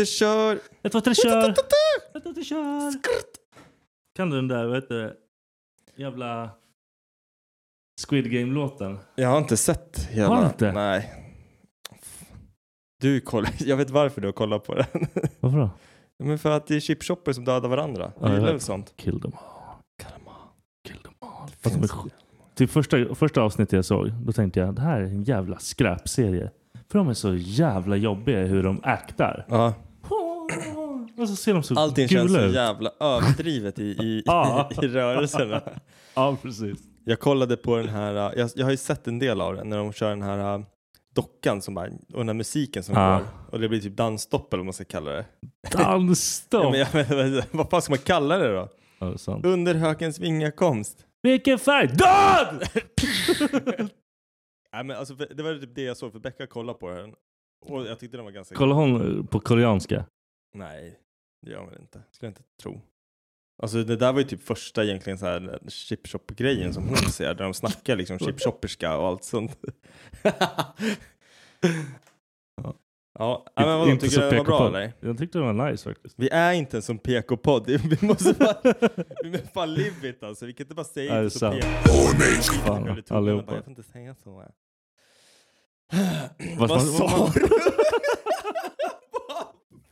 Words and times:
Tre, 0.00 0.06
kör! 0.06 0.58
Ett, 0.82 0.92
två, 0.92 1.00
tre, 1.00 1.14
kör! 1.14 1.50
Ett, 1.50 1.56
två, 2.22 2.32
tre, 2.34 2.44
kör! 2.44 2.92
Kan 4.16 4.30
du 4.30 4.36
den 4.36 4.48
där, 4.48 4.66
vad 4.66 4.74
heter 4.76 4.94
det? 4.94 5.14
Jävla 5.96 6.50
Squid 8.08 8.30
Game-låten? 8.30 8.98
Jag 9.14 9.28
har 9.28 9.38
inte 9.38 9.56
sett 9.56 9.98
hela. 10.10 10.28
Har 10.28 10.40
du 10.40 10.46
inte? 10.46 10.72
Nej. 10.72 11.14
Du 13.00 13.20
kollar, 13.20 13.50
jag 13.58 13.76
vet 13.76 13.90
varför 13.90 14.20
du 14.20 14.28
har 14.28 14.32
kollat 14.32 14.64
på 14.64 14.74
den. 14.74 14.86
Varför 15.40 15.58
då? 15.58 15.70
Men 16.18 16.38
för 16.38 16.50
att 16.50 16.66
det 16.66 16.76
är 16.76 16.80
chipshopper 16.80 17.32
som 17.32 17.44
dödar 17.44 17.68
varandra. 17.68 18.12
Ja, 18.20 18.26
Jag 18.28 18.34
gillar 18.34 18.52
väl 18.52 18.60
sånt. 18.60 18.92
Kill 18.96 19.20
them 19.20 19.32
all. 19.34 19.76
Kill 20.88 20.96
them 21.02 21.14
all. 21.20 21.46
Det 21.50 21.56
Fast 21.56 21.74
de 21.74 21.78
är 21.84 21.88
finns- 21.88 21.92
sk- 21.92 22.10
Till 22.54 22.68
första, 22.68 23.14
första 23.14 23.42
avsnittet 23.42 23.72
jag 23.72 23.84
såg, 23.84 24.12
då 24.12 24.32
tänkte 24.32 24.60
jag 24.60 24.74
det 24.74 24.82
här 24.82 25.00
är 25.00 25.04
en 25.04 25.22
jävla 25.24 25.58
skräpserie. 25.58 26.50
För 26.88 26.98
de 26.98 27.08
är 27.08 27.14
så 27.14 27.34
jävla 27.34 27.96
jobbiga 27.96 28.38
hur 28.46 28.62
de 28.62 28.80
aktar. 28.82 29.46
Ja. 29.48 29.74
Och 31.18 31.28
så 31.28 31.36
ser 31.36 31.54
de 31.54 31.62
så 31.62 31.78
Allting 31.78 32.08
känns 32.08 32.26
gula 32.32 32.40
så 32.40 32.46
ut. 32.46 32.54
jävla 32.54 32.90
överdrivet 33.00 33.78
i, 33.78 33.82
i, 33.84 34.22
Ja. 34.26 34.70
i, 34.82 34.84
i 34.84 34.88
rörelserna. 34.88 35.62
Ja, 36.14 36.36
precis. 36.42 36.78
Jag 37.04 37.20
kollade 37.20 37.56
på 37.56 37.76
den 37.76 37.88
här, 37.88 38.14
uh, 38.32 38.38
jag, 38.38 38.50
jag 38.54 38.66
har 38.66 38.70
ju 38.70 38.76
sett 38.76 39.06
en 39.06 39.18
del 39.18 39.40
av 39.40 39.54
den 39.56 39.68
när 39.68 39.76
de 39.76 39.92
kör 39.92 40.10
den 40.10 40.22
här 40.22 40.58
uh, 40.58 40.64
dockan 41.14 41.62
som 41.62 41.74
bara, 41.74 41.86
och 41.86 42.18
den 42.18 42.28
här 42.28 42.34
musiken 42.34 42.82
som 42.82 42.94
Ja. 42.94 43.12
går. 43.18 43.26
Och 43.52 43.60
det 43.60 43.68
blir 43.68 43.80
typ 43.80 43.96
dansstopp 43.96 44.52
eller 44.52 44.58
vad 44.60 44.66
man 44.66 44.72
ska 44.72 44.84
kalla 44.84 45.10
det. 45.10 45.24
Dansstopp! 45.72 46.76
Ja, 46.76 46.86
men 46.92 47.00
jag, 47.00 47.32
men, 47.32 47.42
vad 47.50 47.70
fan 47.70 47.82
ska 47.82 47.92
man 47.92 47.98
kalla 47.98 48.38
det 48.38 48.52
då? 48.52 48.68
Ja, 48.98 49.06
det 49.06 49.12
är 49.12 49.16
sant. 49.16 49.44
Under 49.46 49.74
hökens 49.74 50.18
vingakomst. 50.20 51.06
Vilken 51.22 51.58
färg? 51.58 51.86
Död! 51.86 52.68
Nej, 54.72 54.84
men 54.84 54.96
alltså, 54.96 55.16
för- 55.16 55.28
det 55.34 55.42
var 55.42 55.54
typ 55.54 55.74
det 55.74 55.82
jag 55.82 55.96
såg 55.96 56.12
för 56.12 56.18
Becka 56.18 56.46
kollade 56.46 56.78
på 56.78 56.90
den. 56.90 57.14
Och 57.66 57.86
jag 57.86 57.98
tyckte 57.98 58.16
den 58.16 58.24
var 58.24 58.32
ganska... 58.32 58.54
Kollar 58.54 58.74
hon 58.76 59.26
på 59.26 59.40
koreanska? 59.40 60.04
Nej, 60.54 60.98
det 61.42 61.50
gör 61.50 61.66
väl 61.66 61.80
inte. 61.80 62.02
Skulle 62.10 62.26
jag 62.28 62.30
inte 62.30 62.42
tro. 62.62 62.80
Alltså 63.62 63.82
det 63.84 63.96
där 63.96 64.12
var 64.12 64.20
ju 64.20 64.26
typ 64.26 64.42
första 64.42 64.84
egentligen 64.84 65.18
så 65.18 65.26
här 65.26 65.58
chipshop-grejen 65.68 66.74
som 66.74 66.88
hon 66.88 66.96
ser, 66.96 67.34
där 67.34 67.44
de 67.44 67.54
snackar 67.54 67.96
liksom 67.96 68.18
chipshopperska 68.26 68.96
och 68.96 69.06
allt 69.06 69.24
sånt. 69.24 69.58
ja, 73.18 73.44
ja 73.54 73.66
men 73.66 73.78
vadå, 73.78 73.90
Inte 73.90 74.08
tycker 74.08 74.22
du 74.22 74.28
den 74.30 74.38
var 74.38 74.44
bra 74.44 74.68
eller? 74.68 74.92
Jag 75.00 75.18
tyckte 75.18 75.38
den 75.38 75.56
var 75.56 75.70
nice 75.70 75.84
faktiskt. 75.90 76.14
Vi 76.18 76.28
är 76.28 76.52
inte 76.52 76.76
en 76.76 76.82
som 76.82 76.98
PK-podd, 76.98 77.66
vi 78.00 78.06
måste 78.06 78.32
bara, 78.32 78.74
vi 79.22 79.30
måste 79.30 79.46
fan 79.48 79.74
live 79.74 80.08
it 80.08 80.22
alltså, 80.22 80.46
vi 80.46 80.52
kan 80.52 80.64
inte 80.64 80.74
bara 80.74 80.84
säga 80.84 81.12
det 81.14 81.18
är 81.20 81.24
inte 81.24 81.38
så. 81.38 81.50
PK. 81.52 81.62
Fan, 82.66 82.84
Jag 82.86 82.94
blir 82.94 83.02
tvungen 83.02 83.22
allihopa. 83.24 83.46
bara, 83.46 83.56
Jag 83.56 83.64
får 83.64 83.70
inte 83.70 83.82
säga 83.82 84.14
så. 84.14 84.44
Vad- 86.58 86.82
sa 86.82 87.30
du? 87.34 87.40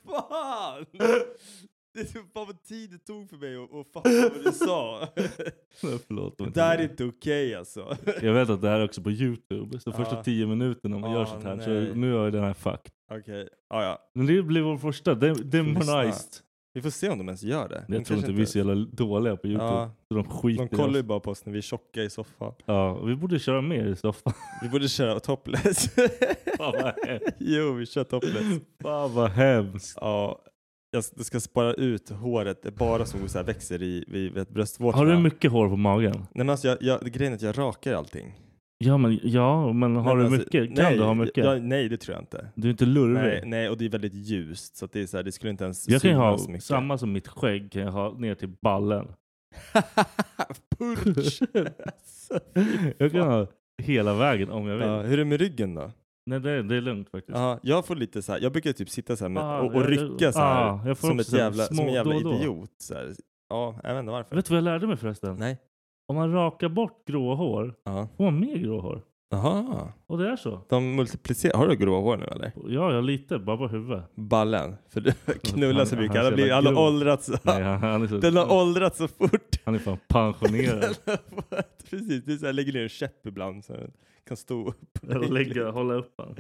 Fan? 0.09 0.87
Det 1.95 2.01
är 2.01 2.05
så 2.07 2.13
fan 2.19 2.47
vad 2.47 2.63
tid 2.65 2.91
det 2.91 2.99
tog 2.99 3.31
för 3.31 3.37
mig 3.37 3.57
att, 3.57 3.75
att 3.75 3.93
fatta 3.93 4.11
vad 4.35 4.45
du 4.45 4.53
sa. 4.53 5.09
Förlåt. 6.07 6.39
Det 6.39 6.51
där 6.51 6.79
är 6.79 6.83
inte 6.83 7.05
okej 7.05 7.55
alltså. 7.55 7.97
Jag 8.23 8.33
vet 8.33 8.51
att 8.51 8.61
det 8.63 8.69
här 8.69 8.81
är 8.81 8.85
också 8.85 9.03
på 9.03 9.11
Youtube. 9.11 9.81
Så 9.81 9.93
första 9.93 10.15
Ja. 10.17 10.23
tio 10.25 10.47
minuterna 10.47 10.99
man 10.99 11.13
gör 11.13 11.23
Ah, 11.23 11.27
sånt 11.27 11.45
här. 11.45 11.57
nej. 11.57 11.65
Så 11.89 11.95
nu 11.95 12.17
är 12.27 12.31
den 12.31 12.45
här 12.45 12.55
fucked. 12.55 12.91
Okej, 13.11 13.49
ja 13.71 13.83
ja. 13.83 13.99
Men 14.15 14.27
det 14.27 14.43
blir 14.43 14.61
vår 14.63 14.77
första. 14.79 15.15
Dem- 15.15 15.51
Demonized. 15.51 16.31
Vi 16.75 16.83
får 16.83 16.91
se 16.91 17.09
om 17.09 17.19
de 17.19 17.29
ens 17.29 17.43
gör 17.43 17.69
det. 17.69 17.85
De 17.89 17.95
Jag 17.95 18.05
tror 18.07 18.15
kanske 18.15 18.15
inte 18.15 18.33
vi 18.33 18.43
är 18.43 18.47
så 18.47 18.59
jävla 18.59 18.75
dåliga 18.75 19.37
på 19.37 19.47
Youtube. 19.47 19.71
Ja. 19.71 19.91
Så 20.09 20.15
de 20.15 20.25
skiter 20.25 20.65
De 20.71 20.77
kollar 20.77 20.97
ju 20.97 21.03
bara 21.03 21.21
på 21.21 21.31
oss 21.31 21.47
när 21.47 21.53
vi 21.53 21.59
är 21.59 21.63
tjocka 21.63 22.03
i 22.03 22.11
soffan. 22.11 22.53
Ja, 22.67 22.95
vi 23.01 23.17
borde 23.17 23.39
köra 23.39 23.61
mer 23.61 23.87
i 23.87 23.97
soffan. 23.97 24.33
Vi 24.63 24.69
borde 24.69 24.89
köra 24.89 25.21
topless. 25.21 25.95
Fan 26.59 26.73
vad 26.73 26.95
hemskt. 27.07 27.37
jo, 27.39 27.73
vi 27.73 27.87
kör 27.87 28.05
topless. 28.05 28.61
Fan 28.83 29.15
vad 29.15 29.31
hemskt. 29.31 29.99
Ja, 30.01 30.43
jag 30.91 31.05
ska 31.05 31.41
spara 31.41 31.75
ut 31.75 32.11
håret, 32.11 32.63
det 32.63 32.69
är 32.69 32.73
bara 32.73 33.07
som 33.07 33.29
så 33.29 33.39
här 33.39 33.45
växer 33.45 33.83
i 33.83 34.05
vid 34.09 34.47
bröstvårtorna. 34.53 35.11
Har 35.11 35.17
du 35.17 35.23
mycket 35.23 35.53
hår 35.53 35.69
på 35.69 35.77
magen? 35.77 36.13
Nej 36.13 36.29
men 36.33 36.51
alltså 36.51 36.69
jag, 36.69 36.79
jag, 36.81 37.01
grejen 37.01 37.33
är 37.33 37.37
att 37.37 37.43
jag 37.43 37.59
rakar 37.59 37.95
allting. 37.95 38.35
Ja, 38.85 38.97
men, 38.97 39.19
ja, 39.23 39.73
men 39.73 39.97
har 39.97 40.03
Men 40.17 40.17
du 40.17 40.23
alltså, 40.25 40.39
mycket? 40.39 40.77
Kan 40.77 40.85
nej, 40.85 40.97
du 40.97 41.03
ha 41.03 41.15
mycket? 41.15 41.45
Ja, 41.45 41.55
nej, 41.55 41.89
det 41.89 41.97
tror 41.97 42.15
jag 42.15 42.23
inte. 42.23 42.49
Du 42.55 42.69
är 42.69 42.71
inte 42.71 42.87
lurvig? 42.87 43.15
Nej, 43.23 43.43
nej, 43.47 43.69
och 43.69 43.79
det 43.79 43.85
är 43.85 43.89
väldigt 43.89 44.15
ljust 44.15 44.77
så 44.77 44.87
det 44.93 45.01
är 45.01 45.07
så 45.07 45.17
här, 45.17 45.25
det 45.25 45.33
skulle 45.33 45.51
inte 45.51 45.65
ens 45.65 45.89
jag 45.89 46.03
kan 46.03 46.15
ha 46.15 46.39
samma 46.61 46.99
som 46.99 47.13
mitt 47.13 47.29
skägg 47.29 47.73
kan 47.73 47.83
jag 47.83 47.93
ha 47.93 48.13
ner 48.19 48.35
till 48.35 48.49
ballen. 48.63 49.09
Purch! 50.79 51.41
jag 52.99 53.13
kan 53.13 53.21
ha 53.29 53.47
hela 53.83 54.15
vägen 54.15 54.51
om 54.51 54.67
jag 54.67 54.77
vill. 54.77 54.87
ja, 54.87 55.03
hur 55.03 55.13
är 55.13 55.17
det 55.17 55.25
med 55.25 55.41
ryggen 55.41 55.75
då? 55.75 55.91
Nej, 56.27 56.41
det, 56.41 56.51
är- 56.51 56.63
det 56.63 56.77
är 56.77 56.81
lugnt 56.81 57.11
faktiskt. 57.11 57.39
Ja, 57.39 57.59
jag 57.63 57.87
får 57.87 57.97
lite 57.97 58.23
så 58.23 58.33
här, 58.33 58.41
jag 58.41 58.53
brukar 58.53 58.73
typ 58.73 58.91
sitta 58.91 59.17
så 59.17 59.25
här 59.25 59.29
med, 59.29 59.43
Ah, 59.43 59.61
och, 59.61 59.75
och 59.75 59.85
rycka 59.85 60.33
så 60.33 60.39
här, 60.39 60.91
ah, 60.91 60.95
som, 60.95 61.19
ett 61.19 61.33
jävla, 61.33 61.65
små 61.65 61.77
som 61.77 61.87
en 61.87 61.93
jävla 61.95 62.15
då 62.15 62.21
då. 62.21 62.37
idiot. 62.37 62.71
Så 62.79 62.95
här. 62.95 63.15
Ja, 63.49 63.81
jag 63.83 63.95
vet 63.95 64.01
inte 64.01 64.13
varför. 64.13 64.37
Vet 64.37 64.45
du 64.47 64.51
vad 64.51 64.57
jag 64.57 64.65
lärde 64.65 64.87
mig 64.87 64.97
förresten? 64.97 65.37
Nej. 65.37 65.59
Om 66.09 66.17
man 66.17 66.33
rakar 66.33 66.69
bort 66.69 67.07
grå 67.07 67.35
hår 67.35 67.75
Ja. 67.85 68.09
får 68.17 68.25
man 68.25 68.41
mer 68.41 68.57
grå 68.57 68.81
hår. 68.81 69.03
Jaha. 69.31 69.93
Och 70.07 70.19
det 70.19 70.29
är 70.31 70.37
så. 70.37 70.61
De 70.69 70.97
multiplicerar, 70.97 71.59
har 71.59 71.69
du 71.69 71.77
grå 71.77 72.01
hår 72.01 72.17
nu 72.17 72.25
eller? 72.25 72.53
Ja, 72.69 72.93
jag 72.95 73.05
lite. 73.05 73.39
Bara 73.39 73.57
på 73.57 73.69
huvudet. 73.69 74.05
Ballen? 74.15 74.77
För 74.89 75.01
du 75.01 75.13
knullar 75.43 75.85
så 75.85 75.95
Han- 75.95 76.03
mycket, 76.05 76.17
han 76.17 76.25
han, 76.25 76.25
har 76.25 76.27
är 76.27 76.31
så 76.31 76.35
blivit, 76.35 76.53
han 76.53 76.65
jävla 76.65 76.81
har 76.81 76.87
grov. 76.87 76.95
åldrats. 76.95 77.31
Nej, 77.43 77.63
han, 77.63 77.79
han, 77.81 78.03
är 78.03 78.07
så, 78.07 78.19
Den 78.19 78.37
har 78.37 78.53
åldrats 78.53 78.99
så 78.99 79.09
fort. 79.09 79.57
han 79.65 79.75
är 79.75 79.79
fan 79.79 79.99
pensionerad. 80.09 80.97
Precis, 81.91 82.25
det 82.25 82.33
är 82.33 82.37
så 82.37 82.47
här, 82.47 82.53
lägger 82.53 82.73
ner 82.73 82.83
en 82.83 82.89
käpp 82.89 83.27
ibland 83.27 83.65
så 83.65 83.73
den 83.73 83.93
kan 84.29 84.37
stå 84.37 84.69
upp. 84.69 84.99
Jag 85.09 85.33
lägger, 85.33 85.65
hålla 85.71 85.95
upp 85.95 86.15
han. 86.19 86.37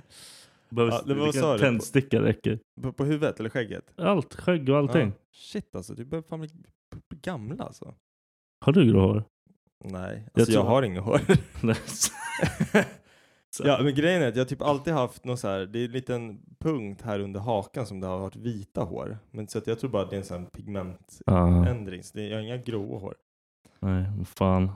Behövs, 0.70 0.94
Ja, 1.06 1.14
vilken 1.14 1.32
sa 1.32 1.52
du? 1.52 1.58
Tändsticka 1.58 2.22
räcker. 2.22 2.58
På, 2.82 2.92
på 2.92 3.04
huvudet 3.04 3.40
eller 3.40 3.50
skägget? 3.50 3.84
Allt, 3.96 4.34
skägg 4.34 4.68
och 4.68 4.76
allting. 4.76 5.06
Ja. 5.08 5.24
Shit 5.32 5.74
alltså, 5.74 5.94
du 5.94 6.04
börjar 6.04 6.22
fan 6.22 6.40
bli, 6.40 6.48
bli 7.08 7.18
gamla 7.22 7.64
alltså. 7.64 7.94
Har 8.64 8.72
du 8.72 8.84
grå 8.92 9.00
hår? 9.00 9.24
Nej, 9.84 10.24
Jag 10.34 10.40
alltså 10.40 10.52
jag, 10.52 10.62
tror- 10.62 10.70
har 10.70 10.82
inga 10.82 11.00
hår. 11.00 11.20
Ja 13.62 13.80
men 13.82 13.94
grejen 13.94 14.22
är 14.22 14.28
att 14.28 14.36
jag 14.36 14.48
typ 14.48 14.62
alltid 14.62 14.92
haft 14.92 15.24
någon 15.24 15.38
så 15.38 15.48
här, 15.48 15.66
det 15.66 15.78
är 15.78 15.84
en 15.84 15.90
liten 15.90 16.40
punkt 16.58 17.02
här 17.02 17.20
under 17.20 17.40
hakan 17.40 17.86
som 17.86 18.00
det 18.00 18.06
har 18.06 18.18
varit 18.18 18.36
vita 18.36 18.82
hår. 18.82 19.18
Men 19.30 19.48
så 19.48 19.58
att 19.58 19.66
jag 19.66 19.78
tror 19.78 19.90
bara 19.90 20.02
att 20.02 20.10
det 20.10 20.16
är 20.16 20.20
en 20.20 20.24
sån 20.24 20.42
här 20.42 20.50
pigmentändring, 20.50 21.98
Ja, 21.98 22.02
så 22.02 22.18
det, 22.18 22.28
jag 22.28 22.36
har 22.36 22.42
inga 22.42 22.56
gråa 22.56 22.98
hår. 22.98 23.14
nej, 23.80 24.04
fan. 24.24 24.72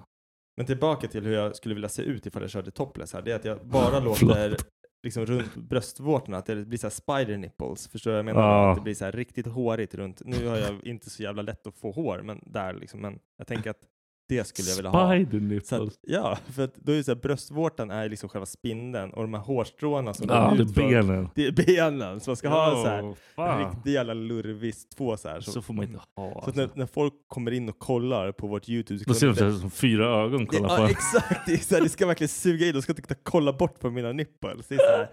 Men 0.57 0.67
tillbaka 0.67 1.09
till 1.09 1.25
hur 1.25 1.33
jag 1.35 1.57
skulle 1.57 1.75
vilja 1.75 1.89
se 1.89 2.03
ut 2.03 2.27
ifall 2.27 2.43
jag 2.43 2.51
körde 2.51 2.71
topless 2.71 3.13
här, 3.13 3.23
det 3.23 3.33
är 3.33 3.37
att 3.37 3.45
jag 3.45 3.59
bara 3.67 4.01
låter 4.01 4.57
liksom 5.03 5.27
runt 5.27 5.55
bröstvårtorna, 5.55 6.37
att 6.37 6.47
det 6.47 6.65
blir 6.65 6.79
så 6.79 6.87
här 6.87 6.91
spider 6.91 7.37
nipples, 7.37 7.89
förstår 7.89 8.11
du 8.11 8.15
vad 8.15 8.19
jag 8.19 8.25
menar? 8.25 8.41
Ja. 8.49 8.71
Att 8.71 8.77
det 8.77 8.83
blir 8.83 8.95
så 8.95 9.05
här 9.05 9.13
riktigt 9.13 9.47
hårigt 9.47 9.95
runt, 9.95 10.23
nu 10.25 10.47
har 10.47 10.57
jag 10.59 10.87
inte 10.87 11.11
så 11.11 11.23
jävla 11.23 11.43
lätt 11.43 11.67
att 11.67 11.77
få 11.77 11.93
hår, 11.93 12.23
men 12.25 12.41
där 12.47 12.75
liksom, 12.75 13.01
men 13.01 13.19
jag 13.39 13.47
tänker 13.47 13.71
att 13.71 13.81
det 14.29 14.45
skulle 14.45 14.69
jag 14.69 14.77
vilja 14.77 14.91
ha. 14.91 15.11
Spider 15.15 15.39
Så 15.39 15.45
nipples. 15.45 15.73
att, 15.73 15.99
ja, 16.01 16.39
för 16.53 16.63
att 16.65 16.75
då 16.75 16.93
är 16.93 16.97
det 16.97 17.05
så 17.05 17.11
här, 17.15 17.21
bröstvårtan 17.21 17.91
är 17.91 18.09
liksom 18.09 18.29
själva 18.29 18.47
spindeln 18.47 19.11
och 19.11 19.23
de 19.23 19.35
här 19.35 19.41
hårstråna 19.41 20.15
som 20.15 20.27
Ja, 20.29 20.55
det 20.57 20.63
är 20.63 20.89
benen. 20.89 21.29
Det 21.35 21.47
är 21.47 21.53
benen, 21.53 22.21
så 22.21 22.31
man 22.31 22.37
ska 22.37 22.49
ha 22.49 22.71
en 22.77 22.83
så 22.83 22.89
här 22.89 23.15
fan. 23.37 23.71
riktig 23.75 23.93
jävla 23.93 24.15
lurvis 24.15 24.89
två 24.89 25.17
så 25.17 25.29
här. 25.29 25.41
Så 25.41 25.63
får 25.63 25.75
man 25.75 25.85
inte 25.85 26.01
ha. 26.17 26.43
Så 26.45 26.51
att 26.51 26.57
när, 26.57 26.63
Alltså. 26.63 26.79
när 26.79 26.87
folk 26.87 27.15
kommer 27.29 27.51
in 27.51 27.69
och 27.69 27.79
kollar 27.79 28.33
på 28.33 28.47
vårt 28.47 28.69
YouTube 28.69 29.05
Då 29.07 29.15
ser 29.15 29.27
de 29.27 29.35
så 29.37 29.45
här 29.45 29.53
som 29.53 29.71
fyra 29.71 30.07
ögon 30.07 30.41
det, 30.41 30.47
kolla 30.47 30.69
på 30.77 30.83
ja, 30.83 30.91
exakt, 30.91 31.47
det, 31.47 31.59
så 31.59 31.75
här, 31.75 31.83
det 31.83 31.89
ska 31.89 32.07
verkligen 32.07 32.29
suga 32.29 32.67
in, 32.67 32.73
de 32.73 32.83
ska 32.83 32.93
inte 32.93 33.15
kolla 33.23 33.53
bort 33.53 33.81
på 33.81 33.91
mina 33.91 34.13
nipples. 34.13 34.67
Det 34.69 34.75
är 34.75 34.79
så 34.79 34.97
här, 34.97 35.09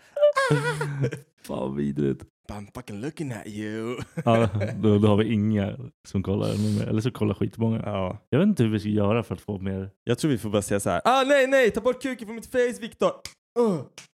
Fan 1.48 1.76
vidrigt. 1.76 2.24
I'm 2.50 2.68
fucking 2.74 3.01
looking 3.01 3.31
at 3.31 3.48
you. 3.48 3.98
Ja, 4.25 4.50
då, 4.81 4.98
då 4.98 5.07
har 5.07 5.18
vi 5.18 5.34
inga 5.34 5.78
som 6.07 6.24
kollar. 6.24 6.50
Eller 6.90 7.01
så 7.01 7.12
kollar 7.12 7.34
skitmånga. 7.34 7.81
Ja. 7.86 8.18
Jag 8.30 8.40
vet 8.40 8.48
inte 8.48 8.63
hur 8.63 8.69
vi 8.69 8.80
ska 8.80 8.90
göra 8.90 9.24
för 9.24 9.36
att 9.36 9.42
få 9.42 9.60
mer. 9.60 9.90
Jag 10.04 10.19
tror 10.19 10.31
vi 10.31 10.38
får 10.38 10.50
bara 10.50 10.62
säga 10.62 10.80
så 10.80 10.90
här. 10.90 11.01
Ah 11.06 11.24
nej 11.24 11.48
nej, 11.48 11.72
ta 11.72 11.81
bort 11.81 12.01
kuken 12.01 12.28
från 12.28 12.36
mitt 12.36 12.51
face 12.51 12.81
Viktor! 12.81 13.12
Uh, 13.60 13.75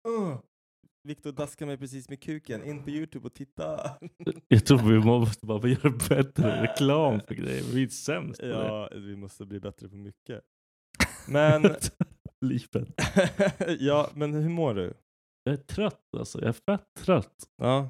uh. 0.07 0.37
Viktor 1.07 1.31
daskar 1.31 1.65
mig 1.65 1.77
precis 1.77 2.09
med 2.09 2.21
kuken, 2.21 2.63
in 2.63 2.83
på 2.83 2.89
YouTube 2.89 3.27
och 3.27 3.33
titta. 3.33 3.89
Jag 4.47 4.65
tror 4.65 4.77
vi 4.77 4.99
måste 4.99 5.45
bara 5.45 5.67
göra 5.67 5.89
bättre 6.09 6.61
reklam 6.63 7.21
för 7.27 7.35
grejer. 7.35 7.63
Vi 7.73 7.83
är 7.83 7.87
sämst 7.87 8.39
på 8.39 8.45
det. 8.45 8.53
ja, 8.53 8.89
vi 8.95 9.15
måste 9.15 9.45
bli 9.45 9.59
bättre 9.59 9.89
på 9.89 9.95
mycket. 9.95 10.41
Men, 11.27 11.61
Livet. 12.45 12.87
ja, 13.79 14.09
men 14.13 14.33
hur 14.33 14.49
mår 14.49 14.73
du? 14.73 14.93
Jag 15.43 15.53
är 15.53 15.57
trött 15.57 16.15
alltså. 16.17 16.39
Jag 16.39 16.47
är 16.47 16.53
fett 16.77 16.93
trött. 16.97 17.35
Ja, 17.61 17.89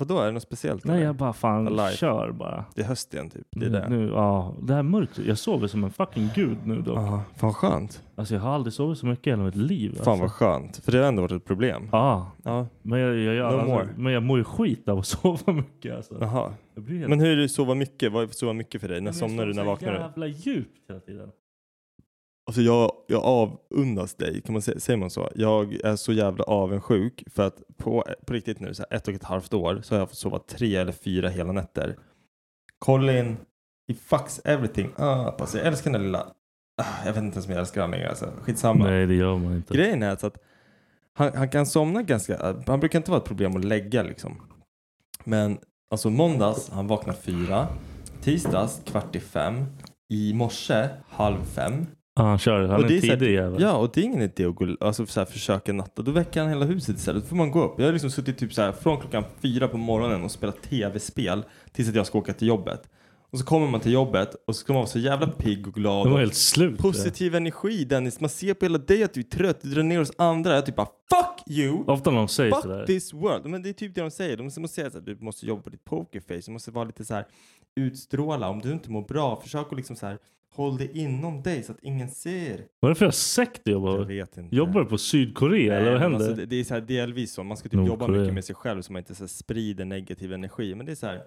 vadå, 0.00 0.18
är 0.20 0.26
det 0.26 0.32
något 0.32 0.42
speciellt? 0.42 0.84
Nej, 0.84 0.96
eller? 0.96 1.06
jag 1.06 1.14
bara 1.16 1.32
fan 1.32 1.66
Alive. 1.66 1.92
kör 1.92 2.32
bara. 2.32 2.64
Det 2.74 2.80
är 2.82 2.86
höst 2.86 3.14
igen 3.14 3.30
typ, 3.30 3.46
det 3.50 3.66
är 3.66 3.70
nu, 3.70 3.78
det. 3.78 3.88
Nu, 3.88 4.08
ja, 4.08 4.54
det 4.62 4.74
här 4.74 4.82
mörkret. 4.82 5.26
Jag 5.26 5.38
sover 5.38 5.66
som 5.66 5.84
en 5.84 5.90
fucking 5.90 6.28
gud 6.34 6.56
nu 6.64 6.80
då. 6.82 6.92
Ja, 6.92 7.22
fan 7.36 7.54
skönt. 7.54 8.02
Alltså 8.14 8.34
jag 8.34 8.40
har 8.40 8.50
aldrig 8.54 8.72
sovit 8.72 8.98
så 8.98 9.06
mycket 9.06 9.26
i 9.26 9.30
hela 9.30 9.42
mitt 9.42 9.56
liv. 9.56 9.94
Fan 9.96 10.04
vad 10.04 10.22
alltså. 10.22 10.44
skönt, 10.44 10.76
för 10.84 10.92
det 10.92 10.98
har 10.98 11.04
ändå 11.04 11.22
varit 11.22 11.32
ett 11.32 11.44
problem. 11.44 11.88
Ja, 11.92 12.30
Ja, 12.44 12.66
men 12.82 13.00
jag, 13.00 13.16
jag, 13.16 13.34
jag, 13.34 13.52
No 13.52 13.56
alltså, 13.58 13.74
more. 13.74 13.88
men 13.96 14.12
jag 14.12 14.22
mår 14.22 14.38
ju 14.38 14.44
skit 14.44 14.88
av 14.88 14.98
att 14.98 15.06
sova 15.06 15.52
mycket. 15.52 15.96
Alltså. 15.96 16.16
jaha. 16.20 16.52
Jag 16.74 16.82
helt 16.82 17.08
Men 17.08 17.20
hur 17.20 17.28
är 17.32 17.36
det 17.36 17.44
att 17.44 17.50
sova 17.50 17.74
mycket? 17.74 18.12
Vad 18.12 18.22
är 18.22 18.26
sova 18.28 18.52
mycket 18.52 18.80
för 18.80 18.88
dig? 18.88 19.00
När 19.00 19.08
jag 19.08 19.14
somnar 19.14 19.46
du, 19.46 19.54
när 19.54 19.64
vaknar 19.64 19.92
du? 19.92 19.98
jävla 19.98 20.26
djupt 20.26 20.88
hela 20.88 21.00
tiden. 21.00 21.28
Alltså 22.46 22.62
jag, 22.62 22.92
jag 23.06 23.22
avundas 23.22 24.14
dig, 24.14 24.42
kan 24.42 24.52
man 24.52 24.62
säga, 24.62 24.80
säger 24.80 24.96
man 24.96 25.10
så? 25.10 25.28
Jag 25.34 25.74
är 25.74 25.96
så 25.96 26.12
jävla 26.12 26.44
avundsjuk 26.44 27.24
för 27.30 27.46
att 27.46 27.62
på, 27.76 28.04
på 28.26 28.32
riktigt 28.32 28.60
nu, 28.60 28.74
så 28.74 28.84
här, 28.90 28.96
ett 28.96 29.08
och 29.08 29.14
ett 29.14 29.24
halvt 29.24 29.54
år, 29.54 29.80
så 29.82 29.94
har 29.94 30.00
jag 30.00 30.08
fått 30.08 30.18
sova 30.18 30.38
tre 30.38 30.76
eller 30.76 30.92
fyra 30.92 31.28
hela 31.28 31.52
nätter. 31.52 31.96
Colin, 32.78 33.36
he 33.88 33.94
fucks 33.94 34.40
everything 34.44 34.86
up. 34.86 35.40
Alltså 35.40 35.58
jag 35.58 35.66
älskar 35.66 35.90
den 35.90 36.00
där 36.00 36.06
lilla, 36.06 36.26
ah, 36.82 37.06
jag 37.06 37.12
vet 37.12 37.22
inte 37.22 37.34
ens 37.34 37.46
om 37.46 37.52
jag 37.52 37.60
älskar 37.60 37.80
honom 37.80 37.94
längre 37.94 38.08
alltså. 38.08 38.32
Skitsamma. 38.42 38.84
Nej, 38.84 39.06
det 39.06 39.14
gör 39.14 39.36
man 39.36 39.56
inte. 39.56 39.74
Grejen 39.74 40.02
är 40.02 40.16
så 40.16 40.26
att 40.26 40.38
han, 41.12 41.32
han 41.34 41.48
kan 41.48 41.66
somna 41.66 42.02
ganska, 42.02 42.54
han 42.66 42.80
brukar 42.80 42.98
inte 42.98 43.10
vara 43.10 43.20
ett 43.20 43.28
problem 43.28 43.56
att 43.56 43.64
lägga 43.64 44.02
liksom. 44.02 44.42
Men 45.24 45.58
alltså 45.90 46.10
måndags, 46.10 46.70
han 46.70 46.86
vaknar 46.86 47.14
fyra. 47.14 47.68
Tisdags 48.22 48.80
kvart 48.84 49.16
i 49.16 49.20
fem. 49.20 49.66
I 50.12 50.34
morse 50.34 50.88
halv 51.08 51.44
fem. 51.44 51.86
Ja, 52.14 52.22
han 52.22 52.38
kör. 52.38 52.60
Han 52.68 52.70
Och 52.70 52.84
är 52.84 52.88
det 52.88 52.94
en 52.94 53.02
här- 53.02 53.16
tidig 53.16 53.34
jävel. 53.34 53.62
Ja, 53.62 53.76
och 53.76 53.90
det 53.94 54.00
är 54.00 54.04
ingen 54.04 54.22
idé 54.22 54.44
att 54.44 54.54
gå, 54.54 54.76
alltså, 54.80 55.06
så 55.06 55.20
här, 55.20 55.24
försöka 55.24 55.72
natta. 55.72 56.02
Då 56.02 56.10
väcker 56.10 56.40
han 56.40 56.48
hela 56.48 56.64
huset 56.64 56.96
istället. 56.96 57.22
Då 57.22 57.28
får 57.28 57.36
man 57.36 57.50
gå 57.50 57.62
upp. 57.64 57.74
Jag 57.78 57.86
har 57.86 57.92
liksom 57.92 58.10
suttit 58.10 58.38
typ 58.38 58.52
så 58.52 58.62
här, 58.62 58.72
från 58.72 59.00
klockan 59.00 59.24
fyra 59.42 59.68
på 59.68 59.76
morgonen 59.76 60.24
och 60.24 60.30
spelat 60.30 60.62
tv-spel 60.62 61.42
tills 61.72 61.88
att 61.88 61.94
jag 61.94 62.06
ska 62.06 62.18
åka 62.18 62.32
till 62.32 62.48
jobbet. 62.48 62.82
Och 63.32 63.38
så 63.38 63.44
kommer 63.44 63.66
man 63.70 63.80
till 63.80 63.92
jobbet 63.92 64.34
och 64.46 64.56
så 64.56 64.60
ska 64.60 64.72
man 64.72 64.80
vara 64.80 64.86
så 64.90 64.98
jävla 64.98 65.26
pigg 65.26 65.66
och 65.66 65.74
glad. 65.74 66.06
De 66.06 66.12
var 66.12 66.20
helt 66.20 66.34
slut. 66.34 66.78
Positiv 66.78 67.34
energi 67.34 67.84
Dennis. 67.84 68.20
Man 68.20 68.30
ser 68.30 68.54
på 68.54 68.64
hela 68.64 68.78
dig 68.78 69.02
att 69.04 69.14
du 69.14 69.20
är 69.20 69.24
trött. 69.24 69.60
Du 69.62 69.68
drar 69.70 69.82
ner 69.82 70.00
oss 70.00 70.12
andra. 70.18 70.54
Jag 70.54 70.66
typ 70.66 70.76
bara 70.76 70.86
fuck 70.86 71.48
you! 71.56 71.84
Ofta 71.86 72.10
när 72.10 72.18
de 72.18 72.28
säger 72.28 72.50
Fuck 72.52 72.62
sådär. 72.62 72.86
this 72.86 73.12
world. 73.12 73.46
Men 73.46 73.62
det 73.62 73.68
är 73.68 73.72
typ 73.72 73.94
det 73.94 74.00
de 74.00 74.10
säger. 74.10 74.36
De 74.36 74.42
måste 74.44 74.68
säga 74.68 74.86
att 74.86 75.04
du 75.06 75.16
måste 75.20 75.46
jobba 75.46 75.62
på 75.62 75.70
ditt 75.70 75.84
pokerface. 75.84 76.42
Du 76.46 76.52
måste 76.52 76.70
vara 76.70 76.84
lite 76.84 77.04
så 77.04 77.14
här 77.14 77.26
utstråla. 77.76 78.48
Om 78.48 78.58
du 78.60 78.72
inte 78.72 78.90
mår 78.90 79.02
bra, 79.02 79.40
försök 79.40 79.66
att 79.70 79.76
liksom 79.76 79.96
så 79.96 80.06
här 80.06 80.18
håll 80.54 80.76
det 80.76 80.98
inom 80.98 81.42
dig 81.42 81.62
så 81.62 81.72
att 81.72 81.78
ingen 81.82 82.10
ser. 82.10 82.66
Vad 82.80 82.90
är 82.90 82.94
det 82.94 82.98
för 82.98 83.10
sekt 83.10 83.60
du 83.64 83.70
Jag 83.70 83.80
jobbar 83.80 84.04
vet 84.04 84.36
inte. 84.36 84.56
Jobbar 84.56 84.80
du 84.80 84.86
på 84.86 84.98
Sydkorea 84.98 85.74
eller 85.78 85.90
vad 85.90 86.00
men 86.00 86.02
händer? 86.12 86.18
Alltså, 86.28 86.34
det, 86.40 86.46
det 86.46 86.56
är 86.56 86.64
så 86.64 86.74
här 86.74 86.80
delvis 86.80 87.32
så. 87.32 87.42
Man 87.44 87.56
ska 87.56 87.68
typ 87.68 87.72
jobba 87.78 87.88
Nordkorea. 87.88 88.20
mycket 88.20 88.34
med 88.34 88.44
sig 88.44 88.54
själv 88.54 88.82
så 88.82 88.92
man 88.92 89.00
inte 89.00 89.14
så 89.14 89.22
här, 89.22 89.28
sprider 89.28 89.84
negativ 89.84 90.32
energi. 90.32 90.74
Men 90.74 90.86
det 90.86 90.92
är 90.92 90.96
så 90.96 91.06
här. 91.06 91.22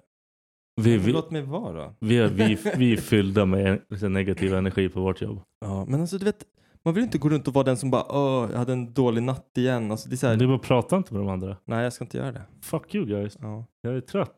vi, 0.82 0.96
vi, 0.98 1.12
Låt 1.12 1.30
mig 1.30 1.42
vara 1.42 1.72
då. 1.84 1.94
vi, 2.00 2.18
är, 2.18 2.28
vi, 2.28 2.58
vi 2.76 2.92
är 2.92 2.96
fyllda 2.96 3.46
med 3.46 3.80
en- 4.02 4.12
negativ 4.12 4.54
energi 4.54 4.88
på 4.88 5.00
vårt 5.00 5.20
jobb. 5.22 5.40
Ja, 5.60 5.84
men 5.84 6.00
alltså 6.00 6.18
du 6.18 6.24
vet. 6.24 6.44
Man 6.86 6.94
vill 6.94 7.04
inte 7.04 7.18
gå 7.18 7.28
runt 7.28 7.48
och 7.48 7.54
vara 7.54 7.64
den 7.64 7.76
som 7.76 7.90
bara 7.90 8.04
Åh, 8.08 8.48
jag 8.50 8.58
hade 8.58 8.72
en 8.72 8.92
dålig 8.94 9.22
natt 9.22 9.50
igen. 9.58 9.90
Alltså, 9.90 10.08
det 10.08 10.14
är 10.14 10.16
så 10.16 10.26
här, 10.26 10.36
Du 10.36 10.46
bara 10.46 10.58
pratar 10.58 10.96
inte 10.96 11.14
med 11.14 11.22
de 11.22 11.28
andra. 11.28 11.56
Nej, 11.64 11.84
jag 11.84 11.92
ska 11.92 12.04
inte 12.04 12.18
göra 12.18 12.32
det. 12.32 12.42
Fuck 12.62 12.94
you 12.94 13.06
guys. 13.06 13.38
Ja. 13.40 13.64
Jag 13.82 13.96
är 13.96 14.00
trött. 14.00 14.34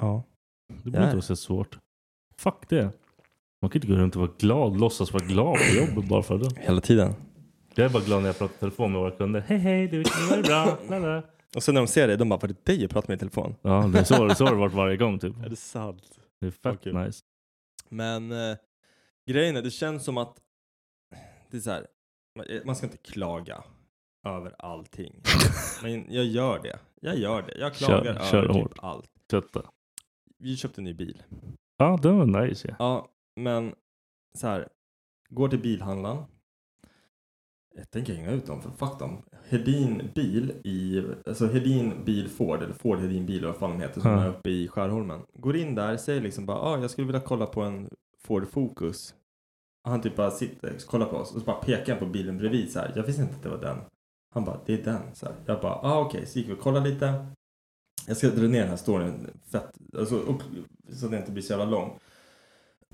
ja. 0.00 0.22
Det 0.68 0.74
Jag 0.74 0.82
borde 0.92 0.98
inte 1.04 1.16
vara 1.16 1.22
så 1.22 1.36
svårt. 1.36 1.78
Fuck 2.38 2.68
det. 2.68 2.90
Man 3.66 3.70
kan 3.70 3.82
inte 3.82 3.92
gå 3.92 3.94
runt 3.98 4.16
och 4.16 4.20
vara 4.22 4.30
glad, 4.38 4.80
låtsas 4.80 5.12
vara 5.12 5.24
glad 5.24 5.58
på 5.58 5.76
jobbet 5.76 6.08
bara 6.08 6.22
för 6.22 6.38
det. 6.38 6.60
Hela 6.60 6.80
tiden. 6.80 7.14
Jag 7.74 7.84
är 7.86 7.90
bara 7.90 8.02
glad 8.02 8.20
när 8.22 8.28
jag 8.28 8.38
pratar 8.38 8.54
i 8.54 8.58
telefon 8.58 8.92
med 8.92 9.00
våra 9.00 9.10
kunder. 9.10 9.40
Hej 9.46 9.58
hej, 9.58 9.88
det 9.88 9.96
är 9.96 10.42
bra. 10.42 10.78
Lala. 10.90 11.22
Och 11.56 11.62
sen 11.62 11.74
när 11.74 11.80
de 11.80 11.86
ser 11.86 12.08
det, 12.08 12.16
de 12.16 12.28
bara, 12.28 12.38
var 12.40 12.48
det 12.48 12.64
dig 12.64 12.80
jag 12.82 12.90
pratade 12.90 13.10
med 13.12 13.16
i 13.16 13.18
telefon? 13.18 13.54
Ja, 13.62 13.90
det 13.92 13.98
är 13.98 14.04
så, 14.04 14.34
så 14.34 14.44
har 14.44 14.50
det 14.52 14.56
varit 14.58 14.72
varje 14.74 14.96
gång 14.96 15.18
typ. 15.18 15.44
Är 15.44 15.48
det 15.48 15.56
sant? 15.56 16.18
Det 16.40 16.46
är 16.46 16.50
fett 16.50 16.74
Okej. 16.80 16.92
nice. 16.92 17.20
Men 17.88 18.32
eh, 18.32 18.56
grejen 19.30 19.56
är, 19.56 19.62
det 19.62 19.70
känns 19.70 20.04
som 20.04 20.18
att 20.18 20.36
det 21.50 21.56
är 21.56 21.60
så 21.60 21.70
här, 21.70 21.86
man- 22.38 22.46
man 22.64 22.76
ska 22.76 22.86
inte 22.86 22.98
klaga 22.98 23.64
över 24.26 24.54
allting. 24.58 25.22
Men 25.82 26.12
jag 26.14 26.24
gör 26.24 26.60
det. 26.62 26.78
Jag 27.00 27.16
gör 27.18 27.42
det. 27.42 27.58
Jag 27.58 27.76
Kör- 27.76 27.86
klagar 27.86 28.24
kör 28.30 28.38
över 28.44 28.54
hårt. 28.54 28.70
typ 28.74 28.84
allt. 28.84 29.10
Kötta. 29.30 29.62
Vi 30.38 30.56
köpte 30.56 30.80
en 30.80 30.84
ny 30.84 30.94
bil. 30.94 31.22
Ja, 31.78 31.98
det 32.02 32.10
var 32.12 32.26
nice 32.46 32.68
ja. 32.68 32.74
Ja, 32.78 33.08
men 33.36 33.74
så 34.38 34.46
här, 34.46 34.68
går 35.28 35.48
till 35.48 35.58
bilhandlaren. 35.62 36.24
Jag 37.74 37.90
tänker 37.90 38.14
hänga 38.14 38.30
ut 38.30 38.46
dem, 38.46 38.62
för 38.62 38.70
fuck 38.70 38.98
dem. 38.98 39.22
Hedin 39.48 40.10
bil 40.14 40.50
i, 40.64 41.02
alltså 41.26 41.46
Hedin 41.46 42.04
bil 42.04 42.28
Ford, 42.28 42.62
eller 42.62 42.74
Ford 42.74 42.98
Hedin 42.98 43.26
bil, 43.26 43.38
eller 43.38 43.48
vad 43.48 43.56
fan 43.56 43.70
de 43.70 43.80
heter, 43.80 44.00
som 44.00 44.10
Ja. 44.10 44.22
är 44.24 44.28
uppe 44.28 44.50
i 44.50 44.68
Skärholmen. 44.68 45.20
Går 45.34 45.56
in 45.56 45.74
där, 45.74 45.96
säger 45.96 46.20
liksom 46.20 46.46
bara, 46.46 46.58
ah, 46.58 46.78
jag 46.80 46.90
skulle 46.90 47.06
vilja 47.06 47.20
kolla 47.20 47.46
på 47.46 47.62
en 47.62 47.88
Ford 48.24 48.48
Focus. 48.48 49.14
Han 49.84 50.02
typ 50.02 50.16
bara 50.16 50.30
sitter 50.30 50.74
och 50.74 50.80
kollar 50.80 51.06
på 51.06 51.16
oss 51.16 51.32
och 51.34 51.40
så 51.40 51.44
bara 51.46 51.56
pekar 51.56 51.92
han 51.92 51.98
på 52.06 52.12
bilen 52.12 52.38
bredvid 52.38 52.72
så 52.72 52.78
här. 52.78 52.92
Jag 52.96 53.02
visste 53.02 53.22
inte 53.22 53.34
att 53.34 53.42
det 53.42 53.48
var 53.48 53.58
den. 53.58 53.78
Han 54.34 54.44
bara, 54.44 54.60
det 54.66 54.74
är 54.80 54.84
den. 54.84 55.14
Så 55.14 55.26
här. 55.26 55.34
Jag 55.46 55.60
bara, 55.60 55.74
ah, 55.74 56.00
okej. 56.00 56.26
Så 56.26 56.38
gick 56.38 56.48
vi 56.48 56.52
och 56.52 56.60
kollade 56.60 56.88
lite. 56.90 57.26
Jag 58.06 58.16
ska 58.16 58.28
dra 58.28 58.42
ner 58.48 58.60
den 58.60 58.68
här 58.68 58.76
storyn 58.76 59.30
fett, 59.50 59.78
alltså, 59.98 60.18
och, 60.18 60.42
så 60.92 61.08
det 61.08 61.18
inte 61.18 61.32
blir 61.32 61.42
så 61.42 61.52
jävla 61.52 61.64
lång. 61.64 61.98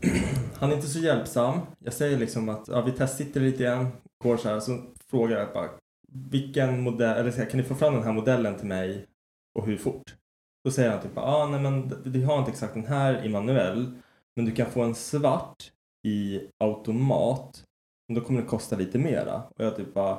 Han 0.55 0.71
är 0.71 0.75
inte 0.75 0.89
så 0.89 0.99
hjälpsam. 0.99 1.61
Jag 1.79 1.95
säger 1.95 2.19
liksom 2.19 2.49
att 2.49 2.69
ja, 2.69 2.83
vi 2.83 2.93
testsitter 2.93 3.41
lite 3.41 3.63
igen. 3.63 3.87
Går 4.23 4.37
så 4.37 4.49
här. 4.49 4.61
Så 4.61 4.79
frågar 5.11 5.39
jag 5.39 5.53
bara, 5.53 5.69
vilken 6.31 6.81
modell, 6.81 7.17
eller 7.17 7.31
så 7.31 7.39
här, 7.39 7.51
kan 7.51 7.61
ni 7.61 7.67
få 7.67 7.75
fram 7.75 7.95
den 7.95 8.03
här 8.03 8.13
modellen 8.13 8.57
till 8.57 8.67
mig 8.67 9.07
och 9.59 9.67
hur 9.67 9.77
fort? 9.77 10.15
Då 10.65 10.71
säger 10.71 10.91
han 10.91 11.03
typ, 11.03 11.19
ah, 11.19 11.47
nej 11.47 11.61
men 11.61 11.93
vi 12.05 12.23
har 12.25 12.39
inte 12.39 12.51
exakt 12.51 12.75
den 12.75 12.87
här 12.87 13.25
i 13.25 13.29
manuell. 13.29 13.95
Men 14.37 14.45
du 14.45 14.53
kan 14.53 14.71
få 14.71 14.83
en 14.83 14.95
svart 14.95 15.73
i 16.07 16.41
automat. 16.59 17.65
Men 18.09 18.15
då 18.15 18.21
kommer 18.21 18.41
det 18.41 18.47
kosta 18.47 18.77
lite 18.77 18.99
mera. 18.99 19.43
Och 19.57 19.65
jag 19.65 19.77
typ 19.77 19.95
bara, 19.95 20.19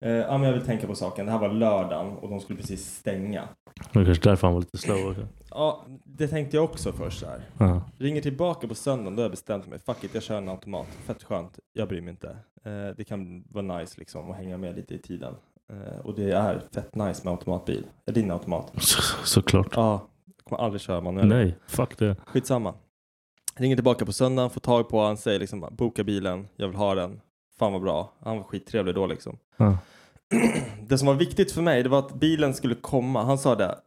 eh, 0.00 0.10
ja 0.10 0.38
men 0.38 0.46
jag 0.46 0.52
vill 0.52 0.66
tänka 0.66 0.86
på 0.86 0.94
saken. 0.94 1.26
Det 1.26 1.32
här 1.32 1.38
var 1.38 1.48
lördagen 1.48 2.16
och 2.16 2.28
de 2.28 2.40
skulle 2.40 2.58
precis 2.58 2.96
stänga. 2.96 3.48
Det 3.92 4.00
är 4.00 4.04
kanske 4.04 4.30
därför 4.30 4.46
han 4.46 4.54
var 4.54 4.60
lite 4.60 4.78
slow 4.78 5.10
också. 5.10 5.26
Ja, 5.50 5.84
det 6.04 6.28
tänkte 6.28 6.56
jag 6.56 6.64
också 6.64 6.92
först 6.92 7.20
så 7.20 7.26
här. 7.26 7.40
Ja. 7.58 7.82
Ringer 7.98 8.22
tillbaka 8.22 8.68
på 8.68 8.74
söndagen, 8.74 9.16
då 9.16 9.20
har 9.20 9.24
jag 9.24 9.30
bestämt 9.30 9.66
mig. 9.66 9.78
Fuck 9.78 10.04
it, 10.04 10.14
jag 10.14 10.22
kör 10.22 10.38
en 10.38 10.48
automat. 10.48 10.86
Fett 11.06 11.22
skönt. 11.22 11.58
Jag 11.72 11.88
bryr 11.88 12.00
mig 12.00 12.10
inte. 12.10 12.28
Eh, 12.64 12.96
det 12.96 13.04
kan 13.04 13.44
vara 13.48 13.78
nice 13.78 13.94
liksom 13.98 14.30
att 14.30 14.36
hänga 14.36 14.58
med 14.58 14.76
lite 14.76 14.94
i 14.94 14.98
tiden. 14.98 15.34
Eh, 15.72 15.98
och 15.98 16.14
det 16.14 16.30
är 16.30 16.62
fett 16.74 16.94
nice 16.94 17.20
med 17.24 17.30
automatbil. 17.32 17.84
Är 18.06 18.12
din 18.12 18.30
automat? 18.30 18.72
Så, 18.78 19.02
såklart. 19.24 19.72
Ja, 19.76 20.08
jag 20.26 20.44
kommer 20.44 20.62
aldrig 20.62 20.80
köra 20.80 21.00
manuell. 21.00 21.28
Nej, 21.28 21.56
fuck 21.66 21.98
det. 21.98 22.16
Skitsamma. 22.26 22.74
Ringer 23.56 23.76
tillbaka 23.76 24.06
på 24.06 24.12
söndagen, 24.12 24.50
får 24.50 24.60
tag 24.60 24.88
på 24.88 25.00
han, 25.00 25.16
säger 25.16 25.38
liksom 25.40 25.68
boka 25.70 26.04
bilen, 26.04 26.48
jag 26.56 26.68
vill 26.68 26.76
ha 26.76 26.94
den. 26.94 27.20
Fan 27.58 27.72
vad 27.72 27.82
bra. 27.82 28.12
Han 28.24 28.36
var 28.36 28.44
skittrevlig 28.44 28.94
då 28.94 29.06
liksom. 29.06 29.38
Ja. 29.56 29.78
det 30.88 30.98
som 30.98 31.06
var 31.06 31.14
viktigt 31.14 31.52
för 31.52 31.62
mig, 31.62 31.82
det 31.82 31.88
var 31.88 31.98
att 31.98 32.14
bilen 32.14 32.54
skulle 32.54 32.74
komma. 32.74 33.24
Han 33.24 33.38
sa 33.38 33.54
det. 33.54 33.78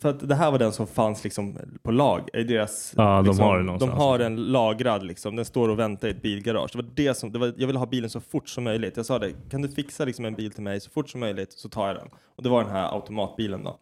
För 0.00 0.08
att 0.08 0.28
det 0.28 0.34
här 0.34 0.50
var 0.50 0.58
den 0.58 0.72
som 0.72 0.86
fanns 0.86 1.24
liksom 1.24 1.58
på 1.82 1.90
lag. 1.90 2.28
I 2.32 2.44
deras, 2.44 2.92
Ja, 2.96 3.16
de 3.16 3.26
liksom, 3.26 3.44
har 3.44 3.58
den 3.58 3.78
de 3.78 3.88
har 3.90 4.18
den 4.18 4.36
lagrad 4.36 5.02
liksom. 5.02 5.36
Den 5.36 5.44
står 5.44 5.68
och 5.68 5.78
väntar 5.78 6.08
i 6.08 6.10
ett 6.10 6.22
bilgarage. 6.22 6.70
Det 6.72 6.78
var 6.78 6.90
det 6.94 7.14
som, 7.14 7.32
det 7.32 7.38
var, 7.38 7.54
jag 7.56 7.66
ville 7.66 7.78
ha 7.78 7.86
bilen 7.86 8.10
så 8.10 8.20
fort 8.20 8.48
som 8.48 8.64
möjligt. 8.64 8.96
Jag 8.96 9.06
sa 9.06 9.18
det, 9.18 9.32
kan 9.50 9.62
du 9.62 9.68
fixa 9.68 10.04
liksom 10.04 10.24
en 10.24 10.34
bil 10.34 10.52
till 10.52 10.62
mig 10.62 10.80
så 10.80 10.90
fort 10.90 11.08
som 11.08 11.20
möjligt 11.20 11.52
så 11.52 11.68
tar 11.68 11.86
jag 11.86 11.96
den. 11.96 12.08
Och 12.36 12.42
det 12.42 12.48
var 12.48 12.62
den 12.62 12.72
här 12.72 12.94
automatbilen 12.94 13.64
då. 13.64 13.78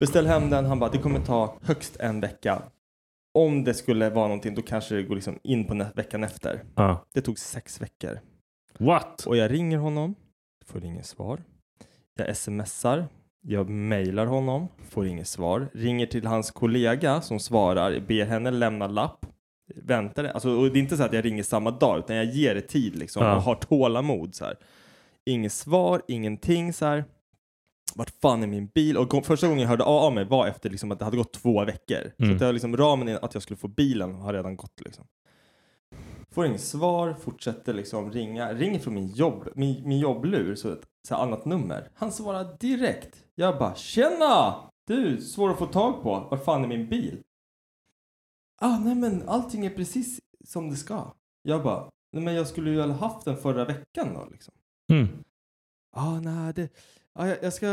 Beställ 0.00 0.26
hem 0.26 0.50
den, 0.50 0.66
han 0.66 0.78
bara 0.78 0.90
det 0.90 0.98
kommer 0.98 1.20
ta 1.20 1.56
högst 1.62 1.96
en 1.96 2.20
vecka. 2.20 2.62
Om 3.34 3.64
det 3.64 3.74
skulle 3.74 4.10
vara 4.10 4.26
någonting 4.26 4.54
då 4.54 4.62
kanske 4.62 4.94
det 4.94 5.02
går 5.02 5.14
liksom 5.14 5.38
in 5.42 5.64
på 5.64 5.86
veckan 5.94 6.24
efter. 6.24 6.62
Ja. 6.74 7.04
Det 7.14 7.20
tog 7.20 7.38
sex 7.38 7.80
veckor. 7.82 8.18
What? 8.78 9.26
Och 9.26 9.36
jag 9.36 9.50
ringer 9.52 9.78
honom, 9.78 10.14
får 10.66 10.84
inget 10.84 11.06
svar. 11.06 11.42
Jag 12.18 12.36
smsar, 12.36 13.06
jag 13.40 13.68
mejlar 13.68 14.26
honom, 14.26 14.68
får 14.90 15.06
inget 15.06 15.28
svar. 15.28 15.68
Ringer 15.72 16.06
till 16.06 16.26
hans 16.26 16.50
kollega 16.50 17.20
som 17.20 17.40
svarar, 17.40 18.00
ber 18.00 18.24
henne 18.24 18.50
lämna 18.50 18.86
lapp. 18.86 19.26
Väntar, 19.74 20.24
alltså, 20.24 20.50
och 20.50 20.72
det 20.72 20.78
är 20.78 20.80
inte 20.80 20.96
så 20.96 21.02
att 21.02 21.12
jag 21.12 21.24
ringer 21.24 21.42
samma 21.42 21.70
dag, 21.70 21.98
utan 21.98 22.16
jag 22.16 22.24
ger 22.24 22.54
det 22.54 22.60
tid 22.60 22.96
liksom 22.96 23.22
Ja. 23.24 23.36
och 23.36 23.42
har 23.42 23.54
tålamod. 23.54 24.34
Så 24.34 24.44
här. 24.44 24.56
Inget 25.26 25.52
svar, 25.52 26.02
ingenting 26.08 26.72
så 26.72 26.86
här. 26.86 27.04
Vart 27.96 28.10
fan 28.22 28.42
är 28.42 28.46
min 28.46 28.66
bil? 28.66 28.96
Och 28.96 29.26
första 29.26 29.46
gången 29.46 29.62
jag 29.62 29.68
hörde 29.68 29.84
av 29.84 30.12
mig 30.14 30.24
var 30.24 30.46
efter 30.46 30.70
liksom 30.70 30.92
att 30.92 30.98
det 30.98 31.04
hade 31.04 31.16
gått 31.16 31.32
två 31.32 31.64
veckor. 31.64 32.12
Så 32.16 32.22
Mm. 32.22 32.32
att 32.34 32.38
det 32.38 32.44
var 32.44 32.52
liksom, 32.52 32.76
ramen 32.76 33.18
att 33.22 33.34
jag 33.34 33.42
skulle 33.42 33.56
få 33.56 33.68
bilen 33.68 34.14
har 34.14 34.32
redan 34.32 34.56
gått. 34.56 34.80
Liksom. 34.80 35.04
Får 36.30 36.46
inget 36.46 36.60
svar, 36.60 37.14
fortsätter 37.14 37.74
liksom 37.74 38.12
ringa. 38.12 38.52
Ringer 38.54 38.78
från 38.78 38.94
min 38.94 39.08
jobb, 39.08 39.48
min, 39.54 39.88
min 39.88 39.98
jobblur, 39.98 40.54
så 40.54 40.72
ett 40.72 40.82
så 41.08 41.14
annat 41.14 41.44
nummer. 41.44 41.90
Han 41.94 42.12
svarar 42.12 42.56
direkt. 42.60 43.24
Jag 43.34 43.58
bara 43.58 43.74
“Tjena! 43.74 44.54
Du, 44.86 45.20
svår 45.20 45.50
att 45.50 45.58
få 45.58 45.66
tag 45.66 46.02
på. 46.02 46.26
Vart 46.30 46.44
fan 46.44 46.64
är 46.64 46.68
min 46.68 46.88
bil?” 46.88 47.22
Ah, 48.60 48.78
nej 48.78 48.94
men 48.94 49.28
allting 49.28 49.66
är 49.66 49.70
precis 49.70 50.20
som 50.44 50.70
det 50.70 50.76
ska. 50.76 51.12
Jag 51.42 51.62
bara 51.62 51.90
“Nej 52.12 52.22
men 52.22 52.34
jag 52.34 52.46
skulle 52.48 52.70
ju 52.70 52.80
ha 52.80 52.92
haft 52.92 53.24
den 53.24 53.36
förra 53.36 53.64
veckan 53.64 54.14
då 54.14 54.28
liksom.” 54.30 54.54
Mm. 54.92 55.08
ah, 55.96 56.20
nej 56.20 56.52
det... 56.54 56.68
Ah, 57.14 57.26
jag, 57.26 57.38
jag 57.42 57.52
ska... 57.52 57.66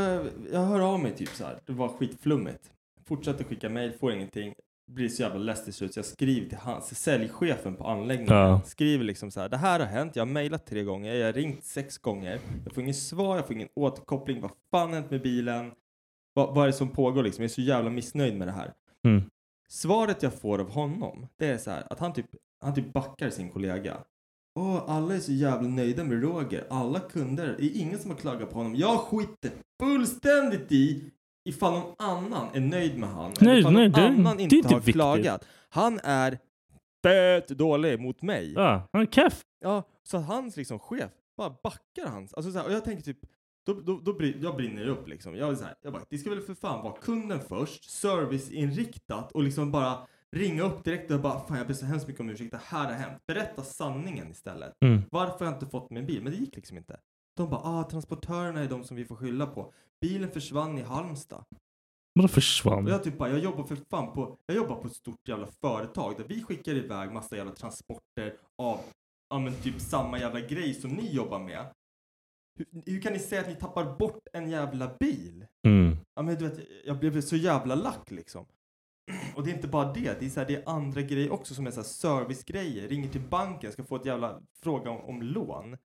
Jag 0.52 0.60
hör 0.60 0.80
av 0.94 1.00
mig 1.00 1.16
typ 1.16 1.30
så 1.30 1.46
här. 1.46 1.60
Det 1.66 1.74
var 1.74 1.88
skitflummigt. 1.88 2.72
Fortsätter 3.06 3.44
skicka 3.44 3.70
mejl, 3.70 3.94
får 3.94 4.14
ingenting. 4.14 4.54
Blir 4.88 5.10
så 5.10 5.22
jävla 5.22 5.40
less 5.40 5.64
till 5.64 5.74
slut 5.74 5.94
så 5.94 5.98
jag 6.00 6.06
skriver 6.06 6.50
till 6.50 6.58
hans, 6.58 7.00
säljchefen 7.00 7.76
på 7.76 7.88
anläggningen. 7.88 8.36
Ja. 8.36 8.62
Skriver 8.66 9.04
liksom 9.04 9.32
så 9.32 9.42
här. 9.42 9.50
Det 9.50 9.58
här 9.58 9.80
har 9.80 9.88
hänt. 9.88 10.16
Jag 10.16 10.26
har 10.26 10.32
mejlat 10.32 10.66
tre 10.66 10.84
gånger. 10.84 11.14
Jag 11.14 11.26
har 11.26 11.34
ringt 11.34 11.66
sex 11.66 11.98
gånger. 11.98 12.40
Jag 12.64 12.74
får 12.74 12.84
ingen 12.84 12.96
svar. 12.96 13.36
Jag 13.36 13.48
får 13.48 13.56
ingen 13.56 13.70
återkoppling. 13.76 14.42
Vad 14.42 14.52
fan 14.72 14.90
har 14.90 14.96
hänt 14.96 15.12
med 15.12 15.22
bilen? 15.22 15.72
Vad, 16.34 16.56
vad 16.56 16.64
är 16.64 16.68
det 16.68 16.74
som 16.74 16.90
pågår 16.90 17.24
liksom? 17.24 17.44
Jag 17.44 17.50
är 17.50 17.54
så 17.54 17.62
jävla 17.62 17.90
missnöjd 17.90 18.38
med 18.38 18.48
det 18.48 18.52
här. 18.52 18.74
Mm. 19.06 19.24
Svaret 19.70 20.24
jag 20.24 20.34
får 20.34 20.60
av 20.60 20.72
honom, 20.72 21.28
det 21.38 21.48
är 21.48 21.58
så 21.58 21.72
här 21.72 21.88
att 21.90 22.00
han 22.00 22.14
typ, 22.14 22.26
han 22.62 22.74
typ 22.74 22.94
backar 22.94 23.30
sin 23.30 23.50
kollega. 23.50 23.98
Åh, 24.60 24.84
alla 24.88 25.16
är 25.16 25.20
så 25.20 25.32
jävla 25.32 25.68
nöjda 25.68 26.04
med 26.04 26.22
Roger. 26.24 26.68
Alla 26.70 27.00
kunder, 27.00 27.56
det 27.60 27.66
är 27.66 27.82
ingen 27.82 28.00
som 28.00 28.12
har 28.12 28.18
klagat 28.18 28.50
på 28.52 28.58
honom. 28.58 28.76
Jag 28.76 29.00
skiter 29.00 29.52
fullständigt 29.82 30.72
i 30.72 31.12
ifall 31.50 31.74
någon 31.74 31.96
annan 31.98 32.48
är 32.54 32.60
nöjd 32.60 32.98
med 33.00 33.10
han. 33.10 33.32
eller 33.32 33.46
Nej, 33.52 33.60
ifall 33.60 33.74
nej, 33.74 33.90
någon 33.90 34.00
det- 34.02 34.08
annan 34.08 34.38
det 34.38 34.44
inte 34.44 34.56
inte 34.56 34.68
har 34.68 34.76
viktigt. 34.76 34.94
klagat. 34.94 35.46
Han 35.70 36.00
är 36.04 36.38
fett 37.04 37.48
dålig 37.48 38.00
mot 38.00 38.22
mig. 38.22 38.54
Ja, 38.54 38.88
han 38.94 39.02
är 39.02 39.06
keff. 39.06 39.42
Ja, 39.60 39.84
så 40.04 40.18
hans 40.18 40.58
liksom 40.58 40.80
chef 40.80 41.12
bara 41.38 41.56
backar 41.64 42.06
hans. 42.08 42.34
Alltså 42.34 42.52
så 42.52 42.58
här, 42.60 42.66
och 42.66 42.74
jag 42.74 42.84
tänker 42.86 43.04
typ, 43.04 43.18
då, 43.66 43.74
då, 43.74 44.00
då 44.00 44.14
brin, 44.14 44.40
jag 44.42 44.56
brinner 44.56 44.88
upp 44.88 45.08
liksom. 45.08 45.36
Jag, 45.36 45.50
är 45.52 45.56
så 45.56 45.64
här, 45.64 45.76
jag 45.84 45.94
bara, 45.94 46.04
det 46.10 46.18
ska 46.18 46.30
väl 46.30 46.42
för 46.42 46.54
fan 46.54 46.84
vara 46.84 46.94
kunden 47.02 47.40
först, 47.50 47.90
serviceinriktat 47.92 49.32
och 49.32 49.44
liksom 49.44 49.72
bara 49.72 49.98
ringa 50.36 50.64
upp 50.64 50.84
direkt 50.84 51.12
och 51.12 51.22
bara, 51.22 51.40
fan 51.40 51.58
jag 51.58 51.68
ber 51.68 51.74
så 51.74 51.86
hemskt 51.86 52.08
mycket 52.08 52.22
om 52.22 52.30
ursäkt, 52.30 52.52
det 52.52 52.62
här 52.64 52.86
har 52.86 52.94
hänt. 52.94 53.22
Berätta 53.28 53.64
sanningen 53.64 54.32
istället. 54.32 54.74
Mm. 54.86 55.02
Varför 55.12 55.40
har 55.40 55.46
jag 55.46 55.56
inte 55.56 55.68
fått 55.68 55.90
min 55.90 56.06
bil? 56.06 56.24
Men 56.24 56.32
det 56.32 56.38
gick 56.38 56.56
liksom 56.56 56.78
inte. 56.78 57.00
De 57.38 57.50
bara, 57.50 57.62
ah 57.64 57.84
transportörerna 57.84 58.60
är 58.60 58.70
de 58.70 58.84
som 58.84 58.98
vi 58.98 59.06
får 59.06 59.16
skylla 59.16 59.46
på. 59.46 59.74
Bilen 60.02 60.32
försvann 60.32 60.78
i 60.78 60.82
Halmstad. 60.82 61.44
Vadå 62.14 62.28
försvann? 62.28 62.86
Och 62.86 62.92
jag 62.92 63.04
typ 63.04 63.18
bara, 63.18 63.30
jag 63.30 63.40
jobbar 63.40 63.64
för 63.64 63.78
fan 63.90 64.14
på, 64.14 64.38
jag 64.46 64.56
jobbar 64.56 64.76
på 64.76 64.88
ett 64.88 64.96
stort 64.96 65.28
jävla 65.28 65.48
företag 65.62 66.18
där 66.18 66.24
vi 66.24 66.44
skickar 66.44 66.76
iväg 66.76 67.12
massa 67.12 67.38
jävla 67.38 67.52
transporter 67.52 68.38
av, 68.58 68.80
ja 69.30 69.40
men 69.40 69.54
typ 69.54 69.82
samma 69.82 70.20
jävla 70.20 70.40
grej 70.40 70.74
som 70.74 70.92
ni 70.92 71.14
jobbar 71.14 71.40
med. 71.40 71.66
Hur, 72.60 72.82
hur 72.86 73.02
kan 73.02 73.14
ni 73.14 73.20
säga 73.20 73.42
att 73.42 73.48
ni 73.48 73.56
tappar 73.56 73.98
bort 73.98 74.28
en 74.34 74.50
jävla 74.50 74.96
bil? 75.00 75.46
Mm. 75.68 75.98
Ja 76.16 76.22
men 76.22 76.36
du 76.36 76.48
vet, 76.48 76.60
jag 76.86 77.00
blev 77.00 77.22
så 77.22 77.36
jävla 77.36 77.76
lack 77.76 78.12
liksom. 78.12 78.46
Och 79.36 79.44
det 79.44 79.52
är 79.52 79.56
inte 79.56 79.68
bara 79.68 79.94
det, 79.94 80.20
det 80.20 80.26
är, 80.26 80.30
så 80.30 80.40
här, 80.40 80.48
det 80.48 80.56
är 80.56 80.70
andra 80.70 81.02
grejer 81.02 81.32
också 81.32 81.54
som 81.54 81.68
är 81.68 81.72
så 81.72 81.80
här 81.80 81.88
servicegrejer. 81.88 82.88
Ringer 82.88 83.10
till 83.10 83.22
banken, 83.22 83.72
ska 83.72 83.84
få 83.84 83.96
ett 83.96 84.06
jävla 84.06 84.42
fråga 84.64 84.90
om, 84.90 85.02
om 85.02 85.22
lån. 85.22 85.78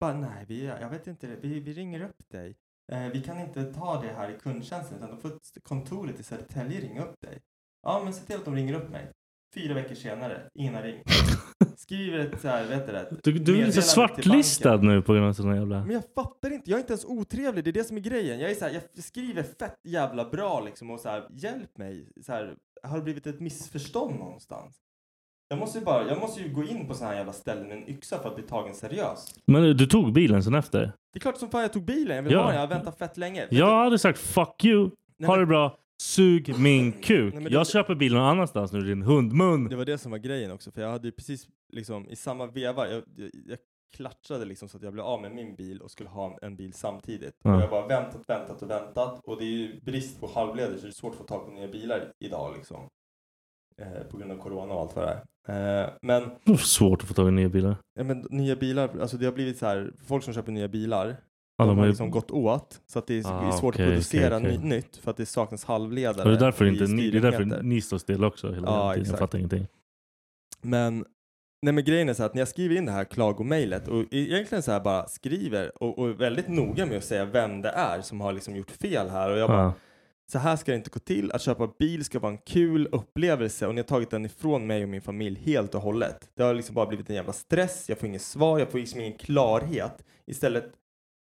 Bara 0.00 0.14
nej, 0.14 0.44
vi, 0.48 0.64
jag 0.64 0.90
vet 0.90 1.06
inte, 1.06 1.36
vi, 1.36 1.60
vi 1.60 1.72
ringer 1.72 2.00
upp 2.00 2.28
dig. 2.28 2.56
Eh, 2.92 3.06
vi 3.06 3.22
kan 3.22 3.40
inte 3.40 3.72
ta 3.74 4.02
det 4.02 4.12
här 4.12 4.30
i 4.30 4.38
kundtjänsten 4.38 4.98
utan 4.98 5.10
då 5.10 5.16
får 5.16 5.60
kontoret 5.62 6.20
i 6.20 6.22
Södertälje 6.22 6.80
ringa 6.80 7.04
upp 7.04 7.20
dig. 7.20 7.40
Ja, 7.82 8.00
men 8.04 8.14
se 8.14 8.24
till 8.24 8.36
att 8.36 8.44
de 8.44 8.54
ringer 8.54 8.74
upp 8.74 8.90
mig. 8.90 9.12
Fyra 9.54 9.74
veckor 9.74 9.94
senare, 9.94 10.50
ingen 10.54 10.74
har 10.74 10.82
ringt. 10.82 11.04
Skriver 11.90 12.18
ett 12.18 12.40
så 12.40 12.48
här, 12.48 12.66
vet 12.68 12.86
du 12.86 12.92
det? 12.92 13.06
Du, 13.22 13.32
du 13.32 13.62
är 13.62 13.66
lite 13.66 13.82
svartlistad 13.82 14.76
nu 14.76 15.02
på 15.02 15.12
grund 15.12 15.26
av 15.26 15.32
sådana 15.32 15.56
jävla... 15.56 15.78
Men 15.84 15.90
jag 15.90 16.02
fattar 16.14 16.52
inte, 16.52 16.70
jag 16.70 16.76
är 16.76 16.80
inte 16.80 16.92
ens 16.92 17.04
otrevlig, 17.04 17.64
det 17.64 17.70
är 17.70 17.72
det 17.72 17.84
som 17.84 17.96
är 17.96 18.00
grejen. 18.00 18.40
Jag 18.40 18.50
är 18.50 18.54
så 18.54 18.64
här, 18.64 18.72
jag 18.94 19.04
skriver 19.04 19.42
fett 19.42 19.76
jävla 19.84 20.24
bra 20.24 20.60
liksom 20.60 20.90
och 20.90 21.00
så 21.00 21.08
här, 21.08 21.26
hjälp 21.30 21.78
mig. 21.78 22.08
Så 22.26 22.32
här, 22.32 22.54
har 22.82 22.96
det 22.96 23.02
blivit 23.04 23.26
ett 23.26 23.40
missförstånd 23.40 24.18
någonstans? 24.18 24.76
Jag 25.48 25.58
måste 25.58 25.78
ju 25.78 25.84
bara, 25.84 26.08
jag 26.08 26.18
måste 26.20 26.40
ju 26.42 26.48
gå 26.52 26.64
in 26.64 26.86
på 26.88 26.94
sådana 26.94 27.10
här 27.10 27.18
jävla 27.18 27.32
ställen 27.32 27.68
med 27.68 27.76
en 27.76 27.88
yxa 27.90 28.18
för 28.22 28.28
att 28.28 28.34
bli 28.34 28.44
tagen 28.44 28.74
seriöst. 28.74 29.34
Men 29.46 29.62
du 29.76 29.86
tog 29.86 30.12
bilen 30.12 30.42
sen 30.42 30.54
efter? 30.54 30.80
Det 31.12 31.18
är 31.18 31.20
klart 31.20 31.36
som 31.36 31.50
fan 31.50 31.62
jag 31.62 31.72
tog 31.72 31.84
bilen, 31.84 32.16
jag 32.16 32.22
vill 32.22 32.32
Ja. 32.32 32.38
ha 32.38 32.46
den, 32.46 32.54
jag 32.54 32.62
har 32.62 32.68
väntat 32.74 32.98
fett 32.98 33.16
länge. 33.16 33.40
Vet 33.40 33.52
Jag 33.52 33.84
hade 33.84 33.98
sagt 33.98 34.18
fuck 34.18 34.64
you, 34.64 34.90
Nej, 35.18 35.26
ha 35.26 35.32
men- 35.36 35.40
det 35.40 35.46
bra, 35.46 35.76
sug 36.00 36.58
min 36.58 36.92
kuk. 36.92 37.34
Nej, 37.34 37.42
jag 37.52 37.60
det- 37.60 37.70
köper 37.70 37.94
bilen 37.94 38.18
någon 38.18 38.26
annanstans 38.28 38.72
nu 38.72 38.80
din 38.80 39.02
hundmun. 39.02 39.68
Det 39.68 39.76
var 39.76 39.84
det 39.84 39.98
som 39.98 40.10
var 40.10 40.18
grejen 40.18 40.50
också, 40.50 40.70
för 40.70 40.82
jag 40.82 40.90
hade 40.90 41.08
ju 41.08 41.12
precis 41.12 41.48
liksom 41.72 42.08
i 42.08 42.16
samma 42.16 42.46
veva, 42.46 42.88
jag, 42.90 43.02
jag, 43.16 43.30
jag 43.46 43.58
klatschade 43.96 44.44
liksom 44.44 44.68
så 44.68 44.76
att 44.76 44.82
jag 44.82 44.92
blev 44.92 45.04
av 45.04 45.22
med 45.22 45.32
min 45.32 45.54
bil 45.56 45.80
och 45.80 45.90
skulle 45.90 46.08
ha 46.08 46.38
en, 46.42 46.56
bil 46.56 46.72
samtidigt. 46.72 47.34
Ja. 47.44 47.56
Och 47.56 47.62
jag 47.62 47.70
bara 47.70 47.86
väntat, 47.86 48.22
väntat 48.28 48.62
och 48.62 48.70
väntat 48.70 49.20
och 49.24 49.36
det 49.38 49.44
är 49.44 49.46
ju 49.46 49.80
brist 49.80 50.20
på 50.20 50.26
halvledare 50.34 50.76
så 50.76 50.82
det 50.82 50.88
är 50.88 50.92
svårt 50.92 51.12
att 51.12 51.18
få 51.18 51.24
tag 51.24 51.46
på 51.46 51.52
nya 51.52 51.68
bilar 51.68 52.12
idag 52.24 52.54
liksom. 52.56 52.88
Eh, 53.78 54.02
på 54.10 54.16
grund 54.16 54.32
av 54.32 54.36
corona 54.36 54.74
och 54.74 54.80
allt 54.80 54.96
vad 54.96 55.04
det 55.08 55.20
är. 55.44 55.84
Eh, 55.84 55.90
men, 56.02 56.30
Det 56.44 56.58
svårt 56.58 57.02
att 57.02 57.08
få 57.08 57.14
tag 57.14 57.28
i 57.28 57.30
nya 57.30 57.48
bilar. 57.48 57.76
ja, 57.94 58.04
men 58.04 58.26
nya 58.30 58.56
bilar, 58.56 58.98
alltså 59.00 59.16
det 59.16 59.24
har 59.26 59.32
blivit 59.32 59.58
så 59.58 59.66
här, 59.66 59.92
folk 60.06 60.24
som 60.24 60.34
köper 60.34 60.52
nya 60.52 60.68
bilar, 60.68 61.16
Ja, 61.60 61.66
de 61.66 61.76
de 61.76 61.78
har 61.78 61.86
liksom 61.86 62.10
gått 62.10 62.30
åt. 62.30 62.80
Så 62.86 62.98
att 62.98 63.06
det 63.06 63.18
är, 63.18 63.24
Ah, 63.26 63.52
svårt 63.52 63.74
okej, 63.74 63.84
att 63.86 63.90
producera 63.90 64.36
okej. 64.36 64.58
Ny, 64.58 64.68
nytt 64.68 64.96
för 64.96 65.10
att 65.10 65.16
det 65.16 65.26
saknas 65.26 65.64
halvledare. 65.64 66.22
Och 66.24 66.30
det 66.30 66.36
är 66.36 66.40
därför, 66.40 66.64
inte 66.64 66.84
ni, 66.86 67.10
det 67.10 67.18
är 67.18 67.22
därför 67.22 67.62
ni 67.62 67.80
står 67.80 67.98
still 67.98 68.24
också 68.24 68.52
hela 68.52 68.66
Ja, 68.68 68.72
tiden. 68.72 68.86
Jag 68.88 68.98
exakt. 69.00 69.18
fattar 69.18 69.38
ingenting. 69.38 69.66
Men 70.62 71.04
Nej 71.62 71.74
men 71.74 71.84
grejen 71.84 72.08
är 72.08 72.14
så 72.14 72.22
här 72.22 72.28
att 72.28 72.34
när 72.34 72.40
jag 72.40 72.48
skriver 72.48 72.76
in 72.76 72.86
det 72.86 72.92
här 72.92 73.04
klagomailet 73.04 73.88
och 73.88 74.04
egentligen 74.10 74.62
så 74.62 74.72
här 74.72 74.80
bara 74.80 75.06
skriver 75.06 75.82
och, 75.82 75.98
och 75.98 76.08
är 76.08 76.12
väldigt 76.12 76.48
noga 76.48 76.86
med 76.86 76.96
att 76.96 77.04
säga 77.04 77.24
vem 77.24 77.62
det 77.62 77.68
är 77.68 78.00
som 78.00 78.20
har 78.20 78.32
liksom 78.32 78.56
gjort 78.56 78.70
fel 78.70 79.08
här 79.08 79.30
och 79.32 79.38
jag 79.38 79.48
bara 79.50 79.62
Ja. 79.62 79.72
så 80.32 80.38
här 80.38 80.56
ska 80.56 80.72
det 80.72 80.76
inte 80.76 80.90
gå 80.90 80.98
till. 81.00 81.32
Att 81.32 81.42
köpa 81.42 81.68
bil 81.78 82.04
ska 82.04 82.18
vara 82.18 82.32
en 82.32 82.38
kul 82.38 82.88
upplevelse 82.92 83.66
och 83.66 83.74
ni 83.74 83.80
har 83.80 83.86
tagit 83.86 84.10
den 84.10 84.24
ifrån 84.26 84.66
mig 84.66 84.82
och 84.82 84.88
min 84.88 85.02
familj 85.02 85.40
helt 85.44 85.74
och 85.74 85.82
hållet. 85.82 86.30
Det 86.36 86.42
har 86.42 86.54
liksom 86.54 86.74
bara 86.74 86.86
blivit 86.86 87.10
en 87.10 87.16
jävla 87.16 87.32
stress, 87.32 87.88
jag 87.88 87.98
får 87.98 88.08
inget 88.08 88.22
svar, 88.22 88.58
jag 88.58 88.70
får 88.70 88.78
liksom 88.78 89.00
ingen 89.00 89.18
klarhet. 89.18 90.04
Istället 90.26 90.72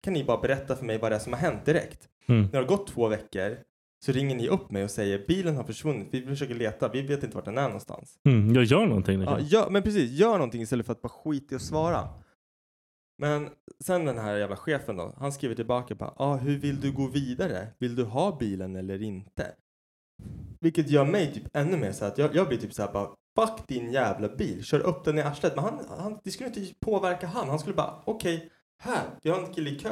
kan 0.05 0.13
ni 0.13 0.23
bara 0.23 0.37
berätta 0.41 0.75
för 0.75 0.85
mig 0.85 0.97
vad 0.97 1.11
det 1.11 1.15
är 1.15 1.19
som 1.19 1.33
har 1.33 1.39
hänt 1.39 1.65
direkt. 1.65 2.09
Mm. 2.27 2.41
När 2.41 2.51
det 2.51 2.57
har 2.57 2.65
gått 2.65 2.87
två 2.87 3.07
veckor 3.07 3.57
så 4.05 4.11
ringer 4.11 4.35
ni 4.35 4.47
upp 4.47 4.71
mig 4.71 4.83
och 4.83 4.91
säger 4.91 5.25
bilen 5.27 5.55
har 5.55 5.63
försvunnit, 5.63 6.07
vi 6.11 6.21
försöker 6.21 6.55
leta, 6.55 6.89
vi 6.89 7.01
vet 7.01 7.23
inte 7.23 7.35
vart 7.35 7.45
den 7.45 7.57
är 7.57 7.63
någonstans. 7.67 8.19
Mm, 8.25 8.55
jag 8.55 8.63
gör 8.63 8.85
någonting. 8.85 9.21
Ja, 9.21 9.37
Liksom. 9.37 9.59
gör, 9.59 9.69
men 9.69 9.83
precis, 9.83 10.11
gör 10.11 10.33
någonting 10.33 10.61
istället 10.61 10.85
för 10.85 10.93
att 10.93 11.01
bara 11.01 11.09
skita 11.09 11.53
i 11.53 11.55
att 11.55 11.61
svara. 11.61 12.09
Men 13.17 13.49
sen 13.83 14.05
den 14.05 14.17
här 14.17 14.35
jävla 14.37 14.55
chefen 14.55 14.97
då, 14.97 15.13
han 15.17 15.31
skriver 15.31 15.55
tillbaka 15.55 15.95
bara, 15.95 16.13
ah, 16.17 16.35
hur 16.35 16.57
vill 16.57 16.81
du 16.81 16.91
gå 16.91 17.07
vidare? 17.07 17.67
Vill 17.79 17.95
du 17.95 18.03
ha 18.03 18.37
bilen 18.39 18.75
eller 18.75 19.01
inte? 19.01 19.51
Vilket 20.59 20.89
gör 20.89 21.05
mig 21.05 21.33
typ 21.33 21.43
ännu 21.53 21.77
mer 21.77 21.91
så 21.91 22.05
att 22.05 22.17
jag, 22.17 22.35
jag 22.35 22.47
blir 22.47 22.57
typ 22.57 22.73
så 22.73 22.81
här 22.81 22.93
bara, 22.93 23.09
fuck 23.39 23.67
din 23.67 23.91
jävla 23.91 24.27
bil, 24.27 24.63
kör 24.63 24.79
upp 24.79 25.03
den 25.03 25.17
i 25.17 25.21
arslet. 25.21 25.55
Men 25.55 25.63
han, 25.63 25.79
han, 25.99 26.19
det 26.23 26.31
skulle 26.31 26.49
inte 26.49 26.73
påverka 26.79 27.27
han, 27.27 27.49
han 27.49 27.59
skulle 27.59 27.75
bara, 27.75 27.93
okej, 28.05 28.51
här, 28.83 29.03
vi 29.23 29.29
har 29.29 29.39
en 29.39 29.53
kille 29.53 29.69
i 29.69 29.75
kö. 29.79 29.89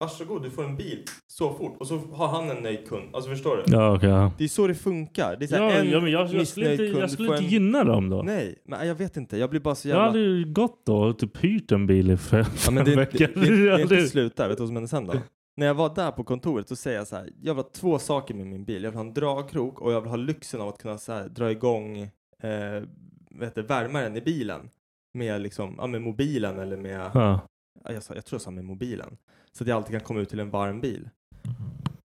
Varsågod, 0.00 0.42
du 0.42 0.50
får 0.50 0.64
en 0.64 0.76
bil 0.76 1.04
så 1.26 1.52
fort. 1.54 1.76
Och 1.80 1.86
så 1.86 1.98
har 1.98 2.28
han 2.28 2.50
en 2.50 2.62
nöjd 2.62 2.88
kund. 2.88 3.14
Alltså 3.14 3.30
förstår 3.30 3.56
du? 3.56 3.72
Ja, 3.72 3.98
ja. 4.02 4.30
Det 4.38 4.44
är 4.44 4.48
så 4.48 4.66
det 4.66 4.74
funkar. 4.74 5.36
Det 5.38 5.44
är 5.44 5.46
så 5.46 5.54
Ja, 5.56 5.70
en 5.72 5.90
ja, 5.90 6.00
men 6.00 6.10
jag, 6.12 6.28
jag 6.34 6.46
skulle 6.46 6.72
inte, 6.72 6.84
jag 6.84 7.10
skulle 7.10 7.28
inte 7.32 7.44
en- 7.44 7.50
gynna 7.50 7.84
dem 7.84 8.08
då. 8.10 8.22
Nej, 8.22 8.58
men 8.64 8.88
jag 8.88 8.94
vet 8.94 9.16
inte. 9.16 9.36
Jag 9.38 9.50
blir 9.50 9.60
bara 9.60 9.74
så 9.74 9.88
Jag 9.88 9.94
jävla... 9.94 10.06
hade 10.06 10.18
ju 10.18 10.44
gått 10.52 10.86
då 10.86 10.96
och 10.98 11.18
typ 11.18 11.44
hyrt 11.44 11.72
en 11.72 11.86
bil 11.86 12.10
i 12.10 12.16
fem, 12.16 12.44
Ja, 12.64 12.70
men 12.70 12.84
det, 12.84 12.96
veckor. 12.96 13.18
det, 13.18 13.26
det, 13.26 13.40
det 13.40 13.62
är 13.62 13.66
Jag 13.66 13.80
inte 13.80 14.06
slut 14.06 14.36
där. 14.36 14.48
Vet 14.48 14.56
du 14.56 14.60
vad 14.62 14.68
som 14.68 14.76
hände 14.76 14.88
sen 14.88 15.06
då? 15.06 15.14
När 15.56 15.66
jag 15.66 15.74
var 15.74 15.94
där 15.94 16.10
på 16.10 16.24
kontoret 16.24 16.68
så 16.68 16.76
säger 16.76 16.98
jag 16.98 17.06
så 17.06 17.16
här. 17.16 17.28
Jag 17.42 17.54
vill 17.54 17.64
ha 17.64 17.70
två 17.70 17.98
saker 17.98 18.34
med 18.34 18.46
min 18.46 18.64
bil. 18.64 18.82
Jag 18.84 18.90
vill 18.90 18.98
ha 18.98 19.04
en 19.06 19.14
dragkrok 19.14 19.80
och 19.80 19.92
jag 19.92 20.00
vill 20.00 20.10
ha 20.10 20.16
lyxen 20.16 20.60
av 20.60 20.68
att 20.68 20.78
kunna 20.78 20.98
så 20.98 21.12
här, 21.12 21.28
dra 21.28 21.50
igång 21.50 21.98
eh, 22.42 22.82
vet 23.30 23.54
du, 23.54 23.62
värmaren 23.62 24.16
i 24.16 24.20
bilen. 24.20 24.70
Med 25.14 25.40
liksom, 25.40 25.74
ja 25.78 25.86
med 25.86 26.02
mobilen 26.02 26.58
eller 26.58 26.76
med, 26.76 27.10
Ja. 27.14 27.40
Ja, 27.84 27.92
jag, 27.92 27.94
jag 27.94 28.24
tror 28.24 28.36
jag 28.36 28.40
sa 28.40 28.50
med 28.50 28.64
mobilen. 28.64 29.16
Så 29.52 29.64
att 29.64 29.68
jag 29.68 29.76
alltid 29.76 29.92
kan 29.92 30.00
komma 30.00 30.20
ut 30.20 30.28
till 30.28 30.40
en 30.40 30.50
varm 30.50 30.80
bil. 30.80 31.08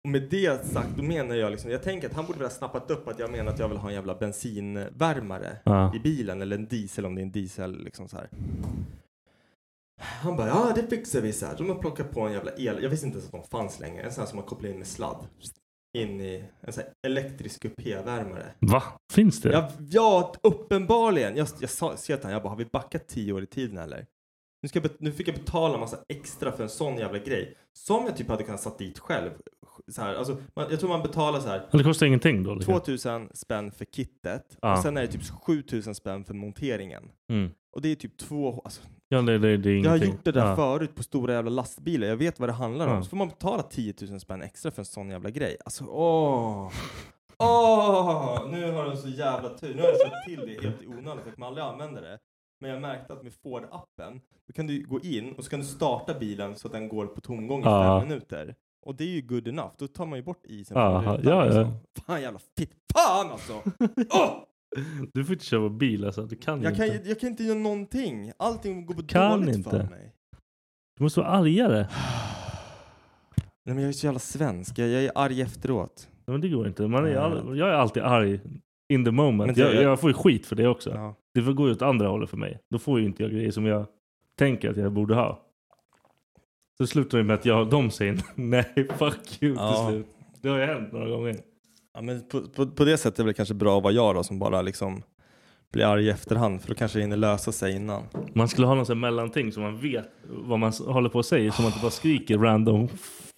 Och 0.05 0.11
med 0.11 0.23
det 0.31 0.67
sagt, 0.67 0.89
då 0.97 1.03
menar 1.03 1.35
jag 1.35 1.51
liksom, 1.51 1.71
jag 1.71 1.83
tänker 1.83 2.09
att 2.09 2.15
han 2.15 2.27
borde 2.27 2.39
väl 2.39 2.47
ha 2.49 2.55
snappat 2.55 2.91
upp 2.91 3.09
att 3.09 3.19
jag 3.19 3.31
menar 3.31 3.53
att 3.53 3.59
jag 3.59 3.69
vill 3.69 3.79
ha 3.79 3.89
en 3.89 3.95
jävla 3.95 4.15
bensinvärmare 4.15 5.57
Ja. 5.65 5.95
i 5.95 5.99
bilen 5.99 6.43
eller 6.43 6.57
en 6.57 6.67
diesel 6.69 7.07
om 7.07 7.15
det 7.15 7.21
är 7.21 7.23
en 7.23 7.33
diesel 7.33 7.85
liksom 7.85 8.09
så 8.09 8.17
här. 8.17 8.29
Han 10.01 10.37
bara, 10.37 10.49
ja 10.49 10.73
det 10.75 10.83
fixar 10.97 11.21
vi 11.21 11.33
så 11.33 11.47
här. 11.47 11.57
De 11.57 11.69
har 11.69 11.77
plockat 11.77 12.11
på 12.11 12.21
en 12.21 12.33
jävla 12.33 12.53
el, 12.57 12.83
jag 12.83 12.91
visste 12.91 13.07
inte 13.07 13.19
ens 13.19 13.35
att 13.35 13.43
de 13.43 13.49
fanns 13.49 13.81
längre. 13.81 14.03
En 14.03 14.13
sån 14.13 14.23
här 14.23 14.29
som 14.29 14.37
man 14.37 14.47
kopplar 14.47 14.71
in 14.71 14.79
med 14.79 14.87
sladd. 14.87 15.27
In 15.99 16.21
i 16.21 16.45
en 16.61 16.73
sån 16.73 16.83
här 16.85 16.93
elektrisk 17.07 17.63
kupévärmare. 17.63 18.47
Va? 18.59 18.83
Finns 19.13 19.41
det? 19.41 19.53
Ja, 19.53 19.71
ja, 19.91 20.35
uppenbarligen. 20.43 21.37
Jag, 21.37 21.49
jag 21.61 21.71
sa 21.71 21.97
ser 21.97 22.17
till 22.17 22.23
honom, 22.25 22.33
jag 22.33 22.43
bara, 22.43 22.49
har 22.49 22.57
vi 22.57 22.65
backat 22.65 23.07
tio 23.09 23.33
år 23.33 23.43
i 23.43 23.47
tiden 23.47 23.79
eller? 23.79 24.07
Nu, 24.63 24.69
ska 24.69 24.81
jag, 24.81 24.91
nu 24.99 25.13
fick 25.13 25.29
jag 25.29 25.35
betala 25.35 25.79
massa 25.79 25.99
extra 26.09 26.53
för 26.53 26.63
en 26.63 26.69
sån 26.69 26.97
jävla 26.97 27.19
grej. 27.19 27.57
Som 27.73 28.05
jag 28.05 28.17
typ 28.17 28.29
hade 28.29 28.45
kunnat 28.45 28.61
satt 28.61 28.79
dit 28.79 28.99
själv. 28.99 29.31
Så 29.89 30.03
här, 30.03 30.15
alltså, 30.15 30.37
man, 30.57 30.67
jag 30.71 30.81
tror 30.81 30.89
man 30.89 31.03
betalar 31.03 31.41
så 31.41 31.49
här 31.49 31.69
Det 31.73 31.85
kostar 31.85 32.07
ingenting 32.07 32.43
då? 32.43 32.55
Liksom. 32.55 32.75
2000 32.75 33.31
spänn 33.35 33.71
för 33.73 33.85
kittet 33.85 34.59
Ja. 34.61 34.73
och 34.73 34.79
sen 34.79 34.97
är 34.97 35.01
det 35.01 35.07
typ 35.09 35.23
7000 35.43 35.95
spänn 35.95 36.25
för 36.25 36.35
monteringen. 36.35 37.11
Mm. 37.31 37.51
Och 37.73 37.83
det 37.83 37.89
är 37.89 37.95
typ 37.95 38.19
två, 38.19 38.61
alltså, 38.65 38.81
Ja, 39.09 39.23
det, 39.23 39.39
det, 39.39 39.57
det 39.57 39.71
är 39.71 39.85
jag 39.85 39.91
har 39.91 39.97
gjort 39.97 40.25
det 40.25 40.33
där 40.33 40.47
ja. 40.47 40.57
förut 40.57 40.95
på 40.95 41.03
stora 41.03 41.33
jävla 41.33 41.51
lastbilar, 41.51 42.09
jag 42.09 42.17
vet 42.17 42.41
vad 42.41 42.49
det 42.49 42.53
handlar 42.53 42.87
om. 42.87 42.95
Ja. 42.95 43.03
Så 43.03 43.09
får 43.09 43.17
man 43.17 43.29
betala 43.29 43.63
10 43.63 43.95
000 44.11 44.21
spänn 44.21 44.43
extra 44.43 44.71
för 44.71 44.83
en 44.83 44.87
sån 44.87 45.11
jävla 45.11 45.31
grej. 45.31 45.57
Alltså 45.65 45.85
åh! 45.85 46.73
Åh! 47.39 48.49
Nu 48.51 48.73
har 48.73 48.91
du 48.91 48.97
så 48.97 49.09
jävla 49.09 49.49
tur. 49.49 49.75
Nu 49.75 49.83
har 49.83 49.89
jag 49.89 49.97
sett 49.99 50.25
till 50.27 50.41
det 50.47 50.63
helt 50.69 50.83
i 50.83 50.87
onödan 50.87 51.19
att 51.33 51.39
man 51.39 51.49
aldrig 51.49 51.67
använder 51.67 52.03
det. 52.03 52.19
Men 52.61 52.71
jag 52.71 52.81
märkte 52.81 53.13
att 53.13 53.23
med 53.23 53.33
Ford-appen, 53.33 54.21
då 54.47 54.53
kan 54.53 54.67
du 54.67 54.83
gå 54.87 55.01
in 55.01 55.33
och 55.33 55.45
så 55.45 55.51
kan 55.51 55.61
du 55.61 55.67
starta 55.67 56.15
bilen 56.15 56.57
så 56.57 56.69
att 56.69 56.73
den 56.73 56.89
går 56.89 57.07
på 57.07 57.21
tomgång 57.21 57.61
i 57.61 57.65
Ja. 57.65 58.01
fem 58.01 58.09
minuter. 58.09 58.55
Och 58.87 58.95
det 58.97 59.05
är 59.05 59.09
ju 59.09 59.21
good 59.23 59.49
enough. 59.49 59.71
Då 59.79 59.87
tar 59.87 60.07
man 60.07 60.19
ju 60.19 60.23
bort 60.25 60.47
isen 60.47 60.75
från 60.75 61.01
rutan, 61.01 61.21
ja, 61.25 61.31
ja. 61.31 61.45
liksom. 61.45 61.75
Fan 62.07 62.23
jävla 62.23 62.39
fitt. 62.59 62.73
Fan 62.95 63.31
alltså! 63.31 63.53
Åh! 64.11 64.31
Du 65.15 65.25
får 65.25 65.33
inte 65.33 65.45
köpa 65.45 65.69
bil 65.69 66.05
alltså. 66.05 66.23
Du 66.27 66.37
kan, 66.37 66.63
Jag 66.63 66.73
ju 66.73 66.77
kan, 66.77 66.97
inte. 66.97 67.09
jag 67.09 67.21
kan 67.21 67.29
inte 67.29 67.43
göra 67.45 67.59
någonting. 67.59 68.33
Allting 68.37 68.87
går 68.87 68.95
på 68.95 69.03
Kan 69.03 69.41
dåligt 69.41 69.57
inte. 69.57 69.71
för 69.71 69.83
mig. 69.85 70.15
Du 70.97 71.03
måste 71.03 71.21
vara 71.21 71.31
argare. 71.31 71.89
Nej 73.65 73.75
men 73.75 73.79
jag 73.79 73.89
är 73.89 73.93
så 73.93 74.07
jävla 74.07 74.19
svensk. 74.21 74.79
Jag, 74.79 74.89
jag 74.89 75.05
är 75.05 75.13
arg 75.15 75.43
efteråt. 75.43 76.09
Ja, 76.27 76.33
Men 76.33 76.41
det 76.41 76.49
går 76.49 76.69
inte. 76.69 76.83
Man 76.89 77.05
är, 77.05 77.09
Nej. 77.09 77.17
all, 77.17 77.59
jag 77.59 77.69
är 77.69 77.73
alltid 77.73 78.03
arg 78.03 78.41
in 78.89 79.05
the 79.05 79.11
moment. 79.11 79.47
Men 79.47 79.55
det- 79.55 79.75
jag, 79.75 79.83
jag 79.83 80.01
får 80.01 80.11
ju 80.11 80.15
skit 80.15 80.47
för 80.47 80.57
det 80.57 80.69
också. 80.69 80.91
Ja. 80.91 81.15
Det 81.35 81.43
får 81.43 81.53
gå 81.53 81.71
åt 81.71 81.83
andra 81.83 82.09
hållet 82.09 82.31
för 82.31 82.37
mig. 82.37 82.59
Då 82.71 82.79
får 82.79 83.01
ju 83.01 83.07
inte 83.07 83.23
jag 83.23 83.33
grejer 83.33 83.51
som 83.51 83.67
jag 83.67 83.87
tänker 84.39 84.71
att 84.71 84.77
jag 84.77 84.93
borde 84.93 85.15
ha. 85.15 85.43
Så 86.79 86.87
slutar 86.87 87.19
det 87.19 87.25
med 87.25 87.35
att 87.35 87.45
jag, 87.45 87.71
de 87.71 87.91
säger 87.91 88.21
nej, 88.35 88.65
fuck 88.99 89.43
you 89.43 89.55
Ja. 89.57 89.87
till 89.87 89.95
slut. 89.95 90.07
Det 90.43 90.49
har 90.49 90.59
ju 90.59 90.65
hänt 90.65 90.93
några 90.93 91.09
gånger. 91.09 91.37
Ja, 91.95 92.01
men 92.03 92.29
på, 92.29 92.41
på, 92.41 92.67
på 92.67 92.85
det 92.85 92.97
sättet 92.99 93.19
är 93.19 93.25
det 93.25 93.33
kanske 93.35 93.55
bra 93.55 93.77
att 93.79 93.83
vara 93.83 93.93
jag 93.93 94.15
då 94.15 94.23
som 94.23 94.39
bara 94.39 94.63
liksom 94.63 95.03
blir 95.73 95.85
arg 95.85 96.07
i 96.07 96.11
efterhand 96.11 96.61
för 96.63 96.69
då 96.69 96.75
kanske 96.75 96.99
det 96.99 97.03
hinner 97.03 97.17
lösa 97.17 97.53
sig 97.53 97.77
innan. 97.77 98.03
Man 98.35 98.49
skulle 98.49 98.67
ha 98.67 98.75
någon 98.75 98.87
sån 98.87 99.01
mellanting 99.01 99.53
så 99.53 99.61
man 99.61 99.79
vet 99.79 100.09
vad 100.29 100.59
man 100.59 100.73
håller 100.87 101.09
på 101.09 101.19
att 101.19 101.27
säga. 101.27 101.53
Så 101.53 101.63
man 101.63 101.69
inte 101.71 101.83
bara 101.83 101.91
skriker 101.91 102.39
random 102.39 102.89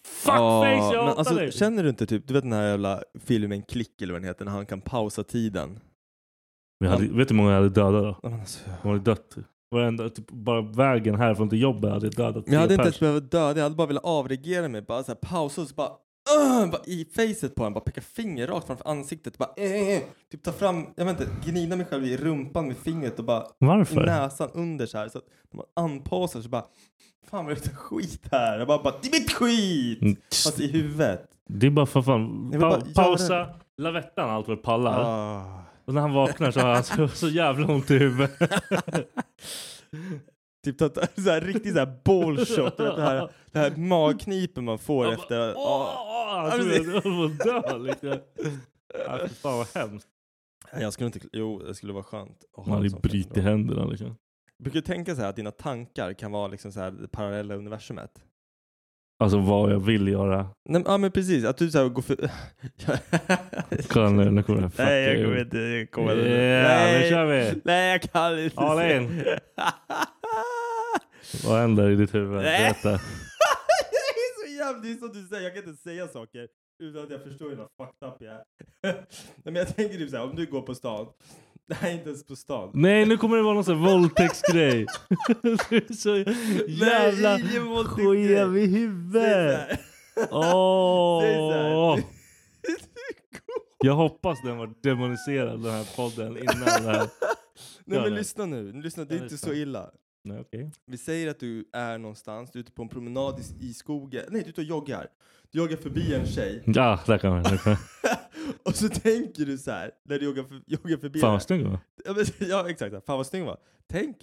fuckface, 0.06 0.94
jag 0.94 0.94
men 0.94 1.06
hatar 1.06 1.18
alltså, 1.18 1.34
dig. 1.34 1.52
Känner 1.52 1.82
du 1.82 1.88
inte 1.88 2.06
typ, 2.06 2.26
du 2.26 2.34
vet 2.34 2.42
den 2.42 2.52
här 2.52 2.68
jävla 2.68 3.02
filmen 3.24 3.62
Klick 3.62 4.02
eller 4.02 4.12
vad 4.12 4.22
den 4.22 4.28
heter, 4.28 4.44
när 4.44 4.52
han 4.52 4.66
kan 4.66 4.80
pausa 4.80 5.24
tiden? 5.24 5.80
Vi 6.80 6.86
hade, 6.86 7.02
vet 7.02 7.28
du 7.28 7.34
hur 7.34 7.42
många 7.42 7.50
jag 7.50 7.56
hade 7.56 7.68
dödat 7.68 8.22
då? 8.22 8.28
Alltså, 8.28 8.60
De 8.82 8.88
hade 8.88 9.00
dött. 9.00 9.36
Varenda, 9.70 10.08
typ, 10.08 10.30
bara 10.30 10.60
vägen 10.62 11.14
härifrån 11.14 11.48
till 11.48 11.60
jobbet 11.60 11.90
hade 11.90 12.06
jag 12.06 12.14
dödat 12.14 12.44
jag 12.46 12.60
hade 12.60 12.74
inte 12.74 12.82
ens 12.82 13.00
behövt 13.00 13.30
döda, 13.30 13.58
jag 13.58 13.62
hade 13.62 13.74
bara 13.74 13.86
velat 13.86 14.04
avreagera 14.04 14.68
mig, 14.68 14.82
bara 14.82 15.02
så 15.02 15.10
här, 15.12 15.16
pausa 15.16 15.62
och 15.62 15.68
så 15.68 15.74
bara 15.74 15.90
Bara 16.70 16.82
i 16.86 17.06
facet 17.16 17.54
på 17.54 17.62
honom, 17.62 17.74
bara 17.74 17.80
peka 17.84 18.00
finger 18.00 18.46
rakt 18.46 18.66
framför 18.66 18.88
ansiktet, 18.88 19.38
bara 19.38 19.50
"Eh!" 19.56 20.02
typ 20.32 20.42
ta 20.42 20.52
fram, 20.52 20.86
jag 20.96 21.04
vet 21.04 21.20
inte, 21.20 21.32
gnida 21.50 21.76
mig 21.76 21.86
själv 21.86 22.04
i 22.04 22.16
rumpan 22.16 22.66
med 22.66 22.76
fingret 22.76 23.18
och 23.18 23.24
bara 23.24 23.42
i 23.42 23.46
Varför? 23.58 24.06
näsan 24.06 24.50
under 24.54 24.86
så 24.86 24.98
här 24.98 25.08
så 25.08 25.18
att 25.18 25.24
när 25.52 25.56
man 25.56 25.66
anpassar 25.90 26.40
så 26.40 26.48
bara 26.48 26.64
Fan 27.30 27.44
vad 27.44 27.54
det 27.54 27.60
luktar 27.60 27.74
skit 27.76 28.28
här. 28.32 28.58
Jag 28.58 28.68
bara, 28.68 28.82
bara 28.82 28.94
det 29.02 29.08
är 29.08 29.20
mitt 29.20 29.32
skit! 29.32 30.02
Mm, 30.02 30.16
Fast 30.44 30.60
i 30.60 30.72
huvudet. 30.72 31.22
Det 31.48 31.66
är 31.66 31.70
bara 31.70 31.86
för 31.86 32.02
fan. 32.02 32.50
Pa 32.52 32.58
bara 32.58 32.80
pausa 32.94 33.46
lavettan 33.78 34.30
allt 34.30 34.48
vad 34.48 34.62
pallar. 34.62 35.02
Ah. 35.06 35.62
Och 35.84 35.94
när 35.94 36.00
han 36.00 36.12
vaknar 36.12 36.50
så 36.50 36.60
har 36.60 36.74
han 36.74 36.84
så, 36.84 37.08
så 37.08 37.28
jävla 37.28 37.66
ont 37.72 37.90
i 37.90 37.98
huvudet. 37.98 38.30
typ 40.64 40.78
ta, 40.78 40.90
så 41.16 41.30
här, 41.30 41.40
riktigt 41.40 41.72
så 41.72 41.78
här 41.78 41.92
ballshot. 42.04 42.76
du 42.76 42.84
vet, 42.84 42.96
Det 42.96 43.02
här, 43.02 43.30
det 43.52 43.58
här 43.58 43.76
magknipen 43.76 44.64
man 44.64 44.78
får 44.78 45.04
Han 45.04 45.14
efter 45.14 45.54
bara. 45.54 45.54
Åh, 45.56 45.96
åh, 46.06 46.44
jag 46.44 46.54
trodde 46.54 46.76
jag 46.76 46.84
höll 46.84 47.02
på 47.02 47.24
att 47.24 47.38
dö 47.70 47.78
liksom. 47.78 48.18
Fy 49.22 49.28
fan 49.34 49.58
vad 49.58 49.66
hemskt. 49.74 50.08
Nej, 50.72 50.82
Jag 50.82 50.92
skulle 50.92 51.06
inte, 51.06 51.20
jo 51.32 51.58
det 51.58 51.74
skulle 51.74 51.92
vara 51.92 52.04
skönt. 52.04 52.38
att 52.56 52.66
Man 52.66 52.76
hade 52.76 52.90
film. 53.34 53.44
händerna 53.44 53.84
liksom. 53.84 54.16
Jag 54.58 54.64
brukar 54.64 54.80
tänka 54.80 55.14
så 55.14 55.20
här 55.22 55.28
att 55.28 55.36
dina 55.36 55.50
tankar 55.50 56.12
kan 56.12 56.32
vara 56.32 56.48
liksom 56.48 56.72
så 56.72 56.80
här 56.80 56.90
det 56.90 57.08
parallella 57.08 57.54
universumet. 57.54 58.10
Alltså 59.22 59.38
vad 59.38 59.72
jag 59.72 59.80
vill 59.80 60.08
göra. 60.08 60.48
Nej, 60.68 60.82
ja 60.86 60.98
men 60.98 61.10
precis, 61.12 61.44
att 61.44 61.56
du 61.56 61.70
så 61.70 61.78
här 61.78 61.88
går 61.88 62.02
för... 62.02 62.16
Kolla 63.88 64.10
nu, 64.10 64.30
nu 64.30 64.42
kommer 64.42 64.60
det. 64.62 64.70
Fuck 64.70 64.78
Nej 64.78 65.02
jag 65.04 65.24
kommer 65.24 65.40
inte, 65.40 65.58
jag 65.58 65.90
kommer 65.90 66.12
inte. 66.12 66.28
Ja, 66.30 66.86
nu 66.86 66.98
Nej. 66.98 67.10
kör 67.10 67.26
vi. 67.26 67.60
Nej 67.64 67.90
jag 67.90 68.02
kan 68.02 68.38
inte. 68.44 68.60
All 68.60 68.90
in. 68.90 69.24
Vad 71.44 71.60
händer 71.60 71.90
i 71.90 71.96
ditt 71.96 72.14
huvud? 72.14 72.42
Nej. 72.42 72.60
Berätta. 72.60 72.90
det 73.90 74.20
är 74.26 74.46
så 74.46 74.52
jävla, 74.58 74.82
det 74.82 74.90
är 74.90 74.94
som 74.96 75.12
du 75.12 75.28
säger, 75.28 75.42
jag 75.42 75.54
kan 75.54 75.68
inte 75.68 75.82
säga 75.82 76.08
saker 76.08 76.48
utan 76.82 77.02
att 77.02 77.10
jag 77.10 77.22
förstår 77.22 77.50
hur 77.50 77.56
fucked 77.56 78.08
up 78.08 78.16
jag 78.18 78.34
är. 78.34 79.06
Men 79.44 79.54
jag 79.54 79.76
tänker 79.76 79.98
typ 79.98 80.10
såhär, 80.10 80.24
om 80.24 80.36
du 80.36 80.46
går 80.46 80.62
på 80.62 80.74
stan, 80.74 81.06
nej 81.66 81.94
inte 81.94 82.08
ens 82.08 82.26
på 82.26 82.36
stan. 82.36 82.70
Nej, 82.74 83.06
nu 83.06 83.16
kommer 83.16 83.36
det 83.36 83.42
vara 83.42 83.54
någon 83.54 83.64
sån 83.64 83.84
våldtäktsgrej. 83.84 84.86
du 85.42 85.52
är 85.52 85.92
så 85.92 86.16
jävla 86.68 87.38
skev 87.84 88.56
i 88.56 88.66
huvudet. 88.66 89.80
Åh! 90.30 91.98
Jag 93.84 93.94
hoppas 93.94 94.42
den 94.42 94.58
var 94.58 94.74
demoniserad 94.82 95.62
den 95.62 95.72
här 95.72 95.96
podden 95.96 96.36
innan 96.38 96.64
det 96.64 96.90
här. 96.92 97.08
Nej 97.84 98.00
men 98.00 98.14
lyssna 98.14 98.46
nu, 98.46 98.72
lyssna, 98.72 99.04
det 99.04 99.14
är 99.14 99.22
inte 99.22 99.38
så 99.38 99.52
illa. 99.52 99.90
Nej, 100.22 100.40
okej. 100.40 100.70
Vi 100.86 100.98
säger 100.98 101.30
att 101.30 101.40
du 101.40 101.68
är 101.72 101.98
någonstans, 101.98 102.50
du 102.52 102.58
är 102.58 102.60
ute 102.60 102.72
på 102.72 102.82
en 102.82 102.88
promenad 102.88 103.40
i, 103.40 103.66
i 103.66 103.74
skogen, 103.74 104.24
nej 104.28 104.40
du 104.40 104.46
är 104.46 104.50
ute 104.50 104.60
och 104.60 104.66
joggar. 104.66 105.06
Du 105.50 105.58
joggar 105.58 105.76
förbi 105.76 106.14
en 106.14 106.26
tjej 106.26 106.62
Ja, 106.66 107.00
där 107.06 107.18
kan 107.18 107.30
man. 107.30 107.44
och 108.64 108.74
så 108.74 108.88
tänker 108.88 109.44
du 109.44 109.58
så 109.58 109.70
här 109.70 109.90
när 110.04 110.18
du 110.18 110.24
joggar, 110.24 110.42
för, 110.42 110.62
joggar 110.66 110.96
förbi 110.96 111.20
Fan 111.20 111.32
vad 111.32 111.42
snygg 111.42 111.66
var. 111.66 111.78
Ja, 112.04 112.12
men, 112.16 112.24
ja 112.48 112.68
exakt, 112.68 113.06
fan 113.06 113.16
vad 113.16 113.26
snygg 113.26 113.44
var. 113.44 113.58
Tänk 113.86 114.16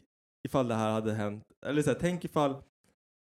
ifall 0.43 0.67
det 0.67 0.75
här 0.75 0.91
hade 0.91 1.13
hänt. 1.13 1.43
Eller 1.65 1.81
så 1.81 1.89
här, 1.89 1.97
tänk 1.99 2.25
ifall 2.25 2.55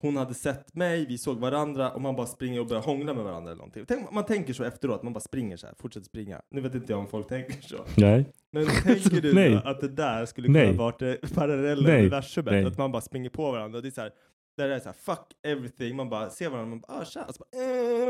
hon 0.03 0.17
hade 0.17 0.33
sett 0.33 0.75
mig, 0.75 1.05
vi 1.05 1.17
såg 1.17 1.37
varandra 1.37 1.91
och 1.91 2.01
man 2.01 2.15
bara 2.15 2.27
springer 2.27 2.59
och 2.59 2.67
börjar 2.67 2.81
hångla 2.83 3.13
med 3.13 3.23
varandra 3.23 3.51
eller 3.51 3.57
någonting. 3.57 3.85
Tänk, 3.87 4.11
man 4.11 4.25
tänker 4.25 4.53
så 4.53 4.63
efteråt, 4.63 5.03
man 5.03 5.13
bara 5.13 5.19
springer 5.19 5.57
så 5.57 5.67
här, 5.67 5.75
fortsätter 5.79 6.05
springa. 6.05 6.41
Nu 6.49 6.61
vet 6.61 6.75
inte 6.75 6.93
jag 6.93 6.99
om 6.99 7.07
folk 7.07 7.27
tänker 7.27 7.61
så. 7.61 7.85
Nej. 7.97 8.25
Men 8.51 8.65
tänker 8.65 9.21
du 9.21 9.55
att 9.55 9.81
det 9.81 9.87
där 9.87 10.25
skulle 10.25 10.47
kunna 10.47 10.59
Nej. 10.59 10.77
vara 10.77 10.95
det 10.99 11.33
parallella 11.35 11.97
universumet? 11.97 12.67
Att 12.67 12.77
man 12.77 12.91
bara 12.91 13.01
springer 13.01 13.29
på 13.29 13.51
varandra. 13.51 13.77
Och 13.77 13.83
det 13.83 13.89
är 13.89 13.91
så 13.91 14.01
här, 14.01 14.11
där 14.57 14.67
det 14.67 14.75
är 14.75 14.79
så 14.79 14.85
här, 14.85 14.93
fuck 14.93 15.27
everything. 15.43 15.95
Man 15.95 16.09
bara 16.09 16.29
ser 16.29 16.49
varandra, 16.49 16.69
man 16.69 16.79
bara, 16.79 17.01
ah, 17.01 17.05
tja. 17.05 17.25
Och 17.27 17.35
så, 17.35 17.43
bara, 17.51 17.63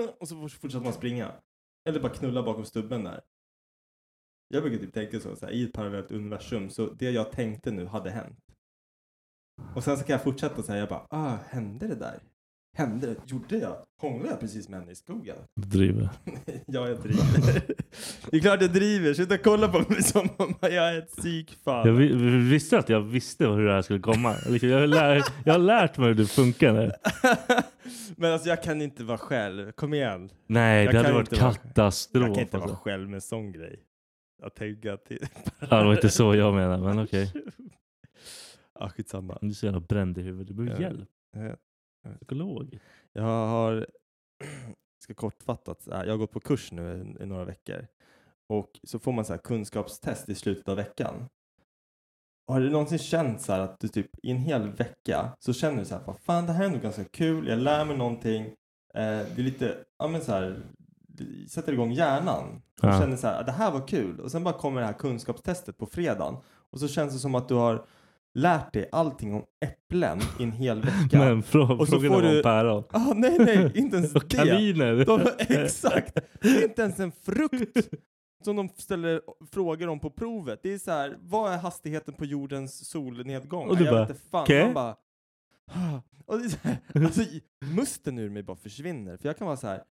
eh, 0.04 0.10
och 0.20 0.28
så 0.28 0.36
fortsätter 0.36 0.84
man 0.84 0.94
springa. 0.94 1.32
Eller 1.90 2.00
bara 2.00 2.14
knulla 2.14 2.44
bakom 2.44 2.66
stubben 2.66 3.04
där. 3.04 3.22
Jag 4.48 4.64
brukar 4.64 4.78
typ 4.78 4.94
tänka 4.94 5.20
så, 5.20 5.36
så 5.36 5.46
här, 5.46 5.54
i 5.54 5.64
ett 5.64 5.74
parallellt 5.74 6.12
universum, 6.12 6.70
så 6.70 6.86
det 6.86 7.12
jag 7.12 7.32
tänkte 7.32 7.72
nu 7.72 7.86
hade 7.86 8.10
hänt. 8.10 8.40
Och 9.76 9.84
sen 9.84 9.98
så 9.98 10.04
kan 10.04 10.14
jag 10.14 10.24
fortsätta 10.24 10.64
säga, 10.64 10.80
jag 10.80 10.90
bara, 10.90 11.06
ah, 11.10 11.38
hände 11.50 11.88
det 11.88 11.96
där? 11.96 12.20
Hände 12.78 13.08
det? 13.08 13.16
Gjorde 13.26 13.58
jag? 13.58 13.76
Hånglade 14.02 14.30
jag 14.30 14.40
precis 14.40 14.70
med 14.70 14.80
henne 14.80 14.92
i 14.92 14.96
skogen? 14.96 15.36
Du 15.56 15.68
driver. 15.68 16.10
ja, 16.66 16.88
jag 16.88 17.02
driver. 17.02 17.62
det 18.32 18.38
är 18.38 18.42
klart 18.42 18.62
jag 18.62 18.74
driver. 18.74 19.14
Sluta 19.14 19.38
kolla 19.38 19.68
på 19.68 19.92
mig 19.94 20.04
som 20.04 20.30
om 20.38 20.54
jag 20.62 20.74
är 20.74 20.98
ett 20.98 21.12
psykfall. 21.18 21.88
Jag 21.88 21.94
vi- 21.94 22.14
vi 22.16 22.38
visste 22.50 22.80
att 22.80 22.90
jag 22.90 23.02
visste 23.02 23.48
hur 23.48 23.66
det 23.66 23.74
här 23.74 23.82
skulle 23.82 24.00
komma. 24.00 24.36
Liksom, 24.48 24.70
Jag 24.70 24.80
har, 24.80 24.88
lär, 24.88 25.24
jag 25.46 25.54
har 25.54 25.60
lärt 25.60 25.98
mig 25.98 26.08
hur 26.08 26.16
det 26.16 26.26
funkar. 26.26 26.74
nu. 26.74 26.92
Men 28.18 28.34
alltså 28.34 28.50
jag 28.50 28.64
kan 28.64 28.82
inte 28.82 29.04
vara 29.04 29.18
själv. 29.18 29.72
Kom 29.72 29.94
igen. 29.94 30.30
Nej, 30.48 30.86
Jag 30.86 30.94
det 30.94 30.98
hade 30.98 31.14
varit 31.14 31.42
vara- 31.42 31.54
katastrof. 31.54 32.26
Jag 32.28 32.34
kan 32.36 32.44
inte 32.44 32.58
vara 32.58 32.64
alltså. 32.70 32.84
själv 32.84 33.08
med 33.10 33.16
en 33.16 33.22
sån 33.22 33.52
grej. 33.52 33.80
Jag 34.42 34.56
tänker 34.56 34.92
att... 34.92 35.08
Ja, 35.60 35.78
det 35.78 35.86
var 35.86 35.94
inte 35.94 36.10
så 36.10 36.36
jag 36.36 36.54
menar, 36.54 36.78
men 36.78 37.00
okej. 37.04 37.32
Ja, 38.80 38.90
skitsamma. 38.90 39.38
Du 39.42 39.48
är 39.48 39.52
så 39.52 39.66
jävla 39.66 39.80
bränd 39.80 40.18
i 40.18 40.22
huvudet. 40.22 40.48
Du 40.48 40.54
behöver 40.54 40.82
hjälp. 40.82 41.10
Jag, 41.32 41.58
Psykolog. 42.16 42.80
jag 43.14 43.24
har... 43.24 43.88
ska 45.04 45.14
kortfattat, 45.14 45.84
jag 45.86 46.08
har 46.10 46.18
gått 46.18 46.32
på 46.32 46.40
kurs 46.40 46.72
nu 46.72 47.16
i, 47.20 47.26
några 47.26 47.46
veckor. 47.46 47.88
Och 48.50 48.80
så 48.84 49.00
får 49.00 49.12
man 49.12 49.26
så 49.26 49.34
här 49.34 49.38
kunskapstest 49.40 50.30
i 50.30 50.36
slutet 50.36 50.68
av 50.70 50.76
veckan. 50.76 51.26
Har 52.48 52.60
du 52.60 52.70
någonsin 52.70 53.00
känt 53.00 53.42
så 53.42 53.52
här 53.54 53.60
att 53.60 53.80
du 53.80 53.88
typ 53.88 54.10
i 54.24 54.32
en 54.32 54.38
hel 54.38 54.72
vecka 54.72 55.36
så 55.40 55.54
känner 55.54 55.80
du 55.80 55.86
så 55.86 55.96
här, 55.96 56.14
fan 56.14 56.46
det 56.46 56.54
här 56.54 56.66
är 56.66 56.70
nog 56.70 56.82
ganska 56.82 57.04
kul, 57.04 57.48
jag 57.48 57.60
lär 57.60 57.86
mig 57.86 57.98
någonting. 57.98 58.44
Eh, 58.94 59.20
det 59.36 59.38
är 59.38 59.44
lite, 59.44 59.78
ja 60.00 60.08
men 60.08 60.22
så 60.22 60.32
här, 60.32 60.62
sätter 61.50 61.74
igång 61.74 61.92
hjärnan. 61.92 62.62
Och 62.82 62.88
Ja. 62.90 63.00
känner 63.00 63.16
så 63.18 63.28
här, 63.28 63.44
det 63.44 63.52
här 63.52 63.72
var 63.72 63.88
kul. 63.88 64.20
Och 64.20 64.32
sen 64.32 64.44
bara 64.44 64.54
kommer 64.58 64.82
det 64.82 64.88
här 64.88 64.94
kunskapstestet 64.94 65.78
på 65.78 65.86
fredagen. 65.86 66.36
Och 66.70 66.80
så 66.80 66.88
känns 66.88 67.14
det 67.14 67.20
som 67.20 67.36
att 67.36 67.48
du 67.48 67.54
har 67.54 67.86
lärt 68.34 68.74
dig 68.74 68.90
allting 68.92 69.34
om 69.34 69.44
äpplen 69.66 70.20
i 70.40 70.44
en 70.44 70.52
hel 70.52 70.82
vecka. 70.82 71.20
Men 71.20 71.44
frå, 71.44 71.78
Och 71.80 71.88
så 71.88 72.00
frågan 72.00 72.12
får 72.14 72.22
du- 72.22 72.38
om 72.38 72.44
päron. 72.44 72.84
Ah, 72.92 73.14
nej, 73.16 73.38
nej, 73.40 73.72
inte 73.76 73.98
ens 73.98 74.16
Och 74.16 74.24
det. 74.30 74.36
kaniner. 74.38 75.06
De, 75.06 75.22
exakt. 75.40 76.18
Det 76.42 76.48
är 76.48 76.64
inte 76.64 76.82
ens 76.82 77.00
en 77.00 77.12
frukt 77.12 77.90
som 78.44 78.56
de 78.56 78.70
ställer 78.70 79.22
frågor 79.52 79.88
om 79.90 80.00
på 80.00 80.10
provet. 80.10 80.60
Det 80.64 80.74
är 80.74 80.78
så 80.78 80.92
här, 80.92 81.18
vad 81.22 81.54
är 81.54 81.58
hastigheten 81.58 82.14
på 82.14 82.26
jordens 82.26 82.90
solnedgång? 82.90 83.70
Och 83.70 83.78
du 83.78 83.86
bara. 83.86 84.08
"Okej." 84.32 84.72
Bara, 84.74 84.96
"Ah." 85.72 86.00
och 86.26 86.38
det 86.40 86.46
är 86.46 86.50
så 86.50 86.58
här, 86.62 86.78
alltså, 87.06 87.22
musten 87.76 88.20
ur 88.20 88.30
mig 88.30 88.44
bara 88.44 88.58
försvinner. 88.58 89.18
För 89.18 89.30
jag 89.30 89.38
kan 89.38 89.48
vara 89.48 89.58
så 89.58 89.68
här, 89.68 89.84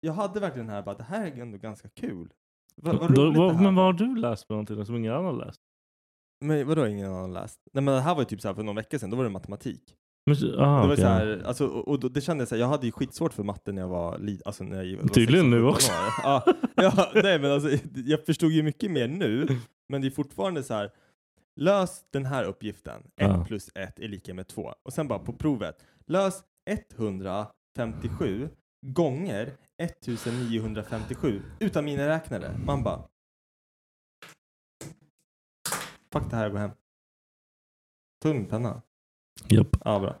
jag, 0.00 0.12
hade 0.12 0.40
verkligen 0.40 0.66
den 0.66 0.74
här, 0.76 0.82
bara, 0.82 0.94
det 0.96 1.04
här 1.04 1.26
är 1.26 1.40
ändå 1.42 1.58
ganska 1.58 1.88
kul. 1.88 2.32
Vad, 2.76 2.96
vad 2.98 3.14
Då, 3.14 3.50
här 3.50 3.62
men 3.62 3.74
vad 3.74 3.84
har 3.84 3.92
du 3.92 4.16
läst 4.16 4.46
för 4.46 4.54
någonting 4.54 4.86
som 4.86 4.96
ingen 4.96 5.12
annan 5.12 5.24
har 5.24 5.46
läst? 5.46 5.60
Men 6.44 6.66
vadå 6.66 6.86
ingen 6.86 7.10
annan 7.10 7.32
läst? 7.32 7.60
Nej 7.72 7.84
men 7.84 7.94
det 7.94 8.00
här 8.00 8.14
var 8.14 8.22
ju 8.22 8.26
typ 8.26 8.40
så 8.40 8.48
här 8.48 8.54
för 8.54 8.62
någon 8.62 8.76
vecka 8.76 8.98
sedan, 8.98 9.10
då 9.10 9.16
var 9.16 9.24
det 9.24 9.30
matematik. 9.30 9.82
Men, 10.26 10.36
aha, 10.60 10.80
det 10.82 10.86
var 10.86 10.92
okej. 10.94 10.96
så 10.96 11.08
här, 11.08 11.42
alltså, 11.46 11.66
och, 11.66 11.88
och 11.88 12.00
då, 12.00 12.08
det 12.08 12.20
kändes 12.20 12.48
så 12.48 12.54
här, 12.54 12.60
jag 12.60 12.68
hade 12.68 12.86
ju 12.86 12.92
skitsvårt 12.92 13.32
för 13.32 13.42
matte 13.42 13.72
när 13.72 13.82
jag 13.82 13.88
var 13.88 14.18
liten. 14.18 14.42
Alltså 14.46 14.64
när 14.64 14.82
jag 14.82 14.96
var 15.02 15.08
Tydligen 15.08 15.44
16, 15.44 15.50
nu 15.50 15.56
17 15.56 15.68
också. 15.68 15.92
Ja, 16.22 16.44
ja, 16.74 17.10
nej 17.14 17.38
men 17.38 17.50
alltså 17.50 17.68
jag 17.94 18.26
förstod 18.26 18.50
ju 18.52 18.62
mycket 18.62 18.90
mer 18.90 19.08
nu, 19.08 19.46
men 19.88 20.00
det 20.00 20.08
är 20.08 20.10
fortfarande 20.10 20.62
så 20.62 20.74
här. 20.74 20.90
Lös 21.60 22.04
den 22.12 22.26
här 22.26 22.44
uppgiften. 22.44 23.00
1 23.00 23.10
Ja. 23.16 23.44
plus 23.48 23.70
1 23.74 23.98
är 23.98 24.08
lika 24.08 24.34
med 24.34 24.48
2. 24.48 24.74
Och 24.82 24.92
sen 24.92 25.08
bara 25.08 25.18
på 25.18 25.32
provet. 25.32 25.76
Lös 26.06 26.42
157 26.98 28.48
gånger 28.86 29.52
1957 29.82 31.42
utan 31.60 31.84
miniräknare. 31.84 32.60
Man 32.66 32.82
bara. 32.82 33.02
Fuck 36.14 36.30
det 36.30 36.36
här, 36.36 36.42
jag 36.42 36.52
går 36.52 36.58
hem. 36.58 36.70
Min 38.24 38.46
penna. 38.46 38.82
Japp. 39.48 39.76
Ja, 39.84 39.98
bra. 39.98 40.16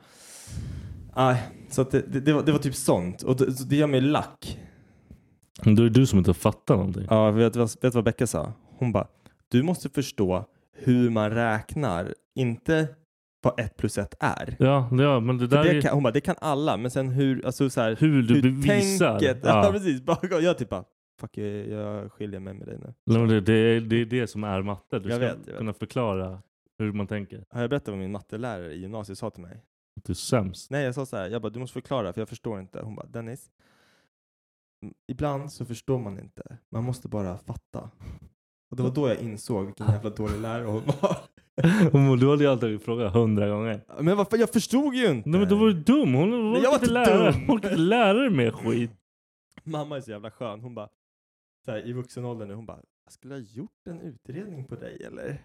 Nej, 1.16 1.42
så 1.70 1.82
att 1.82 1.90
det, 1.90 2.00
det, 2.12 2.20
det, 2.20 2.32
var, 2.32 2.42
det 2.42 2.52
var 2.52 2.58
typ 2.58 2.74
sånt. 2.74 3.22
Och 3.22 3.36
det, 3.36 3.52
så 3.52 3.64
det 3.64 3.76
gör 3.76 3.86
mig 3.86 4.00
lack. 4.00 4.58
Men 5.64 5.74
Då 5.74 5.82
är 5.82 5.84
det 5.84 6.00
du 6.00 6.06
som 6.06 6.18
inte 6.18 6.34
fattar 6.34 6.76
någonting. 6.76 7.06
Ja, 7.10 7.30
vet 7.30 7.52
du 7.52 7.66
vad, 7.90 8.04
Becka 8.04 8.26
sa? 8.26 8.52
Hon 8.78 8.92
bara, 8.92 9.06
du 9.48 9.62
måste 9.62 9.88
förstå 9.88 10.44
hur 10.72 11.10
man 11.10 11.30
räknar, 11.30 12.14
inte 12.34 12.88
vad 13.42 13.60
ett 13.60 13.76
plus 13.76 13.98
ett 13.98 14.14
är. 14.20 14.56
Ja, 14.58 14.88
ja 14.92 15.20
men 15.20 15.38
det 15.38 15.46
där 15.46 15.64
det 15.64 15.70
är 15.70 15.80
kan, 15.82 15.94
hon 15.94 16.02
bara, 16.02 16.12
det 16.12 16.20
kan 16.20 16.36
alla, 16.38 16.76
men 16.76 16.90
sen 16.90 17.08
hur, 17.08 17.46
alltså 17.46 17.70
så 17.70 17.80
här, 17.80 17.96
hur 18.00 18.22
du 18.22 18.42
bevisar. 18.42 19.18
tänket, 19.18 19.38
ja. 19.44 19.64
Ja. 19.64 19.72
precis, 19.72 20.02
jag 20.42 20.58
typ 20.58 20.68
bara, 20.68 20.84
fuck 21.20 21.38
jag, 21.38 21.68
jag 21.68 22.12
skiljer 22.12 22.40
mig 22.40 22.54
med 22.54 22.66
dig 22.66 22.78
nu. 22.78 22.94
Nej, 23.06 23.18
men 23.18 23.28
Det, 23.28 23.40
det, 23.40 23.52
är- 23.52 23.80
det 23.80 23.96
är 23.96 24.04
det 24.06 24.26
som 24.26 24.44
är 24.44 24.62
matte. 24.62 24.98
Du 24.98 25.08
Jag 25.08 25.16
ska 25.16 25.26
vet, 25.26 25.38
jag 25.44 25.46
vet. 25.52 25.58
kunna 25.58 25.72
förklara 25.72 26.42
hur 26.78 26.92
man 26.92 27.06
tänker. 27.06 27.44
Har 27.50 27.60
jag 27.60 27.70
berättat 27.70 27.88
vad 27.88 27.98
min 27.98 28.12
mattelärare 28.12 28.72
i 28.72 28.80
gymnasiet 28.80 29.18
sa 29.18 29.30
till 29.30 29.42
mig? 29.42 29.64
Du 30.04 30.12
är 30.12 30.14
sämst. 30.14 30.70
Nej, 30.70 30.84
jag 30.84 30.94
sa 30.94 31.06
så 31.06 31.16
här, 31.16 31.28
jag 31.30 31.42
bara, 31.42 31.50
du 31.50 31.60
måste 31.60 31.72
förklara 31.72 32.12
för 32.12 32.20
jag 32.20 32.28
förstår 32.28 32.60
inte. 32.60 32.80
Hon 32.82 32.94
bara, 32.94 33.06
Dennis, 33.06 33.50
ibland 35.08 35.52
så 35.52 35.64
förstår 35.64 35.98
man 35.98 36.18
inte. 36.18 36.58
Man 36.70 36.84
måste 36.84 37.08
bara 37.08 37.38
fatta. 37.38 37.90
Och 38.70 38.76
det 38.76 38.82
var 38.82 38.90
då 38.90 39.08
jag 39.08 39.20
insåg 39.20 39.64
vilken 39.66 39.86
jävla 39.86 40.10
dålig 40.10 40.40
lärare 40.40 40.66
hon 40.66 40.82
var. 41.00 41.16
Du 42.16 42.30
hade 42.30 42.44
ju 42.44 42.50
alltid 42.50 42.82
frågat 42.82 43.12
hundra 43.12 43.48
gånger. 43.48 43.80
Men 44.00 44.16
varför, 44.16 44.36
jag 44.36 44.50
förstod 44.52 44.94
ju 44.94 45.06
inte. 45.10 45.28
Nej 45.28 45.40
men 45.40 45.48
då 45.48 45.56
var 45.56 45.66
du 45.66 45.72
dum. 45.72 46.14
Hon 46.14 46.30
var 46.52 46.74
inte 46.74 46.86
lära, 46.90 47.30
dum. 47.32 47.40
hon 47.46 47.56
orkar 47.56 47.68
inte 47.70 47.80
lära 47.82 48.12
dig 48.18 48.30
mer 48.30 48.50
skit. 48.50 48.90
Mamma 49.64 49.96
är 49.96 50.00
så 50.00 50.10
jävla 50.10 50.30
skön. 50.30 50.60
Hon 50.60 50.74
bara, 50.74 50.88
så 51.64 51.70
här, 51.70 51.86
i 51.86 51.92
vuxen 51.92 52.24
ålder 52.24 52.46
nu, 52.46 52.54
hon 52.54 52.66
bara, 52.66 52.80
jag 53.04 53.12
skulle 53.12 53.34
ha 53.34 53.40
gjort 53.40 53.86
en 53.88 54.00
utredning 54.00 54.64
på 54.64 54.74
dig 54.74 55.04
eller? 55.04 55.42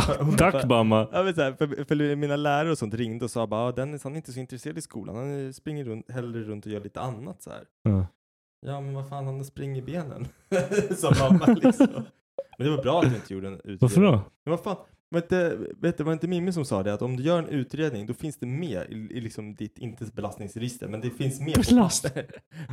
Hon 0.18 0.36
Tack 0.36 0.64
mamma. 0.64 1.08
Ja, 1.12 1.22
men 1.22 1.34
så 1.34 1.42
här, 1.42 1.52
för, 1.52 1.84
för 1.84 2.16
mina 2.16 2.36
lärare 2.36 2.70
och 2.70 2.78
sånt 2.78 2.94
ringde 2.94 3.24
och 3.24 3.30
sa 3.30 3.46
bara, 3.46 3.60
ah, 3.60 3.72
Dennis 3.72 4.04
han 4.04 4.12
är 4.12 4.16
inte 4.16 4.32
så 4.32 4.40
intresserad 4.40 4.78
i 4.78 4.82
skolan. 4.82 5.16
Han 5.16 5.52
springer 5.52 5.84
runt, 5.84 6.10
hellre 6.10 6.42
runt 6.42 6.66
och 6.66 6.72
gör 6.72 6.80
lite 6.80 7.00
annat 7.00 7.42
så 7.42 7.50
här. 7.50 7.66
Ja. 7.82 8.06
Ja 8.66 8.80
men 8.80 8.94
vad 8.94 9.08
fan, 9.08 9.26
han 9.26 9.44
springer 9.44 9.76
i 9.76 9.82
benen. 9.82 10.28
Sa 10.96 11.12
mamma 11.30 11.46
liksom. 11.46 11.86
Men 12.58 12.66
det 12.66 12.76
var 12.76 12.82
bra 12.82 13.00
att 13.00 13.10
du 13.10 13.16
inte 13.16 13.34
gjorde 13.34 13.48
en 13.48 13.54
utredning. 13.54 13.78
Varför 13.80 14.00
då? 14.00 14.10
Men 14.44 14.50
vad 14.50 14.60
fan, 14.60 14.76
vet 15.10 15.28
du, 15.28 15.74
vet 15.78 15.98
du, 15.98 16.04
var 16.04 16.10
det 16.10 16.14
inte 16.14 16.28
Mimmi 16.28 16.52
som 16.52 16.64
sa 16.64 16.82
det? 16.82 16.94
Att 16.94 17.02
om 17.02 17.16
du 17.16 17.22
gör 17.22 17.38
en 17.38 17.48
utredning 17.48 18.06
då 18.06 18.14
finns 18.14 18.38
det 18.38 18.46
med 18.46 18.86
i, 18.90 18.94
i 18.94 19.20
liksom 19.20 19.54
ditt, 19.54 19.78
inte 19.78 20.04
belastningsregister, 20.04 20.88
men 20.88 21.00
det 21.00 21.10
finns 21.10 21.40
med 21.40 21.54
Belast- 21.54 22.14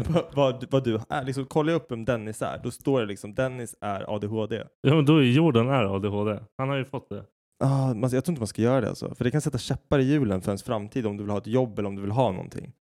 på 0.06 0.14
vad, 0.14 0.36
vad, 0.36 0.72
vad 0.72 0.84
du 0.84 1.00
är. 1.10 1.24
Liksom, 1.24 1.46
kollar 1.46 1.74
jag 1.74 1.82
upp 1.82 1.92
vem 1.92 2.06
Dennis 2.06 2.42
är, 2.42 2.60
då 2.64 2.72
står 2.72 3.00
det 3.00 3.06
liksom 3.06 3.36
Dennis 3.36 3.76
är 3.82 4.16
ADHD. 4.16 4.64
Ja 4.82 4.96
men 4.96 5.06
då 5.06 5.18
är 5.18 5.24
Jordan 5.24 5.70
är 5.70 5.96
ADHD. 5.96 6.40
Han 6.58 6.70
har 6.70 6.76
ju 6.76 6.86
fått 6.86 7.10
det. 7.10 7.26
Ah, 7.64 7.94
man, 7.94 8.10
jag 8.10 8.26
tror 8.26 8.30
inte 8.32 8.40
man 8.42 8.48
ska 8.48 8.62
göra 8.62 8.82
det 8.82 8.90
alltså. 8.90 9.16
För 9.16 9.24
det 9.24 9.32
kan 9.32 9.42
sätta 9.42 9.58
käppar 9.58 10.00
i 10.00 10.04
hjulen 10.04 10.42
för 10.42 10.52
ens 10.52 10.64
framtid 10.64 11.06
om 11.06 11.18
du 11.18 11.24
vill 11.24 11.32
ha 11.32 11.38
ett 11.38 11.48
jobb 11.48 11.80
eller 11.80 11.90
om 11.90 11.96
du 11.96 12.02
vill 12.02 12.12
ha 12.12 12.32
någonting. 12.32 12.74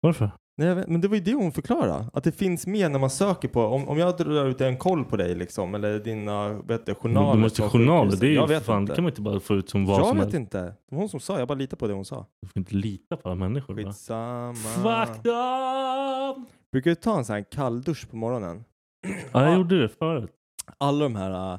Varför? 0.00 0.30
Nej, 0.56 0.68
jag 0.68 0.74
vet, 0.74 0.88
men 0.88 1.00
det 1.00 1.08
var 1.08 1.14
ju 1.16 1.22
det 1.22 1.34
hon 1.34 1.52
förklarade. 1.52 2.06
Att 2.12 2.24
det 2.24 2.32
finns 2.32 2.66
med 2.66 2.90
när 2.90 2.98
man 2.98 3.10
söker 3.10 3.48
på, 3.48 3.62
om, 3.64 3.88
om 3.88 3.98
jag 3.98 4.16
drar 4.16 4.46
ut 4.46 4.60
en 4.60 4.76
koll 4.76 5.04
på 5.04 5.16
dig 5.16 5.34
liksom, 5.34 5.74
eller 5.74 5.98
dina 5.98 6.48
vet 6.52 6.86
du, 6.86 6.94
journaler. 6.94 7.34
du 7.36 7.40
måste 7.40 7.62
journaler. 7.62 8.16
Det 8.20 8.26
är 8.26 8.30
jag 8.34 8.48
vet 8.48 8.62
fan, 8.64 8.80
inte. 8.82 8.92
det 8.92 8.94
kan 8.94 9.04
man 9.04 9.10
inte 9.10 9.20
bara 9.22 9.40
få 9.40 9.54
ut 9.54 9.70
som 9.70 9.86
vad 9.86 9.98
jag 10.00 10.06
som 10.06 10.16
vet 10.16 10.24
helst. 10.24 10.34
inte. 10.36 10.58
Det 10.62 10.74
var 10.90 10.98
hon 10.98 11.08
som 11.08 11.20
sa, 11.20 11.38
jag 11.38 11.48
bara 11.48 11.54
litar 11.54 11.76
på 11.76 11.86
det 11.86 11.94
hon 11.94 12.04
sa. 12.04 12.26
Du 12.42 12.48
får 12.48 12.58
inte 12.58 12.74
lita 12.74 13.16
på 13.16 13.28
alla 13.28 13.36
människor. 13.38 13.74
Va? 13.74 13.82
Skitsamma. 13.82 14.54
Fuck 14.54 15.22
them! 15.22 16.46
Brukar 16.72 16.90
du 16.90 16.94
ta 16.94 17.18
en 17.18 17.24
sån 17.24 17.34
här 17.36 17.44
kalldusch 17.50 18.10
på 18.10 18.16
morgonen? 18.16 18.64
Ja, 19.32 19.44
jag 19.44 19.56
gjorde 19.56 19.82
det 19.82 19.88
förut. 19.88 20.30
Alla 20.78 21.04
de 21.04 21.16
här 21.16 21.52
äh, 21.54 21.58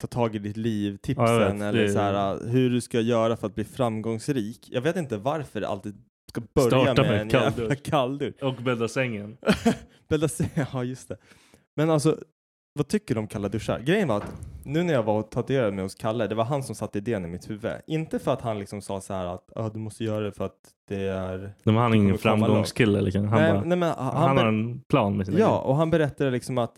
ta 0.00 0.06
tag 0.06 0.34
i 0.34 0.38
ditt 0.38 0.56
liv 0.56 0.92
Ja, 0.92 0.92
jag 0.92 1.02
tipsen 1.02 1.58
vet. 1.58 1.68
eller 1.68 1.82
Det- 1.82 1.88
så 1.92 1.98
här, 1.98 2.32
äh, 2.34 2.48
hur 2.50 2.70
du 2.70 2.80
ska 2.80 3.00
göra 3.00 3.36
för 3.36 3.46
att 3.46 3.54
bli 3.54 3.64
framgångsrik. 3.64 4.68
Jag 4.72 4.80
vet 4.80 4.96
inte 4.96 5.16
varför 5.16 5.60
det 5.60 5.68
alltid 5.68 5.94
ska 6.34 6.42
börja 6.54 6.68
Starta 6.84 7.02
med, 7.02 7.10
med 7.10 7.20
en 7.20 7.28
kalldusch. 7.28 7.58
jävla 7.60 7.74
kalldusch. 7.76 8.42
Och 8.42 8.54
bädda 8.54 8.88
sängen. 8.88 9.36
Bädda 10.08 10.28
säng, 10.28 10.48
ja 10.72 10.84
just 10.84 11.08
det. 11.08 11.16
Men 11.76 11.90
alltså, 11.90 12.18
vad 12.72 12.88
tycker 12.88 13.14
du 13.14 13.18
om 13.20 13.26
kalla 13.26 13.48
duschar? 13.48 13.78
Grejen 13.80 14.08
var 14.08 14.16
att 14.16 14.32
nu 14.64 14.82
när 14.82 14.94
jag 14.94 15.02
var 15.02 15.18
och 15.18 15.30
tatuerade 15.30 15.72
mig 15.72 15.82
hos 15.82 15.94
Kalle, 15.94 16.26
det 16.26 16.34
var 16.34 16.44
han 16.44 16.62
som 16.62 16.74
satte 16.74 16.98
idén 16.98 17.24
i 17.24 17.28
mitt 17.28 17.50
huvud. 17.50 17.72
Inte 17.86 18.18
för 18.18 18.32
att 18.32 18.40
han 18.40 18.58
liksom 18.58 18.80
sa 18.82 19.00
så 19.00 19.14
här 19.14 19.26
att 19.26 19.50
ah, 19.56 19.68
du 19.68 19.78
måste 19.78 20.04
göra 20.04 20.24
det 20.24 20.32
för 20.32 20.44
att 20.44 20.58
det 20.88 21.02
är... 21.08 21.38
Nej, 21.38 21.52
men 21.64 21.76
han 21.76 21.92
är 21.92 21.96
ingen 21.96 22.18
framgångskille. 22.18 23.00
Liksom. 23.00 23.28
Han, 23.28 23.42
nej, 23.42 23.52
bara, 23.52 23.64
nej, 23.64 23.78
men 23.78 23.88
han, 23.98 24.16
han, 24.16 24.36
har 24.36 24.46
en 24.46 24.80
plan 24.80 25.16
med 25.16 25.26
sina 25.26 25.38
Ja, 25.38 25.58
och 25.60 25.76
han 25.76 25.90
berättade 25.90 26.30
liksom 26.30 26.58
att 26.58 26.74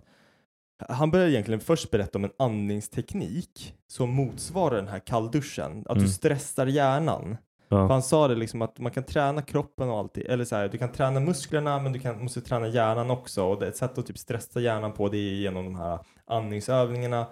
Han 0.89 1.11
började 1.11 1.33
egentligen 1.33 1.61
först 1.61 1.91
berätta 1.91 2.19
om 2.19 2.25
en 2.25 2.31
andningsteknik 2.39 3.75
som 3.89 4.11
motsvarar 4.11 4.77
den 4.77 4.89
här 4.89 4.99
kallduschen. 4.99 5.81
Att 5.87 5.97
Mm. 5.97 6.05
du 6.05 6.09
stressar 6.11 6.67
hjärnan. 6.67 7.37
För 7.69 7.77
Ja. 7.77 7.87
han 7.87 8.03
sa 8.03 8.29
det 8.29 8.35
liksom 8.35 8.63
att 8.63 8.79
man 8.79 8.93
kan 8.93 9.05
träna 9.05 9.43
kroppen 9.43 9.89
och 9.91 9.99
allt. 9.99 10.19
Eller 10.19 10.45
så 10.45 10.57
här, 10.57 10.69
du 10.69 10.79
kan 10.79 10.93
träna 10.93 11.21
musklerna 11.21 11.79
men 11.83 11.93
du 11.93 11.99
kan, 11.99 12.23
måste 12.23 12.41
träna 12.41 12.69
hjärnan 12.69 13.11
också. 13.11 13.45
Och 13.45 13.63
ett 13.63 13.77
sätt 13.77 13.99
att 13.99 14.07
typ 14.07 14.19
stressa 14.19 14.61
hjärnan 14.61 14.93
på 14.93 15.09
det 15.09 15.17
är 15.19 15.35
genom 15.35 15.65
de 15.65 15.75
här 15.75 15.99
andningsövningarna. 16.25 17.27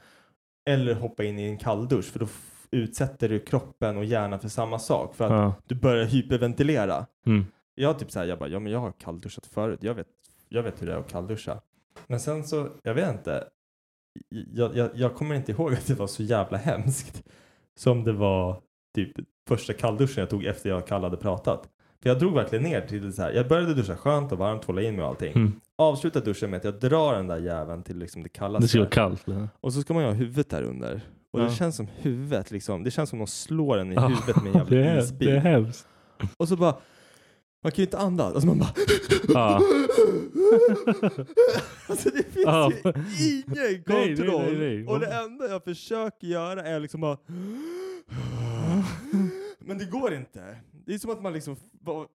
Eller 0.70 0.94
hoppa 0.94 1.24
in 1.24 1.38
i 1.38 1.42
en 1.48 1.58
kalldusch 1.58 2.04
för 2.04 2.18
då 2.18 2.26
utsätter 2.70 3.28
du 3.28 3.40
kroppen 3.40 3.96
och 3.96 4.04
hjärnan 4.04 4.40
för 4.40 4.48
samma 4.48 4.78
sak. 4.78 5.14
För 5.14 5.24
att 5.24 5.30
Ja. 5.30 5.54
du 5.66 5.74
börjar 5.74 6.04
hyperventilera. 6.04 7.06
Mm. 7.26 7.46
Jag 7.74 7.98
typ 7.98 8.10
såhär, 8.10 8.26
jag 8.26 8.38
bara, 8.38 8.48
ja 8.48 8.58
men 8.58 8.72
jag 8.72 8.78
har 8.80 8.92
kallduschat 8.92 9.46
förut. 9.46 9.78
Jag 9.82 9.94
vet, 9.94 10.06
jag 10.48 10.62
vet 10.62 10.82
hur 10.82 10.86
det 10.86 10.92
är 10.92 10.96
att 10.98 11.10
kallduscha. 11.10 11.60
Men 12.06 12.20
sen 12.20 12.44
så, 12.44 12.68
jag 12.82 12.94
vet 12.94 13.12
inte. 13.12 13.44
Jag, 14.30 14.76
jag, 14.76 14.90
jag 14.94 15.14
kommer 15.14 15.34
inte 15.34 15.52
ihåg 15.52 15.72
att 15.72 15.86
det 15.86 15.94
var 15.94 16.06
så 16.06 16.22
jävla 16.22 16.58
hemskt. 16.58 17.22
Som 17.76 18.04
det 18.04 18.12
var 18.12 18.60
typ 18.94 19.12
första 19.48 19.72
kallduschen 19.72 20.20
jag 20.20 20.30
tog 20.30 20.44
efter 20.44 20.70
jag 20.70 20.86
kall 20.86 21.02
hade 21.04 21.16
pratat. 21.16 21.68
För 22.02 22.08
jag 22.10 22.18
drog 22.18 22.34
verkligen 22.34 22.64
ner 22.64 22.80
till 22.80 23.12
så 23.12 23.22
här. 23.22 23.32
jag 23.32 23.48
började 23.48 23.74
duscha 23.74 23.96
skönt 23.96 24.32
och 24.32 24.38
varmt, 24.38 24.64
hålla 24.64 24.82
in 24.82 24.94
mig 24.96 25.02
och 25.04 25.08
allting. 25.10 25.32
Mm. 25.32 25.52
Avslutade 25.78 26.24
duschen 26.24 26.50
med 26.50 26.56
att 26.58 26.64
jag 26.64 26.74
drar 26.80 27.14
den 27.14 27.26
där 27.26 27.38
jäveln 27.38 27.82
till 27.82 27.98
liksom 27.98 28.22
det 28.22 28.28
kallaste. 28.28 28.64
Det 28.64 28.68
ska 28.68 28.78
vara 28.78 28.88
kallt. 28.90 29.28
eller? 29.28 29.48
Och 29.60 29.72
så 29.72 29.80
ska 29.80 29.94
man 29.94 30.02
ju 30.02 30.08
ha 30.08 30.14
huvudet 30.14 30.50
där 30.50 30.62
under. 30.62 31.00
Och 31.32 31.40
Ja. 31.40 31.44
det 31.44 31.50
känns 31.50 31.76
som 31.76 31.86
huvudet 31.96 32.50
liksom, 32.50 32.84
det 32.84 32.90
känns 32.90 33.10
som 33.10 33.18
de 33.18 33.26
slår 33.26 33.78
en 33.78 33.92
i 33.92 33.94
Ja, 33.98 34.06
huvudet 34.06 34.42
med 34.42 34.56
en 34.56 34.66
det, 34.68 34.76
jävla 34.76 34.90
är, 34.90 34.98
isbil. 34.98 35.28
det 35.28 35.34
är 35.36 35.40
hemskt. 35.40 35.86
Och 36.36 36.48
så 36.48 36.56
bara, 36.56 36.76
man 37.62 37.72
kan 37.72 37.76
ju 37.76 37.82
inte 37.84 37.98
andas. 37.98 38.32
Alltså 38.34 38.46
man 38.46 38.58
bara... 38.58 38.70
Ja. 39.28 39.60
alltså 41.88 42.10
det 42.10 42.22
finns 42.32 42.44
Ja. 42.46 42.72
ju 42.84 42.92
ingen 43.30 43.44
Nej, 43.46 43.82
kontroll. 44.16 44.42
nej, 44.42 44.56
nej, 44.58 44.76
nej. 44.76 44.86
Och 44.86 45.00
det 45.00 45.06
enda 45.06 45.48
jag 45.48 45.64
försöker 45.64 46.26
göra 46.26 46.62
är 46.62 46.80
liksom 46.80 47.00
bara... 47.00 47.16
Men 49.66 49.78
det 49.78 49.84
går 49.84 50.14
inte. 50.14 50.60
Det 50.72 50.94
är 50.94 50.98
som 50.98 51.10
att 51.10 51.22
man 51.22 51.32
liksom, 51.32 51.56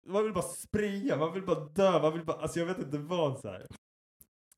man 0.06 0.24
vill 0.24 0.32
bara 0.32 0.44
springa, 0.44 1.16
man 1.16 1.32
vill 1.32 1.42
bara 1.42 1.60
dö, 1.60 2.02
man 2.02 2.12
vill 2.12 2.24
bara, 2.24 2.36
alltså 2.36 2.58
jag 2.58 2.66
vet 2.66 2.78
inte 2.78 2.98
vad 2.98 3.38
så 3.38 3.48
här. 3.48 3.66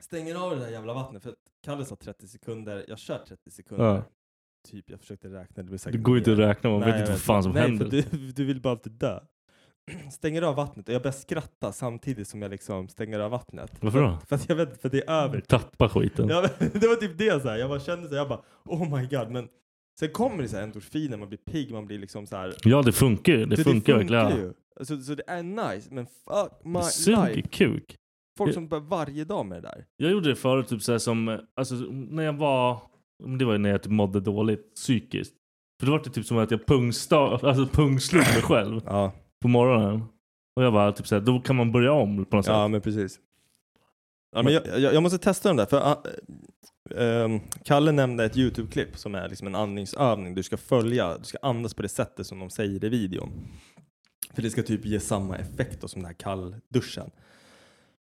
Stänger 0.00 0.34
av 0.34 0.50
det 0.50 0.64
där 0.64 0.70
jävla 0.70 0.94
vattnet 0.94 1.22
för 1.22 1.30
att 1.30 1.36
Kalle 1.64 1.84
sa 1.84 1.96
30 1.96 2.28
sekunder, 2.28 2.84
jag 2.88 2.98
kör 2.98 3.18
30 3.18 3.50
sekunder. 3.50 3.84
Ja. 3.84 4.02
Typ, 4.68 4.90
jag 4.90 5.00
försökte 5.00 5.28
räkna, 5.28 5.56
det 5.56 5.62
blir 5.62 5.72
Det 5.72 5.78
säkert 5.78 6.02
går 6.02 6.18
inte 6.18 6.32
att 6.32 6.38
räkna, 6.38 6.70
man 6.70 6.80
Nej, 6.80 6.92
vet 6.92 7.00
inte 7.00 7.12
vad 7.12 7.20
fan 7.20 7.42
som 7.42 7.52
Nej, 7.52 7.62
händer. 7.62 8.02
För 8.02 8.16
du, 8.16 8.32
du 8.32 8.44
vill 8.44 8.60
bara 8.60 8.72
inte 8.72 8.90
dö. 8.90 9.20
Stänger 10.12 10.42
av 10.42 10.54
vattnet 10.54 10.88
och 10.88 10.94
jag 10.94 11.02
börjar 11.02 11.12
skratta 11.12 11.72
samtidigt 11.72 12.28
som 12.28 12.42
jag 12.42 12.50
liksom 12.50 12.88
stänger 12.88 13.20
av 13.20 13.30
vattnet. 13.30 13.72
Varför 13.80 14.02
då? 14.02 14.18
För 14.26 14.36
att 14.36 14.48
jag 14.48 14.56
vet, 14.56 14.82
för 14.82 14.88
det 14.88 15.08
är 15.08 15.10
över. 15.24 15.40
Tappa 15.40 15.88
skiten. 15.88 16.28
Ja, 16.28 16.40
det 16.58 16.88
var 16.88 16.96
typ 16.96 17.18
det 17.18 17.42
så 17.42 17.48
här. 17.48 17.56
jag 17.56 17.68
bara 17.68 17.80
kände 17.80 18.08
så 18.08 18.14
här, 18.14 18.20
jag 18.20 18.28
bara 18.28 18.42
oh 18.64 18.98
my 18.98 19.06
god. 19.06 19.30
Men 19.30 19.48
sen 20.00 20.10
kommer 20.12 20.42
det 20.42 20.48
så 20.48 20.56
här 20.56 20.62
endorfiner, 20.62 21.16
man 21.16 21.28
blir 21.28 21.38
pigg, 21.38 21.72
man 21.72 21.86
blir 21.86 21.98
liksom 21.98 22.26
så 22.26 22.36
här. 22.36 22.54
Ja 22.64 22.82
det 22.82 22.92
funkar 22.92 23.32
ju. 23.32 23.46
Det, 23.46 23.56
Så 23.56 23.62
funkar 23.64 23.94
verkligen. 23.96 24.36
ju. 24.36 24.52
Alltså, 24.80 25.00
så 25.00 25.14
det 25.14 25.22
är 25.26 25.42
nice, 25.42 25.88
men 25.94 26.06
fuck 26.06 26.64
my 26.64 26.72
Det 26.78 26.84
suger 26.84 27.26
life. 27.34 27.48
kuk. 27.48 27.96
Folk 28.38 28.50
Det- 28.50 28.54
som 28.54 28.68
börjar 28.68 28.84
varje 28.84 29.24
dag 29.24 29.46
med 29.46 29.62
det 29.62 29.68
där. 29.68 29.84
Jag 29.96 30.10
gjorde 30.10 30.28
det 30.28 30.36
förut 30.36 30.68
typ 30.68 30.82
såhär 30.82 30.98
som, 30.98 31.40
alltså 31.56 31.74
när 31.90 32.22
jag 32.22 32.32
var, 32.32 32.80
det 33.38 33.44
var 33.44 33.52
ju 33.52 33.58
när 33.58 33.70
jag 33.70 33.82
typ 33.82 33.92
mådde 33.92 34.20
dåligt 34.20 34.74
psykiskt. 34.74 35.34
För 35.80 35.86
då 35.86 35.92
var 35.92 35.98
det 36.04 36.10
typ 36.10 36.26
som 36.26 36.38
att 36.38 36.50
jag 36.50 36.66
pungsta, 36.66 37.16
alltså 37.18 37.66
pungslog 37.66 38.22
mig 38.22 38.42
själv 38.42 38.80
Ja, 38.86 39.12
på 39.42 39.48
morgonen. 39.48 40.02
Och 40.56 40.62
jag 40.64 40.70
var 40.70 40.92
typ 40.92 41.06
såhär, 41.06 41.22
då 41.22 41.40
kan 41.40 41.56
man 41.56 41.72
börja 41.72 41.92
om 41.92 42.24
på 42.24 42.36
något 42.36 42.44
sätt. 42.44 42.54
ja 42.54 42.68
men 42.68 42.80
precis. 42.80 43.20
Ja, 44.36 44.42
men 44.42 44.52
jag, 44.52 44.66
jag, 44.66 44.94
jag 44.94 45.02
måste 45.02 45.18
testa 45.18 45.48
den 45.48 45.56
där, 45.56 45.66
för 45.66 45.96
ehm, 46.92 47.40
Kalle 47.64 47.92
nämnde 47.92 48.24
ett 48.24 48.36
YouTube-klipp 48.36 48.96
som 48.98 49.14
är 49.14 49.28
liksom 49.28 49.46
en 49.46 49.54
andningsövning. 49.54 50.34
Du 50.34 50.42
ska 50.42 50.56
följa, 50.56 51.18
du 51.18 51.24
ska 51.24 51.38
andas 51.42 51.74
på 51.74 51.82
det 51.82 51.88
sättet 51.88 52.26
som 52.26 52.38
de 52.38 52.50
säger 52.50 52.84
i 52.84 52.88
videon. 52.88 53.30
För 54.34 54.42
det 54.42 54.50
ska 54.50 54.62
typ 54.62 54.84
ge 54.86 55.00
samma 55.00 55.36
effekt 55.36 55.80
då 55.80 55.88
som 55.88 56.02
den 56.02 56.06
här 56.06 56.14
kallduschen. 56.18 57.10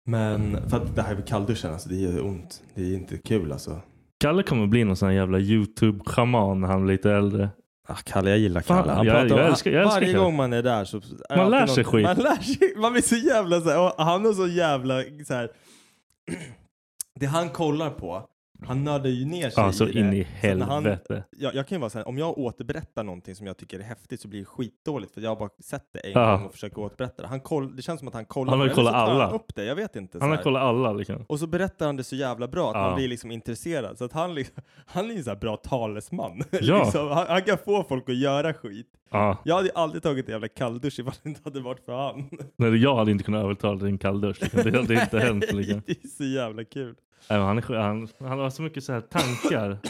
Men 0.07 0.69
för 0.71 0.77
att 0.77 0.97
det 0.97 1.03
här 1.03 1.15
med 1.15 1.27
kallduschen, 1.29 1.73
alltså 1.73 1.89
det 1.89 1.95
gör 1.97 2.25
ont. 2.27 2.63
Det 2.75 2.83
är 2.83 2.95
inte 2.95 3.19
kul 3.19 3.53
alltså. 3.53 3.81
Kalle 4.21 4.43
kommer 4.43 4.67
bli 4.67 4.85
någon 4.85 4.97
sån 4.97 5.09
här 5.09 5.15
jävla 5.17 5.39
YouTube-schaman 5.39 6.61
när 6.61 6.69
han 6.69 6.85
blir 6.85 6.95
lite 6.95 7.11
äldre. 7.13 7.51
Ah, 7.89 7.97
Kalle, 8.05 8.31
jag 8.31 8.39
gillar 8.39 8.61
Kalle. 8.61 8.93
Han 8.93 9.07
jag- 9.07 9.15
pratar 9.29 9.43
jag 9.43 9.49
älskar- 9.49 9.71
jag 9.71 9.83
älskar 9.83 10.01
varje 10.01 10.13
Kalle. 10.13 10.25
gång 10.25 10.37
man 10.37 10.53
är 10.53 10.63
där 10.63 10.85
så... 10.85 10.97
är 11.29 11.37
Man 11.37 11.51
lär 11.51 11.67
sig 11.67 11.85
någon- 11.85 11.93
skit. 11.93 12.05
Man 12.05 12.17
lär 12.17 12.37
sig. 12.43 12.75
Man 12.77 12.93
blir 12.93 13.03
så 13.03 13.17
jävla 13.17 13.61
så 13.61 13.69
här, 13.71 13.81
och 13.99 14.05
han 14.05 14.27
är 14.27 14.33
så 14.33 14.47
jävla 14.47 15.03
så 15.27 15.35
här. 15.35 15.51
Det 17.21 17.27
han 17.27 17.49
kollar 17.51 17.91
på, 17.91 18.27
han 18.67 18.85
nördar 18.85 19.11
ju 19.11 19.25
ner 19.25 19.51
sig 19.51 19.65
Alltså 19.65 19.89
i 19.89 19.93
det. 19.93 19.99
in 20.01 20.13
i 20.13 20.25
Så 20.41 20.47
när 20.55 20.67
han- 20.67 20.85
helvete. 20.85 21.25
jag, 21.31 21.55
jag 21.55 21.69
kan 21.69 21.77
ju 21.77 21.81
vara 21.81 21.91
såhär, 21.91 22.09
om 22.09 22.19
jag 22.19 22.39
återberättar 22.39 23.05
någonting 23.05 23.35
som 23.35 23.47
jag 23.47 23.57
tycker 23.57 23.79
är 23.79 23.83
häftigt 23.83 24.21
så 24.21 24.29
blir 24.29 24.41
det 24.41 24.45
skitdåligt 24.47 25.15
för 25.15 25.21
jag 25.21 25.31
har 25.31 25.37
bara 25.37 25.51
sett 25.65 25.85
det 25.93 25.99
en 26.01 26.13
Ja. 26.13 26.37
gång 26.37 26.45
och 26.47 26.53
försöker 26.53 26.79
återberätta 26.79 27.23
det. 27.23 27.29
Han 27.29 27.41
koll, 27.41 27.77
det 27.77 27.83
känns 27.83 27.99
som 27.99 28.09
att 28.09 28.15
han 28.15 28.25
kollar 28.25 28.51
Han 28.51 28.61
har 28.61 28.69
kollat 28.69 28.93
så 28.93 28.97
alla. 28.99 29.25
Han 29.25 29.35
upp 29.35 29.55
det, 29.55 29.65
jag 29.65 29.75
vet 29.77 29.97
inte. 29.97 30.19
så 30.19 30.25
Han 30.25 30.31
har 30.37 30.43
kollat 30.43 30.63
alla 30.63 30.93
liksom. 30.93 31.25
Och 31.29 31.39
så 31.39 31.47
berättar 31.47 31.87
han 31.87 31.97
det 31.97 32.05
så 32.05 32.17
jävla 32.17 32.49
bra 32.49 32.69
att 32.71 32.77
Ja. 32.77 32.83
man 32.83 32.97
blir 32.97 33.09
liksom 33.09 33.31
intresserad. 33.31 33.99
Så 33.99 34.05
att 34.05 34.13
han, 34.13 34.35
liksom, 34.35 34.63
han 34.87 35.11
är 35.11 35.15
ju 35.15 35.23
här 35.23 35.37
bra 35.37 35.57
talesman. 35.57 36.43
Ja. 36.61 36.79
liksom, 36.85 37.09
han, 37.09 37.27
han 37.29 37.43
kan 37.43 37.59
få 37.59 37.85
folk 37.85 38.09
att 38.09 38.17
göra 38.17 38.55
skit. 38.55 38.87
Ja. 39.11 39.37
Jag 39.45 39.57
hade 39.57 39.71
aldrig 39.75 40.03
tagit 40.03 40.27
en 40.27 40.33
jävla 40.33 40.49
kalldusch 40.49 40.99
ifall 41.01 41.15
det 41.23 41.29
inte 41.29 41.41
hade 41.45 41.61
varit 41.61 41.85
för 41.85 41.93
han. 41.93 42.25
Nej, 42.57 42.77
jag 42.77 42.97
hade 42.97 43.11
inte 43.11 43.25
kunnat 43.25 43.45
övertala 43.45 43.79
till 43.79 43.89
en 43.89 43.99
kalldusch. 43.99 44.43
liksom. 44.43 44.63
Det 44.73 44.79
hade 44.79 44.95
inte 44.95 45.19
hänt. 45.27 45.53
Liksom. 45.53 45.83
det 45.87 46.05
är 46.05 46.09
så 46.09 46.25
jävla 46.25 46.65
kul. 46.65 46.95
Han, 47.29 47.59
är, 47.59 47.75
han, 47.77 48.09
han 48.21 48.39
har 48.39 48.51
så 48.51 48.63
mycket 48.63 48.85
så 48.85 48.93
här 48.93 49.01
tankar. 49.01 49.79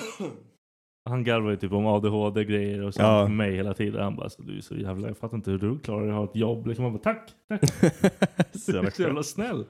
Han 1.04 1.24
garvar 1.24 1.50
ju 1.50 1.56
typ 1.56 1.72
om 1.72 1.86
ADHD-grejer 1.86 2.82
och 2.82 2.94
sånt 2.94 3.06
Ja. 3.06 3.22
med 3.22 3.36
mig 3.36 3.56
hela 3.56 3.74
tiden. 3.74 4.02
Han 4.02 4.16
bara, 4.16 4.28
så, 4.30 4.42
du 4.42 4.56
är 4.56 4.60
så 4.60 4.74
jävla, 4.76 5.08
jag 5.08 5.18
fattar 5.18 5.36
inte 5.36 5.50
hur 5.50 5.58
du 5.58 5.78
klarar 5.78 6.08
att 6.08 6.14
ha 6.14 6.24
ett 6.24 6.36
jobb. 6.36 6.66
Liksom, 6.66 6.82
man 6.82 6.92
bara, 6.92 6.98
tack, 7.02 7.30
tack. 7.48 7.60
så 8.52 8.70
Du 8.70 8.76
jävla 8.76 8.90
så 8.90 9.02
jävla 9.02 9.22
snäll. 9.22 9.64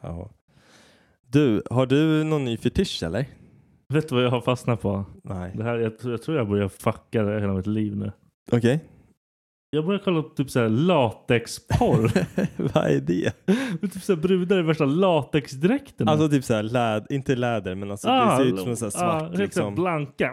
Ja. 0.00 0.30
Du, 1.26 1.62
har 1.70 1.86
du 1.86 2.24
någon 2.24 2.44
ny 2.44 2.56
fetisch 2.56 3.02
eller? 3.02 3.26
Vet 3.88 4.08
du 4.08 4.14
vad 4.14 4.24
jag 4.24 4.30
har 4.30 4.40
fastnat 4.40 4.80
på? 4.80 5.04
Nej. 5.24 5.52
Det 5.56 5.64
här, 5.64 5.78
jag, 5.78 5.98
tror- 5.98 6.12
jag 6.12 6.22
tror 6.22 6.36
jag 6.36 6.48
börjar 6.48 6.68
fucka 6.68 7.22
det 7.22 7.40
hela 7.40 7.52
mitt 7.54 7.66
liv 7.66 7.96
nu. 7.96 8.12
Okej. 8.52 8.80
Jag 9.74 9.86
börjar 9.86 10.00
kolla 10.04 10.22
på 10.22 10.28
typ 10.28 10.50
såhär 10.50 10.68
latexporr. 10.68 12.10
Vad 12.74 12.84
är 12.86 13.00
det? 13.00 13.32
Med 13.80 13.92
typ 13.92 14.02
såhär 14.02 14.20
brudar 14.20 14.58
i 14.58 14.62
värsta 14.62 14.84
latexdräkterna. 14.84 16.10
Alltså 16.12 16.28
typ 16.28 16.44
såhär 16.44 16.62
läd, 16.62 17.06
inte 17.10 17.36
läder 17.36 17.74
men 17.74 17.90
alltså 17.90 18.08
det 18.08 18.36
ser 18.36 18.44
ut 18.44 18.58
som 18.60 18.70
en 18.70 18.76
sån 18.76 18.86
här 18.86 18.90
svart 18.90 19.22
ah, 19.22 19.26
helt 19.26 19.38
liksom. 19.38 19.62
såhär 19.62 19.70
blanka. 19.76 20.32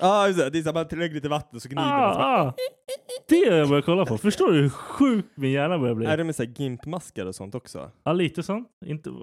Ja, 0.00 0.26
just 0.26 0.38
det. 0.38 0.50
Det 0.50 0.58
är 0.58 0.62
såhär, 0.62 0.74
man 0.74 0.98
lägger 1.00 1.14
lite 1.14 1.28
vatten 1.28 1.60
så 1.60 1.68
gnider 1.68 1.82
man. 1.82 2.12
så 2.14 2.18
bara- 2.18 2.26
Ah, 2.26 2.46
ah. 2.48 2.54
Det 3.28 3.50
har 3.50 3.56
jag 3.56 3.68
börjat 3.68 3.84
kolla 3.84 4.06
på. 4.06 4.18
Förstår 4.18 4.52
du 4.52 4.60
hur 4.60 4.68
sjuk 4.68 5.26
min 5.34 5.50
hjärna 5.50 5.78
börjar 5.78 5.94
bli? 5.94 6.06
Är 6.06 6.16
det 6.16 6.24
med 6.24 6.36
såhär 6.36 6.50
gimpmaskar 6.56 7.26
och 7.26 7.34
sånt 7.34 7.54
också? 7.54 7.90
Ja, 8.04 8.12
lite 8.12 8.42
sånt. 8.42 8.68
Inte... 8.86 9.10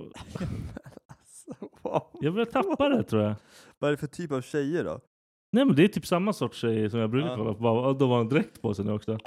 Jag 2.22 2.34
börjar 2.34 2.46
tappa 2.46 2.90
det 2.90 3.04
tror 3.04 3.22
jag. 3.24 3.36
Vad 3.80 3.88
är 3.88 3.92
det 3.92 3.98
för 3.98 4.08
typ 4.08 4.32
av 4.32 4.42
tjejer 4.42 4.84
då? 4.84 5.00
Nej 5.52 5.66
men 5.66 5.76
det 5.76 5.84
är 5.84 5.88
typ 5.88 6.06
samma 6.08 6.34
sorts 6.34 6.58
tjejer 6.60 6.90
som 6.90 7.00
jag 7.00 7.10
brukar 7.10 7.30
Ja. 7.30 7.36
kolla 7.36 7.54
på. 7.54 7.60
Bara, 7.60 7.94
De 7.94 8.10
har 8.10 8.20
en 8.22 8.30
dräkt 8.30 8.62
på 8.62 8.74
sig 8.74 8.86
nu 8.86 8.92
också. 8.92 9.18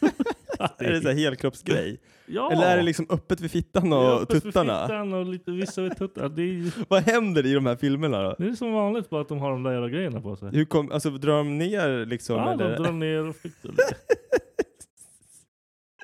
Är 0.78 0.90
det 0.92 1.00
så 1.00 1.08
här 1.08 1.14
helkroppsgrej? 1.14 2.00
Ja! 2.26 2.52
Eller 2.52 2.62
är 2.72 2.76
det 2.76 2.82
liksom 2.82 3.06
öppet 3.10 3.40
vid 3.40 3.50
fittan 3.50 3.90
Det 3.90 3.96
och 3.96 4.22
öppet 4.22 4.42
tuttarna? 4.42 4.82
fittan 4.86 5.12
och 5.12 5.26
lite 5.26 5.50
vissa 5.50 5.82
vid 5.82 5.96
tuttarna. 5.98 6.28
Det 6.28 6.42
är, 6.42 6.72
Vad 6.88 7.02
händer 7.02 7.46
i 7.46 7.52
de 7.54 7.66
här 7.66 7.76
filmerna 7.76 8.22
då? 8.22 8.34
det 8.38 8.48
är 8.48 8.52
som 8.52 8.72
vanligt 8.72 9.10
bara 9.10 9.20
att 9.20 9.28
de 9.28 9.38
har 9.38 9.50
de 9.50 9.62
där 9.62 9.72
jävla 9.72 9.88
grejerna 9.88 10.20
på 10.20 10.36
sig. 10.36 10.48
Hur 10.52 10.64
kom, 10.64 10.92
alltså 10.92 11.10
drar 11.10 11.36
de 11.36 11.58
ner 11.58 12.06
liksom? 12.06 12.36
Ja, 12.36 12.52
eller? 12.52 12.76
de 12.76 12.82
drar 12.82 12.92
ner 12.92 13.28
och 13.28 13.36
fixar 13.36 13.68
lite. 13.68 13.82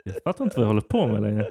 Jag 0.05 0.23
fattar 0.25 0.45
inte 0.45 0.57
vad 0.57 0.65
jag 0.65 0.69
håller 0.69 0.81
på 0.81 1.07
med 1.07 1.23
längre. 1.23 1.51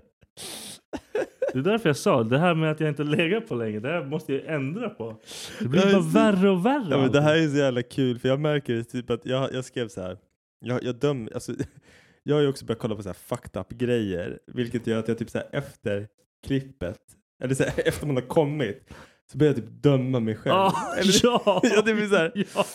Det 1.53 1.59
är 1.59 1.63
därför 1.63 1.89
jag 1.89 1.97
sa, 1.97 2.23
det 2.23 2.37
här 2.39 2.53
med 2.55 2.71
att 2.71 2.79
jag 2.79 2.89
inte 2.89 3.03
lägger 3.03 3.39
på 3.41 3.55
länge, 3.55 3.79
det 3.79 3.87
här 3.89 4.05
måste 4.05 4.33
jag 4.33 4.55
ändra 4.55 4.89
på. 4.89 5.15
Det 5.59 5.67
blir 5.67 5.81
Ja, 5.81 5.91
bara 5.93 6.03
så- 6.03 6.09
värre 6.09 6.49
och 6.49 6.65
värre. 6.65 6.87
Ja, 6.89 6.97
men 6.97 7.11
det 7.11 7.21
här 7.21 7.35
är 7.35 7.47
så 7.49 7.57
jävla 7.57 7.81
kul 7.83 8.19
för 8.19 8.27
jag 8.29 8.39
märker 8.39 8.83
typ 8.83 9.09
att 9.09 9.25
jag, 9.25 9.53
jag 9.53 9.65
skrev 9.65 9.87
så 9.87 10.01
här. 10.01 10.17
Jag, 10.65 10.83
jag 10.83 10.95
döm, 10.95 11.29
alltså, 11.33 11.51
jag 12.23 12.35
har 12.35 12.41
ju 12.41 12.47
också 12.47 12.65
börjat 12.65 12.79
kolla 12.79 12.95
på 12.95 13.03
så 13.03 13.09
här 13.09 13.13
fucked 13.13 13.61
up 13.61 13.69
grejer. 13.69 14.39
Vilket 14.47 14.87
gör 14.87 14.99
att 14.99 15.07
jag 15.07 15.17
typ 15.17 15.29
så 15.29 15.37
här 15.37 15.47
efter 15.51 16.07
klippet, 16.45 16.99
eller 17.43 17.55
så 17.55 17.63
här, 17.63 17.73
efter 17.87 18.07
man 18.07 18.15
har 18.15 18.23
kommit, 18.23 18.93
så 19.31 19.37
börjar 19.37 19.53
jag 19.53 19.63
typ 19.63 19.83
döma 19.83 20.19
mig 20.19 20.35
själv. 20.35 20.55
Ah, 20.55 20.95
eller, 20.97 21.13
ja! 21.23 21.61
Ja, 21.63 21.81
det 21.81 21.93
blir 21.93 22.07
så 22.07 22.15
här. 22.15 22.31
Ja. 22.55 22.65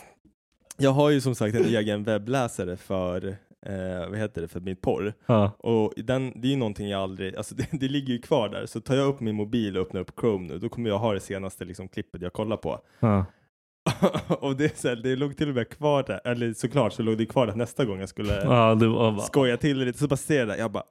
Jag 0.77 0.91
har 0.91 1.11
ju 1.11 1.21
som 1.21 1.35
sagt 1.35 1.57
en 1.57 1.65
egen 1.65 2.05
webbläsare 2.05 2.77
för, 2.77 3.27
eh, 3.67 4.09
vad 4.09 4.19
heter 4.19 4.43
det, 4.43 4.49
för 4.49 4.61
min 4.61 4.77
porr. 4.77 5.15
Ja. 5.27 5.51
Och 5.59 5.93
den, 5.97 6.41
det 6.41 6.49
är 6.49 6.51
ju 6.51 6.57
någonting 6.57 6.89
jag 6.89 7.01
aldrig, 7.01 7.37
alltså 7.37 7.55
det, 7.55 7.67
det 7.73 7.89
ligger 7.89 8.13
ju 8.13 8.21
kvar 8.21 8.49
där. 8.49 8.67
Så 8.67 8.81
tar 8.81 8.95
jag 8.95 9.09
upp 9.09 9.21
min 9.21 9.35
mobil 9.35 9.77
och 9.77 9.83
öppnar 9.83 10.01
upp 10.01 10.21
Chrome 10.21 10.47
nu, 10.47 10.59
då 10.59 10.69
kommer 10.69 10.91
jag 10.91 10.99
ha 10.99 11.13
det 11.13 11.21
senaste 11.21 11.65
liksom, 11.65 11.89
klippet 11.89 12.23
jag 12.23 12.33
kollar 12.33 12.57
på. 12.57 12.81
Ja. 13.01 13.25
och 14.29 14.57
det, 14.57 14.79
så 14.79 14.89
här, 14.89 14.97
det 14.97 15.17
låg 15.17 15.37
till 15.37 15.49
och 15.49 15.55
med 15.55 15.69
kvar 15.69 16.05
där, 16.07 16.21
eller 16.25 16.53
såklart 16.53 16.93
så 16.93 17.03
låg 17.03 17.19
det 17.19 17.27
kvar 17.27 17.47
där 17.47 17.55
nästa 17.55 17.85
gång 17.85 18.01
jag 18.01 18.09
skulle 18.09 18.43
ja, 18.45 18.75
det 18.75 18.89
var 18.89 19.13
bara... 19.13 19.27
skoja 19.27 19.57
till 19.57 19.79
det 19.79 19.85
lite. 19.85 19.99
Så 19.99 20.09
bara 20.09 20.17
ser 20.17 20.39
jag 20.39 20.49
det 20.49 20.57
jag 20.57 20.71
bara 20.71 20.85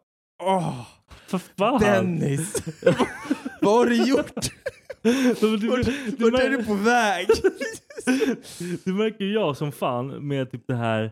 Åh, 0.44 0.82
För 1.28 1.38
fan! 1.38 1.82
Dennis! 1.82 2.64
Vad 3.62 3.74
har 3.74 3.86
du 3.86 4.04
gjort? 4.04 4.52
Men 5.02 5.60
du, 5.60 5.68
Vart, 5.68 5.86
du, 5.86 6.32
vart 6.32 6.42
är 6.42 6.50
du 6.50 6.64
på 6.64 6.74
väg? 6.74 7.28
du 8.86 8.94
märker 8.94 9.26
jag 9.26 9.58
som 9.58 9.72
fan 9.72 10.28
med 10.28 10.52
typ 10.52 10.68
det 10.68 10.76
här 10.76 11.12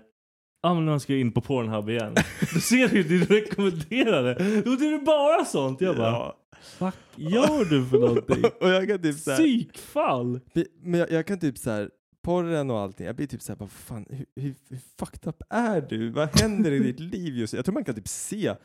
Ja 0.62 0.74
men 0.74 0.86
nu 0.86 1.00
ska 1.00 1.13
jag 1.13 1.19
in 1.19 1.32
på 1.32 1.41
Pornhub 1.41 1.89
igen. 1.89 2.15
Då 2.54 2.60
ser 2.60 2.88
du 2.88 2.98
ju 2.98 3.04
din 3.04 3.26
rekommenderade. 3.26 4.34
Då 4.65 4.72
är 4.72 4.91
det 4.91 5.06
bara 5.06 5.46
sånt. 5.46 5.82
Jag 5.82 5.98
bara, 5.98 6.08
ja. 6.08 6.38
Fuck 6.63 6.95
gör 7.15 7.65
du 7.69 7.86
för 7.86 7.99
någonting? 7.99 8.43
Och 8.62 8.69
jag 8.69 8.88
kan 8.88 9.02
typ 9.02 9.15
såhär, 9.19 9.38
Psykfall! 9.38 10.39
men 10.82 10.99
jag, 10.99 11.12
jag 11.12 11.26
kan 11.28 11.39
typ 11.39 11.58
såhär, 11.58 11.89
porren 12.23 12.71
och 12.71 12.80
allting, 12.80 13.06
jag 13.08 13.15
blir 13.15 13.28
typ 13.28 13.41
såhär, 13.41 13.58
vad 13.60 13.71
fan, 13.71 14.06
hur, 14.10 14.26
hur, 14.36 14.56
hur 14.69 14.80
fucked 14.99 15.28
up 15.30 15.43
är 15.49 15.82
du? 15.89 16.10
Vad 16.10 16.39
händer 16.41 16.71
i 16.71 16.80
ditt 16.80 16.99
liv 16.99 17.38
just 17.38 17.54
nu? 17.54 17.58
Jag 17.58 17.65
tror 17.65 17.73
man 17.73 17.84
kan 17.84 17.95
typ 17.95 18.08
se 18.08 18.56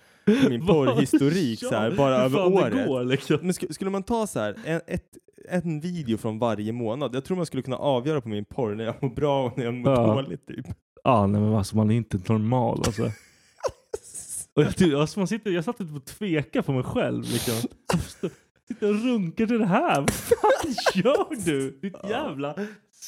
min 0.48 0.66
porrhistorik 0.66 1.62
Ja, 1.62 1.68
såhär, 1.68 1.90
bara 1.96 2.16
över 2.16 2.46
året. 2.46 2.87
Går, 2.87 3.04
liksom. 3.04 3.38
Men 3.42 3.50
sk- 3.52 3.72
skulle 3.72 3.90
man 3.90 4.02
ta 4.02 4.26
så 4.26 4.38
här 4.40 4.56
en, 4.64 4.80
ett, 4.87 5.16
en 5.50 5.80
video 5.80 6.16
från 6.18 6.38
varje 6.38 6.72
månad, 6.72 7.14
jag 7.14 7.24
tror 7.24 7.37
man 7.37 7.46
skulle 7.46 7.62
kunna 7.62 7.76
avgöra 7.76 8.20
på 8.20 8.28
min 8.28 8.44
porr 8.44 8.74
när 8.74 8.84
jag 8.84 8.94
mår 9.02 9.11
bra 9.11 9.46
och 9.46 9.58
när 9.58 9.64
jag 9.64 9.74
mår 9.74 9.92
Ja. 9.92 10.14
dåligt 10.14 10.46
typ. 10.46 10.66
Ja 11.04 11.26
nej 11.26 11.40
men 11.40 11.54
alltså 11.54 11.76
man 11.76 11.90
är 11.90 11.94
inte 11.94 12.18
normal 12.32 12.82
alltså. 12.87 13.11
Och 14.59 14.64
jag, 14.64 14.77
typ, 14.77 14.94
alltså, 14.94 15.21
man 15.21 15.27
sitter, 15.27 15.51
jag 15.51 15.64
satt 15.64 15.79
typ 15.79 15.97
och 15.97 16.05
tveka 16.05 16.62
på 16.62 16.73
mig 16.73 16.83
själv. 16.83 17.23
Liksom. 17.23 17.55
Sitter 18.68 18.88
och 18.88 19.05
runkar 19.05 19.47
till 19.47 19.59
det 19.59 19.66
här. 19.66 20.01
Vad 20.01 20.11
fan 20.11 20.75
gör 20.94 21.44
du? 21.44 21.71
Ditt 21.71 21.97
jävla 22.09 22.55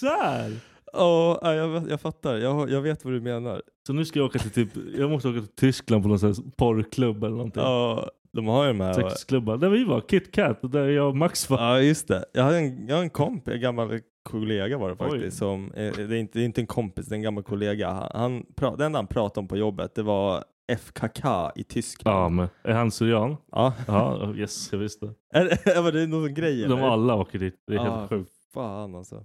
sär. 0.01 0.57
Ja, 0.93 1.41
ja, 1.43 1.55
jag, 1.55 1.91
jag 1.91 2.01
fattar. 2.01 2.37
Jag, 2.37 2.71
jag 2.71 2.81
vet 2.81 3.05
vad 3.05 3.15
du 3.15 3.21
menar. 3.21 3.63
Så 3.87 3.93
nu 3.93 4.05
ska 4.05 4.19
jag 4.19 4.27
åka 4.27 4.39
till 4.39 4.51
typ, 4.51 4.69
jag 4.97 5.11
måste 5.11 5.29
åka 5.29 5.41
till 5.41 5.55
Tyskland 5.57 6.03
på 6.03 6.09
någon 6.09 6.19
sån 6.19 6.29
här 6.29 6.43
porrklubb 6.57 7.25
eller 7.25 7.37
någonting. 7.37 7.63
Ja, 7.63 8.11
de 8.33 8.47
har 8.47 8.67
ju 8.67 8.73
de 8.73 8.81
här. 8.81 8.95
Sexklubbar. 8.95 9.57
Där 9.57 9.69
vi 9.69 9.85
var, 9.85 10.01
Kit 10.01 10.33
Kat, 10.33 10.59
där 10.63 10.89
jag 10.89 11.09
och 11.09 11.17
Max 11.17 11.51
var. 11.51 11.59
Ja, 11.59 11.81
just 11.81 12.09
det. 12.09 12.25
Jag 12.33 12.43
har 12.43 12.53
en, 12.53 12.89
jag 12.89 12.97
har 12.97 13.03
en 13.03 13.11
komp, 13.11 13.49
en 13.49 13.61
gammal 13.61 14.01
kollega 14.23 14.79
var 14.79 14.91
det 14.91 14.97
faktiskt. 14.97 15.25
Oj. 15.25 15.31
Som, 15.31 15.73
eh, 15.73 15.93
det, 15.97 16.03
är 16.03 16.13
inte, 16.13 16.39
det 16.39 16.43
är 16.43 16.47
inte 16.47 16.61
en 16.61 16.67
kompis, 16.67 17.07
det 17.07 17.15
är 17.15 17.17
en 17.17 17.23
gammal 17.23 17.45
kollega. 17.45 17.91
Han, 17.91 18.45
han, 18.57 18.77
det 18.79 18.85
enda 18.85 18.99
han 18.99 19.07
pratade 19.07 19.41
om 19.41 19.49
på 19.49 19.57
jobbet, 19.57 19.95
det 19.95 20.03
var 20.03 20.45
FKK 20.77 21.51
i 21.57 21.65
Tyskland. 21.65 22.17
Ja, 22.19 22.29
men 22.29 22.49
är 22.63 22.73
han 22.73 22.91
syrian? 22.91 23.37
Ja. 23.53 23.75
Ja, 23.87 24.35
yes, 24.35 24.73
jag 24.73 24.79
visste. 24.79 25.15
Är, 25.35 25.45
det- 25.45 25.81
var 25.81 25.93
det 25.93 26.07
någon 26.07 26.35
grej 26.35 26.63
De 26.63 26.73
eller? 26.79 26.89
alla 26.89 27.15
åker 27.15 27.39
dit. 27.39 27.55
Det 27.67 27.73
är 27.73 27.77
Ja, 27.77 27.97
helt 27.99 28.09
sjukt. 28.11 28.33
Fan 28.55 28.95
alltså. 28.95 29.25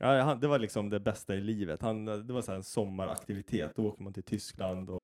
Ja, 0.00 0.22
han, 0.22 0.40
det 0.40 0.48
var 0.48 0.58
liksom 0.58 0.90
det 0.90 1.00
bästa 1.00 1.34
i 1.34 1.40
livet. 1.40 1.82
Han, 1.82 2.04
det 2.04 2.32
var 2.32 2.42
så 2.42 2.50
här 2.50 2.56
en 2.56 2.64
sommaraktivitet. 2.64 3.72
Då 3.76 3.86
åker 3.86 4.02
man 4.02 4.12
till 4.12 4.22
Tyskland 4.22 4.90
och 4.90 5.00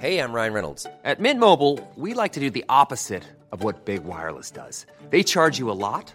Hey, 0.00 0.18
I'm 0.18 0.32
Ryan 0.34 0.52
Reynolds. 0.54 0.86
At 1.04 1.18
Mint 1.18 1.40
Mobile, 1.40 1.78
we 1.96 2.14
like 2.22 2.34
to 2.34 2.40
do 2.40 2.50
the 2.50 2.64
opposite 2.68 3.22
of 3.52 3.64
what 3.64 3.84
Big 3.84 4.00
Wireless 4.04 4.50
does. 4.52 4.86
They 5.10 5.22
charge 5.24 5.58
you 5.60 5.70
a 5.70 5.74
lot, 5.74 6.14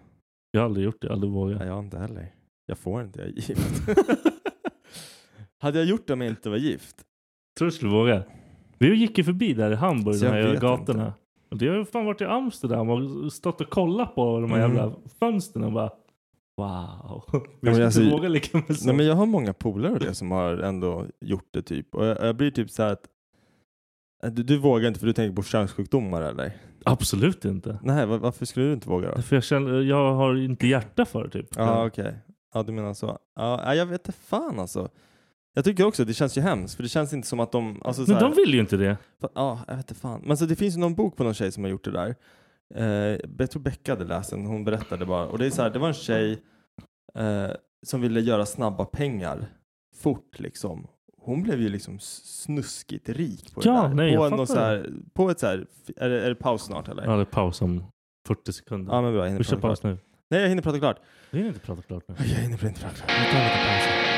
Jag 0.51 0.61
har 0.61 0.65
aldrig 0.65 0.85
gjort 0.85 1.01
det, 1.01 1.11
aldrig 1.11 1.31
nej, 1.31 1.41
vågat. 1.41 1.61
jag 1.67 1.73
har 1.73 1.79
inte 1.79 1.97
heller. 1.99 2.33
Jag 2.65 2.77
får 2.77 3.01
inte, 3.03 3.19
jag 3.19 3.27
är 3.27 3.31
gift. 3.31 3.81
Hade 5.59 5.79
jag 5.79 5.87
gjort 5.87 6.07
det 6.07 6.13
om 6.13 6.21
jag 6.21 6.29
inte 6.29 6.49
var 6.49 6.57
gift? 6.57 6.95
Tror 7.57 7.65
du 7.65 7.71
skulle 7.71 7.91
våga? 7.91 8.23
Vi 8.77 8.95
gick 8.95 9.17
ju 9.17 9.23
förbi 9.23 9.53
där 9.53 9.71
i 9.71 9.75
Hamburg, 9.75 10.15
Så 10.15 10.25
de 10.25 10.37
jag 10.37 10.43
här 10.43 10.51
vet 10.51 10.61
gatorna. 10.61 11.05
inte. 11.07 11.17
Och 11.51 11.57
det 11.57 11.67
har 11.67 11.75
ju 11.75 11.85
fan 11.85 12.05
varit 12.05 12.21
i 12.21 12.25
Amsterdam 12.25 12.89
och 12.89 13.33
stått 13.33 13.61
och 13.61 13.69
kollat 13.69 14.15
på 14.15 14.39
de 14.39 14.51
här 14.51 14.65
Mm. 14.65 14.77
jävla 14.77 14.95
fönstren 15.19 15.63
och 15.65 15.71
bara 15.71 15.89
Wow. 16.57 17.23
Vi 17.31 17.39
men 17.61 17.73
skulle 17.73 17.85
alltså, 17.85 18.01
inte 18.01 18.15
våga 18.15 18.29
lika 18.29 18.57
med 18.67 18.77
så. 18.77 18.85
Nej 18.87 18.95
men 18.95 19.05
jag 19.05 19.15
har 19.15 19.25
många 19.25 19.53
polare 19.53 19.91
och 19.93 19.99
det 19.99 20.13
som 20.15 20.31
har 20.31 20.57
ändå 20.57 21.05
gjort 21.21 21.47
det 21.51 21.61
typ. 21.61 21.95
Och 21.95 22.05
jag, 22.05 22.21
jag 22.21 22.35
blir 22.35 22.51
typ 22.51 22.69
så 22.69 22.83
här 22.83 22.91
att 24.23 24.35
du, 24.35 24.43
du 24.43 24.57
vågar 24.57 24.87
inte 24.87 24.99
för 24.99 25.07
du 25.07 25.13
tänker 25.13 25.35
på 25.35 25.43
könssjukdomar 25.43 26.21
eller? 26.21 26.53
Absolut 26.85 27.45
inte. 27.45 27.79
Nej, 27.83 28.05
va- 28.05 28.17
varför 28.17 28.45
skulle 28.45 28.65
du 28.65 28.73
inte 28.73 28.89
våga 28.89 29.15
då? 29.15 29.21
För 29.21 29.35
jag 29.35 29.43
känner, 29.43 29.81
jag 29.81 30.13
har 30.15 30.35
inte 30.35 30.67
hjärta 30.67 31.05
för 31.05 31.23
det 31.23 31.29
typ. 31.29 31.47
Ja 31.55 31.85
okej. 31.85 32.15
Ja 32.53 32.63
du 32.63 32.71
menar 32.71 32.93
så. 32.93 33.17
Ja, 33.35 33.75
jag 33.75 33.85
vet 33.85 34.07
inte 34.07 34.19
fan 34.19 34.59
alltså. 34.59 34.89
Jag 35.53 35.65
tycker 35.65 35.85
också 35.85 36.05
det 36.05 36.13
känns 36.13 36.37
ju 36.37 36.41
hemskt 36.41 36.75
för 36.75 36.83
det 36.83 36.89
känns 36.89 37.13
inte 37.13 37.27
som 37.27 37.39
att 37.39 37.51
de... 37.51 37.81
Alltså, 37.85 38.05
så 38.05 38.11
Men 38.11 38.21
här, 38.21 38.29
de 38.29 38.35
vill 38.35 38.53
ju 38.53 38.59
inte 38.59 38.77
det. 38.77 38.97
Ja, 39.35 39.59
jag 39.67 39.75
vet 39.75 39.91
inte 39.91 40.01
fan. 40.01 40.21
Men 40.25 40.37
så 40.37 40.45
det 40.45 40.55
finns 40.55 40.75
ju 40.75 40.79
någon 40.79 40.95
bok 40.95 41.17
på 41.17 41.23
någon 41.23 41.33
tjej 41.33 41.51
som 41.51 41.63
har 41.63 41.71
gjort 41.71 41.83
det 41.83 41.91
där. 41.91 42.15
Eh, 42.75 43.19
jag 43.37 43.51
tror 43.51 43.61
Becka 43.61 43.91
hade 43.91 44.05
läst 44.05 44.29
den, 44.29 44.45
hon 44.45 44.63
berättade 44.63 45.05
bara. 45.05 45.25
Och 45.27 45.37
det 45.37 45.45
är 45.45 45.49
så 45.49 45.61
här, 45.61 45.69
det 45.69 45.79
var 45.79 45.87
en 45.87 45.93
tjej 45.93 46.41
eh, 47.15 47.49
som 47.85 48.01
ville 48.01 48.21
göra 48.21 48.45
snabba 48.45 48.85
pengar 48.85 49.45
fort 49.95 50.39
liksom. 50.39 50.87
Hon 51.23 51.43
blev 51.43 51.61
ju 51.61 51.69
liksom 51.69 51.99
snuskigt 51.99 53.09
rik 53.09 53.53
på 53.53 53.61
Ja, 53.63 53.81
det 53.81 53.87
där. 53.87 53.93
nej, 53.95 54.15
på, 54.17 54.29
fattar 54.29 54.45
så 54.45 54.59
här, 54.59 54.89
på 55.13 55.29
ett 55.29 55.39
så 55.39 55.47
här, 55.47 55.65
är 55.97 56.09
det, 56.09 56.21
är 56.25 56.29
det 56.29 56.35
paus 56.35 56.61
snart 56.63 56.87
eller? 56.87 57.03
Ja, 57.03 57.15
det 57.15 57.21
är 57.21 57.25
paus 57.25 57.61
om 57.61 57.83
40 58.27 58.53
sekunder. 58.53 58.93
Ja 58.93 59.01
men 59.01 59.13
bra, 59.13 59.21
jag 59.21 59.27
hinner 59.27 59.37
Vi 59.37 59.43
kör 59.43 59.55
prata 59.55 59.67
paus 59.67 59.79
klart. 59.79 59.93
nu. 59.93 59.99
Nej 60.29 60.41
jag 60.41 60.49
hinner 60.49 60.61
prata 60.61 60.79
klart. 60.79 60.97
Vi 61.31 61.37
hinner 61.37 61.49
inte 61.53 61.65
prata 61.65 61.81
klart 61.81 62.03
nu. 62.07 62.15
Jag 62.17 62.23
hinner 62.25 62.43
inte 62.67 62.81
prata 62.81 62.95
klart. 62.95 63.09
Jag 63.09 63.31
tar 63.31 63.37
en 63.37 63.43
liten 63.43 63.59
paus. 63.67 64.11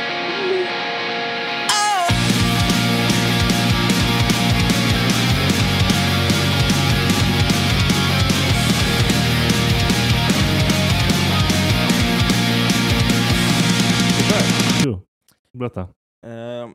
berätta. 15.53 15.87
Ehm, 16.25 16.73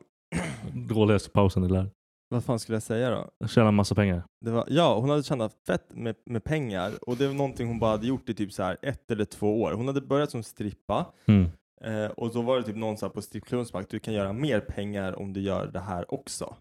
Dåligaste 0.73 1.29
pausen 1.29 1.67
lär. 1.67 1.89
vad 2.29 2.43
fan 2.43 2.59
skulle 2.59 2.75
jag 2.75 2.83
säga 2.83 3.09
då? 3.39 3.47
Tjäna 3.47 3.71
massa 3.71 3.95
pengar. 3.95 4.23
Det 4.45 4.51
var, 4.51 4.65
ja, 4.69 4.99
hon 4.99 5.09
hade 5.09 5.23
tjänat 5.23 5.53
fett 5.67 5.95
med, 5.95 6.15
med 6.25 6.43
pengar 6.43 6.91
och 7.01 7.15
det 7.17 7.27
var 7.27 7.33
någonting 7.33 7.67
hon 7.67 7.79
bara 7.79 7.91
hade 7.91 8.07
gjort 8.07 8.29
i 8.29 8.33
typ 8.33 8.51
så 8.53 8.63
här 8.63 8.77
ett 8.81 9.11
eller 9.11 9.25
två 9.25 9.61
år. 9.61 9.71
Hon 9.71 9.87
hade 9.87 10.01
börjat 10.01 10.31
som 10.31 10.43
strippa 10.43 11.05
Mm. 11.27 11.49
eh, 11.83 12.05
och 12.11 12.33
då 12.33 12.41
var 12.41 12.57
det 12.57 12.63
typ 12.63 12.75
någon 12.75 12.97
så 12.97 13.05
här 13.05 13.13
på 13.13 13.21
strippklubben 13.21 13.65
som 13.65 13.85
du 13.89 13.99
kan 13.99 14.13
göra 14.13 14.33
mer 14.33 14.59
pengar 14.59 15.19
om 15.19 15.33
du 15.33 15.41
gör 15.41 15.67
det 15.67 15.79
här 15.79 16.13
också. 16.13 16.55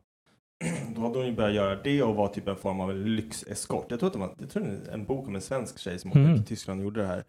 då 0.96 1.00
hade 1.00 1.18
hon 1.18 1.26
ju 1.26 1.32
börjat 1.34 1.54
göra 1.54 1.82
det 1.82 2.02
och 2.02 2.14
var 2.16 2.28
typ 2.28 2.48
en 2.48 2.56
form 2.56 2.80
av 2.80 2.96
lyxeskort. 2.96 3.86
Jag 3.90 4.00
tror 4.00 4.06
att 4.06 4.12
det 4.12 4.18
var 4.18 4.34
jag 4.38 4.50
tror 4.50 4.64
det 4.64 4.92
en 4.92 5.04
bok 5.04 5.28
om 5.28 5.34
en 5.34 5.40
svensk 5.40 5.78
tjej 5.78 5.98
som 5.98 6.10
åkte 6.10 6.18
Mhm. 6.20 6.36
till 6.36 6.44
Tyskland 6.46 6.80
och 6.80 6.84
gjorde 6.84 7.00
det 7.00 7.06
här. 7.06 7.24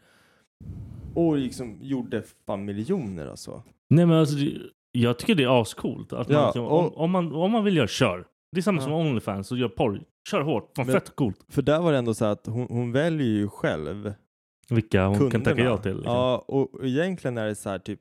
Och 1.13 1.37
liksom 1.37 1.77
gjorde 1.81 2.23
fan 2.47 2.65
miljoner 2.65 3.27
alltså. 3.27 3.63
Nej 3.89 4.05
men 4.05 4.17
alltså, 4.17 4.35
jag 4.91 5.19
tycker 5.19 5.35
det 5.35 5.43
är 5.43 5.61
ascoolt. 5.61 6.13
Att 6.13 6.29
man, 6.29 6.37
Ja, 6.37 6.45
liksom, 6.45 6.65
och- 6.65 6.79
om, 6.79 6.93
om, 6.95 7.11
man, 7.11 7.33
om 7.35 7.51
man 7.51 7.63
vill 7.63 7.77
göra, 7.77 7.87
kör. 7.87 8.25
Det 8.51 8.59
är 8.59 8.61
samma 8.61 8.77
Ja. 8.77 8.83
som 8.83 8.93
Onlyfans 8.93 9.51
och 9.51 9.57
gör 9.57 9.67
porr. 9.69 10.01
Kör 10.29 10.41
hårt. 10.41 10.71
Fan, 10.75 10.85
Men- 10.85 10.93
fett 10.93 11.15
coolt. 11.15 11.45
För 11.49 11.61
där 11.61 11.79
var 11.79 11.91
det 11.91 11.97
ändå 11.97 12.13
så 12.13 12.25
att 12.25 12.45
hon, 12.45 12.67
hon 12.69 12.91
väljer 12.91 13.27
ju 13.27 13.47
själv 13.49 14.13
Vilka 14.69 15.05
hon 15.05 15.17
kan 15.19 15.29
kunderna. 15.31 15.55
tacka 15.55 15.63
ja 15.69 15.77
till. 15.77 15.95
Liksom. 15.95 16.13
Ja, 16.13 16.45
och 16.47 16.73
och 16.75 16.85
egentligen 16.85 17.37
är 17.37 17.45
det 17.47 17.55
så 17.55 17.69
här 17.69 17.79
typ 17.79 17.99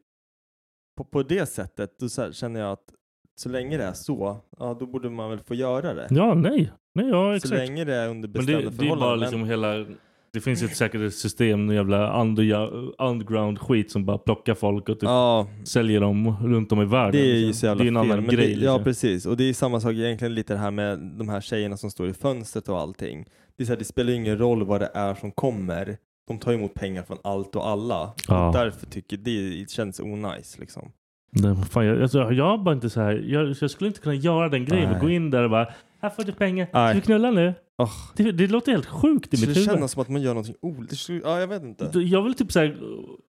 på, 0.97 1.05
på 1.05 1.23
det 1.23 1.47
sättet, 1.47 1.99
då 1.99 2.09
så 2.09 2.23
här, 2.23 2.33
känner 2.33 2.61
jag 2.61 2.73
att 2.73 2.93
så 3.41 3.49
länge 3.49 3.77
det 3.79 3.85
är 3.85 3.93
så, 3.93 4.37
ja 4.59 4.77
då 4.81 4.87
borde 4.87 5.11
man 5.11 5.31
väl 5.31 5.39
få 5.39 5.55
göra 5.55 5.95
det. 5.95 6.07
ja, 6.11 6.35
nej. 6.35 6.73
Nej, 6.95 7.09
ja, 7.09 7.31
så 7.31 7.33
exakt. 7.33 7.53
länge 7.55 7.85
det 7.85 7.95
är 7.95 8.09
under 8.09 8.29
Men 8.29 8.33
bestämda 8.47 8.71
det, 8.71 8.77
det 8.77 8.85
är 8.87 8.89
bara 8.89 8.99
förhållanden. 8.99 9.21
liksom 9.21 9.45
hela... 9.45 9.87
Det 10.33 10.41
finns 10.41 10.63
ett 10.63 10.77
säkerhetssystem, 10.77 11.69
en 11.69 11.75
jävla 11.77 12.21
under, 12.23 12.71
underground 13.03 13.59
skit 13.59 13.91
som 13.91 14.05
bara 14.05 14.19
plockar 14.19 14.55
folk 14.55 14.89
och 14.89 15.01
typ 15.01 15.03
ja, 15.09 15.47
säljer 15.65 16.01
dem 16.01 16.37
runt 16.43 16.73
om 16.73 16.83
i 16.83 16.85
världen. 16.85 17.13
det 17.13 17.21
är 17.31 17.35
ju 17.35 17.47
liksom. 17.47 17.61
så 17.61 17.67
jävla 17.67 17.85
Det 17.85 17.89
är 17.89 17.89
en 17.89 18.05
fel. 18.09 18.13
annan 18.19 18.27
grej. 18.27 18.37
det, 18.37 18.65
Ja, 18.65 18.73
liksom. 18.73 18.85
precis. 18.85 19.27
Och 19.27 19.37
det 19.37 19.45
är 19.45 19.53
samma 19.55 19.81
sak 19.81 19.93
egentligen 19.93 20.35
lite 20.35 20.53
det 20.53 20.59
här 20.59 20.71
med 20.71 20.99
de 20.99 21.29
här 21.29 21.41
tjejerna 21.41 21.77
som 21.77 21.91
står 21.91 22.09
i 22.09 22.13
fönstret 22.13 22.69
och 22.69 22.79
allting. 22.81 23.25
Det, 23.57 23.63
är 23.63 23.67
så 23.67 23.73
här, 23.73 23.79
det 23.79 23.85
spelar 23.85 24.13
ingen 24.13 24.39
roll 24.39 24.65
vad 24.65 24.81
det 24.81 24.91
är 24.95 25.15
som 25.15 25.31
kommer. 25.33 25.97
de 26.29 26.39
tar 26.39 26.53
emot 26.53 26.75
pengar 26.75 27.03
från 27.03 27.19
allt 27.25 27.57
och 27.57 27.69
alla. 27.69 28.13
Ja. 28.29 28.47
Och 28.49 28.53
därför 28.55 28.87
tycker 28.87 29.17
det, 29.17 29.51
det 29.61 29.71
känns 29.71 30.01
onajs 30.01 30.59
liksom. 30.59 30.93
Nej, 31.31 31.57
fan, 31.71 31.87
jag, 31.87 32.03
alltså, 32.03 32.33
jag 32.33 32.63
bara 32.63 32.75
inte 32.75 32.91
så 32.91 33.01
här. 33.01 33.25
Jag, 33.27 33.55
jag 33.61 33.71
skulle 33.71 33.89
inte 33.89 34.01
kunna 34.01 34.15
göra 34.15 34.49
den 34.49 34.65
grejen. 34.65 35.01
Gå 35.01 35.11
in 35.11 35.31
där 35.31 35.43
och 35.43 35.51
bara. 35.51 35.69
Här 36.03 36.11
får 36.11 36.23
du 36.23 36.33
pengar. 36.33 36.69
Nej. 36.73 36.91
Ska 36.93 37.01
vi 37.01 37.07
knulla 37.07 37.31
nu? 37.31 37.55
Oh, 37.83 37.93
Det, 38.17 38.33
det 38.33 38.47
låter 38.47 38.73
helt 38.73 38.87
sjukt 38.87 39.27
i 39.27 39.29
det 39.31 39.33
mitt 39.33 39.41
skulle 39.41 39.55
huvud. 39.55 39.65
kännas 39.77 39.93
som 39.93 40.03
att 40.03 40.09
man 40.09 40.23
gör 40.23 40.31
någonting 40.35 40.55
olika. 40.63 40.95
Ja, 41.25 41.41
jag 41.41 41.47
vet 41.47 41.63
inte. 41.63 41.91
Jag 41.99 42.23
vill 42.23 42.35
typ 42.35 42.53
så 42.53 42.59
här, 42.59 42.77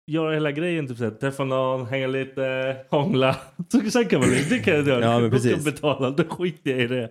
göra 0.07 0.33
hela 0.33 0.51
grejen. 0.51 0.87
Typ 0.87 0.97
så 0.97 1.03
här, 1.03 1.11
träffa 1.11 1.43
någon, 1.43 1.85
hänga 1.85 2.07
lite, 2.07 2.75
hångla. 2.89 3.35
Så, 3.71 3.81
sen 3.91 4.05
kan 4.05 4.19
man 4.19 4.29
det 4.29 4.59
kan 4.59 4.73
jag 4.75 4.87
göra. 4.87 5.05
Ja, 5.05 5.19
men 5.19 5.29
Då 5.29 5.37
ska 5.39 5.49
precis. 5.49 5.65
betala. 5.65 6.09
Då 6.11 6.23
skiter 6.23 6.71
jag 6.71 6.79
i 6.81 6.87
det. 6.87 7.09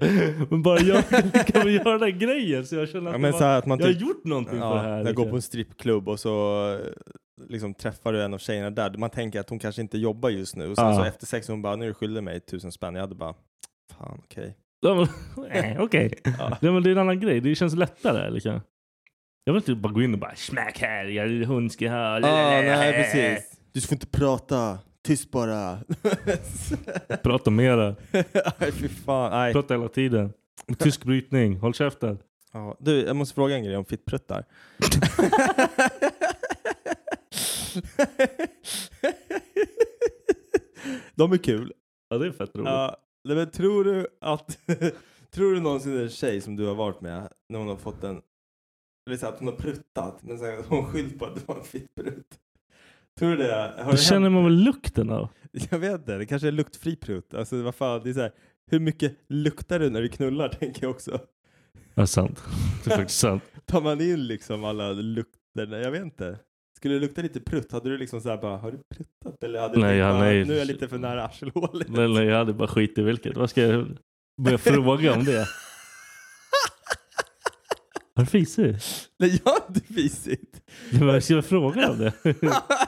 Men 0.50 0.62
bara 0.62 0.80
jag 0.80 1.08
kan 1.46 1.62
väl 1.62 1.74
göra 1.74 1.98
den 1.98 2.18
grejen. 2.18 2.66
Så 2.66 2.74
jag 2.76 2.88
känner 2.88 3.14
att, 3.14 3.20
Ja, 3.22 3.28
det 3.28 3.44
här 3.44 3.58
att 3.58 3.66
man 3.66 3.78
jag 3.78 3.86
har 3.86 3.92
typ- 3.92 4.02
gjort 4.02 4.24
någonting 4.24 4.58
Ja, 4.58 4.70
för 4.70 4.76
det 4.76 4.88
här. 4.94 4.96
jag 4.96 5.04
går 5.04 5.10
liksom. 5.10 5.30
på 5.30 5.36
en 5.36 5.42
strippklubb 5.42 6.08
och 6.08 6.20
så 6.20 6.64
eh, 6.74 6.80
liksom 7.48 7.74
träffar 7.74 8.12
du 8.12 8.22
en 8.22 8.34
av 8.34 8.38
tjejerna 8.38 8.70
där. 8.70 8.94
Man 8.98 9.10
tänker 9.10 9.40
att 9.40 9.50
hon 9.50 9.58
kanske 9.58 9.82
inte 9.82 9.98
jobbar 9.98 10.30
just 10.30 10.56
nu. 10.56 10.70
Och 10.70 10.76
sen 10.76 10.86
Ja. 10.86 10.96
så 10.96 11.04
efter 11.04 11.26
sex 11.26 11.48
hon 11.48 11.62
bara, 11.62 11.76
nu 11.76 11.84
är 11.84 11.88
du 11.88 11.94
skyldig 11.94 12.22
mig 12.22 12.40
tusen 12.40 12.72
spänn. 12.72 12.94
Jag 12.94 13.00
hade 13.02 13.14
bara, 13.14 13.34
fan 13.98 14.20
okej. 14.24 14.56
Ja, 14.56 14.67
Okej. 15.78 16.12
Nej, 16.60 16.72
men 16.72 16.82
det 16.82 16.90
är 16.90 16.92
en 16.92 16.98
annan 16.98 17.20
grej. 17.20 17.40
Det 17.40 17.54
känns 17.54 17.74
lättare. 17.74 18.30
Liksom. 18.30 18.60
Jag 19.44 19.52
vill 19.52 19.60
inte 19.60 19.74
bara 19.74 19.92
gå 19.92 20.02
in 20.02 20.14
och 20.14 20.20
bara 20.20 20.34
smack 20.34 20.78
här, 20.78 21.04
jag 21.04 21.26
är 21.26 21.44
hundske 21.44 21.88
här. 21.88 22.22
Ah, 22.24 22.60
nej 22.62 22.92
precis. 22.92 23.60
Du 23.72 23.80
får 23.80 23.92
inte 23.94 24.06
prata. 24.06 24.78
Tyst 25.06 25.30
bara. 25.30 25.78
Prata 27.22 27.50
mera. 27.50 27.94
Fy 28.72 28.88
fan. 28.88 29.30
Nej. 29.30 29.52
Prata 29.52 29.74
hela 29.74 29.88
tiden. 29.88 30.32
Tysk 30.78 31.04
brytning. 31.04 31.56
Håll 31.56 31.74
käften. 31.74 32.18
Ja, 32.52 32.76
du, 32.80 33.04
jag 33.04 33.16
måste 33.16 33.34
fråga 33.34 33.54
en 33.54 33.64
grej 33.64 33.76
om 33.76 33.84
fittpruttar. 33.84 34.44
De 41.14 41.32
är 41.32 41.36
kul. 41.36 41.72
Ja, 42.08 42.18
det 42.18 42.26
är 42.26 42.32
fett 42.32 42.56
roligt. 42.56 42.68
Ja, 42.68 42.96
nej, 43.28 43.36
men 43.36 43.50
tror 43.50 43.84
du 43.84 44.06
att 44.20 44.58
tror 45.30 45.54
du 45.54 45.60
någonsin 45.60 45.92
det 45.92 45.98
är 45.98 46.02
en 46.02 46.10
tjej 46.10 46.40
som 46.40 46.56
du 46.56 46.66
har 46.66 46.74
varit 46.74 47.00
med 47.00 47.28
när 47.48 47.58
hon 47.58 47.68
har 47.68 47.76
fått 47.76 48.04
en 48.04 48.22
eller 49.06 49.16
så 49.16 49.26
att 49.26 49.38
hon 49.38 49.48
har 49.48 49.54
pruttat 49.54 50.22
men 50.22 50.38
sen 50.38 50.46
har 50.56 50.76
hon 50.76 50.86
skyllt 50.86 51.18
på 51.18 51.24
att 51.26 51.34
det 51.34 51.48
var 51.48 51.56
en 51.56 51.64
fittprutt? 51.64 52.38
Tror 53.18 53.30
du 53.30 53.36
det? 53.36 53.74
Har 53.78 53.84
Det 53.84 53.90
det 53.90 53.96
känner 53.96 54.30
man 54.30 54.44
väl 54.44 54.52
lukten 54.52 55.10
av? 55.10 55.28
Jag 55.70 55.78
vet 55.78 55.92
inte, 55.94 56.18
det 56.18 56.26
kanske 56.26 56.48
är 56.48 56.52
luktfri 56.52 56.96
prutt. 56.96 57.34
Alltså 57.34 57.62
vad 57.62 57.74
fan, 57.74 58.00
det 58.04 58.10
är 58.10 58.14
så 58.14 58.20
här, 58.20 58.32
hur 58.70 58.80
mycket 58.80 59.16
luktar 59.28 59.78
du 59.78 59.90
när 59.90 60.02
du 60.02 60.08
knullar 60.08 60.48
tänker 60.60 60.82
jag 60.82 60.90
också. 60.90 61.20
Ja, 61.94 62.06
sant. 62.06 62.42
Det 62.84 62.92
är 62.92 62.96
faktiskt 62.96 63.20
sant. 63.20 63.42
Tar 63.66 63.80
man 63.80 64.00
in 64.00 64.26
liksom 64.26 64.64
alla 64.64 64.92
lukter? 64.92 65.82
Jag 65.82 65.90
vet 65.90 66.02
inte. 66.02 66.38
Skulle 66.78 66.94
det 66.94 67.00
lukta 67.00 67.22
lite 67.22 67.40
prutt, 67.40 67.72
hade 67.72 67.88
du 67.90 67.98
liksom 67.98 68.20
såhär 68.20 68.36
bara, 68.36 68.56
har 68.56 68.70
du 68.72 68.78
pruttat? 68.96 69.44
Eller 69.44 69.60
hade 69.60 69.74
du 69.74 69.80
Nej, 69.80 69.96
ja, 69.96 70.12
bara, 70.12 70.20
nej. 70.20 70.44
nu 70.44 70.54
är 70.54 70.58
jag 70.58 70.66
lite 70.66 70.88
för 70.88 70.98
nära 70.98 71.24
arselhålet? 71.24 71.88
Nej, 71.88 72.08
nej, 72.08 72.24
jag 72.24 72.36
hade 72.38 72.52
bara 72.52 72.68
skit 72.68 72.98
i 72.98 73.02
vilket. 73.02 73.36
Vad 73.36 73.50
ska 73.50 73.62
jag 73.62 73.86
börja 74.42 74.58
fråga 74.72 75.12
om 75.14 75.24
det? 75.24 75.46
Har 78.18 78.24
du 78.24 78.30
fisit? 78.30 79.08
Nej, 79.18 79.40
jag 79.44 79.52
har 79.52 79.60
inte 79.68 79.94
fisit. 79.94 80.60
Vad 80.92 81.24
ska 81.24 81.34
jag 81.34 81.44
fråga 81.44 81.90
om 81.90 81.98
det? 81.98 82.12
Nej 82.22 82.34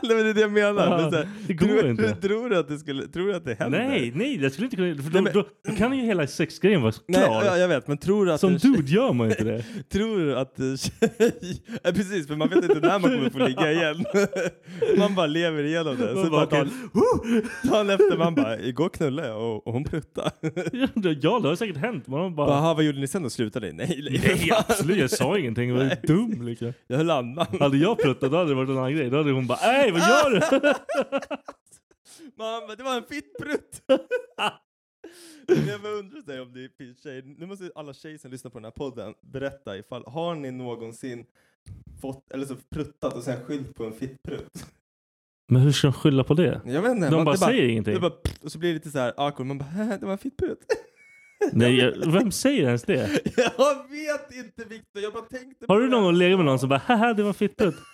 men 0.02 0.16
det 0.24 0.30
är 0.30 0.34
det 0.34 0.40
jag 0.40 0.52
menar. 0.52 0.84
Ja, 0.86 0.96
men 0.96 1.14
här, 1.14 1.28
det 1.46 1.52
går 1.54 1.66
tror, 1.66 1.86
inte. 1.88 2.14
Tror 2.14 2.50
du 2.50 2.56
att 2.58 2.68
det 2.68 2.78
skulle, 2.78 3.06
tror 3.08 3.26
du 3.26 3.34
att 3.34 3.44
det 3.44 3.56
händer? 3.58 3.88
Nej, 3.88 4.12
nej, 4.14 4.42
jag 4.42 4.52
skulle 4.52 4.64
inte 4.66 4.76
kunna. 4.76 4.94
För 4.94 5.02
då, 5.02 5.08
Nej, 5.10 5.22
men- 5.22 5.32
då, 5.32 5.44
då 5.68 5.76
kan 5.76 5.98
ju 5.98 6.04
hela 6.04 6.26
sexgrejen 6.26 6.82
vara 6.82 6.92
Nej, 7.08 7.22
klar. 7.24 7.44
ja, 7.44 7.56
jag 7.56 7.68
vet, 7.68 7.88
men 7.88 7.98
tror 7.98 8.26
du 8.26 8.32
att 8.32 8.40
Som 8.40 8.58
tjej- 8.58 8.70
dude 8.72 8.90
gör 8.92 9.12
man 9.12 9.30
inte 9.30 9.44
det. 9.44 9.64
Tror 9.92 10.18
du 10.18 10.36
att 10.38 10.58
en 10.58 10.78
tjej... 10.78 11.62
Ja, 11.82 11.92
precis, 11.92 12.26
för 12.26 12.36
man 12.36 12.48
vet 12.48 12.64
inte 12.64 12.74
när 12.80 12.98
man 12.98 13.02
kommer 13.02 13.30
få 13.30 13.38
ligga 13.38 13.72
igen. 13.80 14.04
Man 14.98 15.14
bara 15.14 15.26
lever 15.26 15.64
igenom 15.64 15.96
det. 15.96 16.14
Man 16.14 16.24
Så 16.24 16.30
bara, 16.30 16.46
bara 16.46 16.64
dagen, 17.70 17.90
efter 17.90 18.18
man 18.18 18.34
bara, 18.34 18.58
igår 18.60 18.88
knullade 18.88 19.28
jag 19.28 19.40
och, 19.42 19.66
och 19.66 19.72
hon 19.72 19.84
pruttade. 19.84 20.30
Ja, 21.20 21.40
det 21.42 21.48
har 21.48 21.56
säkert 21.56 21.76
hänt. 21.76 22.06
Man 22.06 22.34
bara... 22.34 22.46
Bara, 22.46 22.56
"Aha, 22.56 22.74
vad 22.74 22.84
gjorde 22.84 22.98
ni 23.00 23.08
sen 23.08 23.22
då? 23.22 23.30
Slutade 23.30 23.66
ni? 23.66 23.72
Nej, 23.72 24.00
nej, 24.10 24.18
för 24.20 24.28
Nej, 24.28 24.38
fan." 24.38 24.64
absolut. 24.68 25.10
Sa 25.20 25.38
ingenting. 25.38 25.68
Jag 25.70 25.76
var 25.76 26.06
dum 26.06 26.42
liksom. 26.42 26.72
Jag 26.86 26.96
höll 26.96 27.10
andan. 27.10 27.46
Hade 27.60 27.76
jag 27.76 27.98
pruttat 27.98 28.30
då 28.30 28.36
hade 28.36 28.50
det 28.50 28.54
varit 28.54 28.68
en 28.68 28.78
annan 28.78 28.92
grej. 28.96 29.10
Då 29.10 29.16
hade 29.16 29.32
hon 29.32 29.46
bara 29.46 29.58
Nej, 29.62 29.90
vad 29.92 30.00
gör 30.00 30.30
du? 30.30 30.40
Man 32.36 32.66
bara, 32.66 32.76
det 32.76 32.82
var 32.82 32.96
en 32.96 33.04
fittprutt! 33.04 33.82
Jag 35.68 35.82
bara 35.82 35.92
undrar 35.92 36.32
här, 36.32 36.42
om 36.42 36.52
det 36.52 36.76
finns 36.78 37.02
tjejer, 37.02 37.22
nu 37.38 37.46
måste 37.46 37.70
alla 37.74 37.94
tjejer 37.94 38.18
som 38.18 38.30
lyssnar 38.30 38.50
på 38.50 38.58
den 38.58 38.64
här 38.64 38.70
podden 38.72 39.14
berätta 39.20 39.76
ifall, 39.78 40.04
har 40.06 40.34
ni 40.34 40.50
någonsin 40.50 41.24
fått, 42.00 42.32
eller 42.32 42.46
så 42.46 42.56
pruttat 42.74 43.14
och 43.14 43.22
sen 43.22 43.44
skyllt 43.44 43.74
på 43.74 43.84
en 43.84 43.92
fittprutt? 43.92 44.66
Men 45.52 45.62
hur 45.62 45.72
ska 45.72 45.86
de 45.86 45.92
skylla 45.92 46.24
på 46.24 46.34
det? 46.34 46.60
Jag 46.64 46.82
vet 46.82 46.90
inte. 46.92 47.10
De 47.10 47.24
bara 47.24 47.32
det 47.32 47.38
säger 47.38 47.68
ingenting. 47.68 48.00
Bara, 48.00 48.12
och 48.42 48.52
så 48.52 48.58
blir 48.58 48.68
det 48.68 48.74
lite 48.74 48.90
så 48.90 48.98
här 48.98 49.12
awkward, 49.16 49.46
man 49.46 49.58
bara, 49.58 49.64
"Hä, 49.68 49.96
det 50.00 50.06
var 50.06 50.12
en 50.12 50.18
fittprutt. 50.18 50.64
Nej, 51.52 51.76
jag, 51.76 52.12
vem 52.12 52.32
säger 52.32 52.66
ens 52.66 52.82
det? 52.82 53.20
jag 53.36 53.90
vet 53.90 54.34
inte 54.34 54.64
Viktor, 54.64 55.02
jag 55.02 55.12
bara 55.12 55.24
tänkte 55.24 55.64
Har 55.68 55.80
du 55.80 55.88
någon 55.88 56.02
gång 56.02 56.14
legat 56.14 56.38
med 56.38 56.46
någon 56.46 56.58
som 56.58 56.68
bara 56.68 56.82
haha 56.86 57.14
det 57.14 57.22
var 57.22 57.32
fittprutt? 57.32 57.76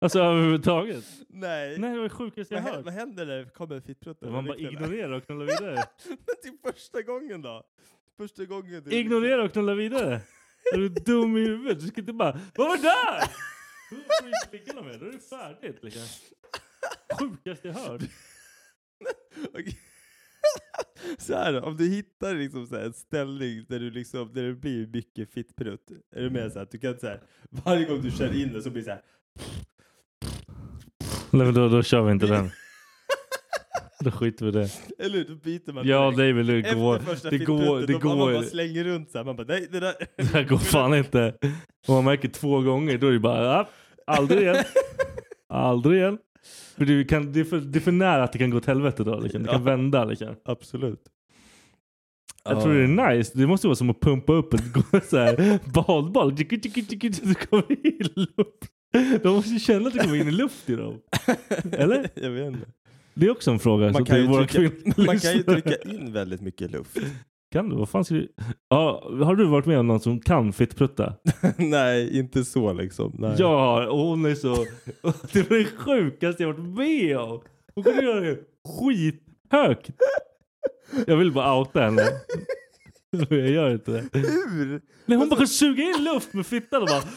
Alltså 0.00 0.18
överhuvudtaget? 0.18 1.04
Nej. 1.28 1.78
Nej, 1.78 1.90
det 1.90 1.96
var 1.96 2.02
det 2.02 2.10
sjukaste 2.10 2.54
jag 2.54 2.62
vad, 2.62 2.72
hört. 2.72 2.84
vad 2.84 2.94
händer 2.94 3.26
när 3.26 3.38
det 3.38 3.50
kommer 3.50 3.74
en 3.74 3.82
fittprutt? 3.82 4.20
Man 4.20 4.44
bara 4.44 4.56
ignorerar 4.56 5.10
och 5.12 5.26
knullar 5.26 5.44
vidare. 5.44 5.74
Men 6.08 6.36
till 6.42 6.72
första 6.72 7.02
gången 7.02 7.42
då? 7.42 7.62
Första 8.16 8.44
gången 8.44 8.82
du... 8.84 8.96
Ignorera 8.96 9.42
och 9.42 9.52
knulla 9.52 9.74
vidare. 9.74 10.20
Är 10.74 10.78
du 10.78 10.88
dum 10.88 11.36
i 11.36 11.40
huvudet? 11.40 11.80
Du 11.80 11.86
ska 11.86 12.00
inte 12.00 12.12
bara 12.12 12.40
Vad 12.54 12.68
var 12.68 12.76
det 12.76 12.82
där? 12.82 13.20
Då 13.90 13.96
får 13.96 14.82
med. 14.82 14.94
Är 14.94 15.12
det 15.12 15.18
färdigt 15.18 15.84
liksom. 15.84 16.02
Sjukaste 17.18 17.68
jag 17.68 17.74
hört. 17.74 18.02
Okej. 19.52 19.78
Så 21.18 21.34
här 21.34 21.64
om 21.64 21.76
du 21.76 21.88
hittar 21.88 22.34
liksom 22.34 22.66
så 22.66 22.76
en 22.76 22.92
ställning 22.92 23.64
där 23.68 23.80
du 23.80 23.90
liksom, 23.90 24.32
där 24.32 24.42
det 24.42 24.54
blir 24.54 24.86
mycket 24.86 25.32
fittprutt. 25.32 25.90
Är 26.16 26.22
du 26.22 26.30
med 26.30 26.52
så 26.52 26.58
här, 26.58 26.62
att 26.62 26.70
du 26.70 26.78
kan 26.78 26.98
så 26.98 27.06
här, 27.06 27.20
varje 27.50 27.84
gång 27.84 28.02
du 28.02 28.10
kör 28.10 28.42
in 28.42 28.52
det 28.52 28.62
så 28.62 28.70
blir 28.70 28.82
det 28.82 28.84
så 28.84 28.90
här. 28.90 29.02
Nej 31.30 31.46
men 31.46 31.54
då, 31.54 31.68
då 31.68 31.82
kör 31.82 32.02
vi 32.02 32.12
inte 32.12 32.26
den. 32.26 32.50
Då 34.04 34.10
skiter 34.10 34.44
vi 34.44 34.48
i 34.48 34.52
det. 34.52 34.70
Eller 34.98 35.18
hur? 35.18 35.24
Då 35.24 35.34
byter 35.34 35.72
man 35.72 35.86
Ja 35.86 36.10
det 36.16 36.24
är 36.24 36.32
väl 36.32 36.46
det 36.46 36.62
går. 36.74 37.30
Det 37.30 37.38
går, 37.38 37.80
det 37.86 37.92
går. 37.92 38.16
Man 38.16 38.32
bara 38.32 38.42
slänger 38.42 38.84
runt 38.84 39.10
så 39.10 39.18
här. 39.18 39.24
man 39.24 39.36
bara 39.36 39.46
nej 39.46 39.68
det 39.70 39.80
där. 39.80 39.94
Det 40.16 40.24
här 40.24 40.44
går 40.44 40.58
fan 40.58 40.94
inte. 40.94 41.34
Om 41.86 41.94
man 41.94 42.04
märker 42.04 42.28
två 42.28 42.60
gånger 42.60 42.98
då 42.98 43.06
är 43.06 43.12
det 43.12 43.18
bara 43.18 43.44
ja, 43.44 43.68
aldrig 44.06 44.40
igen. 44.40 44.64
Aldrig 45.48 45.98
igen. 46.00 46.18
För 46.76 46.84
det, 46.84 47.04
kan, 47.04 47.32
det, 47.32 47.40
är 47.40 47.44
för, 47.44 47.60
det 47.60 47.78
är 47.78 47.80
för 47.80 47.92
nära 47.92 48.24
att 48.24 48.32
det 48.32 48.38
kan 48.38 48.50
gå 48.50 48.56
åt 48.56 48.66
helvete 48.66 49.04
då. 49.04 49.20
Liksom. 49.20 49.42
Det 49.42 49.48
kan 49.48 49.58
Ja. 49.60 49.64
vända. 49.64 50.04
Liksom. 50.04 50.34
Absolut. 50.44 51.00
Jag 52.44 52.62
tror 52.62 52.74
det 52.74 52.82
är 52.82 53.14
nice. 53.16 53.32
Det 53.38 53.46
måste 53.46 53.66
vara 53.66 53.74
som 53.76 53.90
att 53.90 54.00
pumpa 54.00 54.32
upp 54.32 54.54
ett 54.54 54.62
så 55.08 55.16
här, 55.18 55.58
badboll. 55.72 56.36
Kommer 57.50 57.86
in 57.86 57.98
luft. 58.16 59.22
De 59.22 59.28
måste 59.34 59.58
känna 59.58 59.86
att 59.86 59.92
det 59.94 59.98
kommer 59.98 60.16
in 60.16 60.36
luft 60.36 60.70
i 60.70 60.76
dem. 60.76 60.94
Eller? 61.72 62.08
Jag 62.14 62.30
vet 62.30 62.46
inte. 62.54 62.66
Det 63.14 63.26
är 63.26 63.30
också 63.30 63.50
en 63.50 63.58
fråga. 63.58 63.92
Man 63.92 64.04
kan, 64.04 64.20
ju 64.20 64.46
trycka, 64.46 64.92
man 64.96 65.18
kan 65.18 65.32
ju 65.32 65.42
trycka 65.42 65.76
in 65.84 66.12
väldigt 66.12 66.40
mycket 66.40 66.70
luft. 66.70 66.98
Kan 67.52 67.68
du? 67.68 67.76
Vad 67.76 67.88
fan 67.88 68.04
ska 68.04 68.14
du? 68.14 68.32
Ja, 68.68 69.10
har 69.24 69.36
du 69.36 69.44
varit 69.44 69.66
med 69.66 69.78
om 69.78 69.86
någon 69.86 70.00
som 70.00 70.20
kan 70.20 70.52
fittprutta? 70.52 71.14
nej, 71.56 72.18
inte 72.18 72.44
så 72.44 72.72
liksom. 72.72 73.16
Nej. 73.18 73.42
Har. 73.42 73.86
Och 73.86 73.98
hon 73.98 74.24
är 74.24 74.34
så... 74.34 74.54
Det 75.32 75.50
var 75.50 75.58
det 75.58 75.64
sjukaste 75.64 76.42
jag 76.42 76.52
varit 76.52 76.76
med 76.76 77.18
om. 77.18 77.42
Hon 77.74 77.84
kunde 77.84 78.02
göra 78.02 78.20
det 78.20 78.38
skithögt. 78.64 79.90
Jag 81.06 81.16
vill 81.16 81.32
bara 81.32 81.58
outa 81.58 81.80
henne. 81.80 82.02
Men 83.10 83.26
jag 83.38 83.48
gör 83.48 83.70
inte 83.70 83.90
det. 83.90 84.18
Hur? 84.18 84.80
Nej, 85.06 85.18
hon 85.18 85.28
bara 85.28 85.36
kan 85.36 85.48
suga 85.48 85.82
in 85.82 86.04
luft 86.04 86.34
med 86.34 86.46
fittan 86.46 86.82
och 86.82 86.88
bara... 86.88 87.02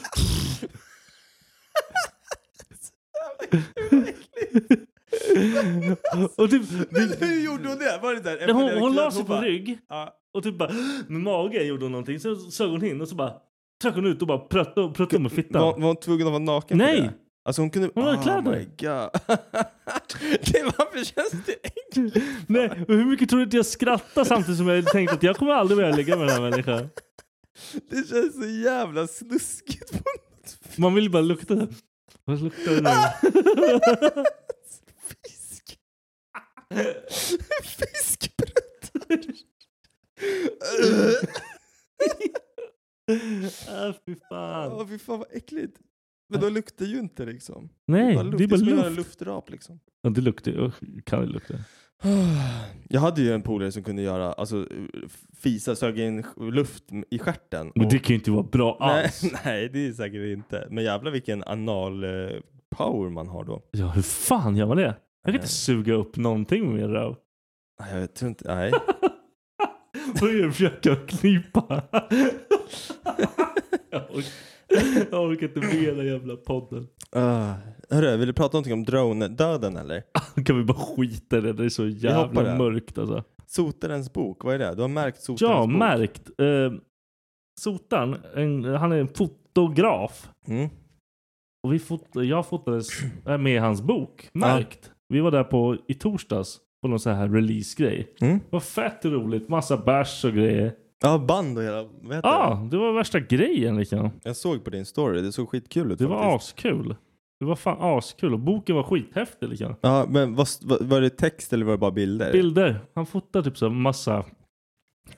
och 6.36 6.49
typ, 6.49 6.61
Men 6.89 7.13
hur 7.20 7.45
gjorde 7.45 7.68
hon 7.70 7.78
det? 7.78 7.99
Var 8.01 8.13
det 8.13 8.22
där? 8.22 8.53
Hon, 8.53 8.78
hon 8.80 8.95
la 8.95 9.11
sig 9.11 9.22
på 9.24 9.28
bara- 9.30 9.41
rygg 9.41 9.78
Ja. 9.89 10.13
och 10.34 10.43
typ 10.43 10.57
bara 10.57 10.72
med 11.07 11.22
magen 11.22 11.68
gjorde 11.68 11.86
hon 11.86 11.91
någonting. 11.91 12.20
Sen 12.20 12.38
sög 12.51 12.70
hon 12.70 12.86
in 12.86 13.01
och 13.01 13.07
så 13.07 13.16
bara 13.16 13.34
tryckte 13.82 13.99
hon 14.01 14.09
ut 14.11 14.22
och 14.22 14.28
bara 14.28 14.38
pruttade 14.39 14.93
pruttade 14.93 15.22
med 15.24 15.32
fittan. 15.32 15.61
Var, 15.61 15.74
var 15.80 15.88
hon 15.88 15.95
tvungen 15.95 16.28
att 16.28 16.32
vara 16.34 16.43
naken 16.43 16.78
Nej. 16.78 16.95
för 16.97 17.03
det? 17.03 17.13
Alltså 17.45 17.61
hon 17.61 17.70
kunde... 17.70 17.89
Hon 17.95 18.03
hade 18.03 18.18
oh 18.18 18.24
kläder. 18.24 18.41
my 18.51 18.63
god. 18.66 19.09
det, 20.51 20.63
varför 20.78 21.03
känns 21.05 21.32
det 21.45 21.55
enkelt? 21.95 22.24
Nej, 22.47 22.70
och 22.88 22.93
hur 22.95 23.05
mycket 23.05 23.30
tror 23.30 23.39
du 23.39 23.45
att 23.45 23.53
jag 23.53 23.66
skrattade 23.66 24.26
samtidigt 24.26 24.57
som 24.57 24.68
jag 24.68 24.86
tänkte 24.88 25.16
att 25.16 25.24
jag 25.24 25.36
kommer 25.36 25.51
aldrig 25.51 25.78
vilja 25.78 25.95
ligga 25.95 26.18
med 26.18 26.28
den 26.28 26.36
här 26.43 26.49
människan. 26.49 26.89
Det 27.89 28.09
känns 28.09 28.34
så 28.41 28.47
jävla 28.47 29.07
snuskigt 29.07 29.91
Man 30.76 30.95
vill 30.95 31.11
bara 31.11 31.22
lukta. 31.22 31.68
Vad 32.26 32.41
luktar 32.41 32.72
det 32.72 32.82
nu? 32.82 34.24
Fisk. 36.70 37.41
Fiskbröd. 37.63 39.26
ah, 43.70 43.93
fy 44.05 44.16
fan. 44.30 44.72
Åh 44.72 44.88
fy 44.88 44.97
fan 44.97 45.20
vad 45.20 45.28
äckligt. 45.32 45.78
Men 46.30 46.41
de 46.41 46.49
luktar 46.49 46.86
ju 46.86 46.99
inte 46.99 47.26
liksom. 47.26 47.70
Nej, 47.88 48.05
det 48.05 48.11
är 48.11 48.16
bara 48.16 48.24
luft. 48.24 48.38
det 48.38 48.43
är 48.43 48.47
bara 48.47 48.59
som 48.59 48.68
att 48.68 48.74
göra 48.74 48.89
luft. 48.89 48.97
luftrap 48.97 49.49
liksom. 49.49 49.80
Ja, 50.01 50.09
det 50.09 50.22
luktar 50.22 50.51
ju. 50.51 50.72
Kan 51.01 51.22
det 51.22 51.28
lukta? 51.28 51.53
Jag 52.89 53.01
hade 53.01 53.22
ju 53.22 53.34
en 53.34 53.41
polare 53.41 53.72
som 53.72 53.84
kunde 53.84 54.01
göra, 54.01 54.34
alltså 54.34 54.68
fisa, 55.38 55.76
sög 55.76 55.99
in 55.99 56.26
luft 56.38 56.84
i 57.09 57.20
stjärten. 57.20 57.72
Men 57.76 57.89
det 57.89 57.99
kan 57.99 58.13
ju 58.13 58.16
inte 58.16 58.32
vara 58.32 58.43
bra 58.43 58.78
nej, 58.80 59.03
alls. 59.03 59.24
nej, 59.45 59.70
det 59.70 59.88
är 59.88 59.93
säkert 59.93 60.38
inte. 60.38 60.68
Men 60.72 60.84
jävlar 60.84 61.11
vilken 61.11 61.43
anal 61.43 62.03
eh, 62.03 62.09
power 62.78 63.09
man 63.09 63.28
har 63.28 63.43
då. 63.43 63.61
Ja, 63.72 63.88
hur 63.88 64.01
fan 64.01 64.55
gör 64.55 64.68
man 64.68 64.78
det? 64.78 64.95
Jag 65.26 65.34
kan 65.34 65.41
inte 65.41 65.47
suga 65.47 65.93
upp 65.93 66.17
någonting 66.17 66.65
med 66.65 66.73
min 66.76 66.89
röv. 66.89 67.15
Nej, 67.80 67.99
Jag 67.99 68.13
tror 68.13 68.30
inte, 68.30 68.55
nej. 68.55 68.71
Börjar 70.21 70.49
försöka 70.49 70.95
knipa. 70.95 71.84
jag, 73.89 74.01
orkar, 74.11 74.32
jag 75.11 75.23
orkar 75.30 75.47
inte 75.47 75.59
med 75.59 75.97
den 75.97 76.05
jävla 76.05 76.36
podden. 76.36 76.88
Uh, 77.15 77.53
hörru, 77.89 78.17
vill 78.17 78.28
du 78.28 78.34
prata 78.34 78.57
någonting 78.57 78.73
om 78.73 78.86
drone-döden 78.86 79.78
eller? 79.78 80.03
Kan 80.45 80.57
vi 80.57 80.63
bara 80.63 80.78
skita 80.78 81.38
i 81.38 81.41
det? 81.41 81.53
Det 81.53 81.65
är 81.65 81.69
så 81.69 81.88
jävla 81.88 82.57
mörkt 82.57 82.97
alltså. 82.97 83.23
Sotarens 83.47 84.13
bok, 84.13 84.43
vad 84.43 84.55
är 84.55 84.59
det? 84.59 84.76
Du 84.76 84.82
har 84.82 84.89
märkt 84.89 85.21
Sotarens 85.23 85.41
Ja, 85.41 85.61
bok? 85.67 85.78
märkt. 85.78 86.30
Eh, 86.39 86.73
Sotan, 87.61 88.17
en, 88.36 88.63
han 88.63 88.91
är 88.91 88.97
en 88.97 89.07
fotograf. 89.07 90.30
Mm. 90.47 90.69
Och 91.63 91.73
vi 91.73 91.80
fot, 91.80 92.09
jag 92.13 92.45
fotades 92.47 92.88
med 93.39 93.61
hans 93.61 93.82
bok, 93.82 94.30
märkt. 94.34 94.91
Vi 95.10 95.20
var 95.20 95.32
där 95.32 95.43
på 95.43 95.78
i 95.88 95.93
torsdags 95.93 96.58
på 96.82 96.88
någon 96.88 96.99
sån 96.99 97.16
här 97.16 97.30
release-grej. 97.30 98.16
Mm. 98.22 98.38
Det 98.38 98.45
var 98.49 98.60
fett 98.60 99.06
roligt, 99.06 99.49
massa 99.49 99.78
bärs 99.78 100.26
och 100.26 100.34
grejer. 100.34 100.74
Ja, 101.01 101.18
band 101.18 101.58
och 101.58 101.64
hela, 101.64 101.84
vad 101.84 102.16
heter 102.16 102.30
Ja, 102.30 102.60
det? 102.64 102.70
det 102.70 102.78
var 102.84 102.93
värsta 102.93 103.20
grejen 103.20 103.78
liksom. 103.78 104.10
Jag 104.24 104.36
såg 104.36 104.64
på 104.64 104.70
din 104.70 104.86
story, 104.86 105.22
det 105.22 105.32
såg 105.32 105.49
skitkul 105.49 105.91
ut 105.91 105.99
Det 105.99 106.08
var 106.08 106.32
faktiskt. 106.32 106.53
askul. 106.58 106.95
Det 107.39 107.45
var 107.45 107.56
fan 107.56 107.78
askul 107.97 108.34
och 108.34 108.39
boken 108.39 108.76
var 108.76 108.84
skithäftig 108.84 109.49
liksom. 109.49 109.76
Ja, 109.82 110.06
men 110.10 110.36
vad, 110.36 110.47
vad, 110.64 110.82
var 110.82 111.01
det 111.01 111.10
text 111.10 111.53
eller 111.53 111.66
var 111.66 111.72
det 111.72 111.78
bara 111.78 111.91
bilder? 111.91 112.32
Bilder. 112.32 112.80
Han 112.95 113.06
fotar 113.06 113.41
typ 113.41 113.58
så 113.58 113.66
här 113.66 113.74
massa 113.76 114.26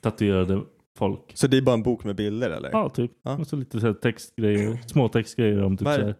tatuerade 0.00 0.62
folk. 0.98 1.20
Så 1.34 1.46
det 1.46 1.56
är 1.56 1.62
bara 1.62 1.74
en 1.74 1.82
bok 1.82 2.04
med 2.04 2.16
bilder 2.16 2.50
eller? 2.50 2.70
Ja, 2.72 2.88
typ. 2.88 3.10
Ja. 3.22 3.38
Och 3.38 3.46
så 3.46 3.56
lite 3.56 3.80
så 3.80 3.86
här 3.86 3.94
textgrejer, 3.94 4.78
små 4.86 5.08
textgrejer 5.08 5.62
om 5.62 5.76
typ 5.76 5.86
Vad 5.86 5.94
så 5.96 6.02
här. 6.02 6.14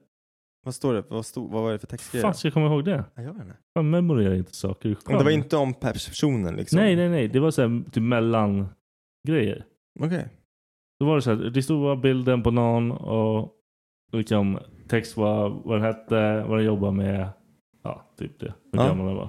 Vad 0.64 0.74
står 0.74 0.94
det? 0.94 1.04
Vad, 1.08 1.26
stod, 1.26 1.50
vad 1.50 1.62
var 1.62 1.72
det 1.72 1.78
för 1.78 1.86
textgrejer? 1.86 2.22
Fan 2.22 2.34
ska 2.34 2.46
jag 2.48 2.54
komma 2.54 2.66
ihåg 2.66 2.84
det? 2.84 3.04
Ja, 3.14 3.22
jag 3.22 3.32
vet 3.32 3.42
inte. 3.42 3.56
Fan 3.74 3.90
memorerar 3.90 4.34
inte 4.34 4.54
saker. 4.56 4.96
Men 5.06 5.18
det 5.18 5.24
var 5.24 5.30
inte 5.30 5.56
om 5.56 5.74
personen 5.74 6.56
liksom? 6.56 6.76
Nej, 6.80 6.96
nej, 6.96 7.08
nej. 7.08 7.28
Det 7.28 7.40
var 7.40 7.50
så 7.50 7.62
här 7.62 7.90
typ 7.90 8.02
mellan 8.02 8.68
grejer. 9.28 9.64
Okej. 10.00 10.28
Då 11.00 11.06
var 11.06 11.16
det 11.16 11.22
så 11.22 11.30
här, 11.34 11.36
det 11.50 11.62
stod 11.62 11.80
bara 11.82 11.96
bilden 11.96 12.42
på 12.42 12.50
någon 12.50 12.90
och 12.92 13.52
liksom 14.12 14.58
text 14.88 15.16
var 15.16 15.48
vad 15.64 15.76
den 15.76 15.82
hette, 15.86 16.44
vad 16.48 16.58
den 16.58 16.66
jobbade 16.66 16.92
med. 16.92 17.28
Ja, 17.84 18.02
typ 18.18 18.40
det. 18.40 18.54
Hur 18.72 18.78
Ja. 18.80 18.86
gammal 18.88 19.06
den 19.06 19.16
var. 19.16 19.28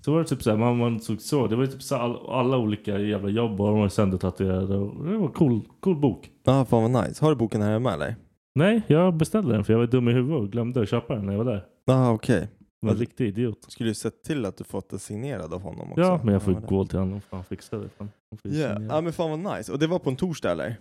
Så 0.00 0.12
var 0.12 0.18
det 0.18 0.24
typ 0.24 0.42
så 0.42 0.50
här, 0.50 0.56
man, 0.56 0.76
man 0.76 1.00
såg 1.00 1.20
så. 1.20 1.46
Det 1.46 1.56
var 1.56 1.66
typ 1.66 1.82
så 1.82 1.96
all, 1.96 2.28
alla 2.28 2.58
olika 2.58 2.98
jävla 2.98 3.28
jobb 3.28 3.60
och 3.60 3.66
de 3.66 3.78
var 3.78 3.88
söndertatuerade. 3.88 4.76
och 4.76 5.04
Det 5.06 5.16
var 5.18 5.28
cool, 5.28 5.60
cool 5.80 5.96
bok. 5.96 6.30
Ja, 6.44 6.64
fan 6.64 6.92
vad 6.92 7.04
nice. 7.04 7.24
Har 7.24 7.30
du 7.30 7.36
boken 7.36 7.62
här 7.62 7.72
hemma 7.72 7.92
eller? 7.92 8.14
Nej, 8.54 8.82
jag 8.86 9.14
beställde 9.16 9.52
den 9.52 9.64
för 9.64 9.72
jag 9.72 9.80
var 9.80 9.86
dum 9.86 10.08
i 10.08 10.12
huvudet 10.12 10.40
och 10.42 10.52
glömde 10.52 10.82
att 10.82 10.88
köpa 10.88 11.14
den 11.14 11.26
när 11.26 11.32
jag 11.32 11.44
var 11.44 11.52
där. 11.52 11.66
Ja, 11.84 12.12
okej. 12.12 12.48
Jag 12.80 12.86
var 12.88 12.94
en 12.94 13.00
riktig 13.00 13.28
idiot. 13.28 13.58
Skulle 13.68 13.90
du 13.90 13.94
sett 13.94 14.22
till 14.22 14.44
att 14.46 14.56
du 14.56 14.64
fått 14.64 14.88
den 14.90 14.98
signerad 14.98 15.54
av 15.54 15.60
honom 15.62 15.88
också? 15.90 16.00
Ja, 16.00 16.20
men 16.24 16.32
jag 16.32 16.42
får 16.42 16.52
Ja, 16.52 16.58
ju 16.58 16.60
det- 16.60 16.66
gå 16.68 16.86
till 16.86 16.98
honom 16.98 17.16
och 17.16 17.24
fan 17.24 17.44
fixa 17.44 17.78
det. 17.78 17.88
Fan. 17.88 18.10
Han 18.44 18.52
ju 18.52 18.58
Ja, 18.60 18.80
ja, 18.88 19.00
men 19.00 19.12
fan 19.12 19.42
vad 19.42 19.56
nice. 19.58 19.72
Och 19.72 19.78
det 19.78 19.86
var 19.86 19.98
på 19.98 20.10
en 20.10 20.16
torsdag 20.16 20.50
eller? 20.52 20.76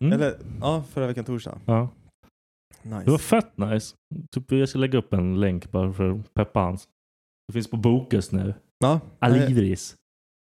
Mm. 0.00 0.12
Eller, 0.12 0.34
ja, 0.60 0.84
förra 0.90 1.06
veckan 1.06 1.24
torsdag. 1.24 1.58
Ja. 1.66 1.88
Nice. 2.82 3.04
Det 3.04 3.10
var 3.10 3.18
fett 3.18 3.58
nice. 3.58 3.96
Typ, 4.30 4.52
jag 4.52 4.68
ska 4.68 4.78
lägga 4.78 4.98
upp 4.98 5.12
en 5.12 5.40
länk 5.40 5.70
bara 5.70 5.92
för 5.92 6.10
att 6.10 6.34
peppa 6.34 6.60
hans. 6.60 6.88
Det 7.48 7.52
finns 7.52 7.70
på 7.70 7.76
Bokus 7.76 8.32
nu. 8.32 8.54
Ja. 8.78 9.00
Alivris. 9.18 9.96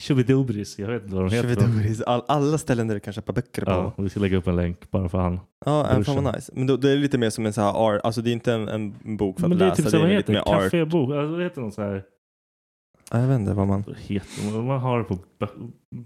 Chubidubris. 0.03 0.79
Jag 0.79 0.89
vet 0.89 1.03
inte 1.03 1.15
vad 1.15 1.25
de 1.25 1.35
heter. 1.35 1.49
Chubidubris. 1.49 2.01
All, 2.01 2.23
alla 2.29 2.59
ställen 2.59 2.89
där 2.89 2.95
du 2.95 3.01
kan 3.01 3.13
köpa 3.13 3.33
böcker 3.33 3.65
på. 3.65 3.71
Ja, 3.71 3.93
vi 3.97 4.09
ska 4.09 4.21
lägga 4.21 4.37
upp 4.37 4.47
en 4.47 4.57
länk 4.57 4.91
bara 4.91 5.09
för 5.09 5.19
han. 5.19 5.41
Ja, 5.65 5.91
äh, 5.91 6.03
fan 6.03 6.25
vad 6.25 6.35
nice. 6.35 6.53
Men 6.55 6.67
då, 6.67 6.77
det 6.77 6.91
är 6.91 6.97
lite 6.97 7.19
mer 7.19 7.31
som 7.31 7.47
en 7.47 7.53
så 7.53 7.61
här 7.61 7.73
art, 7.73 8.01
alltså 8.05 8.23
det 8.23 8.31
är 8.31 8.33
inte 8.33 8.53
en, 8.53 8.69
en 8.69 9.17
bok 9.17 9.41
för 9.41 9.49
Men 9.49 9.53
att 9.53 9.59
det 9.59 9.65
är 9.65 9.69
läsa, 9.69 9.83
typ 9.83 9.91
så, 9.91 9.99
vad 9.99 10.09
det 10.09 10.13
är 10.13 10.17
heter 10.17 10.33
det? 10.33 10.43
Cafébok? 10.47 11.11
Alltså, 11.11 11.37
det 11.37 11.45
heter 11.45 11.61
någon 11.61 11.73
så 11.73 11.83
här. 11.83 12.03
Ja, 13.11 13.21
jag 13.21 13.27
vet 13.29 13.39
inte 13.41 13.53
vad 13.53 13.67
man... 13.67 13.85
Vad 13.87 13.97
heter 13.97 14.53
det? 14.53 14.63
Man 14.63 14.81
har 14.81 14.99
det 14.99 15.05
på 15.05 15.19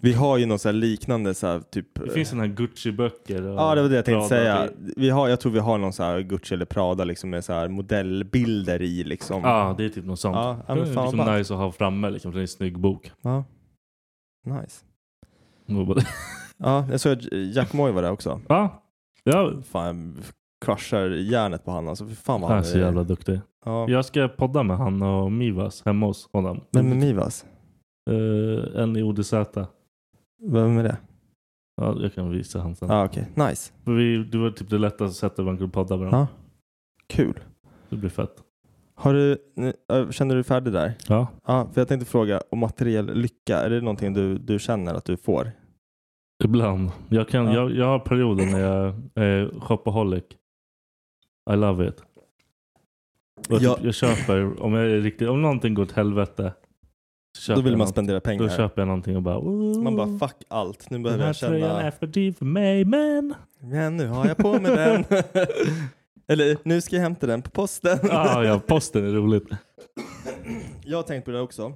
Vi 0.00 0.12
har 0.12 0.38
ju 0.38 0.46
något 0.46 0.60
så 0.60 0.72
liknande 0.72 1.34
så 1.34 1.46
här, 1.46 1.60
typ... 1.60 1.86
Det 2.04 2.10
finns 2.10 2.28
sådana 2.28 2.48
här 2.48 2.54
Gucci-böcker. 2.54 3.42
Ja, 3.42 3.74
det 3.74 3.82
var 3.82 3.88
det 3.88 3.96
jag 3.96 4.04
tänkte 4.04 4.28
Prada. 4.28 4.28
säga. 4.28 4.68
Vi 4.96 5.10
har, 5.10 5.28
jag 5.28 5.40
tror 5.40 5.52
vi 5.52 5.58
har 5.58 5.78
någon 5.78 5.92
så 5.92 6.02
här 6.02 6.20
Gucci 6.20 6.54
eller 6.54 6.64
Prada 6.64 7.04
liksom 7.04 7.30
med 7.30 7.44
så 7.44 7.52
här 7.52 7.68
modellbilder 7.68 8.82
i 8.82 9.04
liksom. 9.04 9.42
Ja, 9.42 9.74
det 9.78 9.84
är 9.84 9.88
typ 9.88 10.04
något 10.04 10.20
sånt. 10.20 10.36
Ja, 10.36 10.56
men 10.68 10.76
det 10.76 10.82
är 10.82 10.86
liksom 10.86 11.18
vad 11.18 11.38
nice 11.38 11.54
att 11.54 11.60
ha 11.60 11.72
framme 11.72 12.10
liksom, 12.10 12.32
för 12.32 12.38
det 12.38 12.40
är 12.40 12.44
en 12.44 12.48
snygg 12.48 12.78
bok. 12.78 13.12
Ja. 13.22 13.44
Nice. 14.46 14.84
Ja, 16.62 16.86
jag 16.90 17.00
såg 17.00 17.12
att 17.12 17.32
Jack 17.32 17.72
Moy 17.72 17.92
var 17.92 18.02
där 18.02 18.10
också. 18.10 18.40
Ja, 18.48 18.82
ja. 19.24 19.52
Fan, 19.62 20.14
jag 20.16 20.24
crushar 20.64 21.10
järnet 21.10 21.64
på 21.64 21.70
han 21.70 21.88
alltså. 21.88 22.06
Fan 22.06 22.40
vad 22.40 22.50
Han 22.50 22.58
är 22.58 22.62
så 22.62 22.78
jävla 22.78 23.04
duktig. 23.04 23.40
Ja. 23.64 23.88
Jag 23.88 24.04
ska 24.04 24.28
podda 24.28 24.62
med 24.62 24.76
han 24.78 25.02
och 25.02 25.32
Mivas 25.32 25.82
hemma 25.84 26.06
hos 26.06 26.28
honom. 26.32 26.60
Vem 26.72 26.92
är 26.92 26.96
Mivas? 26.96 27.44
Eh, 28.10 28.82
en 28.82 28.96
i 28.96 29.02
ODZ. 29.02 29.32
Vem 30.42 30.78
är 30.78 30.82
det? 30.82 30.96
Ja, 31.76 31.96
jag 32.00 32.14
kan 32.14 32.30
visa 32.30 32.60
han 32.60 32.76
sen. 32.76 32.88
Ja, 32.88 33.04
okej. 33.04 33.28
Nice. 33.34 33.72
För 33.84 33.92
vi, 33.92 34.24
det 34.24 34.38
var 34.38 34.50
typ 34.50 34.70
det 34.70 34.78
lättaste 34.78 35.18
sättet 35.20 35.44
man 35.44 35.56
kunde 35.56 35.72
podda 35.72 35.96
med 35.96 36.06
dem. 36.06 36.14
Ja. 36.20 36.26
Kul. 37.06 37.40
Det 37.88 37.96
blir 37.96 38.10
fett. 38.10 38.36
Har 39.00 39.14
du, 39.14 39.38
känner 40.12 40.34
du 40.34 40.40
dig 40.40 40.44
färdig 40.44 40.72
där? 40.72 40.92
Ja. 41.08 41.26
Ja, 41.46 41.68
för 41.74 41.80
jag 41.80 41.88
tänkte 41.88 42.10
fråga 42.10 42.42
om 42.50 42.58
materiell 42.58 43.14
lycka. 43.14 43.58
Är 43.58 43.70
det 43.70 43.80
någonting 43.80 44.12
du, 44.12 44.38
du 44.38 44.58
känner 44.58 44.94
att 44.94 45.04
du 45.04 45.16
får? 45.16 45.50
Ibland. 46.44 46.90
Jag, 47.08 47.28
kan, 47.28 47.46
Ja. 47.46 47.52
jag, 47.54 47.72
jag 47.74 47.86
har 47.86 47.98
perioder 47.98 48.46
när 48.46 48.60
jag 48.60 48.94
är 49.14 49.60
shopaholic. 49.60 50.24
I 51.52 51.56
love 51.56 51.88
it. 51.88 52.02
Och 53.50 53.62
Ja. 53.62 53.74
typ, 53.74 53.84
jag 53.84 53.94
köper, 53.94 54.62
om, 54.62 54.74
jag 54.74 54.84
är 54.90 55.00
riktigt, 55.00 55.28
om 55.28 55.42
någonting 55.42 55.74
går 55.74 55.82
åt 55.82 55.92
helvete. 55.92 56.52
Då 57.48 57.54
vill 57.60 57.72
jag 57.72 57.78
man 57.78 57.88
spendera 57.88 58.20
pengar. 58.20 58.42
Då 58.42 58.48
köper 58.48 58.80
jag 58.82 58.86
någonting 58.86 59.16
och 59.16 59.22
bara... 59.22 59.38
"Ooh, 59.38 59.82
Man 59.82 59.96
bara 59.96 60.18
fuck 60.18 60.36
allt. 60.48 60.90
Nu 60.90 60.94
Den 60.96 61.02
behöver 61.02 61.22
här 61.24 61.28
jag 61.28 61.36
tröjan 61.36 61.70
är 61.70 61.80
känna. 61.80 61.90
för 61.92 62.06
dyr 62.06 62.32
för 62.32 62.44
mig 62.44 62.84
men... 62.84 63.34
Men 63.60 63.96
nu 63.96 64.06
har 64.06 64.26
jag 64.26 64.36
på 64.36 64.52
mig 64.60 64.76
den. 64.76 65.04
Eller 66.30 66.58
nu 66.64 66.80
ska 66.80 66.96
jag 66.96 67.02
hämta 67.02 67.26
den 67.26 67.42
på 67.42 67.50
posten. 67.50 67.98
ah, 68.10 68.44
ja, 68.44 68.60
posten 68.66 69.06
är 69.06 69.12
roligt. 69.12 69.48
Jag 70.84 70.98
har 70.98 71.02
tänkt 71.02 71.24
på 71.24 71.30
det 71.30 71.40
också. 71.40 71.72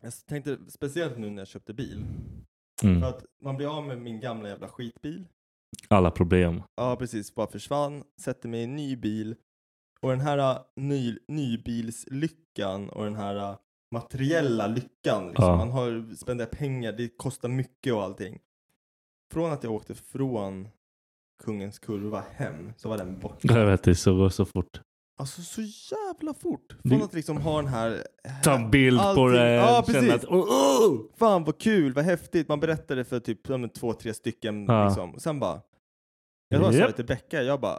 Jag 0.00 0.12
tänkte 0.28 0.58
speciellt 0.68 1.18
nu 1.18 1.30
när 1.30 1.40
jag 1.40 1.48
köpte 1.48 1.74
bil. 1.74 2.04
Mm. 2.82 3.00
För 3.00 3.08
att 3.08 3.24
man 3.44 3.56
blir 3.56 3.76
av 3.76 3.86
med 3.86 3.98
min 3.98 4.20
gamla 4.20 4.48
jävla 4.48 4.68
skitbil. 4.68 5.24
Alla 5.88 6.10
problem. 6.10 6.62
Ja, 6.74 6.96
precis. 6.96 7.34
Bara 7.34 7.46
försvann. 7.46 8.04
Sätter 8.20 8.48
mig 8.48 8.60
i 8.60 8.64
en 8.64 8.76
ny 8.76 8.96
bil. 8.96 9.36
Och 10.00 10.10
den 10.10 10.20
här 10.20 10.38
uh, 10.38 10.62
ny, 10.76 11.18
nybilslyckan 11.28 12.88
och 12.88 13.04
den 13.04 13.16
här 13.16 13.36
uh, 13.50 13.56
materiella 13.90 14.66
lyckan. 14.66 15.28
Liksom. 15.28 15.44
Ja. 15.44 15.56
Man 15.56 15.70
har 15.70 16.14
spenderat 16.14 16.50
pengar, 16.50 16.92
det 16.92 17.08
kostar 17.08 17.48
mycket 17.48 17.92
och 17.92 18.02
allting. 18.02 18.38
Från 19.32 19.52
att 19.52 19.64
jag 19.64 19.72
åkte 19.72 19.94
från 19.94 20.68
Kungens 21.44 21.78
Kurva 21.78 22.24
hem 22.36 22.72
så 22.76 22.88
var 22.88 22.98
den 22.98 23.18
borta. 23.18 23.38
Jag 23.42 23.66
vet, 23.66 23.82
det 23.82 23.94
så, 23.94 24.14
går 24.14 24.28
så 24.28 24.44
fort. 24.44 24.80
Alltså 25.18 25.42
så 25.42 25.62
jävla 25.94 26.34
fort. 26.34 26.76
Från 26.88 27.02
att 27.02 27.14
liksom 27.14 27.36
ha 27.36 27.56
den 27.56 27.70
här... 27.70 28.06
Ta 28.42 28.54
en 28.54 28.70
bild 28.70 28.98
på 28.98 29.04
allting- 29.04 29.32
det. 29.32 29.50
Ja, 29.52 29.84
precis. 29.86 30.12
Att, 30.12 30.24
oh, 30.24 30.90
oh! 30.90 31.00
Fan 31.16 31.44
vad 31.44 31.58
kul, 31.58 31.92
vad 31.92 32.04
häftigt. 32.04 32.48
Man 32.48 32.60
berättade 32.60 33.04
för 33.04 33.20
typ 33.20 33.40
två, 33.74 33.92
tre 33.92 34.14
stycken. 34.14 34.64
Ja. 34.64 34.86
Liksom. 34.86 35.18
Sen 35.18 35.40
bara... 35.40 35.60
Jag 36.48 36.74
sa 36.74 36.86
det 36.86 36.92
till 36.92 37.06
Becka, 37.06 37.42
jag 37.42 37.60
bara... 37.60 37.78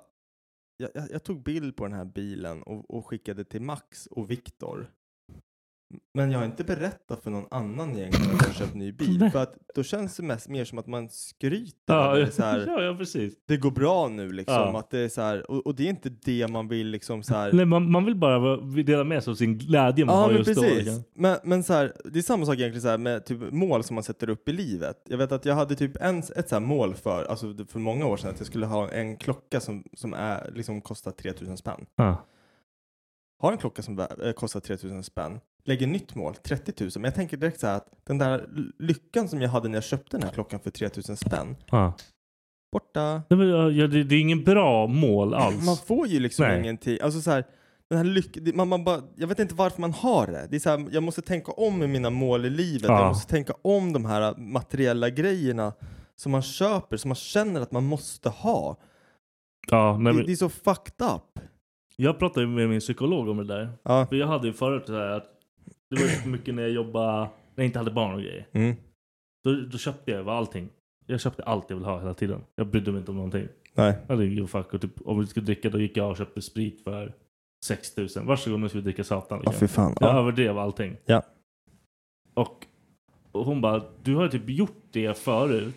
Jag, 0.77 0.89
jag, 0.93 1.11
jag 1.11 1.23
tog 1.23 1.43
bild 1.43 1.75
på 1.75 1.83
den 1.83 1.93
här 1.93 2.05
bilen 2.05 2.63
och, 2.63 2.95
och 2.97 3.07
skickade 3.07 3.43
till 3.43 3.61
Max 3.61 4.07
och 4.07 4.31
Viktor. 4.31 4.91
Men 6.13 6.31
jag 6.31 6.39
har 6.39 6.45
inte 6.45 6.63
berättat 6.63 7.23
för 7.23 7.31
någon 7.31 7.45
annan 7.51 7.97
egentligen 7.97 8.35
att 8.35 8.41
jag 8.41 8.47
har 8.47 8.53
köpt 8.53 8.73
ny 8.73 8.91
bil. 8.91 9.29
För 9.31 9.43
att 9.43 9.55
då 9.75 9.83
känns 9.83 10.17
det 10.17 10.23
mest 10.23 10.49
mer 10.49 10.65
som 10.65 10.77
att 10.77 10.87
man 10.87 11.09
skryter. 11.09 11.75
Ja, 11.85 12.15
det, 12.15 12.31
så 12.31 12.43
här, 12.43 12.63
ja, 12.67 12.81
ja, 12.83 12.95
precis. 12.97 13.33
det 13.47 13.57
går 13.57 13.71
bra 13.71 14.07
nu 14.07 14.31
liksom. 14.31 14.55
Ja. 14.55 14.79
Att 14.79 14.89
det 14.89 14.99
är 14.99 15.09
så 15.09 15.21
här, 15.21 15.51
och, 15.51 15.65
och 15.65 15.75
det 15.75 15.83
är 15.83 15.89
inte 15.89 16.09
det 16.09 16.47
man 16.47 16.67
vill 16.67 16.87
liksom 16.87 17.23
så 17.23 17.33
här. 17.33 17.53
Nej, 17.53 17.65
man, 17.65 17.91
man 17.91 18.05
vill 18.05 18.15
bara 18.15 18.57
dela 18.83 19.03
med 19.03 19.23
sig 19.23 19.31
av 19.31 19.35
sin 19.35 19.57
glädje 19.57 20.05
man 20.05 20.15
Ja 20.15 20.21
har 20.21 20.27
men 20.27 20.37
just 20.37 20.55
då. 20.55 20.61
precis. 20.61 20.77
liksom. 20.77 21.03
Men, 21.15 21.37
men 21.43 21.63
så 21.63 21.73
här, 21.73 21.93
det 22.05 22.19
är 22.19 22.23
samma 22.23 22.45
sak 22.45 22.55
egentligen 22.55 22.81
så 22.81 22.87
här 22.87 22.97
med 22.97 23.25
typ 23.25 23.51
mål 23.51 23.83
som 23.83 23.93
man 23.95 24.03
sätter 24.03 24.29
upp 24.29 24.49
i 24.49 24.53
livet. 24.53 24.97
Jag 25.09 25.17
vet 25.17 25.31
att 25.31 25.45
jag 25.45 25.55
hade 25.55 25.75
typ 25.75 25.97
en, 26.01 26.19
ett 26.19 26.49
så 26.49 26.55
här 26.55 26.59
mål 26.59 26.93
för, 26.93 27.25
alltså 27.25 27.55
för 27.67 27.79
många 27.79 28.05
år 28.05 28.17
sedan 28.17 28.29
att 28.29 28.39
jag 28.39 28.47
skulle 28.47 28.65
ha 28.65 28.89
en 28.89 29.17
klocka 29.17 29.59
som, 29.59 29.83
som 29.93 30.13
är, 30.13 30.51
liksom 30.55 30.81
kostar 30.81 31.11
3000 31.11 31.57
spänn. 31.57 31.85
Ja. 31.95 32.25
Har 33.39 33.51
en 33.51 33.57
klocka 33.57 33.81
som 33.81 33.99
eh, 33.99 34.31
kostar 34.35 34.59
3000 34.59 35.03
spänn, 35.03 35.39
lägger 35.65 35.87
nytt 35.87 36.15
mål, 36.15 36.35
30 36.35 36.73
000. 36.83 36.91
Men 36.95 37.03
jag 37.03 37.15
tänker 37.15 37.37
direkt 37.37 37.59
så 37.59 37.67
här 37.67 37.75
att 37.77 37.87
den 38.03 38.17
där 38.17 38.49
lyckan 38.79 39.27
som 39.27 39.41
jag 39.41 39.49
hade 39.49 39.67
när 39.69 39.75
jag 39.75 39.83
köpte 39.83 40.17
den 40.17 40.23
här 40.23 40.33
klockan 40.33 40.59
för 40.59 40.69
3000 40.71 41.17
spänn, 41.17 41.55
Ja. 41.71 41.93
borta. 42.71 43.21
Nej, 43.29 43.37
men, 43.39 43.49
ja, 43.77 43.87
det, 43.87 44.03
det 44.03 44.15
är 44.15 44.19
ingen 44.19 44.43
bra 44.43 44.87
mål 44.87 45.33
alls. 45.33 45.65
Man 45.65 45.77
får 45.77 46.07
ju 46.07 46.19
liksom 46.19 46.45
Nej. 46.45 46.59
ingenting. 46.59 46.97
Alltså 47.01 47.21
så 47.21 47.31
här, 47.31 47.43
den 47.89 47.97
här 47.97 48.05
lyck, 48.05 48.55
man, 48.55 48.67
man 48.67 48.83
bara, 48.83 49.01
jag 49.15 49.27
vet 49.27 49.39
inte 49.39 49.55
varför 49.55 49.81
man 49.81 49.93
har 49.93 50.27
det. 50.27 50.47
det 50.49 50.55
är 50.55 50.59
så 50.59 50.69
här, 50.69 50.87
jag 50.91 51.03
måste 51.03 51.21
tänka 51.21 51.51
om 51.51 51.79
med 51.79 51.89
mina 51.89 52.09
mål 52.09 52.45
i 52.45 52.49
livet. 52.49 52.83
Ja. 52.89 52.99
Jag 52.99 53.07
måste 53.07 53.31
tänka 53.31 53.53
om 53.61 53.93
de 53.93 54.05
här 54.05 54.35
materiella 54.37 55.09
grejerna 55.09 55.73
som 56.15 56.31
man 56.31 56.41
köper, 56.41 56.97
som 56.97 57.09
man 57.09 57.15
känner 57.15 57.61
att 57.61 57.71
man 57.71 57.83
måste 57.83 58.29
ha. 58.29 58.77
Ja, 59.67 59.93
det, 59.93 60.03
men, 60.03 60.25
det 60.25 60.31
är 60.31 60.35
så 60.35 60.49
fucked 60.49 61.07
up. 61.15 61.39
Jag 61.95 62.19
pratade 62.19 62.47
med 62.47 62.69
min 62.69 62.79
psykolog 62.79 63.29
om 63.29 63.37
det 63.37 63.43
där. 63.43 63.69
Ja. 63.83 64.05
För 64.09 64.15
jag 64.15 64.27
hade 64.27 64.47
ju 64.47 64.53
förut 64.53 64.83
så 64.85 64.93
här 64.93 65.07
att 65.07 65.25
det 65.89 65.95
var 66.01 66.27
mycket 66.31 66.55
när 66.55 66.63
jag 66.63 66.71
jobbade, 66.71 67.17
när 67.21 67.29
jag 67.55 67.65
inte 67.65 67.79
hade 67.79 67.91
barn 67.91 68.13
och 68.15 68.21
grejer. 68.21 68.47
Mm. 68.51 68.75
Då, 69.43 69.53
då 69.71 69.77
köpte 69.77 70.11
jag 70.11 70.29
allting. 70.29 70.69
Jag 71.05 71.21
köpte 71.21 71.43
allt 71.43 71.69
jag 71.69 71.77
ville 71.77 71.87
ha 71.89 71.99
hela 71.99 72.13
tiden. 72.13 72.41
Jag 72.55 72.67
brydde 72.67 72.91
mig 72.91 72.99
inte 72.99 73.11
om 73.11 73.17
någonting. 73.17 73.47
Nej. 73.75 73.97
Jag 74.07 74.15
hade 74.15 74.27
ingen 74.27 74.47
fuck. 74.47 74.73
Och 74.73 74.81
typ, 74.81 74.91
om 75.05 75.19
vi 75.19 75.27
skulle 75.27 75.45
dricka 75.45 75.69
då 75.69 75.79
gick 75.79 75.97
jag 75.97 76.09
och 76.09 76.17
köpte 76.17 76.41
sprit 76.41 76.83
för 76.83 77.13
6000. 77.65 78.25
Varsågod 78.25 78.59
nu 78.59 78.69
ska 78.69 78.77
vi 78.77 78.83
dricka 78.83 79.03
satan. 79.03 79.41
Ja, 79.43 79.51
Liksom. 79.51 79.67
fy 79.67 79.73
fan. 79.73 79.95
Jag 79.99 80.09
Ja. 80.09 80.19
överdrev 80.19 80.57
allting. 80.57 80.97
Ja. 81.05 81.23
Och, 82.33 82.65
och 83.31 83.45
hon 83.45 83.61
bara, 83.61 83.83
du 84.03 84.15
har 84.15 84.27
typ 84.27 84.49
gjort 84.49 84.83
det 84.91 85.17
förut. 85.17 85.75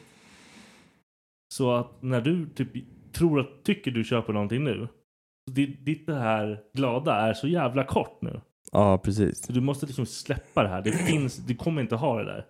Så 1.54 1.72
att 1.72 2.02
när 2.02 2.20
du 2.20 2.46
typ 2.48 2.68
tror 3.12 3.40
att, 3.40 3.64
tycker 3.64 3.90
du 3.90 4.04
köper 4.04 4.32
någonting 4.32 4.64
nu. 4.64 4.88
Ditt, 5.50 6.06
det 6.06 6.14
här 6.14 6.62
glada 6.74 7.14
är 7.14 7.34
så 7.34 7.48
jävla 7.48 7.84
kort 7.84 8.22
nu. 8.22 8.40
ja, 8.72 8.98
precis. 8.98 9.46
Så 9.46 9.52
du 9.52 9.60
måste 9.60 9.86
liksom 9.86 10.06
släppa 10.06 10.62
det 10.62 10.68
här. 10.68 10.82
Det 10.82 10.92
finns, 10.92 11.36
du 11.36 11.54
kommer 11.56 11.82
inte 11.82 11.96
ha 11.96 12.18
det 12.18 12.24
där. 12.24 12.46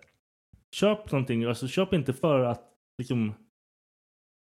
Köp 0.71 1.11
någonting, 1.11 1.43
alltså 1.43 1.67
köp 1.67 1.93
inte 1.93 2.13
för 2.13 2.39
att 2.39 2.61
liksom 2.97 3.33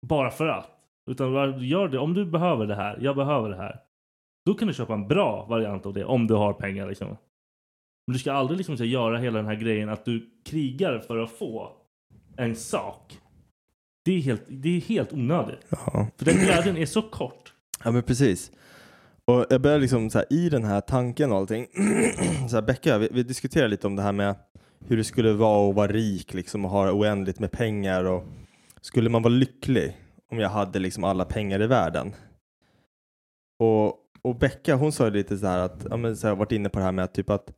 bara 0.07 0.31
för 0.31 0.47
att. 0.47 0.69
Utan 1.11 1.59
gör 1.63 1.87
det, 1.87 1.97
om 1.99 2.13
du 2.13 2.25
behöver 2.25 2.65
det 2.67 2.75
här, 2.75 2.97
jag 3.01 3.15
behöver 3.15 3.49
det 3.49 3.55
här. 3.55 3.79
Då 4.45 4.53
kan 4.53 4.67
du 4.67 4.73
köpa 4.73 4.93
en 4.93 5.07
bra 5.07 5.45
variant 5.45 5.85
av 5.85 5.93
det 5.93 6.05
om 6.05 6.27
du 6.27 6.33
har 6.33 6.53
pengar 6.53 6.87
liksom. 6.87 7.07
Men 8.07 8.13
du 8.13 8.19
ska 8.19 8.31
aldrig 8.33 8.57
liksom 8.57 8.77
så 8.77 8.85
göra 8.85 9.17
hela 9.17 9.37
den 9.37 9.47
här 9.47 9.55
grejen 9.55 9.89
att 9.89 10.05
du 10.05 10.29
krigar 10.45 10.99
för 10.99 11.17
att 11.17 11.31
få 11.31 11.71
en 12.37 12.55
sak. 12.55 13.17
Det 14.05 14.11
är 14.11 14.21
helt, 14.21 14.43
det 14.47 14.69
är 14.69 14.81
helt 14.81 15.13
onödigt. 15.13 15.67
Ja. 15.69 16.07
För 16.17 16.25
den 16.25 16.37
glädjen 16.37 16.77
är 16.77 16.85
så 16.85 17.01
kort. 17.01 17.53
Ja 17.83 17.91
men 17.91 18.03
precis. 18.03 18.51
Och 19.25 19.45
jag 19.49 19.61
börjar 19.61 19.79
liksom 19.79 20.09
så 20.09 20.17
här, 20.17 20.33
i 20.33 20.49
den 20.49 20.63
här 20.63 20.81
tanken 20.81 21.31
och 21.31 21.37
allting. 21.37 21.67
så 22.49 22.55
här, 22.55 22.61
Becka, 22.61 22.97
vi, 22.97 23.09
vi 23.11 23.23
diskuterade 23.23 23.69
lite 23.69 23.87
om 23.87 23.95
det 23.95 24.01
här 24.01 24.11
med 24.11 24.35
hur 24.87 24.97
det 24.97 25.03
skulle 25.03 25.33
vara 25.33 25.69
att 25.69 25.75
vara 25.75 25.91
rik 25.91 26.33
liksom 26.33 26.65
och 26.65 26.71
ha 26.71 26.91
oändligt 26.91 27.39
med 27.39 27.51
pengar 27.51 28.03
och 28.03 28.23
skulle 28.81 29.09
man 29.09 29.21
vara 29.21 29.33
lycklig 29.33 29.97
om 30.31 30.39
jag 30.39 30.49
hade 30.49 30.79
liksom 30.79 31.03
alla 31.03 31.25
pengar 31.25 31.61
i 31.61 31.67
världen? 31.67 32.13
Och, 33.59 33.87
och 34.21 34.35
Becka 34.39 34.75
hon 34.75 34.91
sa 34.91 35.09
lite 35.09 35.37
så 35.37 35.47
här 35.47 35.59
att, 35.59 35.85
ja 35.89 35.97
men 35.97 36.17
så 36.17 36.27
här, 36.27 36.35
varit 36.35 36.51
inne 36.51 36.69
på 36.69 36.79
det 36.79 36.85
här 36.85 36.91
med 36.91 37.05
att 37.05 37.13
typ 37.13 37.29
att 37.29 37.53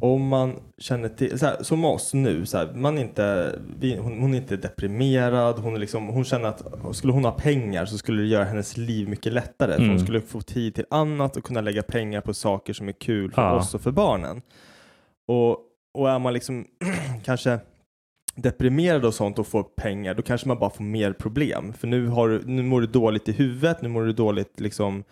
om 0.00 0.28
man 0.28 0.60
känner 0.78 1.08
till, 1.08 1.38
så 1.38 1.46
här, 1.46 1.62
som 1.62 1.84
oss 1.84 2.14
nu, 2.14 2.46
så 2.46 2.58
här, 2.58 2.72
man 2.74 2.98
inte, 2.98 3.54
vi, 3.78 3.96
hon, 3.96 4.20
hon 4.20 4.34
är 4.34 4.38
inte 4.38 4.56
deprimerad, 4.56 5.58
hon, 5.58 5.74
är 5.74 5.78
liksom, 5.78 6.06
hon 6.06 6.24
känner 6.24 6.48
att 6.48 6.62
skulle 6.96 7.12
hon 7.12 7.24
ha 7.24 7.32
pengar 7.32 7.86
så 7.86 7.98
skulle 7.98 8.22
det 8.22 8.28
göra 8.28 8.44
hennes 8.44 8.76
liv 8.76 9.08
mycket 9.08 9.32
lättare. 9.32 9.72
För 9.72 9.78
hon 9.78 9.90
Mm. 9.90 9.98
skulle 9.98 10.20
få 10.20 10.40
tid 10.40 10.74
till 10.74 10.84
annat 10.90 11.36
och 11.36 11.44
kunna 11.44 11.60
lägga 11.60 11.82
pengar 11.82 12.20
på 12.20 12.34
saker 12.34 12.72
som 12.72 12.88
är 12.88 12.92
kul 12.92 13.32
för 13.32 13.42
Ja. 13.42 13.52
oss 13.56 13.74
och 13.74 13.80
för 13.80 13.90
barnen. 13.90 14.42
Och, 15.28 15.50
och 15.98 16.10
är 16.10 16.18
man 16.18 16.32
liksom 16.32 16.66
kanske 17.24 17.58
deprimerad 18.34 19.04
och 19.04 19.14
sånt 19.14 19.38
och 19.38 19.46
får 19.46 19.62
pengar, 19.62 20.14
då 20.14 20.22
kanske 20.22 20.48
man 20.48 20.58
bara 20.58 20.70
får 20.70 20.84
mer 20.84 21.12
problem. 21.12 21.72
För 21.72 21.86
nu, 21.86 22.06
har, 22.06 22.28
du- 22.28 22.42
nu 22.46 22.62
mår 22.62 22.80
du 22.80 22.86
dåligt 22.86 23.28
i 23.28 23.32
huvudet, 23.32 23.82
nu 23.82 23.88
mår 23.88 24.02
du 24.04 24.12
dåligt 24.12 24.60
liksom 24.60 25.04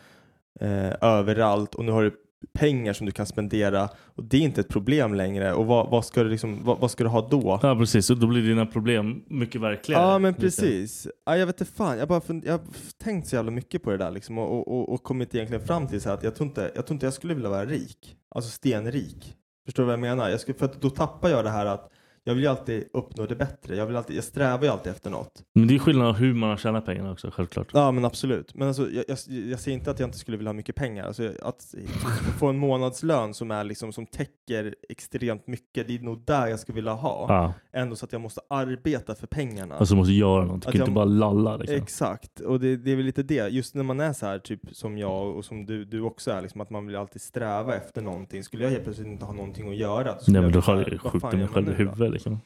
eh, 0.60 0.92
överallt 1.00 1.74
och 1.74 1.84
nu 1.84 1.92
har 1.92 2.02
du 2.02 2.14
pengar 2.52 2.92
som 2.92 3.06
du 3.06 3.12
kan 3.12 3.26
spendera 3.26 3.88
och 4.14 4.24
det 4.24 4.36
är 4.36 4.40
inte 4.40 4.60
ett 4.60 4.68
problem 4.68 5.14
längre. 5.14 5.52
Och 5.54 5.66
vad, 5.66 5.90
vad, 5.90 6.04
ska, 6.04 6.22
du 6.22 6.30
liksom, 6.30 6.64
vad, 6.64 6.78
vad 6.78 6.90
ska 6.90 7.04
du 7.04 7.10
ha 7.10 7.28
då? 7.28 7.58
Ja 7.62 7.76
precis, 7.76 8.10
och 8.10 8.18
då 8.18 8.26
blir 8.26 8.42
dina 8.42 8.66
problem 8.66 9.24
mycket 9.26 9.60
verkligare. 9.60 10.02
Ja 10.02 10.18
men 10.18 10.34
precis. 10.34 11.08
Ja, 11.26 11.36
jag 11.36 11.46
vet 11.46 11.60
inte 11.60 11.72
fan, 11.72 11.98
jag, 11.98 12.08
bara 12.08 12.20
jag 12.44 12.52
har 12.52 12.60
tänkt 13.04 13.28
så 13.28 13.36
jävla 13.36 13.50
mycket 13.50 13.82
på 13.82 13.90
det 13.90 13.96
där 13.96 14.10
liksom, 14.10 14.38
och, 14.38 14.52
och, 14.52 14.68
och, 14.68 14.88
och 14.88 15.02
kommit 15.02 15.34
egentligen 15.34 15.66
fram 15.66 15.86
till 15.88 16.00
så 16.00 16.10
att 16.10 16.22
jag 16.22 16.34
tror, 16.34 16.48
inte, 16.48 16.72
jag 16.74 16.86
tror 16.86 16.94
inte 16.94 17.06
jag 17.06 17.14
skulle 17.14 17.34
vilja 17.34 17.50
vara 17.50 17.64
rik. 17.64 18.16
Alltså 18.34 18.50
stenrik. 18.50 19.36
Förstår 19.64 19.82
du 19.82 19.86
vad 19.86 19.92
jag 19.92 20.00
menar? 20.00 20.28
Jag 20.28 20.40
skulle, 20.40 20.58
för 20.58 20.66
att 20.66 20.80
då 20.80 20.90
tappar 20.90 21.28
jag 21.28 21.44
det 21.44 21.50
här 21.50 21.66
att 21.66 21.90
jag 22.26 22.34
vill 22.34 22.44
ju 22.44 22.50
alltid 22.50 22.84
uppnå 22.92 23.26
det 23.26 23.36
bättre. 23.36 23.76
Jag, 23.76 23.86
vill 23.86 23.96
alltid, 23.96 24.16
jag 24.16 24.24
strävar 24.24 24.62
ju 24.64 24.68
alltid 24.68 24.92
efter 24.92 25.10
något. 25.10 25.42
Men 25.52 25.66
det 25.68 25.74
är 25.74 25.78
skillnad 25.78 26.16
hur 26.16 26.34
man 26.34 26.50
har 26.50 26.56
tjänat 26.56 26.86
pengarna 26.86 27.12
också, 27.12 27.30
självklart. 27.30 27.68
Ja 27.72 27.90
men 27.92 28.04
absolut. 28.04 28.54
Men 28.54 28.68
alltså, 28.68 28.90
jag, 28.90 29.04
jag, 29.08 29.18
jag 29.28 29.60
säger 29.60 29.78
inte 29.78 29.90
att 29.90 30.00
jag 30.00 30.06
inte 30.06 30.18
skulle 30.18 30.36
vilja 30.36 30.48
ha 30.48 30.54
mycket 30.54 30.74
pengar. 30.74 31.06
Alltså, 31.06 31.30
att 31.42 31.74
få 32.38 32.46
en 32.46 32.58
månadslön 32.58 33.34
som, 33.34 33.50
är 33.50 33.64
liksom, 33.64 33.92
som 33.92 34.06
täcker 34.06 34.74
extremt 34.88 35.46
mycket, 35.46 35.88
det 35.88 35.94
är 35.94 36.00
nog 36.00 36.22
där 36.24 36.46
jag 36.46 36.60
skulle 36.60 36.76
vilja 36.76 36.92
ha. 36.92 37.26
Ja. 37.28 37.52
Ändå 37.80 37.96
så 37.96 38.04
att 38.04 38.12
jag 38.12 38.20
måste 38.20 38.40
arbeta 38.48 39.14
för 39.14 39.26
pengarna. 39.26 39.74
Alltså 39.74 39.96
måste 39.96 40.12
göra 40.12 40.44
något, 40.44 40.62
du 40.62 40.68
Att 40.68 40.72
kan 40.72 40.78
jag- 40.78 40.88
inte 40.88 40.94
bara 40.94 41.04
lalla 41.04 41.56
liksom. 41.56 41.76
Exakt, 41.76 42.40
och 42.40 42.60
det, 42.60 42.76
det 42.76 42.92
är 42.92 42.96
väl 42.96 43.04
lite 43.04 43.22
det. 43.22 43.48
Just 43.48 43.74
när 43.74 43.82
man 43.84 44.00
är 44.00 44.12
så 44.12 44.26
här, 44.26 44.38
typ 44.38 44.60
som 44.72 44.98
jag 44.98 45.36
och 45.36 45.44
som 45.44 45.66
du, 45.66 45.84
du 45.84 46.00
också 46.00 46.30
är, 46.30 46.42
liksom, 46.42 46.60
att 46.60 46.70
man 46.70 46.86
vill 46.86 46.96
alltid 46.96 47.22
sträva 47.22 47.74
efter 47.76 48.02
någonting. 48.02 48.44
Skulle 48.44 48.64
jag 48.64 48.70
helt 48.70 48.84
plötsligt 48.84 49.06
inte 49.08 49.24
ha 49.24 49.32
någonting 49.32 49.68
att 49.70 49.76
göra, 49.76 50.12
då 50.12 50.18
skulle 50.20 50.40
Nej 50.40 50.42
men 50.42 50.52
då 50.52 50.58
jag 50.58 50.62
har 50.62 50.74
bara, 50.74 50.88
jag 50.90 50.98
vad 51.02 51.12
skjutit 51.12 51.20
fan 51.30 51.40
gör 51.40 51.48
man 51.54 51.64
nu 51.64 51.84
då? 51.84 52.13
Liksom. 52.14 52.40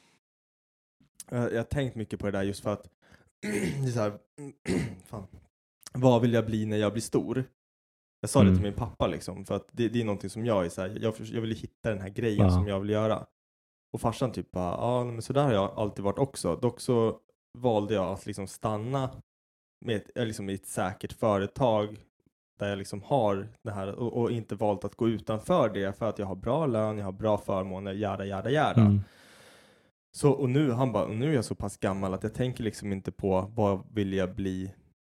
Jag, 1.30 1.52
jag 1.52 1.56
har 1.58 1.64
tänkt 1.64 1.94
mycket 1.96 2.20
på 2.20 2.26
det 2.26 2.32
där 2.32 2.42
just 2.42 2.62
för 2.62 2.72
att, 2.72 2.90
det 3.82 3.88
är 3.88 3.90
så 3.90 4.00
här, 4.00 4.18
fan, 5.06 5.26
vad 5.92 6.20
vill 6.22 6.32
jag 6.32 6.46
bli 6.46 6.66
när 6.66 6.76
jag 6.76 6.92
blir 6.92 7.02
stor? 7.02 7.44
Jag 8.20 8.30
sa 8.30 8.38
det 8.40 8.44
Mm. 8.46 8.56
till 8.56 8.62
min 8.62 8.74
pappa 8.78 9.06
liksom, 9.06 9.44
för 9.44 9.54
att 9.56 9.68
det, 9.72 9.88
det 9.88 10.00
är 10.00 10.04
någonting 10.04 10.30
som 10.30 10.46
jag 10.46 10.64
är 10.64 10.68
så 10.68 10.80
här, 10.80 10.98
jag, 11.00 11.14
jag 11.20 11.40
vill 11.40 11.54
hitta 11.56 11.90
den 11.90 12.00
här 12.00 12.08
grejen 12.08 12.46
Ja. 12.46 12.50
som 12.50 12.68
jag 12.68 12.80
vill 12.80 12.90
göra. 12.90 13.26
Och 13.92 14.00
farsan 14.00 14.32
typ 14.32 14.50
bara, 14.50 14.70
ja 14.70 15.04
men 15.04 15.22
så 15.22 15.32
där 15.32 15.42
har 15.44 15.52
jag 15.52 15.70
alltid 15.78 16.04
varit 16.04 16.18
också. 16.18 16.56
Dock 16.56 16.80
så 16.80 17.18
valde 17.58 17.94
jag 17.94 18.06
att 18.12 18.26
liksom 18.26 18.46
stanna 18.46 19.10
med 19.84 19.96
ett, 19.96 20.10
eh, 20.18 20.26
liksom 20.26 20.50
i 20.50 20.54
ett 20.54 20.66
säkert 20.66 21.12
företag 21.12 21.96
där 22.58 22.68
jag 22.68 22.78
liksom 22.78 23.02
har 23.02 23.48
det 23.62 23.70
här 23.70 23.94
och, 23.94 24.16
och 24.16 24.30
inte 24.30 24.54
valt 24.54 24.84
att 24.84 24.94
gå 24.94 25.08
utanför 25.08 25.68
det 25.68 25.98
för 25.98 26.08
att 26.08 26.18
jag 26.18 26.26
har 26.26 26.34
bra 26.34 26.66
lön, 26.66 26.98
jag 26.98 27.04
har 27.04 27.12
bra 27.12 27.38
förmåner, 27.38 27.92
jada 27.92 28.24
jada 28.26 28.50
jada. 28.50 28.80
Mm. 28.80 29.00
Så 30.16 30.30
och 30.30 30.50
nu, 30.50 30.70
han 30.70 30.92
bara, 30.92 31.08
nu 31.08 31.30
är 31.30 31.34
jag 31.34 31.44
så 31.44 31.54
pass 31.54 31.76
gammal 31.76 32.14
att 32.14 32.22
jag 32.22 32.34
tänker 32.34 32.64
liksom 32.64 32.92
inte 32.92 33.12
på 33.12 33.50
vad 33.54 33.94
vill 33.94 34.12
jag 34.12 34.34
bli 34.34 34.72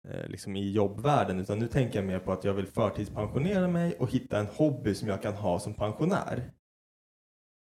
eh, 0.09 0.29
liksom 0.29 0.57
i 0.57 0.71
jobbvärlden 0.73 1.41
utan 1.41 1.59
nu 1.59 1.67
tänker 1.69 1.99
jag 1.99 2.07
mer 2.07 2.19
på 2.19 2.33
att 2.33 2.45
jag 2.45 2.55
vill 2.55 2.67
förtidspensionera 2.67 3.69
mig 3.69 3.97
och 3.99 4.11
hitta 4.11 4.39
en 4.39 4.47
hobby 4.47 4.95
som 4.95 5.09
jag 5.09 5.23
kan 5.23 5.35
ha 5.35 5.59
som 5.59 5.75
pensionär. 5.75 6.51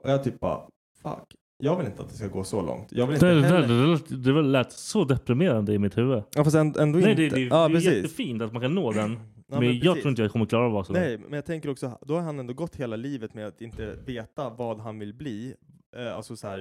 Och 0.04 0.10
jag 0.10 0.24
typ 0.24 0.40
bara, 0.40 0.68
fuck, 1.04 1.36
jag 1.64 1.78
vill 1.78 1.86
inte 1.86 2.02
att 2.02 2.10
det 2.10 2.16
ska 2.16 2.28
gå 2.28 2.44
så 2.44 2.62
långt. 2.62 2.92
Jag 2.92 3.08
vill 3.08 3.14
inte 3.14 3.26
Det, 3.26 3.42
det, 3.42 3.48
heller... 3.48 3.88
det, 3.88 4.10
det, 4.10 4.18
det 4.24 4.34
väl 4.34 4.52
lät 4.52 4.72
så 4.72 5.04
deprimerande 5.06 5.74
i 5.74 5.80
mitt 5.80 5.98
huvud. 5.98 6.24
Ja 6.36 6.44
fast 6.44 6.56
ändå, 6.56 7.00
Nej 7.00 7.10
inte. 7.10 7.14
det, 7.16 7.30
det, 7.30 7.42
ja, 7.42 7.68
det 7.68 7.74
är 7.74 7.76
precis. 7.76 7.94
jättefint 7.94 8.42
att 8.42 8.54
man 8.54 8.62
kan 8.62 8.76
nå 8.76 8.92
den. 9.02 9.20
Ja, 9.48 9.60
men 9.60 9.68
men 9.68 9.80
jag 9.80 9.96
tror 9.96 10.10
inte 10.10 10.22
jag 10.22 10.32
kommer 10.32 10.46
klara 10.46 10.64
av 10.66 10.68
att 10.70 10.74
vara 10.74 10.84
så. 10.84 10.94
Nej, 10.94 11.18
men 11.18 11.34
jag 11.34 11.46
tänker 11.46 11.70
också, 11.70 11.98
då 12.02 12.14
har 12.14 12.22
han 12.22 12.40
ändå 12.40 12.54
gått 12.54 12.76
hela 12.76 12.96
livet 12.96 13.34
med 13.34 13.48
att 13.48 13.62
inte 13.62 13.96
veta 14.06 14.50
vad 14.50 14.80
han 14.80 15.00
vill 15.00 15.14
bli, 15.14 15.54
eh, 15.98 16.16
alltså 16.16 16.36
så 16.36 16.48
här 16.48 16.60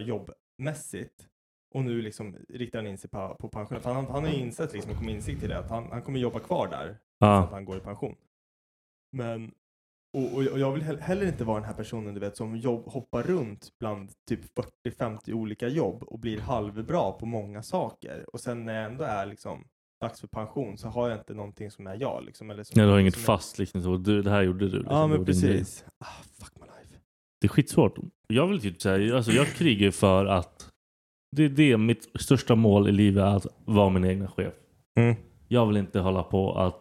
jobbmässigt. 0.61 1.27
Och 1.75 1.85
nu 1.85 2.03
liksom 2.03 2.37
riktar 2.49 2.79
han 2.79 2.87
in 2.87 2.99
sig 2.99 3.11
på, 3.11 3.37
på 3.41 3.49
pension. 3.49 3.81
För 3.81 3.93
han, 3.93 4.07
han 4.07 4.25
har 4.25 4.31
ju 4.31 4.39
insett, 4.39 4.73
liksom, 4.73 4.93
och 4.93 4.99
kommit 4.99 5.15
insikt 5.15 5.41
till 5.41 5.49
det, 5.49 5.59
att 5.59 5.71
han, 5.71 5.89
han 5.91 6.03
kommer 6.03 6.19
jobba 6.19 6.41
kvar 6.41 6.69
där. 6.69 6.99
Ja. 7.19 7.41
Så 7.41 7.45
att 7.45 7.51
han 7.53 7.65
går 7.65 7.77
i 7.77 7.81
pension. 7.81 8.15
Men, 9.13 9.53
och, 10.17 10.35
och, 10.35 10.59
jag 10.59 10.73
vill 10.73 10.83
he- 10.83 11.01
heller 11.01 11.27
inte 11.27 11.45
vara 11.45 11.61
den 11.61 11.69
här 11.69 11.75
personen 11.75 12.15
du 12.15 12.21
vet 12.21 12.37
som 12.37 12.57
jobb, 12.57 12.85
hoppar 12.87 13.23
runt 13.23 13.69
bland 13.81 14.11
typ 14.29 14.41
40-50 14.89 15.33
olika 15.33 15.69
jobb 15.69 16.03
och 16.03 16.19
blir 16.19 16.41
halvbra 16.41 17.13
på 17.13 17.27
många 17.27 17.63
saker. 17.63 18.25
Och 18.33 18.41
sen 18.41 18.65
när 18.65 18.75
jag 18.75 18.85
ändå 18.85 19.05
är 19.05 19.27
liksom 19.27 19.65
dags 20.01 20.21
för 20.21 20.29
pension 20.29 20.79
så 20.79 20.89
har 20.89 21.09
jag 21.11 21.19
inte 21.19 21.35
någonting 21.35 21.71
som 21.71 21.87
är 21.87 21.97
jag. 22.01 22.25
Liksom, 22.25 22.51
eller 22.51 22.63
som, 22.65 22.73
Nej, 22.77 22.87
du 22.87 22.93
har 22.93 22.99
inget 22.99 23.17
fast 23.17 23.59
liksom. 23.59 23.83
Så 23.83 23.97
du, 23.97 24.23
det 24.23 24.31
här 24.31 24.43
gjorde 24.43 24.69
du. 24.69 24.79
Liksom, 24.79 24.97
Ja 24.97 25.07
men 25.07 25.25
precis. 25.25 25.85
Ah, 25.99 26.23
fuck 26.39 26.53
my 26.61 26.67
life. 26.67 26.80
Det 27.41 27.47
är 27.47 27.49
skitsvårt. 27.49 27.99
Jag 28.29 28.47
vill 28.47 28.61
typ 28.61 28.83
säga, 28.83 29.17
alltså 29.17 29.33
jag 29.33 29.47
krigar 29.47 29.91
för 29.91 30.27
att 30.27 30.69
det 31.37 31.45
är 31.45 31.49
det 31.49 31.77
mitt 31.77 32.09
största 32.21 32.55
mål 32.55 32.89
i 32.89 32.93
livet 32.93 33.23
är 33.23 33.37
att 33.37 33.47
vara 33.65 33.91
min 33.91 34.05
egna 34.05 34.29
chef. 34.29 34.55
Mm. 34.99 35.17
Jag 35.49 35.67
vill 35.67 35.77
inte 35.77 36.01
hålla 36.01 36.23
på 36.23 36.59
att 36.59 36.81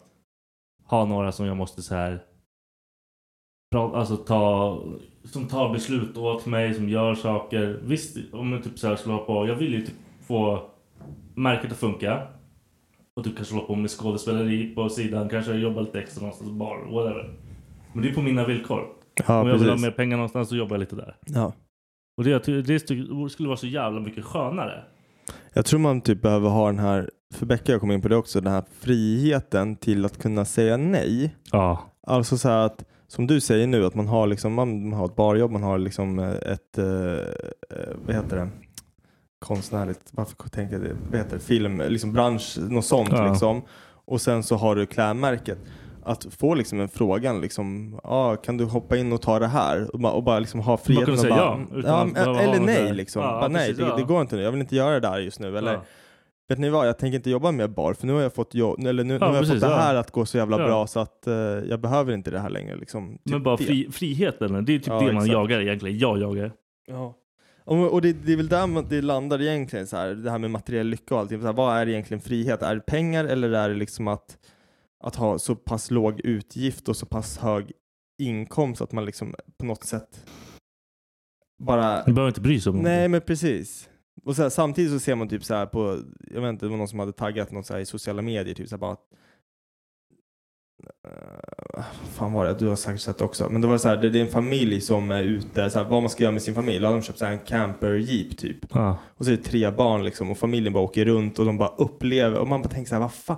ha 0.86 1.05
några 1.05 1.32
som 1.32 1.45
jag 1.45 1.57
måste 1.57 1.82
så 1.82 1.95
här 1.95 2.24
alltså 3.76 4.18
ta 4.18 4.84
som 5.24 5.47
tar 5.47 5.74
beslut 5.74 6.18
åt 6.18 6.45
mig, 6.45 6.74
som 6.74 6.89
gör 6.89 7.16
saker. 7.16 7.80
Visst, 7.84 8.18
om 8.34 8.51
jag 8.51 8.64
typ 8.64 8.80
så 8.80 8.88
här 8.88 8.99
hålla 9.05 9.18
på. 9.18 9.47
Jag 9.47 9.55
vill 9.55 9.74
ju 9.74 9.82
typ 9.82 9.95
få 10.22 10.70
märket 11.36 11.72
att 11.72 11.78
funka. 11.78 12.28
Och 13.16 13.24
typ 13.24 13.36
kanske 13.36 13.55
hålla 13.55 13.68
på 13.68 13.76
med 13.76 13.91
skådespeleri 13.91 14.76
på 14.76 14.89
sidan. 14.89 15.30
Kanske 15.30 15.53
jobba 15.53 15.82
lite 15.82 15.99
extra 15.99 16.22
någonstans, 16.22 16.51
bar, 16.51 16.91
whatever. 16.91 17.34
Men 17.93 18.03
det 18.03 18.10
är 18.10 18.14
på 18.14 18.22
mina 18.22 18.45
villkor. 18.45 18.98
Ja, 19.28 19.41
om 19.41 19.47
jag 19.47 19.57
vill 19.57 19.63
ha 19.63 19.76
precis. 19.76 19.86
mer 19.86 19.91
pengar 19.91 20.17
någonstans 20.17 20.49
så 20.49 20.55
jobbar 20.55 20.76
jag 20.76 20.80
lite 20.80 20.95
där. 20.95 21.15
Ja. 21.26 21.53
Och 22.17 22.24
det, 22.24 22.45
det 22.45 22.80
skulle 23.30 23.47
vara 23.47 23.57
så 23.57 23.67
jävla 23.67 23.99
mycket 23.99 24.26
skönare. 24.26 24.84
Jag 25.53 25.65
tror 25.65 25.80
man 25.80 26.01
typ 26.01 26.22
behöver 26.22 26.49
ha 26.49 26.65
den 26.67 26.80
här 26.80 27.09
för 27.34 27.45
Becka 27.45 27.72
jag 27.72 27.82
kom 27.82 27.91
in 27.91 28.01
på 28.01 28.07
det 28.07 28.15
också, 28.15 28.41
den 28.41 28.53
här 28.53 28.63
friheten 28.80 29.76
till 29.76 30.05
att 30.05 30.17
kunna 30.17 30.45
säga 30.45 30.78
nej. 30.78 31.36
Ja. 31.51 31.86
Alltså 32.07 32.38
så 32.38 32.49
här 32.49 32.65
att, 32.65 32.84
som 33.07 33.28
du 33.28 33.41
säger 33.41 33.67
nu, 33.67 33.86
att 33.86 33.95
man 33.95 34.07
har, 34.07 34.28
liksom, 34.28 34.53
man 34.53 34.93
har 34.93 35.05
ett 35.05 35.15
barjobb, 35.15 35.51
man 35.51 35.63
har 35.63 35.78
liksom 35.78 36.20
eh, 36.20 36.30
ett, 36.30 36.78
eh, 36.78 36.86
eh, 36.86 37.95
vad 38.05 38.15
heter 38.15 38.38
det, 38.38 38.49
konstnärligt, 39.39 40.01
varför 40.11 40.49
tänkte 40.49 40.76
jag 40.76 40.84
det, 40.84 40.95
vad 41.11 41.20
heter 41.20 41.36
det, 41.38 41.43
film, 41.43 41.82
liksom 41.88 42.13
bransch, 42.13 42.57
något 42.70 42.86
sånt 42.86 43.09
Ja. 43.11 43.30
liksom. 43.30 43.61
Och 44.05 44.22
sen 44.22 44.43
så 44.43 44.55
har 44.55 44.76
du 44.76 44.86
klädmärket. 44.86 45.57
Att 46.10 46.28
få 46.39 46.53
liksom 46.53 46.80
en 46.80 46.89
frågan, 46.89 47.41
liksom, 47.41 47.99
ah, 48.03 48.36
kan 48.36 48.57
du 48.57 48.66
hoppa 48.66 48.97
in 48.97 49.14
och 49.14 49.22
ta 49.22 49.39
det 49.39 49.47
här? 49.47 49.93
Och 49.93 49.99
bara, 49.99 50.14
och 50.14 50.24
bara 50.24 50.39
liksom 50.39 50.60
ha 50.60 50.78
friheten 50.78 51.14
att 51.14 51.20
säga 51.20 51.36
bara, 51.36 51.66
ja, 51.72 51.78
utan 51.80 52.14
ja, 52.16 52.22
att 52.22 52.41
eller 52.41 52.60
nej 52.60 52.93
liksom. 52.93 53.22
Ja, 53.22 53.28
bara, 53.28 53.47
nej, 53.47 53.68
precis, 53.68 53.78
det, 53.78 53.84
ja. 53.84 53.95
det 53.95 54.03
går 54.03 54.22
inte 54.22 54.36
nu, 54.36 54.41
jag 54.41 54.51
vill 54.51 54.62
inte 54.62 54.76
göra 54.76 54.93
det 54.93 54.99
där 54.99 55.20
just 55.20 55.39
nu. 55.39 55.57
Eller. 55.57 55.80
Vet 56.49 56.60
ni 56.60 56.70
vad, 56.70 56.88
jag 56.88 56.97
tänker 56.97 57.16
inte 57.16 57.30
jobba 57.30 57.51
med 57.51 57.70
bar 57.74 57.93
för 57.93 58.07
nu 58.07 58.14
har 58.14 58.22
jag 58.22 58.34
fått, 58.34 58.53
jobb, 58.53 58.80
eller 58.86 59.03
nu, 59.03 59.14
nu 59.14 59.20
har 59.20 59.34
jag 59.34 59.39
precis, 59.39 59.53
fått 59.53 59.70
det 59.70 59.76
här 59.76 59.95
att 59.95 60.12
gå 60.12 60.26
så 60.26 60.38
jävla 60.38 60.57
bra 60.57 60.88
så 60.88 60.99
att 60.99 61.28
eh, 61.28 61.34
jag 61.70 61.80
behöver 61.80 62.14
inte 62.14 62.32
det 62.32 62.39
här 62.39 62.49
längre. 62.49 62.76
Liksom. 62.76 63.12
Typ 63.12 63.20
Men 63.24 63.43
bara 63.43 63.57
fri, 63.57 63.88
friheten, 63.91 64.66
det 64.66 64.76
är 64.76 64.80
typ 64.80 64.86
det 64.86 64.91
man 64.93 65.07
exakt. 65.10 65.32
jagar 65.32 65.62
egentligen. 65.62 65.97
Jag 65.97 66.20
jagar. 66.20 66.51
Ja. 66.88 67.14
Och, 67.70 68.01
det, 68.01 68.14
det 68.14 68.34
är 68.34 68.38
väl 68.38 68.47
där 68.47 68.89
det 68.89 69.01
landar 69.01 69.41
egentligen, 69.41 69.88
så 69.88 69.97
här, 69.97 70.10
det 70.10 70.32
här 70.32 70.38
med 70.38 70.51
materiell 70.51 70.88
lycka 70.88 71.16
och 71.16 71.22
allting. 71.22 71.39
Så 71.39 71.45
här, 71.45 71.53
vad 71.53 71.78
är 71.78 71.89
egentligen 71.89 72.22
frihet? 72.22 72.62
Är 72.62 72.76
det 72.76 72.82
pengar 72.82 73.26
eller 73.26 73.51
är 73.51 73.70
det 73.70 73.76
liksom 73.76 74.07
att, 74.07 74.38
att 75.03 75.15
ha 75.15 75.39
så 75.39 75.55
pass 75.55 75.91
låg 75.91 76.19
utgift 76.19 76.89
och 76.89 76.95
så 76.95 77.05
pass 77.05 77.37
hög 77.37 77.71
inkomst 78.17 78.81
att 78.81 78.91
man 78.91 79.05
liksom 79.05 79.35
på 79.57 79.65
något 79.65 79.83
sätt 79.83 80.25
bara... 81.59 82.03
Du 82.05 82.13
behöver 82.13 82.27
inte 82.29 82.41
bry 82.41 82.61
sig 82.61 82.69
om 82.69 82.79
Nej 82.79 83.07
men 83.07 83.21
precis. 83.21 83.89
Och 84.23 84.35
så 84.35 84.41
här, 84.41 84.49
samtidigt 84.49 84.91
så 84.91 84.99
ser 84.99 85.15
man 85.15 85.29
typ 85.29 85.43
så 85.43 85.53
här 85.53 85.65
på, 85.65 86.01
jag 86.31 86.41
vet 86.41 86.49
inte, 86.49 86.65
det 86.65 86.69
var 86.69 86.77
någon 86.77 86.87
som 86.87 86.99
hade 86.99 87.11
taggat 87.11 87.51
något 87.51 87.65
så 87.65 87.73
här 87.73 87.79
i 87.79 87.85
sociala 87.85 88.21
medier, 88.21 88.55
typ 88.55 88.69
så 88.69 88.75
här 88.75 88.79
bara 88.79 88.91
att 88.91 89.05
Uh, 91.07 91.83
fan 92.13 92.33
var 92.33 92.45
det? 92.45 92.53
Du 92.53 92.67
har 92.67 92.75
säkert 92.75 93.01
sett 93.01 93.17
det 93.17 93.25
också. 93.25 93.49
Men 93.49 93.61
det 93.61 93.67
var 93.67 93.77
så 93.77 93.89
här, 93.89 93.97
det, 93.97 94.09
det 94.09 94.19
är 94.19 94.25
en 94.25 94.31
familj 94.31 94.81
som 94.81 95.11
är 95.11 95.23
ute, 95.23 95.69
så 95.69 95.79
här, 95.79 95.89
vad 95.89 96.01
man 96.01 96.09
ska 96.09 96.23
göra 96.23 96.31
med 96.31 96.41
sin 96.41 96.55
familj. 96.55 96.79
Då 96.79 96.85
har 96.87 96.93
de 96.93 97.01
köpt 97.01 97.19
så 97.19 97.25
här 97.25 97.31
en 97.31 97.39
camper 97.39 97.93
jeep 97.93 98.37
typ. 98.37 98.57
Ja. 98.73 98.97
Och 99.15 99.25
så 99.25 99.31
är 99.31 99.37
det 99.37 99.43
tre 99.43 99.71
barn 99.71 100.03
liksom 100.03 100.31
och 100.31 100.37
familjen 100.37 100.73
bara 100.73 100.83
åker 100.83 101.05
runt 101.05 101.39
och 101.39 101.45
de 101.45 101.57
bara 101.57 101.69
upplever 101.69 102.39
och 102.39 102.47
man 102.47 102.61
bara 102.61 102.69
tänker 102.69 102.89
så 102.89 102.95
här, 102.95 103.01
vad 103.01 103.13
fan. 103.13 103.37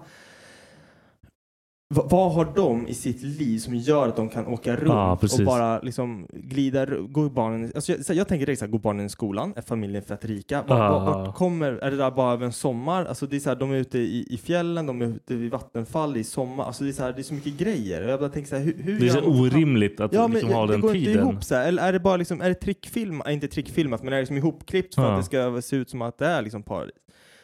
Va, 1.94 2.08
vad 2.10 2.32
har 2.34 2.52
de 2.56 2.88
i 2.88 2.94
sitt 2.94 3.22
liv 3.24 3.58
som 3.60 3.76
gör 3.76 4.08
att 4.08 4.16
de 4.16 4.30
kan 4.30 4.48
åka 4.48 4.76
runt 4.76 5.22
precis. 5.22 5.40
och 5.40 5.46
bara 5.46 5.80
liksom 5.82 6.28
glida 6.34 6.86
Går 6.86 7.30
barnen, 7.30 7.72
alltså 7.76 7.92
jag, 7.92 8.18
jag 8.18 8.28
tänker 8.28 8.46
direkt 8.46 8.60
så 8.60 8.66
här, 8.66 8.72
går 8.72 8.80
barnen 8.80 9.06
i 9.06 9.10
skolan? 9.10 9.54
Är 9.56 9.62
familjen 9.62 10.04
fett 10.04 10.26
rika? 10.26 10.64
Var, 10.68 10.78
Ja. 10.78 11.00
var, 11.00 11.26
vart 11.26 11.36
kommer, 11.36 11.72
är 11.72 11.92
det 11.92 11.98
där 11.98 12.12
bara 12.12 12.34
över 12.34 12.46
en 12.46 12.52
sommar? 12.54 13.06
Alltså 13.06 13.26
det 13.28 13.36
är 13.36 13.40
så 13.40 13.50
här, 13.50 13.56
de 13.56 13.72
är 13.72 13.76
ute 13.76 14.00
i, 14.00 14.28
i 14.30 14.38
fjällen, 14.38 14.86
de 14.86 15.02
är 15.02 15.06
ute 15.06 15.36
vid 15.36 15.52
vattenfall 15.52 16.18
i 16.18 16.24
sommar. 16.24 16.64
Alltså 16.66 16.84
det 16.84 16.90
är 16.90 16.94
så, 16.94 17.04
här, 17.04 17.14
det 17.14 17.22
är 17.22 17.24
så 17.24 17.34
mycket 17.34 17.58
grejer. 17.58 18.02
Jag 18.08 18.20
bara 18.20 18.30
tänker 18.30 18.50
så 18.50 18.56
här, 18.56 18.64
hur, 18.64 18.76
hur 18.84 19.00
Det 19.00 19.06
är 19.08 19.10
så 19.10 19.22
orimligt 19.22 20.00
att 20.00 20.14
Ja, 20.14 20.28
liksom 20.28 20.50
ha 20.54 20.66
det 20.66 20.72
den 20.74 20.82
går 20.82 20.96
inte 20.96 21.06
tiden. 21.10 21.28
ihop 21.30 21.44
så 21.44 21.56
här. 21.56 21.68
Eller 21.68 21.84
är 21.88 21.94
det 21.94 22.00
bara 22.00 22.18
liksom, 22.18 22.42
är 22.42 22.50
det 22.50 22.56
trickfilm, 22.56 23.22
äh, 23.26 23.34
inte 23.34 23.48
trickfilmat, 23.48 24.04
men 24.04 24.14
är 24.14 24.18
det 24.18 24.22
liksom 24.22 24.38
ihopklippt 24.38 24.96
för 24.96 25.02
Ja. 25.02 25.12
att 25.12 25.20
det 25.20 25.26
ska 25.26 25.62
se 25.62 25.76
ut 25.76 25.90
som 25.90 26.02
att 26.02 26.18
det 26.18 26.26
är 26.26 26.42
liksom 26.42 26.64
paradis? 26.64 26.96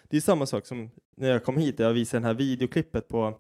Det 0.10 0.18
är 0.18 0.22
samma 0.22 0.46
sak 0.46 0.66
som 0.66 0.90
när 1.18 1.30
jag 1.30 1.44
kom 1.44 1.58
hit, 1.58 1.80
jag 1.80 1.94
visade 1.94 2.22
det 2.24 2.28
här 2.28 2.34
videoklippet 2.34 3.08
på 3.08 3.34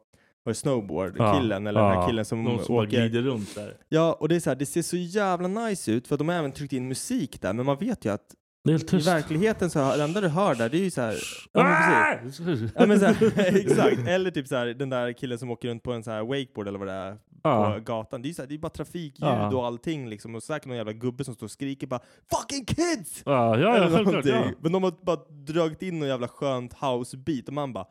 var 0.48 0.52
det 0.52 0.56
snowboard, 0.56 1.16
Ja. 1.18 1.39
killen 1.39 1.68
eller 1.68 1.82
den 1.82 1.91
här 1.91 2.08
killen 2.08 2.26
som, 2.26 2.43
De 2.43 2.60
som 2.60 2.76
åker. 2.76 2.88
glider 2.88 3.22
runt 3.22 3.56
där. 3.56 3.74
Ja, 3.89 4.18
och 4.20 4.30
det 4.30 4.36
är 4.36 4.39
så 4.39 4.50
här, 4.50 4.56
det 4.56 4.66
ser 4.66 4.82
så 4.82 4.98
jävla 4.98 5.48
nice 5.48 5.91
ut 5.91 6.08
för 6.08 6.18
de 6.18 6.28
har 6.30 6.36
även 6.36 6.52
tryckt 6.52 6.74
in 6.74 6.88
musik 6.88 7.41
där, 7.41 7.54
men 7.54 7.66
man 7.66 7.78
vet 7.78 8.06
ju 8.06 8.10
att 8.14 8.36
Det 8.64 8.70
är 8.74 8.78
helt 8.78 8.93
i 8.93 8.98
verkligheten 8.98 9.70
så 9.70 9.80
hör, 9.80 9.98
det 9.98 10.04
enda 10.04 10.22
du 10.22 10.28
hör 10.28 10.56
där, 10.56 10.70
det 10.70 10.78
är 10.78 10.84
ju 10.84 10.91
så 10.91 11.02
här, 11.02 11.16
ja, 11.54 11.64
men 11.64 12.32
precis. 12.32 12.72
Ja, 12.76 12.86
men 12.86 13.00
så 13.00 13.06
här, 13.06 13.56
exakt, 13.58 14.08
eller 14.08 14.32
typ 14.32 14.48
så 14.48 14.56
här, 14.56 14.66
den 14.68 14.89
där 14.89 15.14
killen 15.14 15.39
som 15.39 15.52
åker 15.52 15.68
runt 15.68 15.84
på 15.84 15.93
en 15.93 16.04
så 16.04 16.12
här 16.12 16.24
wakeboard 16.24 16.68
eller 16.68 16.80
vad 16.80 16.88
det 16.88 16.93
är 16.93 17.18
Ja. 17.43 17.74
på 17.74 17.80
gatan. 17.80 18.22
Det 18.22 18.30
är, 18.30 18.34
så 18.34 18.41
här, 18.41 18.50
det 18.50 18.56
är 18.56 18.60
bara 18.60 18.70
trafikljud 18.70 19.30
Ja. 19.32 19.56
och 19.56 19.66
allting 19.66 20.10
liksom. 20.10 20.36
Och 20.36 20.43
säkert 20.43 20.66
någon 20.68 20.78
jävla 20.78 20.93
gubbe 20.93 21.24
som 21.24 21.34
står 21.36 21.48
och 21.48 21.52
skriker 21.52 21.88
bara 21.88 22.00
Fucking 22.32 22.66
kids! 22.66 23.22
Ja, 23.26 23.32
ja, 23.58 23.60
ja 23.60 23.76
Eller 23.76 23.89
självklart. 23.95 24.26
Ja. 24.26 24.32
någonting. 24.36 24.56
Men 24.62 24.72
de 24.72 24.84
har 24.84 24.93
bara 25.06 25.18
dragit 25.48 25.82
in 25.82 26.00
någon 26.00 26.08
jävla 26.08 26.28
skönt 26.28 26.74
house-beat 26.74 27.48
och 27.48 27.54
man 27.54 27.74
bara 27.74 27.86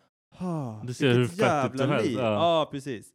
Det 0.87 0.95
ser 0.95 1.15
hur 1.15 1.27
fett 1.27 1.35
ut 1.35 1.41
jävla 1.41 1.79
som 1.79 1.91
helst, 1.91 2.09
liv. 2.09 2.19
ja. 2.19 2.33
Ja, 2.33 2.69
precis. 2.71 3.13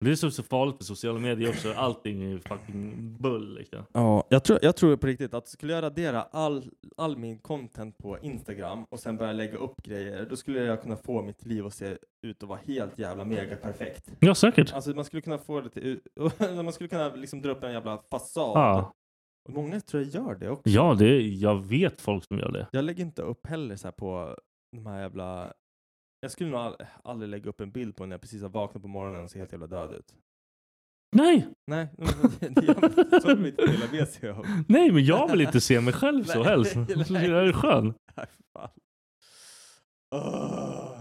Det 0.00 0.10
är 0.10 0.14
så, 0.14 0.30
så 0.30 0.42
farligt 0.42 0.74
med 0.74 0.84
sociala 0.84 1.18
medier 1.18 1.48
också. 1.48 1.72
Allting 1.72 2.22
är 2.22 2.28
ju 2.28 2.38
fucking 2.40 3.16
bull 3.20 3.54
liksom. 3.54 3.84
Ja, 3.92 4.26
jag 4.28 4.44
tror, 4.44 4.58
jag 4.62 4.76
tror 4.76 4.96
på 4.96 5.06
riktigt 5.06 5.34
att 5.34 5.48
skulle 5.48 5.72
jag 5.72 5.82
radera 5.82 6.22
all, 6.22 6.70
all 6.96 7.16
min 7.16 7.38
content 7.38 7.98
på 7.98 8.18
Instagram 8.18 8.84
och 8.84 9.00
sen 9.00 9.16
börja 9.16 9.32
lägga 9.32 9.58
upp 9.58 9.82
grejer, 9.82 10.26
då 10.30 10.36
skulle 10.36 10.60
jag 10.60 10.82
kunna 10.82 10.96
få 10.96 11.22
mitt 11.22 11.46
liv 11.46 11.66
att 11.66 11.74
se 11.74 11.96
ut 12.22 12.42
att 12.42 12.48
vara 12.48 12.58
helt 12.64 12.98
jävla 12.98 13.24
mega 13.24 13.56
perfekt. 13.56 14.10
Ja, 14.18 14.34
säkert. 14.34 14.72
Alltså 14.72 14.90
man 14.90 15.04
skulle 15.04 15.22
kunna 15.22 15.38
få 15.38 15.60
det 15.60 15.70
till, 15.70 16.00
man 16.64 16.72
skulle 16.72 16.88
kunna 16.88 17.14
liksom 17.14 17.42
dra 17.42 17.50
upp 17.50 17.62
en 17.62 17.72
jävla 17.72 17.98
fasad. 18.10 18.50
Ja. 18.54 18.92
Och 19.48 19.54
många 19.54 19.80
tror 19.80 20.02
jag 20.02 20.12
gör 20.12 20.34
det 20.34 20.50
också. 20.50 20.70
Ja, 20.70 20.94
det, 20.98 21.20
jag 21.20 21.66
vet 21.66 22.00
folk 22.00 22.24
som 22.24 22.38
gör 22.38 22.52
det. 22.52 22.66
Jag 22.72 22.84
lägger 22.84 23.04
inte 23.04 23.22
upp 23.22 23.46
heller 23.46 23.76
så 23.76 23.86
här 23.86 23.92
på 23.92 24.36
de 24.72 24.86
här 24.86 25.00
jävla... 25.00 25.52
Jag 26.20 26.30
skulle 26.30 26.50
nog 26.50 26.74
aldrig 27.04 27.28
lägga 27.30 27.50
upp 27.50 27.60
en 27.60 27.70
bild 27.70 27.96
på 27.96 28.06
när 28.06 28.14
jag 28.14 28.20
precis 28.20 28.42
har 28.42 28.48
vaknat 28.48 28.82
på 28.82 28.88
morgonen 28.88 29.24
och 29.24 29.30
ser 29.30 29.38
helt 29.38 29.52
jävla 29.52 29.66
död 29.66 29.92
ut. 29.92 30.14
Nej! 31.16 31.48
Nej, 31.66 31.88
det 32.40 32.48
det 33.10 33.20
så 33.22 33.28
vill 33.28 33.36
man 33.36 33.46
inte 33.46 33.66
dela 33.66 33.92
med 33.92 34.08
sig 34.08 34.30
av. 34.30 34.46
Nej, 34.68 34.90
men 34.92 35.04
jag 35.04 35.30
vill 35.30 35.40
inte 35.40 35.60
se 35.60 35.80
mig 35.80 35.92
själv 35.92 36.24
så 36.24 36.42
helst. 36.44 36.76
nej. 37.10 37.28
Jag 37.30 37.48
är 37.48 37.52
skön. 37.52 37.94
Nej, 38.16 38.26
fan. 38.52 38.70
Åh. 40.14 40.98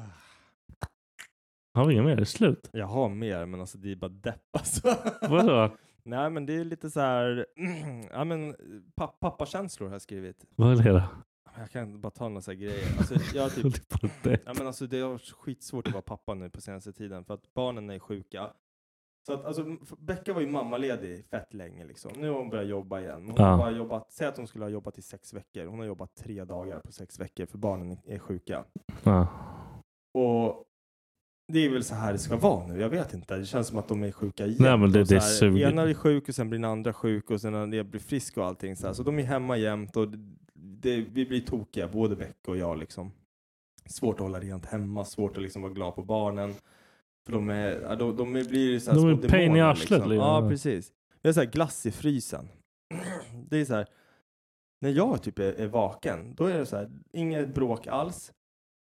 Har 1.74 1.86
vi 1.86 1.94
inget 1.94 2.06
mer? 2.06 2.24
Slut? 2.24 2.70
Jag 2.74 2.86
har 2.88 3.10
mer, 3.10 3.46
men 3.46 3.60
alltså 3.60 3.78
det 3.78 3.92
är 3.92 3.96
bara 3.96 4.10
depp 4.12 4.42
alltså. 4.58 4.96
Vadå? 5.30 5.76
Nej, 6.04 6.30
men 6.30 6.46
det 6.46 6.54
är 6.56 6.64
lite 6.66 6.90
så 6.90 7.00
här... 7.00 7.46
ja, 8.12 8.24
men 8.24 8.56
pa 8.96 9.08
pappakänslor 9.08 9.88
har 9.88 9.94
jag 9.96 10.02
skrivit. 10.02 10.46
Vad 10.56 10.80
är 10.80 10.84
det 10.84 10.92
då? 10.92 11.04
Jag 11.60 11.72
kan 11.72 12.02
bara 12.02 12.10
ta 12.12 12.30
några 12.30 12.42
så 12.42 12.52
här 12.52 12.58
grejer. 12.58 12.98
Alltså, 12.98 13.16
jag 13.38 13.52
typ 13.56 14.26
är. 14.26 14.40
Ja, 14.46 14.54
men 14.58 14.68
alltså, 14.68 14.88
det 14.88 15.00
har 15.00 15.10
varit 15.10 15.32
skitsvårt 15.32 15.88
att 15.88 15.94
vara 15.94 16.02
pappa 16.02 16.34
nu 16.34 16.50
på 16.50 16.62
senaste 16.62 16.94
tiden 16.94 17.26
för 17.26 17.34
att 17.34 17.54
barnen 17.54 17.90
är 17.90 18.00
sjuka. 18.00 18.50
Så 19.28 19.34
att, 19.34 19.46
alltså, 19.46 19.78
Becka 19.98 20.34
var 20.34 20.42
ju 20.42 20.48
mammaledig 20.48 21.26
fett 21.26 21.54
länge 21.54 21.86
liksom. 21.86 22.12
Nu 22.18 22.30
har 22.30 22.38
hon 22.38 22.50
börjat 22.50 22.68
jobba 22.68 23.00
igen. 23.00 23.26
Hon 23.26 23.36
Ja. 23.38 23.44
har 23.46 23.58
bara 23.58 23.72
jobbat, 23.72 24.12
säg 24.12 24.28
att 24.28 24.38
hon 24.38 24.48
skulle 24.48 24.66
ha 24.66 24.70
jobbat 24.70 24.98
i 24.98 25.02
sex 25.02 25.34
veckor. 25.34 25.66
Hon 25.66 25.80
har 25.80 25.86
jobbat 25.86 26.16
tre 26.16 26.44
dagar 26.46 26.80
på 26.80 26.92
sex 26.92 27.20
veckor 27.20 27.46
för 27.46 27.58
barnen 27.58 27.98
är 28.06 28.20
sjuka. 28.20 28.66
Ja. 29.04 29.28
Och 30.14 30.64
det 31.54 31.60
är 31.60 31.70
väl 31.70 31.84
så 31.84 31.96
här 31.96 32.12
det 32.14 32.20
ska 32.20 32.38
vara 32.38 32.68
nu. 32.68 32.82
Jag 32.82 32.90
vet 32.90 33.14
inte. 33.14 33.38
Det 33.38 33.46
känns 33.46 33.68
som 33.68 33.78
att 33.78 33.88
de 33.88 34.04
är 34.04 34.12
sjuka 34.12 34.46
jämt. 34.46 34.60
Nej, 34.60 34.78
men 34.78 34.92
det- 34.92 35.04
det 35.04 35.22
suger. 35.22 35.70
Ena 35.72 35.82
är 35.82 35.94
sjuk 35.94 36.30
och 36.30 36.36
sen 36.36 36.50
blir 36.50 36.60
den 36.60 36.72
andra 36.72 36.94
sjuk 36.94 37.32
och 37.32 37.42
sen 37.42 37.54
när 37.54 37.68
det 37.68 37.84
blir 37.84 38.02
frisk 38.02 38.38
och 38.38 38.46
allting. 38.46 38.76
Så, 38.76 38.88
här. 38.88 38.94
så 38.94 39.04
de 39.04 39.20
är 39.20 39.24
hemma 39.24 39.58
jämt 39.58 39.98
och 39.98 40.08
det, 40.66 40.96
det, 40.96 41.02
vi 41.02 41.26
blir 41.26 41.42
tokiga, 41.42 41.88
både 41.88 42.16
Becka 42.16 42.52
och 42.52 42.58
jag 42.58 42.78
liksom. 42.78 43.12
Svårt 43.86 44.16
att 44.16 44.20
hålla 44.22 44.40
rent 44.40 44.66
hemma, 44.66 45.06
svårt 45.06 45.38
att 45.38 45.44
liksom 45.44 45.62
vara 45.62 45.74
glad 45.74 45.96
på 45.96 46.04
barnen. 46.04 46.54
För 47.26 47.34
de, 47.34 47.50
är, 47.50 47.82
ja, 47.82 47.96
de, 47.96 48.16
de 48.16 48.36
är- 48.36 48.44
blir 48.44 48.80
så 48.80 48.92
här 48.92 48.96
De 48.98 49.02
små 49.02 49.26
är 49.28 49.30
pain 49.30 49.42
i 49.42 49.46
demoner, 49.46 49.64
arslet, 49.64 49.90
Liksom. 49.92 50.10
liksom. 50.10 50.28
Ja, 50.28 50.50
precis. 50.50 50.92
Vi 51.22 51.30
har 51.30 51.34
så 51.34 51.40
här 51.40 51.48
glass 51.52 51.86
i 51.86 51.92
frysen. 51.92 52.48
Det 53.50 53.58
är 53.58 53.66
så 53.66 53.74
här, 53.76 53.88
när 54.82 54.90
jag 54.90 55.24
typ 55.24 55.40
är, 55.40 55.54
är 55.54 55.68
vaken, 55.68 56.36
då 56.36 56.46
är 56.46 56.58
det 56.60 56.66
så 56.66 56.76
här, 56.76 56.92
inget 57.14 57.56
bråk 57.56 57.88
alls. 57.88 58.32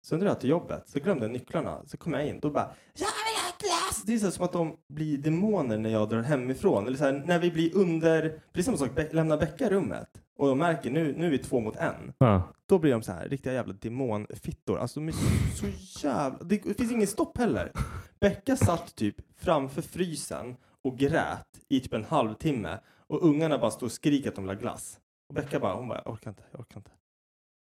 Sen 0.07 0.21
drar 0.21 0.29
jag 0.29 0.41
till 0.41 0.51
jobbet, 0.51 0.89
så 0.89 1.01
glömde 1.01 1.25
jag 1.25 1.33
nycklarna. 1.33 1.83
Så 1.87 1.97
kommer 1.97 2.19
jag 2.19 2.29
in, 2.29 2.41
då 2.41 2.51
bara 2.51 2.75
glass! 2.95 3.13
Det 4.07 4.15
är 4.15 4.19
så 4.19 4.31
som 4.31 4.45
att 4.45 4.53
de 4.53 4.77
blir 4.89 5.19
demoner 5.19 5.79
när 5.79 5.91
jag 5.91 6.09
drar 6.09 6.23
hemifrån. 6.23 6.87
Eller 6.87 6.97
så 6.97 7.05
här, 7.05 7.25
när 7.27 7.39
vi 7.39 7.51
blir 7.51 7.77
under, 7.77 8.41
är 8.53 8.63
samma 8.63 8.77
sak, 8.77 8.91
lämnar 9.11 9.39
Becka 9.39 9.71
rummet. 9.71 10.09
Och 10.37 10.49
de 10.49 10.59
märker 10.59 10.91
nu, 10.91 11.15
nu 11.19 11.27
är 11.27 11.31
vi 11.31 11.39
två 11.39 11.61
mot 11.61 11.77
en. 11.77 12.13
Ja. 12.19 12.53
Då 12.67 12.79
blir 12.79 12.93
de 12.93 13.03
så 13.03 13.13
här 13.13 13.29
riktiga 13.29 13.53
jävla 13.53 13.75
demonfittor. 13.75 14.79
Alltså 14.79 15.01
de 15.01 15.09
är 15.09 15.13
så, 15.13 15.27
så 15.57 16.07
jävla... 16.07 16.39
Det, 16.45 16.63
det 16.65 16.75
finns 16.75 16.93
ingen 16.93 17.07
stopp 17.07 17.39
heller. 17.39 17.73
Becka 18.21 18.57
satt 18.57 18.97
typ 18.97 19.17
framför 19.37 19.83
frysen 19.83 20.57
och 20.85 20.99
grät 20.99 21.49
i 21.69 21.81
typ 21.81 21.95
en 21.95 22.05
halvtimme. 22.05 22.79
Och 23.07 23.25
ungarna 23.25 23.59
bara 23.59 23.71
stod 23.71 23.87
och 23.87 23.93
skriker 23.93 24.29
att 24.29 24.35
de 24.35 24.45
vill 24.45 24.57
ha 24.57 24.61
glass. 24.61 24.99
Och 25.29 25.35
Becka 25.35 25.61
bara, 25.61 25.75
hon 25.75 25.89
bara, 25.89 26.03
jag 26.05 26.13
orkar 26.13 26.31
inte, 26.31 26.43
jag 26.51 26.61
orkar 26.61 26.77
inte. 26.77 26.91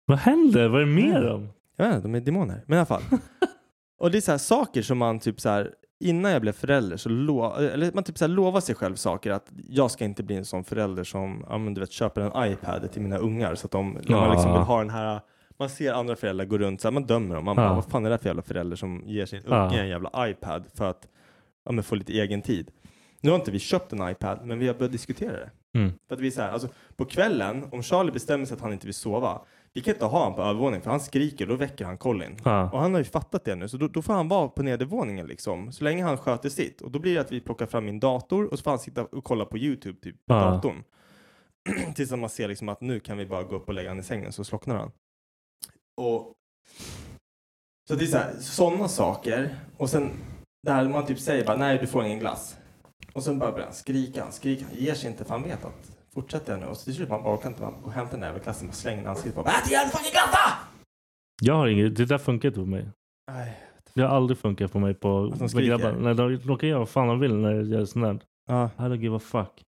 Vad 0.06 0.18
händer? 0.18 0.68
Vad 0.68 0.82
är 0.82 0.86
det 0.86 0.92
med 0.92 1.24
dem? 1.24 1.50
Jag 1.76 1.86
vet 1.86 1.96
inte, 1.96 2.08
de 2.08 2.16
är 2.16 2.22
demoner. 2.22 2.64
Men 2.68 2.76
i 2.76 2.80
alla 2.80 2.86
fall. 2.86 3.04
och 4.00 4.12
det 4.12 4.18
är 4.18 4.22
så 4.22 4.32
här 4.32 4.38
saker 4.38 4.82
som 4.82 4.98
man 4.98 5.20
typ 5.20 5.42
så 5.42 5.50
här 5.50 5.74
innan 6.00 6.32
jag 6.32 6.42
blev 6.42 6.52
förälder 6.52 6.98
så 6.98 7.10
lo- 7.10 7.56
eller 7.56 7.92
man 7.94 8.04
typ 8.04 8.18
så 8.18 8.28
lovar 8.28 8.62
sig 8.62 8.76
själv 8.76 8.96
saker 8.96 9.32
att 9.32 9.52
jag 9.70 9.92
ska 9.92 10.06
inte 10.06 10.24
bli 10.24 10.36
en 10.36 10.46
sån 10.46 10.64
förälder 10.64 11.04
som 11.04 11.46
ja, 11.50 11.58
men 11.58 11.74
du 11.74 11.82
vet, 11.82 11.92
köper 11.92 12.22
en 12.22 12.52
iPad 12.52 12.92
till 12.92 13.02
mina 13.02 13.18
ungar 13.18 13.56
så 13.56 13.68
att 13.68 13.72
de, 13.72 13.92
när 14.08 14.16
man 14.20 14.32
liksom 14.32 14.52
Ja. 14.52 14.58
vill 14.58 14.66
ha 14.68 14.80
den 14.80 14.90
här 14.90 15.20
man 15.60 15.70
ser 15.70 15.94
andra 15.94 16.16
föräldrar 16.16 16.46
gå 16.46 16.58
runt 16.58 16.82
så 16.82 16.88
här, 16.88 16.94
man 16.94 17.06
dömer 17.06 17.36
dem. 17.36 17.46
Man 17.46 17.56
bara, 17.56 17.66
Ja. 17.66 17.74
vad 17.76 17.86
fan 17.86 18.06
är 18.06 18.10
det 18.10 18.18
för 18.18 18.26
jävla 18.30 18.42
förälder 18.42 18.76
som 18.78 19.04
ger 19.06 19.26
sin 19.26 19.42
Ja. 19.48 19.66
unge 19.68 19.82
en 19.82 19.88
jävla 19.90 20.30
iPad 20.30 20.64
för 20.74 20.90
att 20.90 21.08
ja, 21.66 21.72
men 21.72 21.84
få 21.84 21.96
lite 21.96 22.14
egen 22.14 22.42
tid. 22.42 22.72
Nu 23.22 23.30
har 23.30 23.36
inte 23.38 23.52
vi 23.52 23.60
köpt 23.60 23.94
en 23.94 24.10
iPad, 24.10 24.40
men 24.44 24.60
vi 24.60 24.68
har 24.68 24.74
börjat 24.76 24.92
diskutera 24.92 25.32
det. 25.32 25.50
Mm. 25.80 25.92
För 26.08 26.16
att 26.16 26.22
vi 26.22 26.28
är 26.28 26.32
så 26.32 26.42
här, 26.42 26.50
alltså, 26.52 26.68
på 26.96 27.06
kvällen, 27.06 27.66
om 27.72 27.84
Charlie 27.84 28.12
bestämmer 28.12 28.46
sig 28.46 28.56
att 28.56 28.62
han 28.62 28.74
inte 28.74 28.88
vill 28.88 28.94
sova, 28.94 29.42
vi 29.76 29.82
kan 29.82 29.94
inte 29.94 30.06
ha 30.06 30.20
honom 30.20 30.36
på 30.36 30.42
övervåningen 30.42 30.82
för 30.82 30.92
han 30.92 31.00
skriker, 31.00 31.48
då 31.48 31.56
väcker 31.56 31.86
han 31.86 31.98
Colin. 31.98 32.38
Ja. 32.44 32.70
Och 32.72 32.80
han 32.80 32.94
har 32.94 33.00
ju 33.00 33.04
fattat 33.06 33.46
det 33.46 33.56
nu, 33.56 33.68
så 33.68 33.78
då, 33.78 33.88
då 33.88 34.02
får 34.02 34.14
han 34.14 34.28
vara 34.28 34.48
på 34.48 34.64
nedervåningen 34.64 35.28
liksom. 35.28 35.72
Så 35.72 35.84
länge 35.84 36.04
han 36.04 36.18
sköter 36.18 36.50
sitt. 36.50 36.82
Och 36.82 36.92
då 36.92 37.00
blir 37.00 37.14
det 37.16 37.22
att 37.22 37.32
vi 37.32 37.42
plockar 37.42 37.66
fram 37.66 37.86
min 37.86 38.00
dator 38.00 38.46
och 38.52 38.58
så 38.60 38.64
får 38.64 38.72
han 38.72 38.80
sitta 38.80 39.06
och 39.06 39.24
kolla 39.24 39.46
på 39.46 39.58
YouTube 39.58 40.00
typ 40.02 40.16
på 40.16 40.34
Ja. 40.34 40.40
datorn. 40.40 40.84
Tills 41.96 42.12
man 42.12 42.30
ser 42.30 42.48
liksom 42.48 42.70
att 42.70 42.82
nu 42.82 43.00
kan 43.00 43.18
vi 43.18 43.26
bara 43.26 43.44
gå 43.44 43.56
upp 43.56 43.68
och 43.68 43.74
lägga 43.74 43.90
han 43.90 44.00
i 44.00 44.04
sängen 44.04 44.32
så 44.32 44.44
slocknar 44.44 44.76
han. 44.76 44.92
Och 46.02 46.34
så 47.90 47.96
det 47.96 48.06
är 48.06 48.08
så 48.08 48.18
här, 48.18 48.34
sådana 48.40 48.88
saker. 48.88 49.60
Och 49.78 49.90
sen 49.90 50.12
där 50.68 50.90
man 50.90 51.06
typ 51.06 51.20
säger 51.20 51.46
bara 51.46 51.58
nej 51.58 51.78
du 51.78 51.88
får 51.88 52.06
ingen 52.06 52.20
glass. 52.20 52.58
Och 53.14 53.24
sen 53.24 53.40
bara 53.40 53.52
börjar 53.52 53.66
han 53.66 53.74
skrika, 53.76 54.24
han 54.24 54.32
skriker, 54.32 54.66
han 54.66 54.76
ger 54.76 54.94
sig 54.94 55.10
inte 55.12 55.24
för 55.26 55.32
han 55.32 55.44
vet 55.44 55.66
att 55.66 55.95
fortsätter 56.16 56.52
jag 56.52 56.62
nu 56.62 56.68
och 56.68 56.78
så 56.78 56.84
till 56.84 56.96
slut 56.96 57.10
man 57.10 57.22
orkar 57.22 57.50
inte, 57.50 57.62
man 57.62 57.82
går 57.84 57.92
hämtar 57.92 58.12
den 58.12 58.20
där 58.20 58.28
jävla 58.28 58.44
glassen 58.44 58.70
och 58.70 58.76
slänger 58.76 58.98
den 58.98 59.06
i 59.06 59.10
ansiktet 59.10 59.36
på 59.36 59.42
honom. 59.42 59.54
Ät 59.64 59.72
igen 59.72 59.90
fucking 59.90 60.14
då! 60.14 60.52
Jag 61.42 61.54
har 61.54 61.68
inget, 61.68 61.96
det 61.96 62.06
där 62.06 62.18
funkar 62.18 62.50
inte 62.50 62.60
på 62.60 62.66
mig. 62.66 62.90
Nej. 63.32 63.58
Det 63.94 64.02
har 64.02 64.10
aldrig 64.10 64.38
funkat 64.38 64.72
på 64.72 64.80
mig 64.80 64.94
på 64.94 65.32
Att 65.34 65.40
de 65.40 65.56
med 65.56 65.66
grabbar. 65.66 65.92
Nej, 65.92 66.16
de, 66.16 66.38
de 66.38 66.58
kan 66.58 66.70
göra 66.70 66.80
vad 66.80 66.90
fan 66.90 67.08
de 67.08 67.20
vill 67.20 67.36
när 67.36 67.52
jag 67.52 67.66
gör 67.66 67.86
sånt 67.86 68.06
där. 68.06 68.20
Ja. 68.48 68.70
I 68.78 68.82
don't 68.82 69.02
give 69.02 69.16
a 69.16 69.20
fuck. 69.20 69.62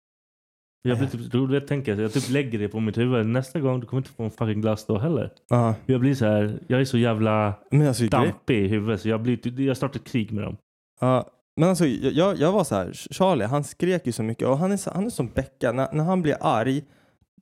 Jag, 0.83 0.99
blir 0.99 1.09
typ, 1.09 1.33
då 1.33 1.55
jag 1.55 1.67
tänker 1.67 2.01
jag 2.01 2.13
typ 2.13 2.31
lägger 2.31 2.59
det 2.59 2.69
på 2.69 2.81
mitt 2.81 2.99
huvud. 2.99 3.27
Nästa 3.27 3.61
gång 3.61 3.81
du 3.81 3.87
kommer 3.87 4.01
inte 4.01 4.11
få 4.11 4.23
en 4.23 4.31
fucking 4.31 4.61
glass 4.61 4.87
då 4.87 4.99
heller. 4.99 5.31
Ja. 5.49 5.75
Jag 5.87 6.01
blir 6.01 6.15
så 6.15 6.25
här, 6.27 6.59
jag 6.67 6.81
är 6.81 6.85
så 6.85 6.99
jävla 6.99 7.55
Men 7.71 7.89
alltså, 7.89 8.07
dampig 8.07 8.65
i 8.65 8.69
huvudet 8.69 9.01
så 9.01 9.09
jag, 9.09 9.21
blir, 9.21 9.37
typ- 9.37 9.59
jag 9.59 9.77
startar 9.77 10.01
ett 10.01 10.07
krig 10.07 10.33
med 10.33 10.45
dem. 10.45 10.57
Ja, 11.01 11.31
men 11.57 11.69
alltså 11.69 11.87
jag- 11.87 12.37
jag, 12.37 12.53
var 12.53 12.65
så 12.65 12.75
här, 12.75 12.93
Charlie 12.93 13.45
han 13.45 13.65
skrek 13.65 14.07
ju 14.07 14.13
så 14.13 14.23
mycket 14.23 14.49
och 14.49 14.59
han 14.59 14.73
är, 14.73 14.95
han 14.95 15.07
är 15.07 15.11
som 15.11 15.29
Becka, 15.29 15.73
när, 15.73 15.89
när 15.93 16.05
han 16.05 16.23
blir 16.23 16.37
arg, 16.41 16.85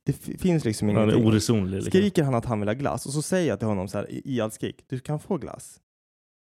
det 0.04 0.12
finns 0.12 0.64
liksom 0.64 0.88
Han 0.88 0.96
är 0.96 1.02
ingenting. 1.02 1.26
oresonlig. 1.26 1.76
Liksom. 1.82 1.90
Skriker 1.90 2.22
han 2.22 2.34
att 2.34 2.44
han 2.44 2.60
vill 2.60 2.68
ha 2.68 2.74
glass 2.74 3.06
och 3.06 3.12
så 3.12 3.22
säger 3.22 3.48
jag 3.48 3.58
till 3.58 3.68
honom 3.68 3.88
så 3.88 3.98
här 3.98 4.06
i, 4.10 4.40
allt 4.40 4.54
skrik, 4.54 4.84
du 4.88 4.98
kan 4.98 5.20
få 5.20 5.36
glass. 5.36 5.76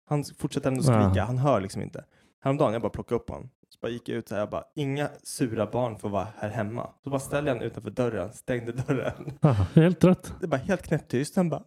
Han 0.10 0.24
fortsätter 0.38 0.68
ändå 0.68 0.84
skrika, 0.84 1.12
Ja. 1.16 1.24
han 1.24 1.38
hör 1.38 1.62
liksom 1.62 1.82
inte. 1.82 2.06
Häromdagen 2.44 2.74
jag 2.74 2.82
bara 2.82 2.90
plockade 2.90 3.22
upp 3.22 3.30
honom. 3.30 3.50
Så 3.70 3.80
bara 3.82 3.92
gick 3.92 4.10
jag 4.10 4.18
ut 4.18 4.28
så 4.28 4.36
här, 4.36 4.42
jag 4.42 4.50
bara, 4.50 4.64
inga 4.76 5.10
sura 5.24 5.66
barn 5.66 5.98
får 6.00 6.10
vara 6.10 6.28
här 6.38 6.50
hemma. 6.50 6.90
Så 7.04 7.10
bara 7.10 7.20
ställde 7.20 7.50
jag 7.52 7.56
honom 7.56 7.68
utanför 7.68 7.90
dörren, 7.92 8.34
stängde 8.34 8.72
dörren. 8.72 9.34
Ah, 9.42 9.54
helt 9.74 10.04
rätt. 10.04 10.34
Det 10.40 10.46
är 10.46 10.48
bara 10.48 10.58
helt 10.58 10.82
knäpptyst. 10.82 11.36
Han 11.36 11.50
bara 11.50 11.64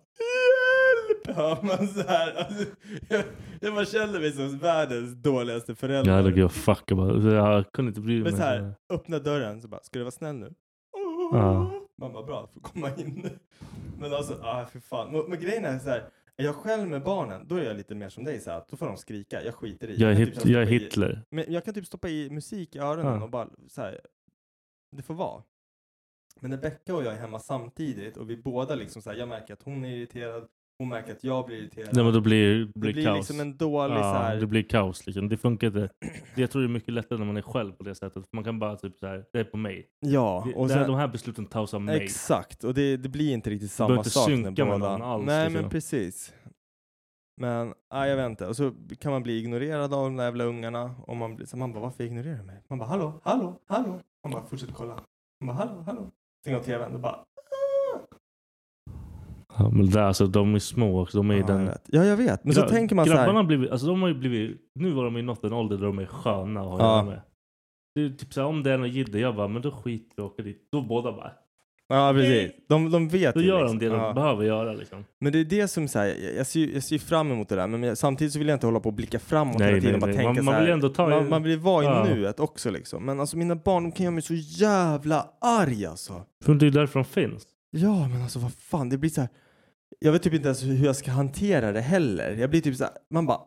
Hör 1.35 1.63
man 1.63 1.89
så 1.89 2.01
här. 2.09 2.35
Alltså, 2.35 2.65
jag, 3.09 3.25
jag 3.61 3.75
bara 3.75 3.85
kände 3.85 4.21
mig 4.21 4.33
som 4.33 4.59
världens 4.59 5.15
dåligaste 5.15 5.75
förälder. 5.75 6.11
Jag 6.17 6.23
hade 6.23 6.49
fuck. 6.49 6.83
Jag, 6.87 6.99
bara, 6.99 7.35
jag 7.35 7.73
kunde 7.73 7.89
inte 7.89 8.01
bry 8.01 8.15
mig. 8.15 8.23
Men 8.23 8.33
så 8.41 8.43
här, 8.43 8.75
öppna 8.91 9.19
dörren 9.19 9.63
så 9.63 9.69
bara, 9.69 9.81
ska 9.83 9.99
du 9.99 10.03
vara 10.05 10.11
snäll 10.11 10.37
nu? 10.37 10.55
Ja. 11.33 11.81
Man 11.99 12.13
bara, 12.13 12.23
bra, 12.23 12.49
får 12.55 12.61
komma 12.61 12.91
in. 12.97 13.31
Men 13.99 14.13
alltså, 14.15 14.39
ah, 14.43 14.67
för 14.67 14.81
fan. 14.81 15.13
Men, 15.13 15.23
men 15.31 15.41
grejen 15.41 15.65
är 15.65 15.79
så 15.79 15.89
här, 15.89 16.09
är 16.37 16.45
jag 16.45 16.55
själv 16.55 16.89
med 16.89 17.03
barnen, 17.03 17.49
då 17.49 17.55
är 17.57 17.63
jag 17.65 17.77
lite 17.77 17.95
mer 17.95 18.09
som 18.09 18.25
dig 18.25 18.41
så 18.41 18.51
här, 18.51 18.65
då 18.71 18.77
får 18.77 18.87
de 18.87 18.97
skrika, 18.97 19.45
jag 19.45 19.55
skiter 19.55 19.89
i. 19.91 19.97
Jag 19.97 20.11
är, 20.11 20.15
hit, 20.15 20.35
typ 20.35 20.47
jag 20.47 20.63
är 20.63 20.67
stoppa 20.67 20.75
i- 20.75 20.79
Hitler. 20.79 21.23
Men 21.31 21.45
jag 21.49 21.65
kan 21.65 21.75
typ 21.75 21.87
stoppa 21.87 22.09
i 22.09 22.31
musik 22.31 22.77
i 22.77 22.79
öronen 22.79 23.15
Ja. 23.15 23.23
och 23.23 23.31
bara 23.31 23.49
så 23.69 23.81
här, 23.83 24.01
det 24.97 25.03
får 25.03 25.15
vara. 25.15 25.43
Men 26.41 26.51
när 26.51 26.59
Becka 26.59 26.95
och 26.95 27.05
jag 27.05 27.13
är 27.15 27.19
hemma 27.19 27.39
samtidigt 27.39 28.17
och 28.17 28.31
vi 28.31 28.37
båda 28.37 28.75
liksom 28.75 29.03
så 29.03 29.11
här, 29.11 29.17
jag 29.17 29.29
märker 29.29 29.55
att 29.55 29.63
hon 29.63 29.85
är 29.85 29.97
irriterad, 29.97 30.47
hon 30.79 30.89
märker 30.89 31.13
att 31.13 31.25
jag 31.25 31.47
blir 31.47 31.57
irriterad. 31.59 31.89
Nej, 31.93 32.05
men 32.05 32.13
då 32.15 32.21
blir, 32.21 32.59
det 32.59 32.81
blir 32.81 32.93
blir 32.93 33.05
kaos. 33.05 33.17
liksom 33.17 33.41
en 33.41 33.57
dålig 33.57 33.95
ja, 33.97 34.03
så 34.03 34.19
här, 34.19 34.37
Det 34.37 34.47
blir 34.47 34.63
kaos. 34.63 35.07
Liksom. 35.07 35.29
Det 35.29 35.37
funkar 35.37 35.67
inte. 35.67 35.81
Det- 36.35 36.41
Jag 36.41 36.51
tror 36.51 36.63
det 36.63 36.67
är 36.67 36.73
mycket 36.73 36.95
lättare 36.95 37.19
när 37.19 37.27
man 37.27 37.37
är 37.37 37.43
själv 37.43 37.73
på 37.73 37.83
det 37.85 37.95
sättet. 37.95 38.25
Man 38.33 38.45
kan 38.45 38.59
bara 38.59 38.77
typ 38.77 38.99
så 38.99 39.07
här, 39.07 39.25
det 39.33 39.39
är 39.41 39.45
på 39.45 39.57
mig. 39.57 39.87
ja. 40.01 40.49
Och 40.55 40.69
det 40.69 40.75
sen, 40.75 40.87
de 40.87 40.97
här 40.97 41.09
besluten 41.09 41.47
tas 41.47 41.75
av 41.75 41.83
mig. 41.83 42.03
exakt, 42.05 42.65
och 42.65 42.75
det, 42.75 42.97
det 42.97 43.09
blir 43.09 43.33
inte 43.33 43.51
riktigt 43.51 43.77
behöver 43.79 43.95
samma 43.95 44.01
inte 44.01 44.11
sak. 44.11 44.29
när 44.29 44.37
synka 44.37 44.65
med 44.65 44.81
någon 44.81 45.03
alls, 45.03 45.27
Nej 45.27 45.45
liksom. 45.45 45.61
men 45.63 45.71
precis. 45.71 46.35
Men, 47.41 47.75
nej 47.93 48.11
jag 48.11 48.17
vet 48.17 48.27
inte. 48.27 48.47
Och 48.47 48.57
så 48.57 48.73
kan 49.01 49.13
man 49.13 49.23
bli 49.23 49.39
ignorerad 49.39 49.95
av 49.95 50.05
de 50.05 50.17
där 50.17 50.25
jävla 50.25 50.45
ungarna. 50.45 50.95
Och 51.07 51.17
man, 51.17 51.37
blir, 51.37 51.47
så 51.47 51.57
man 51.57 51.73
bara, 51.73 51.81
varför 51.81 52.05
ignorerar 52.05 52.37
du 52.37 52.43
mig? 52.43 52.63
Man 52.69 52.79
bara, 52.79 52.89
hallå, 52.89 53.21
hallå, 53.25 53.61
hallå. 53.67 54.01
Man 54.25 54.33
bara, 54.33 54.43
fortsätter 54.47 54.73
kolla. 54.75 55.01
Man 55.45 55.57
bara, 55.57 55.67
hallå, 55.67 55.83
hallå. 55.87 56.11
Stänger 56.41 56.59
av 56.59 56.63
tvn 56.63 56.95
och 56.95 57.01
bara, 57.01 57.13
"Ah." 57.13 57.25
Ja, 59.59 59.71
men 59.71 59.91
där, 59.91 60.01
alltså, 60.03 60.27
de 60.27 60.55
är 60.55 60.59
små 60.59 61.03
också. 61.03 61.17
De 61.19 61.31
är 61.31 61.35
i 61.35 61.41
ja, 61.41 61.47
den... 61.47 61.61
jag 61.61 61.67
vet. 61.67 61.83
ja, 61.87 62.05
jag 62.05 62.17
vet. 62.17 62.45
Men 62.45 62.55
så 62.55 62.61
Gra- 62.61 62.69
tänker 62.69 62.95
man 62.95 63.05
så 63.05 63.11
Grabbarna 63.11 63.29
här. 63.33 63.37
har 63.37 63.45
blivit, 63.45 63.71
alltså, 63.71 63.87
de 63.87 64.03
har 64.03 64.09
ju 64.09 64.15
blivit, 64.15 64.61
nu 64.75 64.91
var 64.93 65.05
de 65.05 65.17
i 65.17 65.23
nått 65.23 65.45
en 65.45 65.53
ålder 65.53 65.77
där 65.77 65.87
de 65.87 65.99
är 65.99 66.07
sköna 66.07 66.61
att 66.61 66.67
ha 66.81 66.97
Ja. 66.99 67.05
med. 67.05 67.21
Det 67.95 68.01
är 68.01 68.09
typ 68.11 68.33
såhär, 68.33 68.49
om 68.49 68.63
det 68.63 68.73
är 68.73 68.79
någon 68.79 68.91
jidder, 68.91 69.19
jag 69.19 69.37
bara, 69.37 69.49
men 69.49 69.63
då 69.63 69.71
skiter 69.71 70.15
vi 70.17 70.23
och 70.23 70.27
åker 70.27 70.43
dit. 70.43 70.69
Då 70.73 70.83
båda 70.83 71.13
bara, 71.13 71.33
Ja, 71.89 72.13
precis. 72.15 72.53
De, 72.69 72.91
de 72.91 73.09
vet 73.09 73.35
då 73.35 73.41
ju 73.41 73.47
gör 73.47 73.61
liksom. 73.61 73.79
de 73.79 73.85
det 73.85 73.91
de 73.93 74.01
Ja. 74.01 74.13
behöver 74.13 74.45
göra 74.45 74.73
liksom. 74.73 75.05
Men 75.21 75.33
det 75.33 75.39
är 75.41 75.45
det 75.45 75.69
som 75.69 75.89
så 75.89 75.99
här, 75.99 76.07
jag, 76.37 76.47
ser, 76.47 76.61
ju- 76.61 76.75
jag 76.75 76.83
ser 76.83 76.95
ju 76.95 76.99
fram 76.99 77.33
emot 77.33 77.49
det 77.49 77.57
där. 77.57 77.67
Men 77.67 77.83
jag, 77.83 77.99
samtidigt 77.99 78.33
så 78.33 78.39
vill 78.39 78.49
jag 78.49 78.57
inte 78.57 78.67
hålla 78.67 78.81
på 78.81 78.89
och 78.89 78.95
blicka 78.95 79.19
framåt 79.19 79.59
Nej, 79.59 79.69
hela 79.69 79.81
tiden. 79.81 79.93
nej, 79.93 80.01
bara 80.01 80.07
nej. 80.07 80.17
tänka 80.17 80.29
Man- 80.29 80.37
så 80.37 80.43
man 80.43 80.55
här, 80.55 80.63
vill 80.63 80.71
ändå 80.73 80.89
ta 80.89 81.07
i- 81.07 81.11
man, 81.11 81.29
man 81.29 81.43
vill 81.43 81.59
vara 81.59 81.85
i 81.85 81.87
Ja. 81.87 82.05
nuet 82.15 82.41
också 82.41 82.71
liksom. 82.71 83.05
Men 83.07 83.21
alltså 83.21 83.37
mina 83.37 83.57
barn, 83.57 83.83
de 83.83 83.93
kan 83.93 84.05
göra 84.05 84.15
mig 84.15 84.23
så 84.23 84.35
jävla 84.35 85.27
arg 85.41 85.87
alltså. 85.87 86.23
För 86.45 86.55
det 86.55 86.67
är 86.67 86.71
därför 86.71 86.99
de 87.01 87.05
finns. 87.05 87.47
Ja, 87.71 88.09
men 88.09 88.23
alltså 88.23 88.39
vad 88.39 88.53
fan, 88.53 88.89
det 88.89 88.99
blir 88.99 89.11
så 89.11 89.21
här. 89.21 89.31
Jag 89.99 90.13
vet 90.13 90.23
typ 90.23 90.35
inte 90.35 90.49
ens 90.49 90.63
hur 90.65 90.85
jag 90.85 90.97
ska 90.97 91.11
hantera 91.11 91.73
det 91.73 91.81
heller. 91.81 92.31
Jag 92.37 92.51
blir 92.51 92.61
typ 92.61 92.77
så 92.77 92.85
här, 92.85 92.93
man 93.11 93.27
bara 93.27 93.41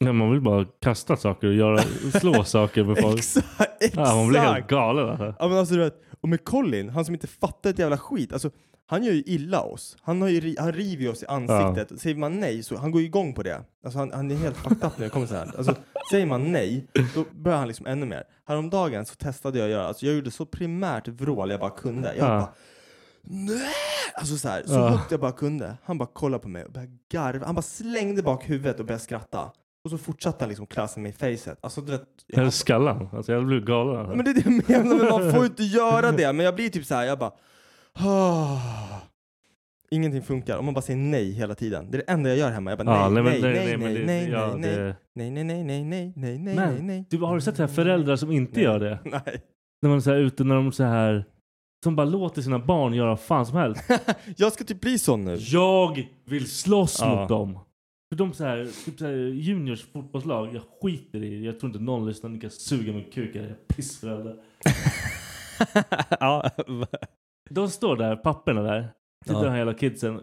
Nej, 0.00 0.12
man 0.12 0.30
vill 0.32 0.40
bara 0.40 0.64
kasta 0.64 1.16
saker 1.16 1.46
och 1.46 1.54
göra, 1.54 1.78
slå 2.20 2.44
saker 2.44 2.84
med 2.84 2.98
folk. 2.98 3.18
exakt, 3.18 3.82
exakt. 3.82 3.96
Ja, 3.96 4.14
man 4.16 4.28
blir 4.28 4.40
helt 4.40 4.66
galen 4.68 5.08
alltså. 5.08 5.34
Ja 5.38 5.48
men 5.48 5.58
alltså 5.58 5.74
du 5.74 5.80
vet, 5.80 6.02
och 6.20 6.28
med 6.28 6.44
Colin, 6.44 6.88
han 6.88 7.04
som 7.04 7.14
inte 7.14 7.26
fattar 7.26 7.70
ett 7.70 7.78
jävla 7.78 7.98
skit, 7.98 8.32
alltså 8.32 8.50
han 8.86 9.04
gör 9.04 9.12
ju 9.12 9.22
illa 9.26 9.60
oss. 9.62 9.96
Han, 10.02 10.22
har 10.22 10.28
ju, 10.28 10.56
han 10.58 10.72
river 10.72 11.02
ju 11.02 11.08
oss 11.10 11.22
i 11.22 11.26
ansiktet. 11.26 12.00
Säger 12.00 12.16
man 12.16 12.40
nej 12.40 12.62
så 12.62 12.76
han 12.76 12.90
går 12.90 13.00
ju 13.00 13.06
igång 13.06 13.34
på 13.34 13.42
det. 13.42 13.60
Alltså 13.84 13.98
han, 13.98 14.12
han 14.12 14.30
är 14.30 14.34
helt 14.36 14.56
fucked 14.56 14.84
up 14.86 14.98
när 14.98 15.04
det 15.04 15.10
kommer 15.10 15.26
så 15.26 15.34
här. 15.34 15.50
Alltså, 15.56 15.74
säger 16.10 16.26
man 16.26 16.52
nej, 16.52 16.86
då 17.14 17.24
börjar 17.32 17.58
han 17.58 17.68
liksom 17.68 17.86
ännu 17.86 18.06
mer. 18.06 18.22
Häromdagen 18.46 19.06
så 19.06 19.14
testade 19.14 19.58
jag 19.58 19.64
att 19.66 19.70
göra, 19.70 19.86
alltså 19.86 20.06
jag 20.06 20.14
gjorde 20.14 20.30
så 20.30 20.46
primärt 20.46 21.08
vrål 21.08 21.50
jag 21.50 21.60
bara 21.60 21.70
kunde. 21.70 22.08
Jag 22.16 22.24
Ja. 22.24 22.28
bara 22.38 22.48
Nej! 23.26 23.60
Alltså 24.14 24.36
så 24.36 24.48
här, 24.48 24.62
så 24.66 24.74
Ja. 24.74 24.88
högt 24.88 25.10
jag 25.10 25.20
bara 25.20 25.32
kunde. 25.32 25.76
Han 25.84 25.98
bara 25.98 26.08
kollade 26.12 26.42
på 26.42 26.48
mig 26.48 26.64
och 26.64 26.72
började 26.72 26.92
garva. 27.12 27.46
Han 27.46 27.54
bara 27.54 27.62
slängde 27.62 28.22
bak 28.22 28.50
huvudet 28.50 28.80
och 28.80 28.86
började 28.86 29.02
skratta. 29.04 29.52
Och 29.84 29.90
så 29.90 29.98
fortsatte 29.98 30.36
han 30.44 30.48
liksom 30.48 30.66
klassa 30.66 31.00
mig 31.00 31.10
i 31.10 31.14
facet. 31.36 31.58
Alltså 31.60 31.80
du 31.80 31.92
vet, 31.92 32.02
jag- 32.26 32.38
Eller 32.38 32.50
skallan. 32.50 33.08
Alltså, 33.12 33.32
jag 33.32 33.46
blir 33.46 33.60
galen. 33.60 34.16
Men 34.16 34.24
det 34.24 34.30
är 34.30 34.34
det 34.34 34.42
jag 34.68 34.84
menar, 34.86 34.96
men 34.96 35.06
man 35.22 35.32
får 35.32 35.40
ju 35.40 35.46
inte 35.46 35.62
göra 35.64 36.12
det. 36.12 36.32
Men 36.32 36.44
jag 36.44 36.54
blir 36.54 36.68
typ 36.68 36.86
så 36.86 36.94
här, 36.94 37.04
jag 37.04 37.18
bara... 37.18 37.32
"Ah." 37.92 38.58
Ingenting 39.90 40.22
funkar 40.22 40.58
om 40.58 40.64
man 40.64 40.74
bara 40.74 40.82
säger 40.82 40.98
nej 41.00 41.30
hela 41.32 41.54
tiden. 41.54 41.90
Det 41.90 41.96
är 41.96 42.02
det 42.06 42.12
enda 42.12 42.28
jag 42.28 42.38
gör 42.38 42.50
hemma. 42.50 42.70
Jag 42.70 42.78
bara 42.78 43.10
nej, 43.10 43.22
nej, 43.22 43.40
nej, 43.40 43.52
nej, 43.52 43.76
nej, 43.76 44.04
nej, 44.06 44.28
nej, 44.28 44.94
nej, 45.14 45.30
nej, 45.30 45.44
nej, 45.44 45.64
nej, 45.64 45.84
nej, 45.84 46.38
nej, 46.38 46.54
nej, 46.56 46.82
nej. 46.82 47.06
Du, 47.10 47.18
har 47.18 47.34
du 47.34 47.40
sett 47.40 47.56
det 47.56 47.62
här 47.62 47.68
föräldrar 47.74 48.16
som 48.16 48.32
inte 48.32 48.60
gör 48.60 48.78
det? 48.80 48.98
Nej. 49.04 49.42
När 49.82 49.88
man 49.88 49.96
är 49.96 50.00
så 50.00 50.14
ute 50.14 50.44
när 50.44 50.54
de 50.54 50.72
så 50.72 50.84
här 50.84 51.24
som 51.86 51.96
bara 51.96 52.06
låter 52.06 52.42
sina 52.42 52.58
barn 52.58 52.94
göra 52.94 53.08
vad 53.08 53.20
fan 53.20 53.46
som 53.46 53.56
helst. 53.56 53.90
Jag 54.36 54.52
ska 54.52 54.64
typ 54.64 54.80
bli 54.80 54.98
sån 54.98 55.24
nu. 55.24 55.36
Jag 55.40 56.08
vill 56.24 56.50
slåss 56.50 56.98
Ja. 57.00 57.20
mot 57.20 57.28
dem. 57.28 57.58
För 58.12 58.16
de 58.16 58.32
så 58.32 58.44
här, 58.44 58.84
typ 58.84 58.98
så 58.98 59.04
här 59.06 59.12
juniors 59.14 59.84
fotbollslag, 59.92 60.54
jag 60.54 60.62
skiter 60.82 61.24
i 61.24 61.30
det. 61.38 61.44
Jag 61.46 61.60
tror 61.60 61.70
inte 61.70 61.82
någon 61.84 62.06
lyssnar, 62.06 62.30
ni 62.30 62.40
kan 62.40 62.50
suga 62.50 62.92
min 62.92 63.10
kuk. 63.10 63.34
Jag 63.36 63.44
är 63.44 63.54
pissförälder. 63.68 64.36
ja. 66.20 66.50
De 67.50 67.68
står 67.70 67.96
där, 67.96 68.16
papporna 68.16 68.62
där. 68.62 68.88
Sitter 69.26 69.38
Ja. 69.38 69.44
de 69.44 69.50
här 69.50 69.56
jävla 69.58 69.74
kidsen. 69.74 70.20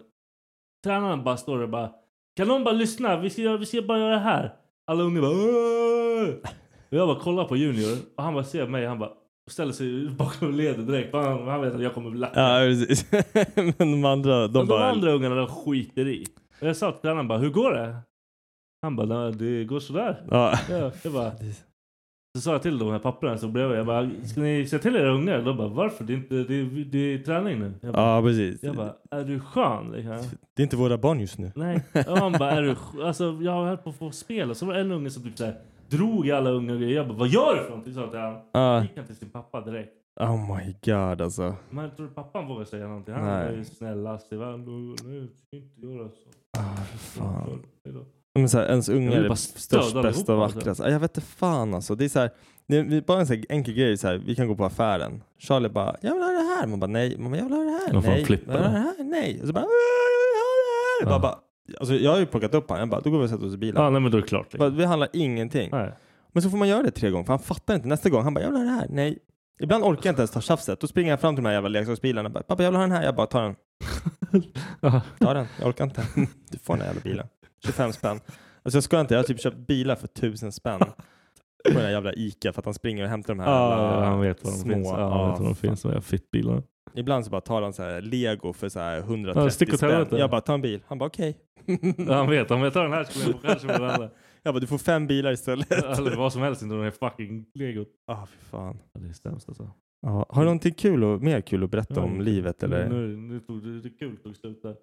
Tränaren 0.84 1.24
bara 1.24 1.38
står 1.38 1.58
där 1.58 1.64
och 1.64 1.70
bara 1.70 1.92
Kan 2.38 2.48
någon 2.48 2.64
bara 2.64 2.74
lyssna? 2.74 3.18
Vi 3.20 3.30
ska, 3.30 3.42
göra- 3.42 3.58
vi 3.58 3.66
ska 3.66 3.82
bara 3.82 4.00
göra 4.00 4.14
det 4.14 4.20
här. 4.20 4.54
Alla 4.88 5.04
unga 5.04 5.22
bara 5.22 5.32
"Åh!" 5.32 6.30
Och 6.92 6.98
jag 6.98 7.08
bara 7.08 7.20
kollar 7.20 7.46
på 7.46 7.58
Junior 7.58 7.98
och 8.18 8.24
han 8.24 8.34
bara 8.34 8.44
ser 8.44 8.68
mig 8.68 8.86
han 8.86 9.00
bara 9.00 9.12
ställer 9.52 9.72
sig 9.74 10.10
bakom 10.18 10.54
leder 10.54 10.84
direkt. 10.84 11.14
Han, 11.14 11.48
han 11.48 11.62
vet 11.62 11.74
att 11.76 11.82
jag 11.82 11.94
kommer 11.94 12.10
bli 12.10 12.20
lack. 12.20 12.32
Ja, 12.36 12.58
precis. 12.60 13.12
Men 13.56 13.92
de 13.92 14.06
andra, 14.06 14.40
de 14.42 14.54
de, 14.54 14.60
de 14.60 14.68
bara... 14.68 14.92
andra 14.92 15.12
ungarna 15.12 15.36
de 15.36 15.48
skiter 15.48 16.08
i. 16.08 16.26
Och 16.62 16.68
jag 16.68 16.78
sa 16.78 16.92
till 16.92 17.02
tränaren 17.02 17.28
bara, 17.28 17.40
hur 17.40 17.50
går 17.50 17.72
det? 17.72 17.96
Han 18.82 18.96
bara, 18.96 19.08
"Nej, 19.08 19.32
det 19.34 19.64
går 19.66 19.80
sådär. 19.80 20.24
Ja. 20.32 20.60
Ja, 20.70 20.92
jag 21.04 21.14
bara, 21.14 21.32
så 22.38 22.42
sa 22.42 22.52
jag 22.52 22.62
till 22.62 22.78
de 22.80 22.92
här 22.92 23.00
papporna 23.00 23.38
som 23.38 23.54
bredvid, 23.54 23.78
jag 23.78 23.86
bara, 23.86 24.10
ska 24.26 24.42
ni 24.42 24.66
säga 24.68 24.80
till 24.82 24.96
era 24.96 25.12
ungar? 25.14 25.42
De 25.42 25.58
bara, 25.58 25.68
varför? 25.68 26.04
Det 26.04 26.14
är, 26.14 26.18
inte, 26.18 26.36
det 26.36 26.56
är, 26.56 26.86
det 26.92 26.98
är 27.14 27.18
träning 27.18 27.60
nu. 27.60 27.74
Jag 27.82 27.94
bara, 27.94 28.16
Ja, 28.16 28.22
precis. 28.22 28.64
jag 28.64 28.76
bara 28.76 28.94
är 29.12 29.24
du 29.24 29.40
skön? 29.40 29.92
Liksom? 29.92 30.18
Det 30.56 30.62
är 30.62 30.64
inte 30.64 30.76
våra 30.76 30.98
barn 30.98 31.20
just 31.20 31.38
nu. 31.38 31.52
Nej. 31.56 31.84
Och 32.08 32.18
han 32.18 32.32
bara, 32.32 32.52
är 32.52 32.62
du 32.62 32.74
sk- 32.74 33.04
Alltså 33.06 33.38
jag 33.42 33.66
höll 33.66 33.78
på 33.78 33.90
att 33.90 33.96
få 33.96 34.12
spel. 34.12 34.50
Och 34.50 34.58
så 34.58 34.66
var 34.66 34.74
det 34.74 34.80
en 34.82 34.92
unge 34.92 35.10
som 35.10 35.24
typ 35.24 35.38
såhär, 35.38 35.56
drog 35.98 36.32
alla 36.32 36.50
unga 36.50 36.76
grejer. 36.76 36.96
Jag 36.96 37.08
bara, 37.08 37.18
vad 37.18 37.28
gör 37.28 37.56
du 37.56 37.62
för 37.62 37.70
någonting? 37.70 37.94
Sa 37.94 38.10
till 38.10 38.20
han. 38.20 38.40
Ja. 38.52 38.82
Gick 38.82 38.98
han 38.98 39.06
till 39.06 39.16
sin 39.16 39.30
pappa 39.30 39.62
direkt. 39.62 39.94
Oh 40.20 40.56
my 40.58 40.76
god 40.86 41.22
alltså. 41.22 41.56
Men 41.70 41.84
jag 41.86 41.98
tror 41.98 42.08
pappan 42.08 42.48
vågar 42.48 42.66
säga 42.66 42.88
någonting. 42.88 43.14
Han 43.14 43.26
Nej. 43.26 43.48
är 43.48 43.58
ju 43.58 43.66
snällast 43.66 44.34
i 44.34 44.36
världen. 44.36 44.96
Nej, 45.04 45.28
du 45.52 45.58
inte 45.58 45.82
göra 45.82 46.10
så. 46.10 46.60
Ah, 46.60 46.76
fan. 46.98 47.64
Men 48.36 48.50
så 48.50 48.58
här, 48.58 48.66
ens 48.66 48.90
vill 48.90 49.14
är 49.14 49.36
störst, 49.36 49.94
bästa 50.02 50.34
och 50.34 50.40
vackrast. 50.40 50.82
Ah, 50.82 50.90
Jag 50.90 51.00
vet 51.00 51.18
inte 51.18 51.28
fan 51.28 51.74
alltså. 51.74 51.96
Det 51.96 52.06
är 52.06 52.10
så 52.10 52.20
här, 52.20 52.30
Det 52.68 52.78
är 52.78 53.02
bara 53.02 53.20
en 53.20 53.28
sån 53.28 53.36
här 53.36 53.46
enkel 53.50 53.74
grej, 53.74 53.98
så 53.98 54.08
här, 54.08 54.16
vi 54.26 54.36
kan 54.36 54.48
gå 54.48 54.56
på 54.56 54.66
affären. 54.66 55.24
Charlie 55.38 55.70
bara, 55.70 55.96
jag 56.02 56.14
vill 56.14 56.24
ha 56.24 56.30
det 56.32 56.56
här. 56.60 56.68
Man 56.68 56.80
bara, 56.80 56.88
nej. 56.88 57.18
Man 57.18 57.32
bara, 57.32 57.38
jag 57.38 57.44
vill 57.46 57.54
ha 57.54 57.64
det 57.64 57.70
här. 57.72 57.94
Man 57.94 58.04
nej. 58.04 58.20
jag 58.20 58.28
vill 58.28 58.50
ha 58.50 58.62
det 58.62 58.70
här. 58.70 59.04
Nej. 59.04 59.42
Och 59.42 59.48
så 59.48 59.54
bara, 59.54 59.62
jag 59.62 59.68
vill 59.68 60.40
ha 60.44 60.54
det 60.64 61.06
här. 61.06 61.06
Ja. 61.06 61.10
Bara, 61.10 61.20
bara, 61.20 61.40
alltså, 61.80 61.96
jag 61.96 62.12
har 62.12 62.20
ju 62.20 62.26
plockat 62.26 62.54
upp 62.54 62.70
honom. 62.70 62.80
Jag 62.80 62.90
bara, 62.90 63.02
då 63.02 63.10
går 63.12 63.20
vi 63.20 63.26
och 63.26 63.30
sätter 63.30 63.46
oss 63.46 63.54
i 63.54 63.58
bilen. 63.58 63.84
Ja, 63.84 63.90
nej 63.90 64.02
men 64.02 64.12
då 64.12 64.18
är 64.18 64.22
det 64.22 64.28
klart. 64.28 64.52
Bara, 64.58 64.64
Liksom. 64.68 64.78
vi 64.78 64.86
handlar 64.86 65.10
ingenting. 65.14 65.70
Nej. 65.72 65.94
Men 66.32 66.44
så 66.44 66.50
får 66.50 66.58
man 66.58 66.68
göra 66.68 66.84
det 66.84 66.92
tre 66.92 67.10
gånger, 67.10 67.26
för 67.26 67.34
han 67.34 67.40
fattar 67.40 67.76
inte. 67.76 67.88
Nästa 67.88 68.10
gång, 68.10 68.24
han 68.24 68.34
bara, 68.34 68.42
jag 68.44 68.50
vill 68.52 68.58
ha 68.60 68.66
det 68.66 68.72
här. 68.72 68.88
Nej. 68.90 69.20
Ibland 69.62 69.84
orkar 69.84 70.02
jag 70.10 70.12
inte 70.12 70.22
ens 70.22 70.32
ta 70.32 70.42
tjafset. 70.42 70.80
Då 70.80 70.88
springer 70.88 71.10
jag 71.10 71.20
fram 71.22 71.36
till 71.36 71.44
de 71.44 71.48
här 71.48 71.54
jävla 71.56 71.70
leksaksbilarna. 71.70 72.30
Bara, 72.30 72.44
Pappa, 72.44 72.64
jag 72.64 72.72
vill 72.72 72.76
ha 72.76 72.82
den 72.82 72.92
här. 72.92 73.04
Jag 73.04 73.16
bara, 73.16 73.28
ta 73.28 73.42
den. 73.42 73.56
Ja. 74.82 75.02
Ta 75.20 75.34
den. 75.34 75.46
Jag 75.60 75.68
orkar 75.68 75.84
inte. 75.84 76.02
Du 76.52 76.58
får 76.58 76.74
den 76.74 76.82
här 76.82 76.88
jävla 76.88 77.02
bilen. 77.02 77.28
25 77.66 77.94
spänn. 77.94 78.20
Alltså 78.64 78.78
jag 78.78 78.84
ska 78.84 79.00
inte. 79.00 79.14
Jag 79.14 79.20
har 79.20 79.24
typ 79.28 79.42
köpt 79.42 79.58
bilar 79.58 79.96
för 79.96 80.06
1000 80.08 80.52
spänn. 80.52 80.80
På 80.80 81.74
den 81.74 81.82
här 81.82 81.90
jävla 81.90 82.14
Ica 82.14 82.54
för 82.54 82.62
att 82.62 82.66
han 82.66 82.74
springer 82.74 83.04
och 83.04 83.10
hämtar 83.10 83.34
de 83.36 83.40
här 83.40 83.52
Ja, 83.52 84.04
han 84.06 84.22
vet 84.22 84.44
var 84.44 84.52
de 84.52 84.58
små. 84.58 84.74
finns. 84.74 84.88
Ja, 84.88 85.10
han 85.20 85.30
vet 85.32 85.40
var 85.40 85.46
de 85.46 85.56
finns, 85.56 85.82
de 85.82 85.92
här 85.92 86.00
fittbilarna. 86.00 86.62
Ibland 86.96 87.26
så 87.26 87.32
bara 87.32 87.42
tar 87.42 87.62
han 87.62 87.74
så 87.74 87.84
här 87.84 88.02
lego 88.02 88.54
för 88.54 88.70
så 88.70 88.80
här 88.80 88.98
130 88.98 89.44
Ja, 89.44 89.50
stick 89.50 89.70
åt 89.74 89.78
spänn. 89.78 89.92
helvete. 89.92 90.16
Jag 90.18 90.30
bara, 90.30 90.42
ta 90.42 90.54
en 90.54 90.62
bil. 90.62 90.80
Han 90.88 90.98
bara, 90.98 91.06
okej. 91.06 91.38
Ja, 91.98 92.14
han 92.14 92.30
vet, 92.30 92.52
om 92.52 92.62
jag 92.62 92.74
tar 92.74 92.84
den 92.84 92.94
här 92.94 93.04
skulle 93.04 93.26
jag 93.26 93.34
få 93.34 93.48
kanske 93.48 93.68
med 93.68 93.82
den 93.82 93.90
andra. 93.90 94.10
Jag 94.44 94.54
bara, 94.54 94.60
du 94.60 94.68
får 94.68 94.78
fem 94.78 95.08
bilar 95.08 95.32
istället. 95.32 95.72
Eller 95.72 96.16
vad 96.16 96.34
som 96.34 96.42
helst, 96.42 96.62
inte 96.62 96.76
den 96.76 96.84
här 96.84 96.92
fucking 96.92 97.46
legot. 97.54 97.88
Ah, 98.08 98.26
fy 98.26 98.38
fan. 98.40 98.80
Ja, 98.94 99.00
det 99.00 99.10
är 99.10 99.14
sämst 99.14 99.50
alltså. 99.50 99.72
Ja, 100.02 100.26
har 100.30 100.42
du 100.42 100.46
någonting 100.46 100.74
kul 100.74 101.04
och, 101.04 101.22
mer 101.22 101.42
kul 101.42 101.64
att 101.64 101.70
berätta 101.72 101.94
Ja, 101.96 102.02
om 102.02 102.22
livet 102.22 102.64
eller? 102.64 102.90
Nu, 102.90 103.18
nu 103.18 103.40
tog 103.40 103.64
det, 103.64 103.82
det 103.82 103.90
kul 103.90 104.18
tog 104.18 104.36
slut 104.36 104.62
där. 104.62 104.76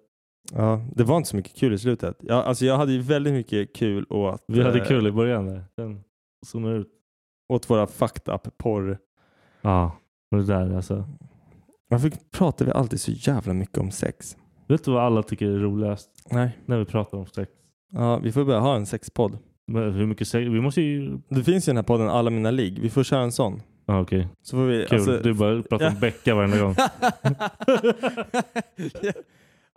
Ja, 0.53 0.81
det 0.95 1.03
var 1.03 1.17
inte 1.17 1.29
så 1.29 1.35
mycket 1.35 1.55
kul 1.55 1.73
i 1.73 1.77
slutet. 1.77 2.17
Ja, 2.19 2.43
alltså 2.43 2.65
jag 2.65 2.77
hade 2.77 2.91
ju 2.91 2.99
väldigt 2.99 3.33
mycket 3.33 3.75
kul 3.75 4.05
åt, 4.09 4.43
Vi 4.47 4.61
hade 4.63 4.79
eh, 4.79 4.87
kul 4.87 5.07
i 5.07 5.11
början 5.11 5.45
där. 5.47 5.63
Sen 5.75 6.03
zonade 6.45 6.75
ut. 6.77 6.89
åt 7.53 7.69
våra 7.69 7.87
fucked 7.87 8.33
up 8.33 8.57
porr. 8.57 8.97
Ja, 9.61 9.97
och 10.31 10.37
det 10.37 10.45
där 10.45 10.75
alltså. 10.75 11.07
Varför 11.89 12.11
pratar 12.31 12.65
vi 12.65 12.71
alltid 12.71 13.01
så 13.01 13.11
jävla 13.11 13.53
mycket 13.53 13.77
om 13.77 13.91
sex? 13.91 14.37
Vet 14.67 14.83
du 14.85 14.91
vad 14.91 15.03
alla 15.03 15.23
tycker 15.23 15.47
är 15.47 15.59
roligast? 15.59 16.10
Nej. 16.29 16.57
När 16.65 16.77
vi 16.79 16.85
pratar 16.85 17.17
om 17.17 17.25
sex. 17.25 17.51
Ja, 17.91 18.17
vi 18.17 18.31
får 18.31 18.45
börja 18.45 18.59
ha 18.59 18.75
en 18.75 18.85
sexpodd. 18.85 19.37
Men 19.67 19.93
hur 19.93 20.05
mycket 20.05 20.27
sex? 20.27 20.47
Vi 20.47 20.61
måste 20.61 20.81
ju... 20.81 21.17
Det 21.29 21.43
finns 21.43 21.67
ju 21.67 21.69
den 21.69 21.77
här 21.77 21.83
podden 21.83 22.09
Alla 22.09 22.29
mina 22.29 22.51
ligg. 22.51 22.79
Vi 22.79 22.89
får 22.89 23.03
köra 23.03 23.21
en 23.21 23.31
sån. 23.31 23.61
Ja, 23.85 24.01
okej. 24.01 24.27
Så 24.41 24.57
får 24.57 24.65
vi, 24.65 24.85
Kul. 24.89 24.95
alltså- 24.97 25.17
Du 25.19 25.33
bara 25.33 25.61
pratar 25.63 25.87
om 25.87 25.93
Ja. 25.93 25.99
Becka 25.99 26.35
varenda 26.35 26.59
gång. 26.59 26.75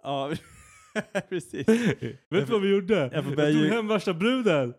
ja, 0.02 0.32
precis. 1.28 1.68
Vet 1.68 2.18
du 2.30 2.44
vad 2.44 2.62
vi 2.62 2.70
gjorde? 2.70 2.94
Jag 2.94 3.12
Jag, 3.14 3.24
får 3.24 3.36
börja 3.36 3.52
tog 3.52 3.60
ljug- 3.62 3.70
hem 3.72 3.88
värsta 3.88 4.14
bruden. 4.14 4.74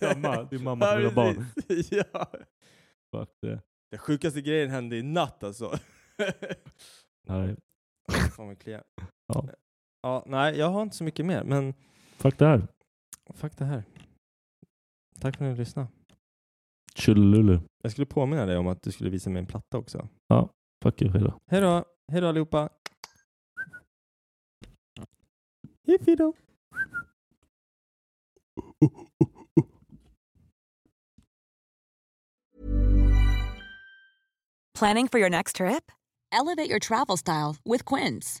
Samma. 0.00 0.42
Din 0.50 0.62
mamma 0.64 0.84
Ja, 0.86 0.92
till 0.92 1.00
mina 1.02 1.14
barn. 1.14 1.44
precis. 1.54 1.92
Ja. 1.92 2.26
Fuck 3.12 3.28
det. 3.42 3.60
Den 3.90 3.98
sjukaste 4.00 4.40
grejen 4.40 4.70
hände 4.70 4.96
i 4.96 5.02
natt 5.02 5.44
alltså. 5.44 5.78
Nej. 7.28 7.56
Fan 8.36 8.46
vad 8.46 8.58
kliar. 8.58 8.82
Ja. 9.28 9.48
Ja, 10.04 10.22
nej, 10.26 10.58
jag 10.58 10.70
har 10.70 10.82
inte 10.82 10.96
så 10.96 11.04
mycket 11.04 11.26
mer, 11.26 11.44
men 11.44 11.74
Fuck 12.16 12.38
det 12.38 12.46
här. 12.46 12.68
fuck 13.34 13.56
det 13.58 13.64
här. 13.64 13.84
Tack 15.20 15.36
för 15.36 15.44
att 15.44 15.50
ni 15.52 15.58
lyssnade. 15.58 15.88
Tjolululu. 16.94 17.60
Jag 17.82 17.92
skulle 17.92 18.06
påminna 18.06 18.46
dig 18.46 18.56
om 18.56 18.66
att 18.66 18.82
du 18.82 18.92
skulle 18.92 19.10
visa 19.10 19.30
mig 19.30 19.40
en 19.40 19.46
platta 19.46 19.78
också. 19.78 20.08
Fuck 20.82 21.02
you, 21.02 21.10
hejdå. 21.12 21.40
Hej 21.50 21.60
då! 21.60 21.84
Hej 22.12 22.20
då 22.20 22.28
allihopa! 22.28 22.68
Hippie 25.86 26.16
då! 26.16 26.32
Planning 34.74 35.08
for 35.08 35.18
your 35.18 35.30
next 35.30 35.56
trip? 35.56 35.90
Elevate 36.32 36.68
your 36.68 36.78
travel 36.80 37.16
style 37.16 37.56
with 37.64 37.84
Quince. 37.84 38.40